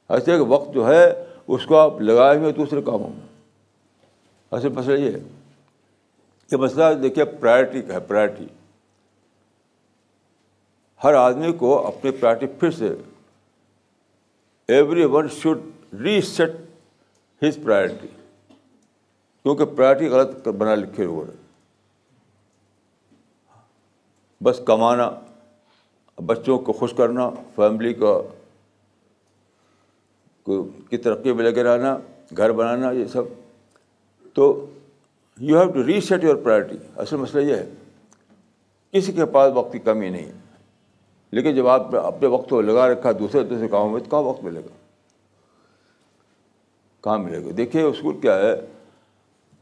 ایسے 0.09 0.25
کہ 0.25 0.41
وقت 0.41 0.73
جو 0.73 0.87
ہے، 0.87 1.25
اس 1.47 1.65
کو 1.65 1.77
آپ 1.77 2.01
لگائے 2.01 2.37
ہوئے 2.37 2.51
دوسرے 2.51 2.81
کاموں 2.81 3.09
میں۔ 3.09 3.29
اصل 4.51 4.69
مسئلہ 4.69 4.97
یہ 4.97 5.11
ہے 5.11 5.19
کہ 6.49 6.57
مسئلہ 6.57 6.93
دیکھیے 6.93 7.25
پرائرٹی 7.25 7.81
کا 7.81 7.93
ہے 7.93 7.99
پرائرٹی 7.99 8.47
ہر 11.03 11.13
آدمی 11.13 11.53
کو 11.53 11.87
اپنی 11.87 12.11
پرائرٹی 12.11 12.47
پھر 12.47 12.71
سے 12.71 12.95
everyone 15.05 15.27
should 15.27 15.59
reset 16.21 16.51
his 17.43 17.59
priority 17.63 18.07
کیونکہ 19.43 19.65
پرائرٹی 19.65 20.07
غلط 20.07 20.47
بنا 20.47 20.75
لکھے 20.75 21.05
ہوئے 21.05 21.48
بس 24.43 24.61
کمانا، 24.65 25.11
بچوں 26.25 26.59
کو 26.59 26.73
خوش 26.73 26.93
کرنا 26.93 27.29
فیملی 27.55 27.93
کا 27.93 28.21
کی 30.89 30.97
ترقی 30.97 31.33
میں 31.33 31.43
لگے 31.43 31.63
رہنا، 31.63 31.97
گھر 32.37 32.51
بنانا، 32.51 32.91
یہ 32.91 33.05
سب۔ 33.05 33.23
تو 34.33 34.65
you 35.39 35.59
have 35.59 35.71
to 35.71 35.85
reset 36.01 36.23
your 36.23 36.35
priority 36.35 36.77
اصل 36.97 37.15
مسئلہ 37.15 37.43
یہ 37.43 37.55
ہے، 37.55 37.69
کسی 38.91 39.11
کے 39.11 39.25
پاس 39.25 39.51
وقت 39.55 39.73
کی 39.73 39.79
کمی 39.79 40.09
نہیں۔ 40.09 40.25
ہے 40.25 40.31
لیکن 41.31 41.55
جب 41.55 41.67
آپ 41.67 41.95
اپنے 41.95 42.27
وقت 42.27 42.49
کو 42.49 42.61
لگا 42.61 42.87
رکھا، 42.87 43.11
دوسرے 43.11 43.43
دوسرے 43.43 43.67
کاموں 43.67 43.89
میں، 43.89 43.99
تو 43.99 44.09
کہاں 44.09 44.21
وقت 44.21 44.43
ملے 44.43 44.59
گا 44.59 44.75
کہاں 47.03 47.17
ملے 47.17 47.45
گا۔ 47.45 47.49
دیکھیے 47.57 47.83
اصول 47.83 48.19
کیا 48.19 48.39
ہے 48.39 48.53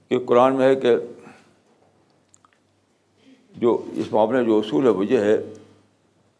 کہ 0.10 0.20
قرآن 0.26 0.56
میں 0.56 0.68
ہے 0.68 0.76
کہ 0.76 0.96
جو 3.58 3.86
اس 3.92 4.06
معاملے 4.12 4.46
جو 4.46 4.60
اصول 4.60 4.84
ہے، 4.84 4.90
وہ 4.90 5.06
یہ 5.06 5.20
ہے 5.20 5.38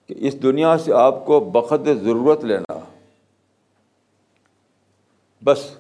کہ 0.08 0.16
اس 0.18 0.44
دنیا 0.44 0.78
سے 0.78 0.94
آپ 0.94 1.26
کو 1.26 1.40
بخت 1.40 1.90
ضرورت 2.04 2.44
لینا۔ 2.44 2.80
بس 5.44 5.72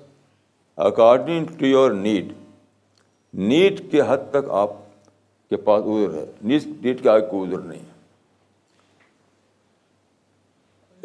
according 0.77 1.45
to 1.57 1.65
your 1.65 1.91
need 1.91 2.33
need 3.33 3.91
کے 3.91 4.01
حد 4.07 4.17
تک 4.29 4.49
آپ 4.49 4.69
کے 5.49 5.57
پاس 5.57 5.83
ادھر 5.85 6.17
ہے۔ 6.17 6.25
نیڈ 6.81 7.03
کے 7.03 7.09
آگے 7.09 7.25
کوئی 7.31 7.49
ادھر 7.49 7.63
نہیں 7.63 7.79
ہے۔ 7.79 7.97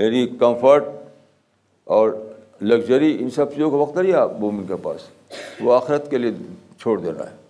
یعنی 0.04 0.26
کمفرٹ 0.26 0.84
اور 1.84 2.10
لگژری 2.60 3.16
ان 3.20 3.30
سب 3.30 3.50
چیزوں 3.50 3.70
کا 3.70 3.76
وقت 3.76 3.96
نہیں 3.96 4.12
آپ 4.12 4.32
مومن 4.40 4.66
کے 4.66 4.74
پاس۔ 4.82 5.00
وہ 5.60 5.74
آخرت 5.74 6.10
کے 6.10 6.18
لیے 6.18 6.30
چھوڑ 6.80 7.00
دینا 7.00 7.30
ہے۔ 7.30 7.41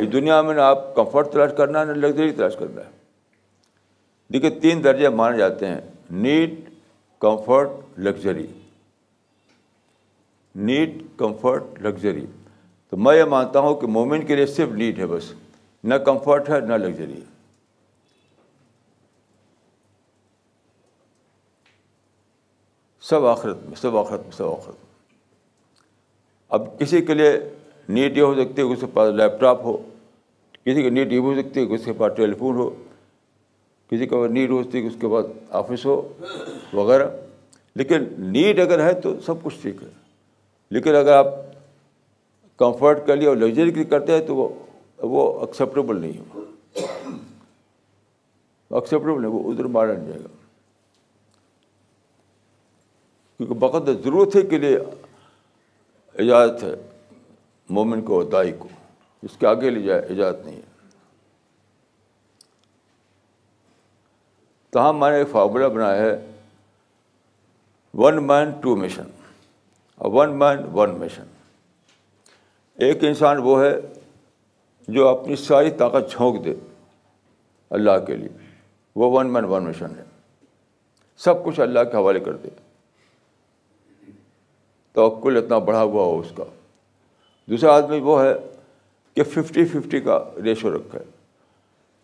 اس 0.00 0.12
دنیا 0.12 0.42
میں 0.42 0.54
نہ 0.54 0.60
آپ 0.60 0.94
کمفرٹ 0.94 1.28
تلاش 1.32 1.50
کرنا 1.56 1.80
ہے، 1.80 1.84
نہ 1.84 1.92
لگژری 1.92 2.32
تلاش 2.32 2.56
کرنا 2.56 2.80
ہے۔ 2.84 2.90
دیکھیے، 4.32 4.50
تین 4.50 4.84
درجے 4.84 5.08
مانے 5.08 5.38
جاتے 5.38 5.66
ہیں۔ 5.66 5.80
Need, 6.10 6.70
comfort, 7.18 7.68
luxury. 7.98 8.46
Need, 10.54 11.02
comfort, 11.16 11.62
luxury. 11.80 12.26
تو 12.88 12.96
میں 12.96 13.16
یہ 13.16 13.24
مانتا 13.24 13.60
ہوں 13.60 13.80
کہ 13.80 13.86
مومن 13.86 14.26
کے 14.26 14.36
لیے 14.36 14.46
صرف 14.46 14.68
نیڈ 14.68 14.98
ہے 14.98 15.06
بس۔ 15.06 15.32
نہ 15.84 15.94
کمفرٹ 15.94 16.50
ہے، 16.50 16.60
نہ 16.60 16.74
لگژری۔ 16.74 17.12
ہے 17.12 17.36
سب 23.00 23.26
آخرت 23.26 23.56
میں، 23.64 23.74
سب 23.74 23.96
آخرت 23.96 24.22
میں، 24.22 24.30
سب 24.30 24.46
آخرت 24.46 24.74
میں۔ 24.74 24.94
اب 26.48 26.78
کسی 26.78 27.04
کے 27.04 27.14
لیے 27.14 27.40
نیٹ 27.88 28.16
یہ 28.16 28.22
ہو 28.22 28.34
سکتی 28.34 28.62
ہے 28.62 28.66
کہ 28.66 28.72
اس 28.72 28.80
کے 28.80 28.86
پاس 28.94 29.14
لیپ 29.14 29.40
ٹاپ 29.40 29.60
ہو، 29.62 29.76
کسی 30.64 30.82
کی 30.82 30.90
نیٹ 30.90 31.12
یہ 31.12 31.18
ہو 31.18 31.34
سکتی 31.34 31.60
ہے 31.60 31.66
کہ 31.66 31.72
اس 31.72 31.84
کے 31.84 31.92
پاس 31.92 32.12
ٹیلی 32.16 32.32
فون 32.32 32.56
ہو، 32.56 32.70
کسی 33.90 34.06
کا 34.06 34.16
نیٹ 34.30 34.50
ہو 34.50 34.62
سکتی 34.62 34.78
ہے 34.78 34.82
کہ 34.82 34.88
اس 34.88 35.00
کے 35.00 35.06
پاس 35.08 35.26
آفس 35.50 35.86
ہو 35.86 36.12
وغیرہ۔ 36.72 37.10
لیکن 37.74 38.04
نیٹ 38.18 38.58
اگر 38.58 38.84
ہے 38.84 39.00
تو 39.00 39.20
سب 39.20 39.34
کچھ 39.42 39.54
ٹھیک 39.62 39.82
ہے۔ 39.82 39.88
لیکن 40.70 40.94
اگر 40.94 41.12
آپ 41.12 41.26
کمفرٹ 42.56 43.06
کے 43.06 43.16
لیے 43.16 43.28
اور 43.28 43.36
لگژری 43.36 43.70
کے 43.70 43.76
لیے 43.76 43.84
کرتے 43.84 44.12
ہیں 44.12 44.26
تو 44.26 44.36
وہ 44.36 44.48
وہ 44.98 45.40
ایکسیپٹیبل 45.40 46.00
نہیں 46.00 46.12
ہے 46.12 46.40
ایکسیپٹیبل 48.70 49.22
نہیں، 49.22 49.32
وہ 49.32 49.52
ادھر 49.52 49.64
مارا 49.64 49.92
نہیں 49.92 50.06
جائے 50.06 50.20
گا۔ 50.20 50.28
کیونکہ 53.36 53.54
بقد 53.54 54.04
ضرورت 54.04 54.36
ہے 54.36 54.42
کے 54.42 54.58
لیے 54.58 54.76
اجازت 56.18 56.62
ہے۔ 56.62 56.85
مومن 57.68 58.02
کو 58.02 58.22
دائی 58.22 58.52
کو۔ 58.58 58.68
اس 59.22 59.36
کے 59.36 59.46
آگے 59.46 59.70
لے 59.70 59.82
جائے 59.82 60.02
اجازت 60.02 60.46
نہیں 60.46 60.56
ہے۔ 60.56 60.76
تاہم 64.70 65.00
میں 65.00 65.10
نے 65.10 65.16
ایک 65.16 65.28
فارمولہ 65.30 65.66
بنایا 65.66 66.02
ہے 66.02 66.30
one 67.94 68.26
man 68.26 68.50
two 68.50 68.76
mission 68.76 69.04
one 69.98 70.38
man 70.38 70.58
one 70.72 70.90
mission 70.90 71.24
ایک 72.74 73.04
انسان 73.04 73.36
وہ 73.42 73.62
ہے 73.62 73.80
جو 74.88 75.08
اپنی 75.08 75.36
ساری 75.36 75.70
طاقت 75.70 76.10
جھونک 76.10 76.44
دے 76.44 76.54
اللہ 77.70 78.04
کے 78.06 78.16
لیے۔ 78.16 78.28
وہ 78.96 79.18
ون 79.18 79.32
مین 79.32 79.44
ون 79.44 79.64
مشن 79.64 79.86
ہے۔ 79.96 80.04
سب 81.16 81.44
کچھ 81.44 81.60
اللہ 81.60 81.80
کے 81.80 81.96
حوالے 81.96 82.20
کر 82.20 82.36
دے۔ 82.36 82.48
توکل 84.92 85.36
اتنا 85.36 85.58
بڑھا 85.58 85.82
ہوا 85.82 86.04
ہو 86.04 86.20
اس 86.20 86.32
کا۔ 86.36 86.44
دوسرا 87.46 87.74
آدمی 87.74 88.00
وہ 88.00 88.22
ہے 88.22 88.34
کہ 89.14 89.22
ففٹی 89.22 89.64
ففٹی 89.64 90.00
کا 90.00 90.24
ریشو 90.44 90.76
رکھا 90.76 90.98
ہے 90.98 91.04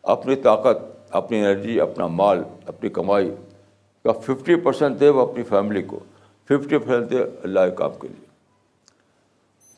اپنی 0.03 0.37
طاقت، 0.37 0.77
اپنی 1.11 1.39
انرجی، 1.39 1.81
اپنا 1.81 2.07
مال، 2.07 2.43
اپنی 2.67 2.91
کمائی 2.91 3.31
کا 4.05 4.13
ففٹی 4.13 4.57
پرسینٹ 4.57 5.01
دے 5.01 5.09
وہ 5.09 5.33
اپنی 5.33 5.43
فیملی 5.43 5.83
کو۔ 5.83 6.01
ففٹی 6.45 6.79
پرسینٹ 6.79 7.11
دے 7.11 7.19
اللہ 7.43 7.61
کے 7.61 7.77
کام 7.77 7.91
کے 8.01 8.09
لیے۔ 8.09 8.27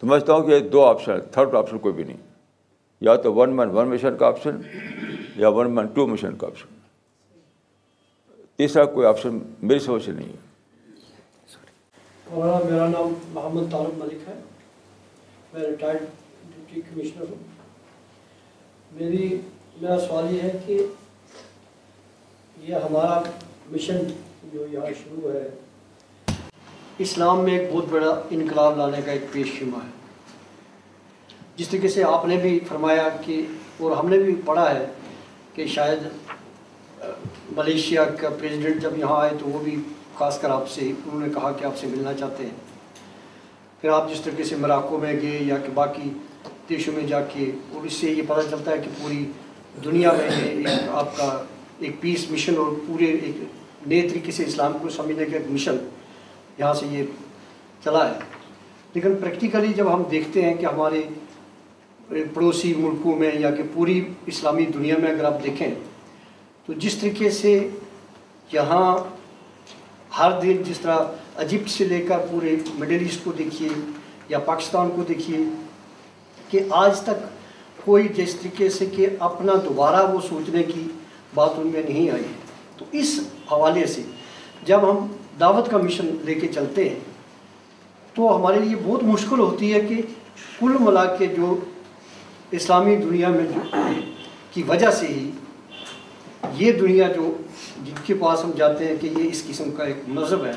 تو 0.01 0.07
میں 0.07 0.19
سمجھتا 0.19 0.35
ہوں 0.35 0.43
کہ 0.43 0.51
یہ 0.51 0.59
دو 0.59 0.85
آپشن 0.85 1.13
ہے 1.13 1.21
تھرڈ 1.21 1.55
آپشن 1.55 1.79
کوئی 1.79 1.95
بھی 1.95 2.05
نہیں۔ 2.05 2.17
یا 3.01 3.17
تو 3.17 3.35
ون 3.35 3.57
مین 3.57 3.71
ون 3.71 3.89
مشن 3.89 4.17
کا 4.17 4.27
آپشن 4.27 4.57
یا 5.37 5.49
ون 5.49 5.71
مین 5.71 5.87
ٹو 5.87 6.07
مشن 6.07 6.37
کا 6.37 6.47
آپشن 6.47 6.75
تیسرا 8.57 8.85
کوئی 8.85 9.07
آپشن 9.07 9.39
میری 9.63 9.79
سمجھ 9.79 10.05
سے 10.05 10.13
نہیں 10.13 10.29
ہے۔ 10.29 10.55
میرا 12.71 12.89
نام 12.89 13.15
محمد 13.29 13.73
طارق 13.73 13.99
ملک 13.99 14.29
ہے۔ 14.29 14.35
میں 15.55 15.63
ریٹائرڈ 15.63 16.01
ڈپٹی 16.45 16.81
کمشنر 16.81 17.29
ہوں۔ 17.31 17.43
میری 18.93 19.27
میرا 19.81 19.99
سوال 20.01 20.35
یہ 20.35 20.43
ہے 20.43 20.51
کہ 20.67 20.79
یہ 22.63 22.75
ہمارا 22.85 23.21
مشن 23.71 23.99
جو 24.53 24.67
یہاں 24.73 24.91
شروع 25.03 25.33
ہے، 25.33 25.49
اسلام 27.05 27.45
میں 27.45 27.59
ایک 27.59 27.71
بہت 27.73 27.85
بڑا 27.91 28.11
انقلاب 28.31 28.77
لانے 28.79 29.03
کا 29.05 29.13
ایک 29.13 29.33
پیش 29.33 29.53
خیمہ 29.59 29.85
ہے۔ 29.85 29.91
جس 31.57 31.69
طریقے 31.69 31.89
سے 31.89 32.05
آپ 32.05 32.27
نے 32.27 32.37
بھی 32.37 32.59
فرمایا 32.69 33.09
کہ، 33.25 33.41
اور 33.79 33.97
ہم 33.97 34.09
نے 34.11 34.19
بھی 34.19 34.35
پڑھا 34.45 34.69
ہے 34.75 34.85
کہ 35.55 35.67
شاید، 35.77 36.01
ملیشیا 37.57 38.05
کا 38.21 38.29
پریزیڈنٹ 38.41 38.83
جب 38.83 38.99
یہاں 38.99 39.21
آئے 39.21 39.33
تو 39.41 39.49
وہ 39.49 39.59
بھی 39.65 39.77
خاص 40.15 40.41
کر 40.41 40.51
آپ 40.51 40.69
سے، 40.71 40.91
انہوں 40.91 41.21
نے 41.21 41.33
کہا 41.35 41.53
کہ 41.53 41.65
آپ 41.65 41.79
سے 41.79 41.87
ملنا 41.87 42.13
چاہتے 42.13 42.45
ہیں۔ 42.45 42.64
پھر 43.85 43.93
آپ 43.93 44.09
جس 44.11 44.21
طریقے 44.21 44.45
سے 44.45 44.57
مراکو 44.57 44.99
میں 44.99 45.13
گئے 45.23 45.39
یا 45.45 45.57
کہ 45.65 45.71
باقی 45.75 46.11
دیشوں 46.69 46.93
میں 46.95 47.03
جا 47.07 47.21
کے، 47.33 47.51
اور 47.73 47.85
اس 47.85 47.93
سے 47.93 48.11
یہ 48.11 48.23
پتہ 48.27 48.41
چلتا 48.51 48.71
ہے 48.71 48.77
کہ 48.83 48.91
پوری 49.01 49.25
دنیا 49.85 50.13
میں 50.13 50.29
ایک 50.43 50.89
آپ 50.91 51.17
کا 51.17 51.27
ایک 51.79 52.01
پیس 52.01 52.25
مشن 52.31 52.57
اور 52.59 52.73
پورے 52.87 53.05
ایک 53.05 53.43
نئے 53.87 54.01
طریقے 54.09 54.33
سے 54.33 54.45
اسلام 54.45 54.79
کو 54.83 54.89
سمجھنے 54.91 55.25
کا 55.25 55.37
ایک 55.37 55.51
مشن 55.51 55.77
یہاں 56.59 56.73
سے 56.75 56.87
یہ 56.91 57.03
چلا 57.85 58.09
ہے۔ 58.09 58.19
لیکن 58.95 59.17
پریکٹیکلی 59.21 59.73
جب 59.77 59.93
ہم 59.95 60.03
دیکھتے 60.11 60.43
ہیں 60.43 60.55
کہ 60.55 60.67
ہمارے 60.67 61.03
پڑوسی 62.35 62.73
ملکوں 62.77 63.17
میں 63.19 63.31
یا 63.35 63.51
کہ 63.51 63.63
پوری 63.75 64.01
اسلامی 64.27 64.65
دنیا 64.75 64.97
میں 65.03 65.11
اگر 65.11 65.25
آپ 65.25 65.43
دیکھیں، 65.45 65.69
تو 66.67 66.73
جس 66.73 66.97
طریقے 67.01 67.31
سے 67.43 67.53
یہاں 68.53 68.97
ہر 70.19 70.41
دن 70.41 70.63
جس 70.67 70.81
طرح 70.81 71.05
ایجپٹ 71.37 71.71
سے 71.71 71.85
لے 71.85 72.01
کر 72.09 72.19
پورے 72.31 72.57
مڈل 72.75 73.03
ایسٹ 73.03 73.25
کو 73.25 73.33
دیکھیے 73.33 73.69
یا 74.29 74.39
پاکستان 74.39 74.91
کو 74.97 75.03
دیکھیے 75.03 75.39
کہ 76.51 76.61
آج 76.71 77.01
تک 77.01 77.25
کوئی 77.85 78.09
جس 78.09 78.35
طریقے 78.35 78.69
سے 78.69 78.87
کہ 78.87 79.07
اپنا 79.19 79.53
دوبارہ 79.65 80.07
وہ 80.11 80.21
سوچنے 80.29 80.63
کی 80.63 80.89
بات 81.35 81.51
ان 81.57 81.67
میں 81.67 81.83
نہیں 81.83 82.11
آئی 82.11 82.23
ہے۔ 82.23 82.43
تو 82.79 82.85
اس 82.93 83.19
حوالے 83.53 83.87
سے 83.87 84.03
جب 84.67 84.91
ہم 84.91 85.07
دعوت 85.41 85.71
کا 85.71 85.79
مشن 85.79 86.17
لے 86.25 86.35
کے 86.35 86.49
چلتے 86.49 86.89
ہیں، 86.89 87.01
تو 88.15 88.37
ہمارے 88.37 88.59
لیے 88.59 88.77
بہت 88.85 89.03
مشکل 89.03 89.39
ہوتی 89.39 89.73
ہے 89.75 89.81
کہ 89.81 90.03
کل 90.59 90.77
ملا 90.81 91.05
کے 91.15 91.27
جو 91.27 91.55
اسلامی 92.51 92.97
دنیا 92.97 93.29
میں 93.29 93.47
جو 93.55 93.61
کی 94.53 94.63
وجہ 94.63 94.91
سے 94.91 95.07
ہی 95.07 95.31
یہ 96.59 96.73
دنیا 96.73 97.09
جو 97.09 97.33
جن 97.85 97.95
کے 98.07 98.15
پاس 98.15 98.45
ہم 98.45 98.51
جاتے 98.57 98.89
ہیں 98.89 98.97
کہ 99.01 99.07
یہ 99.07 99.29
اس 99.31 99.43
قسم 99.49 99.71
کا 99.71 99.85
ایک 99.85 100.09
مذہب 100.09 100.45
ہے 100.45 100.53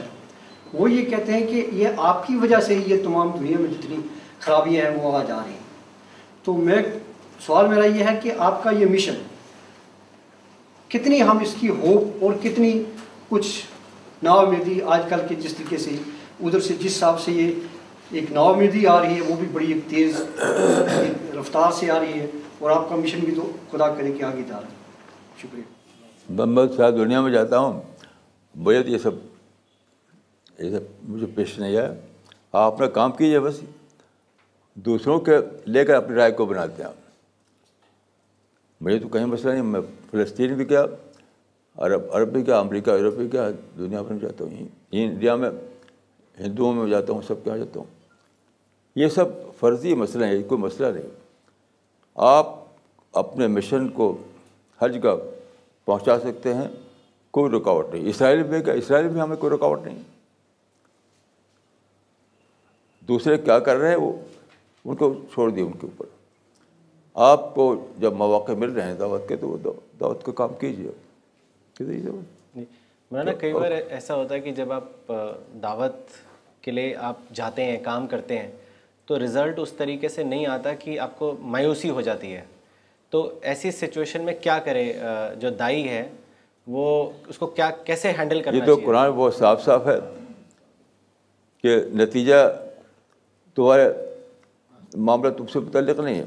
وہ 0.73 0.91
یہ 0.91 1.06
کہتے 1.06 1.34
ہیں 1.34 1.48
کہ 1.48 1.68
یہ 1.72 1.88
آپ 1.98 2.27
کی 2.27 2.35
وجہ 2.35 2.60
سے 2.60 2.76
ہی 2.76 2.84
یہ 2.85 3.03
تمام 3.03 3.31
دنیا 3.39 3.57
میں 3.60 3.72
جتنی 3.73 3.95
خرابیاں 4.39 4.85
ہیں 4.85 4.98
وہ 4.98 5.18
آ 5.18 5.23
جا 5.23 5.38
رہی 5.45 5.52
ہیں۔ 5.52 5.60
تو 6.44 6.53
میں 6.53 6.84
سوال 7.45 7.68
میرا 7.68 7.85
یہ 7.85 8.03
ہے 8.03 8.19
کہ 8.23 8.31
آپ 8.38 8.64
کا 8.64 8.69
یہ 8.72 8.85
مشن 8.85 9.14
کتنی 10.88 11.22
ہم 11.22 11.38
اس 11.38 11.56
کی 11.60 11.69
ہوپ 11.69 12.23
اور 12.23 12.34
کتنی 12.44 12.84
کچھ 13.30 13.65
ناؤمیدی 14.23 14.81
آج 14.81 15.02
کل 15.10 15.19
کے 15.30 15.35
جس 15.35 15.53
طریقے 15.53 15.77
سے 15.77 15.89
ادھر 16.39 16.60
سے 16.60 16.73
جس 16.80 16.98
حساب 16.98 17.19
سے 17.22 17.31
یہ 17.31 17.52
ایک 18.11 18.31
ناؤمیدی 18.31 18.88
آ 18.88 19.02
رہی 19.02 19.15
ہے، 19.15 19.22
وہ 19.22 19.35
بھی 19.35 19.48
بڑی 19.53 19.72
ایک 19.72 19.89
تیز 19.89 20.22
ایک 20.22 21.35
رفتار 21.38 21.72
سے 21.72 21.91
آ 21.91 21.99
رہی 21.99 22.19
ہے 22.19 22.27
اور 22.60 22.72
آپ 22.72 22.89
کا 22.89 22.95
مشن 22.95 23.19
بھی 23.19 23.35
تو 23.35 23.52
خدا 23.72 23.94
کرے 23.94 24.11
کہ 24.11 24.23
آگے 24.23 24.41
جا 24.48 24.56
رہا 24.61 24.68
ہے۔ 24.68 24.76
شکریہ۔ 25.41 26.45
میں 26.45 26.65
شاید 26.77 26.94
دنیا 26.94 27.22
میں 27.22 27.31
جاتا 27.31 27.60
ہوں 27.60 27.81
مجھے 28.56 28.84
یہ 28.85 28.98
سب 28.98 29.11
یہ 30.59 30.71
سب 30.71 31.09
مجھے 31.09 31.27
پیش 31.35 31.59
نہیں 31.59 31.77
آیا۔ 31.77 31.93
آپ 32.51 32.73
اپنا 32.73 32.88
کام 32.88 33.11
کیجیے 33.11 33.39
بس۔ 33.39 33.59
دوسروں 34.73 35.19
کے 35.19 35.31
لے 35.65 35.85
کر 35.85 35.93
اپنی 35.93 36.15
رائے 36.15 36.31
کو 36.31 36.45
بناتے 36.45 36.84
ہیں 36.84 36.89
مجھے 38.81 38.99
تو 38.99 39.07
کہیں 39.07 39.25
مسئلہ 39.25 39.51
نہیں، 39.53 39.61
میں 39.61 39.81
فلسطین 40.11 40.53
بھی 40.53 40.65
کیا 40.65 40.85
عرب 41.77 42.01
عرب 42.11 42.27
بھی 42.27 42.43
کیا، 42.43 42.59
امریکہ، 42.59 42.89
یورپ 42.89 43.13
بھی 43.13 43.27
کیا، 43.27 43.49
دنیا 43.77 44.01
بھر 44.01 44.11
میں 44.11 44.21
جاتا 44.21 44.43
ہوں۔ 44.43 44.67
انڈیا 44.91 45.35
میں، 45.35 45.49
ہندوؤں 46.39 46.73
میں 46.73 46.88
جاتا 46.88 47.13
ہوں، 47.13 47.21
سب 47.27 47.43
کہاں 47.43 47.57
جاتا 47.57 47.79
ہوں۔ 47.79 47.85
یہ 48.95 49.07
سب 49.07 49.25
فرضی 49.59 49.93
مسئلہ 49.93 50.25
ہیں 50.25 50.43
کوئی 50.43 50.61
مسئلہ 50.61 50.88
نہیں۔ 50.88 51.09
آپ 52.15 52.59
اپنے 53.11 53.47
مشن 53.47 53.89
کو 53.89 54.17
ہر 54.81 54.89
جگہ 54.89 55.15
پہنچا 55.85 56.19
سکتے 56.19 56.53
ہیں، 56.53 56.67
کوئی 57.31 57.51
رکاوٹ 57.51 57.93
نہیں۔ 57.93 58.09
اسرائیل 58.09 58.43
میں 58.43 58.61
کیا، 58.61 58.73
اسرائیل 58.73 59.07
میں 59.07 59.21
ہمیں 59.21 59.38
کوئی 59.38 59.53
رکاوٹ 59.53 59.85
نہیں۔ 59.85 60.16
دوسرے 63.07 63.38
کیا 63.38 63.59
کر 63.59 63.75
رہے 63.75 63.89
ہیں 63.89 63.95
وہ؟ 63.95 64.13
ان 64.85 64.95
کو 64.95 65.13
چھوڑ 65.34 65.49
دیے 65.51 65.63
ان 65.63 65.71
کے 65.71 65.88
اوپر۔ 65.88 66.05
آپ 67.13 67.55
کو 67.55 67.85
جب 67.99 68.13
مواقع 68.13 68.51
مل 68.51 68.71
رہے 68.71 68.81
ہیں 68.81 68.93
دعوت 68.93 69.29
کے 69.29 69.35
تو 69.35 69.47
وہ 69.47 69.57
دعوت 69.99 70.23
کا 70.23 70.31
کام 70.31 70.49
کیجیے 70.59 70.91
مولانا 73.11 73.34
کئی 73.34 73.53
بار 73.53 73.71
ایسا 73.89 74.15
ہوتا 74.15 74.35
ہے 74.35 74.39
کہ 74.39 74.51
جب 74.51 74.71
آپ 74.71 75.11
دعوت 75.63 75.93
کے 76.61 76.71
لیے 76.71 76.95
آپ 76.95 77.15
جاتے 77.34 77.63
ہیں 77.63 77.77
کام 77.84 78.07
کرتے 78.07 78.39
ہیں 78.39 78.51
تو 79.05 79.19
رزلٹ 79.19 79.59
اس 79.59 79.71
طریقے 79.71 80.07
سے 80.07 80.23
نہیں 80.23 80.45
آتا 80.45 80.73
کہ 80.73 80.99
آپ 80.99 81.19
کو 81.19 81.35
مایوسی 81.39 81.89
ہو 81.89 82.01
جاتی 82.01 82.35
ہے۔ 82.35 82.41
تو 83.09 83.39
ایسی 83.41 83.71
سچویشن 83.71 84.21
میں 84.21 84.34
کیا 84.41 84.59
کرے 84.59 84.93
جو 85.39 85.49
دائی 85.49 85.89
ہے 85.89 86.09
وہ 86.67 87.11
اس 87.27 87.38
کو 87.38 87.47
کیا 87.47 87.69
کیسے 87.69 88.11
ہینڈل 88.11 88.41
کرنا 88.41 88.57
یہ 88.57 88.65
تو 88.65 88.75
قرآن 88.85 89.11
بہت 89.11 89.35
صاف 89.35 89.63
صاف 89.63 89.88
ہے 89.88 89.99
کہ 91.63 91.77
نتیجہ 91.93 92.35
تمہارے 93.57 93.93
معاملہ 94.93 95.29
تم 95.29 95.47
سے 95.47 95.59
متعلق 95.59 95.99
نہیں 95.99 96.15
ہے۔ 96.15 96.25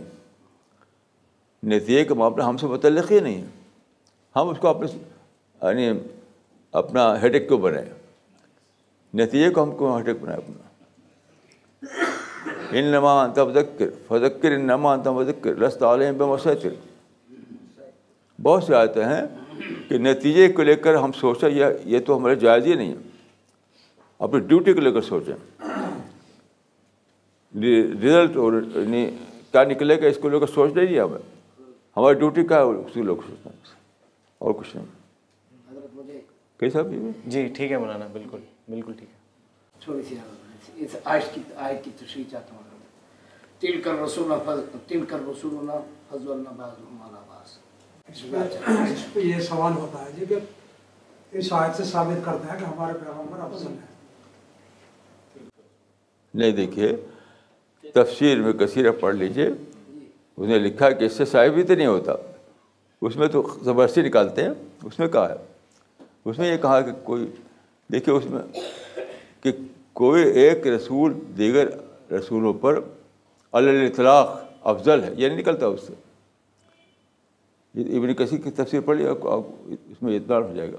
نتیجے 1.63 2.05
کا 2.05 2.15
معاملہ 2.15 2.43
ہم 2.43 2.57
سے 2.57 2.67
متعلق 2.67 3.13
ہی 3.13 3.21
نہیں 3.21 3.41
ہے۔ 3.41 3.47
ہم 4.37 4.49
اس 4.49 4.59
کو 4.59 4.69
اپنے 4.69 4.87
یعنی 5.63 5.93
اپنا 6.73 7.23
ہیڈ 7.23 7.35
ایک 7.35 7.49
کیوں 7.49 7.59
بنائیں 7.59 7.89
نتیجے 9.15 9.51
کو 9.51 9.63
ہم 9.63 9.77
کو 9.77 9.97
ہیڈ 9.97 10.09
ایک 10.09 10.17
بنائیں 10.21 10.41
اپنا۔ 10.47 10.69
ان 12.71 12.85
نما 12.85 13.25
انت 13.25 13.39
مذکر، 13.39 13.91
فذکر 14.09 14.53
ان 14.53 14.61
نما 14.61 14.93
انت 14.93 15.09
مذکر، 15.09 15.55
لست 15.55 15.83
علیہم 15.83 16.17
بے 16.17 16.25
مسیطر 16.25 16.69
بہت 18.43 18.65
سے 18.65 18.75
آتے 18.75 19.05
ہیں 19.05 19.23
کہ 19.89 19.99
نتیجے 19.99 20.53
کو 20.53 20.63
لے 20.63 20.77
کر 20.77 20.95
ہم 20.95 21.13
سوچیں، 21.13 21.51
یہ 21.51 21.65
یہ 21.85 21.99
تو 22.01 22.17
ہمارے 22.17 22.35
جائز 22.35 22.67
ہی 22.67 22.75
نہیں 22.75 22.91
ہے۔ 22.91 22.97
اپنی 24.19 24.41
ڈیوٹی 24.41 24.73
کو 24.73 24.81
لے 24.81 24.93
کر 24.93 25.01
سوچیں۔ 25.01 25.70
رزلٹ 27.55 28.37
اور 28.37 28.53
یعنی 28.75 29.11
کیا 29.51 29.65
نکلے 29.65 30.01
گا 30.03 30.07
اس 30.07 30.19
کو 30.23 30.47
سوچنا 30.47 30.83
ہی 30.83 30.87
نہیں 30.87 31.01
ہمیں۔ 31.01 31.19
ہماری 31.97 32.19
ڈیوٹی 32.19 32.47
کیا 32.47 32.57
ہے 32.57 32.63
اس 32.63 32.95
کو 32.95 33.03
لوگ 33.03 33.17
سوچنا 33.17 33.53
ہے 33.53 33.75
اور 34.39 34.55
کچھ 34.55 34.77
نہیں۔ 34.77 36.21
کیسا 36.61 36.83
بھی۔ 36.83 36.99
جی 37.27 37.49
ٹھیک 37.49 37.73
ہے 37.73 37.79
مولانا 37.79 38.07
بالکل 38.13 38.39
بالکل 38.69 38.93
ٹھیک 38.93 39.09
ہے۔ 39.09 39.19
تھوڑی 39.81 40.03
سی 40.09 40.17
اس 40.77 40.97
آیت 41.05 41.35
کی 41.35 41.41
آیت 41.57 41.85
کی 41.85 41.91
تشریح 41.97 42.25
چاہتا 42.31 42.55
ہوں۔ 42.55 42.63
تل 43.61 43.81
کر 43.81 43.95
رسول 43.95 44.33
تل 44.89 45.05
کر 45.05 45.19
رسول 45.31 45.71
فضل 46.09 46.45
اس 48.09 48.23
پہ 48.31 48.37
اس 48.93 49.13
پہ 49.13 49.21
یہ 49.21 49.41
سوال 49.41 49.73
ہوتا 49.73 50.05
ہے 50.07 50.11
جی 50.19 50.25
کہ 50.27 50.35
اس 51.33 51.53
آیت 51.53 51.77
سے 51.77 51.85
ثابت 51.85 52.25
کرتا 52.25 52.53
ہے 52.53 52.59
کہ 52.59 52.65
ہمارے 52.65 52.93
پیغمبر 52.93 53.41
افضل 53.41 53.67
ہیں۔ 53.67 53.91
نہیں 56.35 56.51
دیکھیے 56.51 56.97
تفسیر 57.83 58.39
میں 58.39 58.53
کثیرہ 58.53 58.91
پڑھ 58.91 59.15
لیجیے 59.15 59.47
اس 60.37 60.49
نے 60.49 60.59
لکھا 60.59 60.91
کہ 60.91 61.05
اس 61.05 61.13
سے 61.13 61.25
صاحب 61.25 61.57
ہی 61.57 61.63
تو 61.63 61.75
نہیں 61.75 61.87
ہوتا۔ 61.87 62.13
اس 63.03 63.17
میں 63.17 63.29
تو 63.29 63.59
زبردستی 63.63 64.03
نکالتے 64.03 64.43
ہیں۔ 64.43 64.51
اس 64.85 64.99
میں 64.99 65.09
کہا 65.09 65.31
ہے۔ 65.31 65.35
اس 66.25 66.39
میں 66.39 66.53
یہ 66.53 66.57
کہا 66.57 66.81
کہ 66.81 66.91
کوئی، 67.05 67.27
دیکھیے 67.93 68.15
اس 68.15 68.25
میں 68.27 68.43
کہ 69.41 69.53
کوئی 69.93 70.31
ایک 70.31 70.67
رسول، 70.67 71.19
دیگر 71.39 71.69
رسولوں 72.13 72.55
پر 72.55 72.81
الاطلاق 73.53 74.45
افضل 74.63 75.05
ہے 75.05 75.11
یہ 75.17 75.29
نہیں 75.29 75.39
نکلتا 75.39 75.67
اس 75.67 75.81
سے۔ 75.87 75.93
ابن 77.99 78.15
کثیر 78.15 78.39
کی 78.39 78.51
تفسیر 78.51 78.81
پڑھ 78.81 78.99
لیا 78.99 79.13
اس 79.13 80.03
میں 80.03 80.17
اطلاع 80.17 80.39
ہو 80.39 80.53
جائے 80.57 80.73
گا۔ 80.73 80.77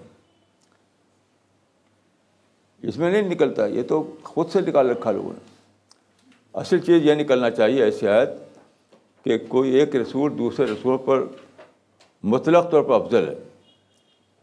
اس 2.81 2.97
میں 2.97 3.11
نہیں 3.11 3.31
نکلتا، 3.31 3.65
یہ 3.65 3.81
تو 3.87 4.15
خود 4.23 4.49
سے 4.49 4.61
نکال 4.61 4.89
رکھا 4.89 5.11
لوگوں 5.11 5.33
نے۔ 5.33 5.50
اصل 6.53 6.79
چیز 6.79 7.05
یہ 7.05 7.13
نکلنا 7.13 7.49
چاہیے 7.51 7.83
ایسی 7.83 8.07
آیت 8.07 8.29
کہ 9.23 9.37
کوئی 9.47 9.71
ایک 9.71 9.95
رسول 9.95 10.37
دوسرے 10.37 10.65
رسول 10.65 10.97
پر 11.05 11.23
مطلق 12.23 12.71
طور 12.71 12.83
پر 12.83 12.93
افضل 12.93 13.29
ہے۔ 13.29 13.35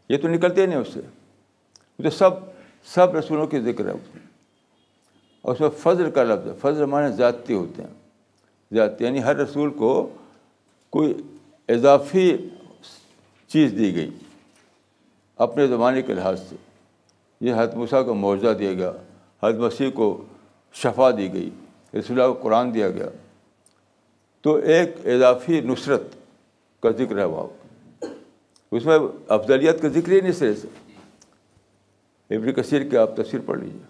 یہ 0.09 0.17
تو 0.17 0.27
نکلتے 0.27 0.65
نہیں 0.65 0.79
اس 0.79 0.87
سے۔ 0.93 0.99
تو 2.03 2.09
سب 2.09 2.29
سب 2.83 3.15
رسولوں 3.15 3.47
کی 3.47 3.59
ذکر 3.59 3.85
ہے۔ 3.85 3.91
اس 3.91 4.15
میں 4.15 4.25
اور 5.41 5.53
اس 5.53 5.61
میں 5.61 5.69
فضل 5.69 6.11
کا 6.11 6.23
لفظ 6.23 6.47
ہے۔ 6.47 6.53
فضل 6.61 6.85
معنی 6.85 7.15
ذاتی 7.15 7.53
ہوتے 7.53 7.83
ہیں۔ 7.83 7.93
ذاتی 8.73 9.05
یعنی 9.05 9.23
ہر 9.23 9.35
رسول 9.35 9.69
کو 9.69 10.09
کوئی 10.89 11.13
اضافی 11.69 12.37
چیز 13.47 13.71
دی 13.71 13.95
گئی۔ 13.95 14.09
اپنے 15.35 15.67
زمانے 15.67 16.01
کے 16.01 16.13
لحاظ 16.13 16.41
سے۔ 16.49 16.55
یہ 17.41 17.53
حد 17.57 17.67
مسیح 17.75 18.01
کو 18.01 18.13
معاوضہ 18.13 18.53
دیا 18.53 18.73
گیا۔ 18.73 18.91
حد 19.43 19.53
مسیح 19.53 19.89
کو 19.89 20.23
شفا 20.73 21.11
دی 21.11 21.33
گئی۔ 21.33 21.49
رسول 21.95 22.21
اللہ 22.21 22.33
کو 22.33 22.39
قرآن 22.39 22.73
دیا 22.73 22.89
گیا۔ 22.89 23.09
تو 24.41 24.55
ایک 24.55 24.89
اضافی 25.05 25.61
نصرت 25.61 26.01
کا 26.83 26.91
ذکر 26.91 27.17
ہے 27.17 27.23
وہاں۔ 27.23 27.47
اس 28.71 28.85
میں 28.85 28.97
افضلیت 29.27 29.81
کا 29.81 29.87
ذکر 29.87 30.11
ہی 30.11 30.21
نہیں 30.21 30.31
سرے 30.31 30.55
سے 30.55 30.67
ابن 32.35 32.51
کثیر 32.51 32.89
کی 32.89 32.97
آپ 32.97 33.15
تفسیر 33.15 33.39
پڑھ 33.45 33.59
لیجیے 33.59 33.85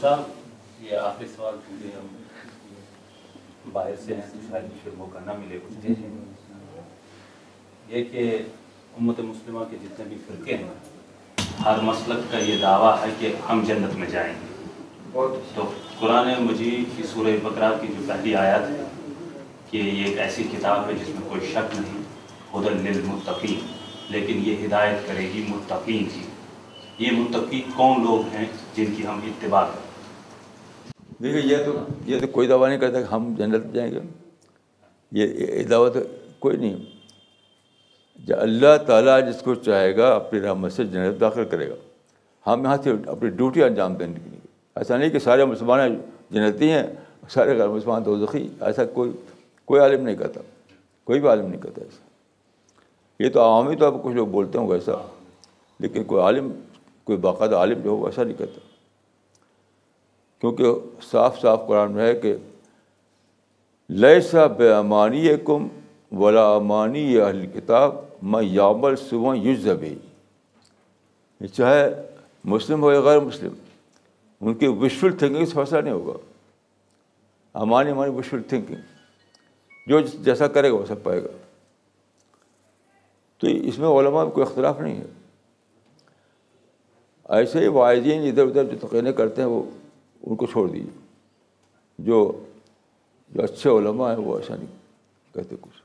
صاحب، 0.00 0.20
یہ 0.80 0.96
آخری 0.96 1.26
سوال 1.36 1.54
چونکہ 1.68 1.96
ہم 1.96 2.06
باہر 3.72 3.96
سے 4.04 4.14
ہیں، 4.14 4.22
تو 4.32 4.38
شاید 4.50 4.64
پھر 4.82 4.92
موقع 4.96 5.18
نہ 5.26 5.32
ملے 5.32 5.58
کچھ۔ 5.68 5.90
یہ 7.88 8.04
کہ 8.04 8.42
امت 9.00 9.20
مسلمہ 9.20 9.64
کے 9.70 9.76
جتنے 9.82 10.06
بھی 10.08 10.16
فرقے 10.26 10.56
ہیں 10.56 10.97
ہر 11.64 11.80
مسلک 11.82 12.32
کا 12.32 12.38
یہ 12.38 12.58
دعویٰ 12.62 12.96
ہے 13.02 13.14
کہ 13.18 13.32
ہم 13.48 13.64
جنت 13.66 13.94
میں 13.94 14.08
جائیں۔ 14.08 14.34
گے 14.34 15.40
تو 15.54 15.72
قرآن 16.00 16.28
مجید 16.38 16.96
کی 16.96 17.02
سورہ 17.02 17.36
بقرہ 17.42 17.72
کی 17.80 17.86
جو 17.86 18.04
پہلی 18.08 18.34
آیت 18.34 18.62
ہے 18.70 18.84
کہ 19.70 19.76
یہ 19.76 20.04
ایک 20.04 20.18
ایسی 20.18 20.42
کتاب 20.42 20.88
ہے 20.88 20.94
جس 20.94 21.08
میں 21.08 21.28
کوئی 21.28 21.40
شک 21.40 21.80
نہیں 21.80 22.02
خدل 22.52 22.76
للمتقین۔ 22.76 23.66
لیکن 24.08 24.42
یہ 24.44 24.66
ہدایت 24.66 25.08
کرے 25.08 25.22
گی 25.22 25.44
متقین 25.48 26.04
کی۔ 26.04 26.20
یہ 26.98 27.10
متقی 27.10 27.62
کون 27.76 28.02
لوگ 28.04 28.34
ہیں 28.34 28.44
جن 28.74 28.84
کی 28.96 29.06
ہم 29.06 29.20
اتباع 29.26 29.66
کریں؟ 29.66 29.88
دیکھیے 31.22 31.58
یہ 31.58 31.64
تو 31.64 31.72
یہ 32.06 32.20
تو 32.20 32.26
کوئی 32.26 32.48
دعویٰ 32.48 32.68
نہیں 32.68 32.78
کرتا 32.78 33.02
کہ 33.02 33.14
ہم 33.14 33.34
جنت 33.38 33.64
میں 33.64 33.74
جائیں 33.74 33.94
گے۔ 33.94 34.00
یہ 35.12 35.62
دعویٰ 35.62 35.92
تو 35.92 36.00
کوئی 36.38 36.56
نہیں۔ 36.56 36.97
اللہ 38.28 38.76
تعالیٰ 38.86 39.28
جس 39.28 39.42
کو 39.42 39.54
چاہے 39.54 39.96
گا 39.96 40.14
اپنی 40.14 40.40
رحمت 40.40 40.72
سے 40.72 40.84
جنت 40.84 41.20
داخل 41.20 41.44
کرے 41.44 41.70
گا۔ 41.70 41.74
ہم 42.52 42.62
یہاں 42.62 42.76
سے 42.84 42.92
اپنی 43.06 43.30
ڈیوٹی 43.30 43.62
انجام 43.62 43.94
دینے 43.94 44.14
کے 44.24 44.30
لیے 44.30 44.40
ایسا 44.76 44.96
نہیں 44.96 45.10
کہ 45.10 45.18
سارے 45.18 45.44
مسلمان 45.44 46.00
جنتی 46.30 46.70
ہیں، 46.70 46.82
سارے 47.28 47.58
غیر 47.58 47.68
مسلمان 47.68 48.04
تو 48.04 48.26
زخی 48.26 48.48
ایسا 48.60 48.84
کوئی 48.84 49.12
کوئی 49.64 49.80
عالم 49.80 50.04
نہیں 50.04 50.16
کہتا۔ 50.16 50.40
کوئی 51.04 51.20
بھی 51.20 51.28
عالم 51.28 51.46
نہیں 51.46 51.62
کہتا 51.62 51.80
ایسا۔ 51.80 52.08
یہ 53.22 53.30
تو 53.30 53.40
عوامی 53.40 53.76
طور 53.76 53.92
پر 53.92 53.98
کچھ 54.02 54.14
لوگ 54.14 54.26
بولتے 54.26 54.58
ہوں 54.58 54.68
ویسا 54.68 54.92
لیکن 55.80 56.04
کوئی 56.04 56.22
عالم، 56.22 56.52
کوئی 57.04 57.18
باقاعدہ 57.18 57.56
عالم 57.56 57.80
جو 57.80 57.90
ہو، 57.90 58.06
ایسا 58.06 58.22
نہیں 58.22 58.38
کہتا۔ 58.38 58.60
کیونکہ 60.40 60.64
صاف 61.10 61.40
صاف 61.40 61.66
قرآن 61.66 61.92
میں 61.92 62.06
ہے 62.06 62.14
کہ 62.14 62.36
لیے 63.88 64.48
بے 64.56 64.72
امانی 64.72 65.28
کم 65.44 65.68
ولا 66.12 66.54
امانی 66.54 67.20
اہل 67.20 67.46
کتاب 67.46 68.07
میں 68.22 68.42
یامل 68.42 68.96
صبح 68.96 69.34
یوز 69.34 69.60
زبی 69.64 69.94
چاہے 71.52 71.90
مسلم 72.44 72.82
ہو 72.82 72.92
یا 72.92 73.00
غیر 73.00 73.20
مسلم. 73.20 73.54
ان 74.40 74.54
کی 74.54 74.66
وشفل 74.66 75.16
تھنکنگ 75.16 75.44
سے 75.44 75.52
فیصلہ 75.54 75.80
نہیں 75.80 75.94
ہوگا. 75.94 76.18
امانی 77.54 77.90
امانی 77.90 78.14
وشفل 78.14 78.42
تھنکنگ 78.42 78.76
جو 79.86 80.00
جیسا 80.00 80.46
کرے 80.46 80.70
گا 80.70 80.76
ویسا 80.76 80.94
پائے 81.02 81.22
گا. 81.24 81.28
تو 83.38 83.46
اس 83.46 83.78
میں 83.78 83.88
علماء 83.88 84.24
میں 84.24 84.32
کوئی 84.32 84.46
اختلاف 84.46 84.80
نہیں 84.80 84.96
ہے. 84.96 85.06
ایسے 87.28 87.60
ہی 87.60 87.68
واعظین 87.68 88.28
ادھر 88.28 88.46
ادھر 88.46 88.64
جو 88.64 88.88
تقینے 88.88 89.12
کرتے 89.12 89.42
ہیں 89.42 89.48
وہ 89.48 89.62
ان 90.22 90.36
کو 90.36 90.46
چھوڑ 90.46 90.68
دیجیے 90.68 90.98
جو 91.98 92.44
جو 93.30 93.42
اچھے 93.42 93.70
علماء 93.70 94.10
ہیں 94.10 94.24
وہ 94.24 94.38
ایسا 94.38 94.56
نہیں 94.56 95.34
کہتے 95.34 95.56
کچھ. 95.60 95.77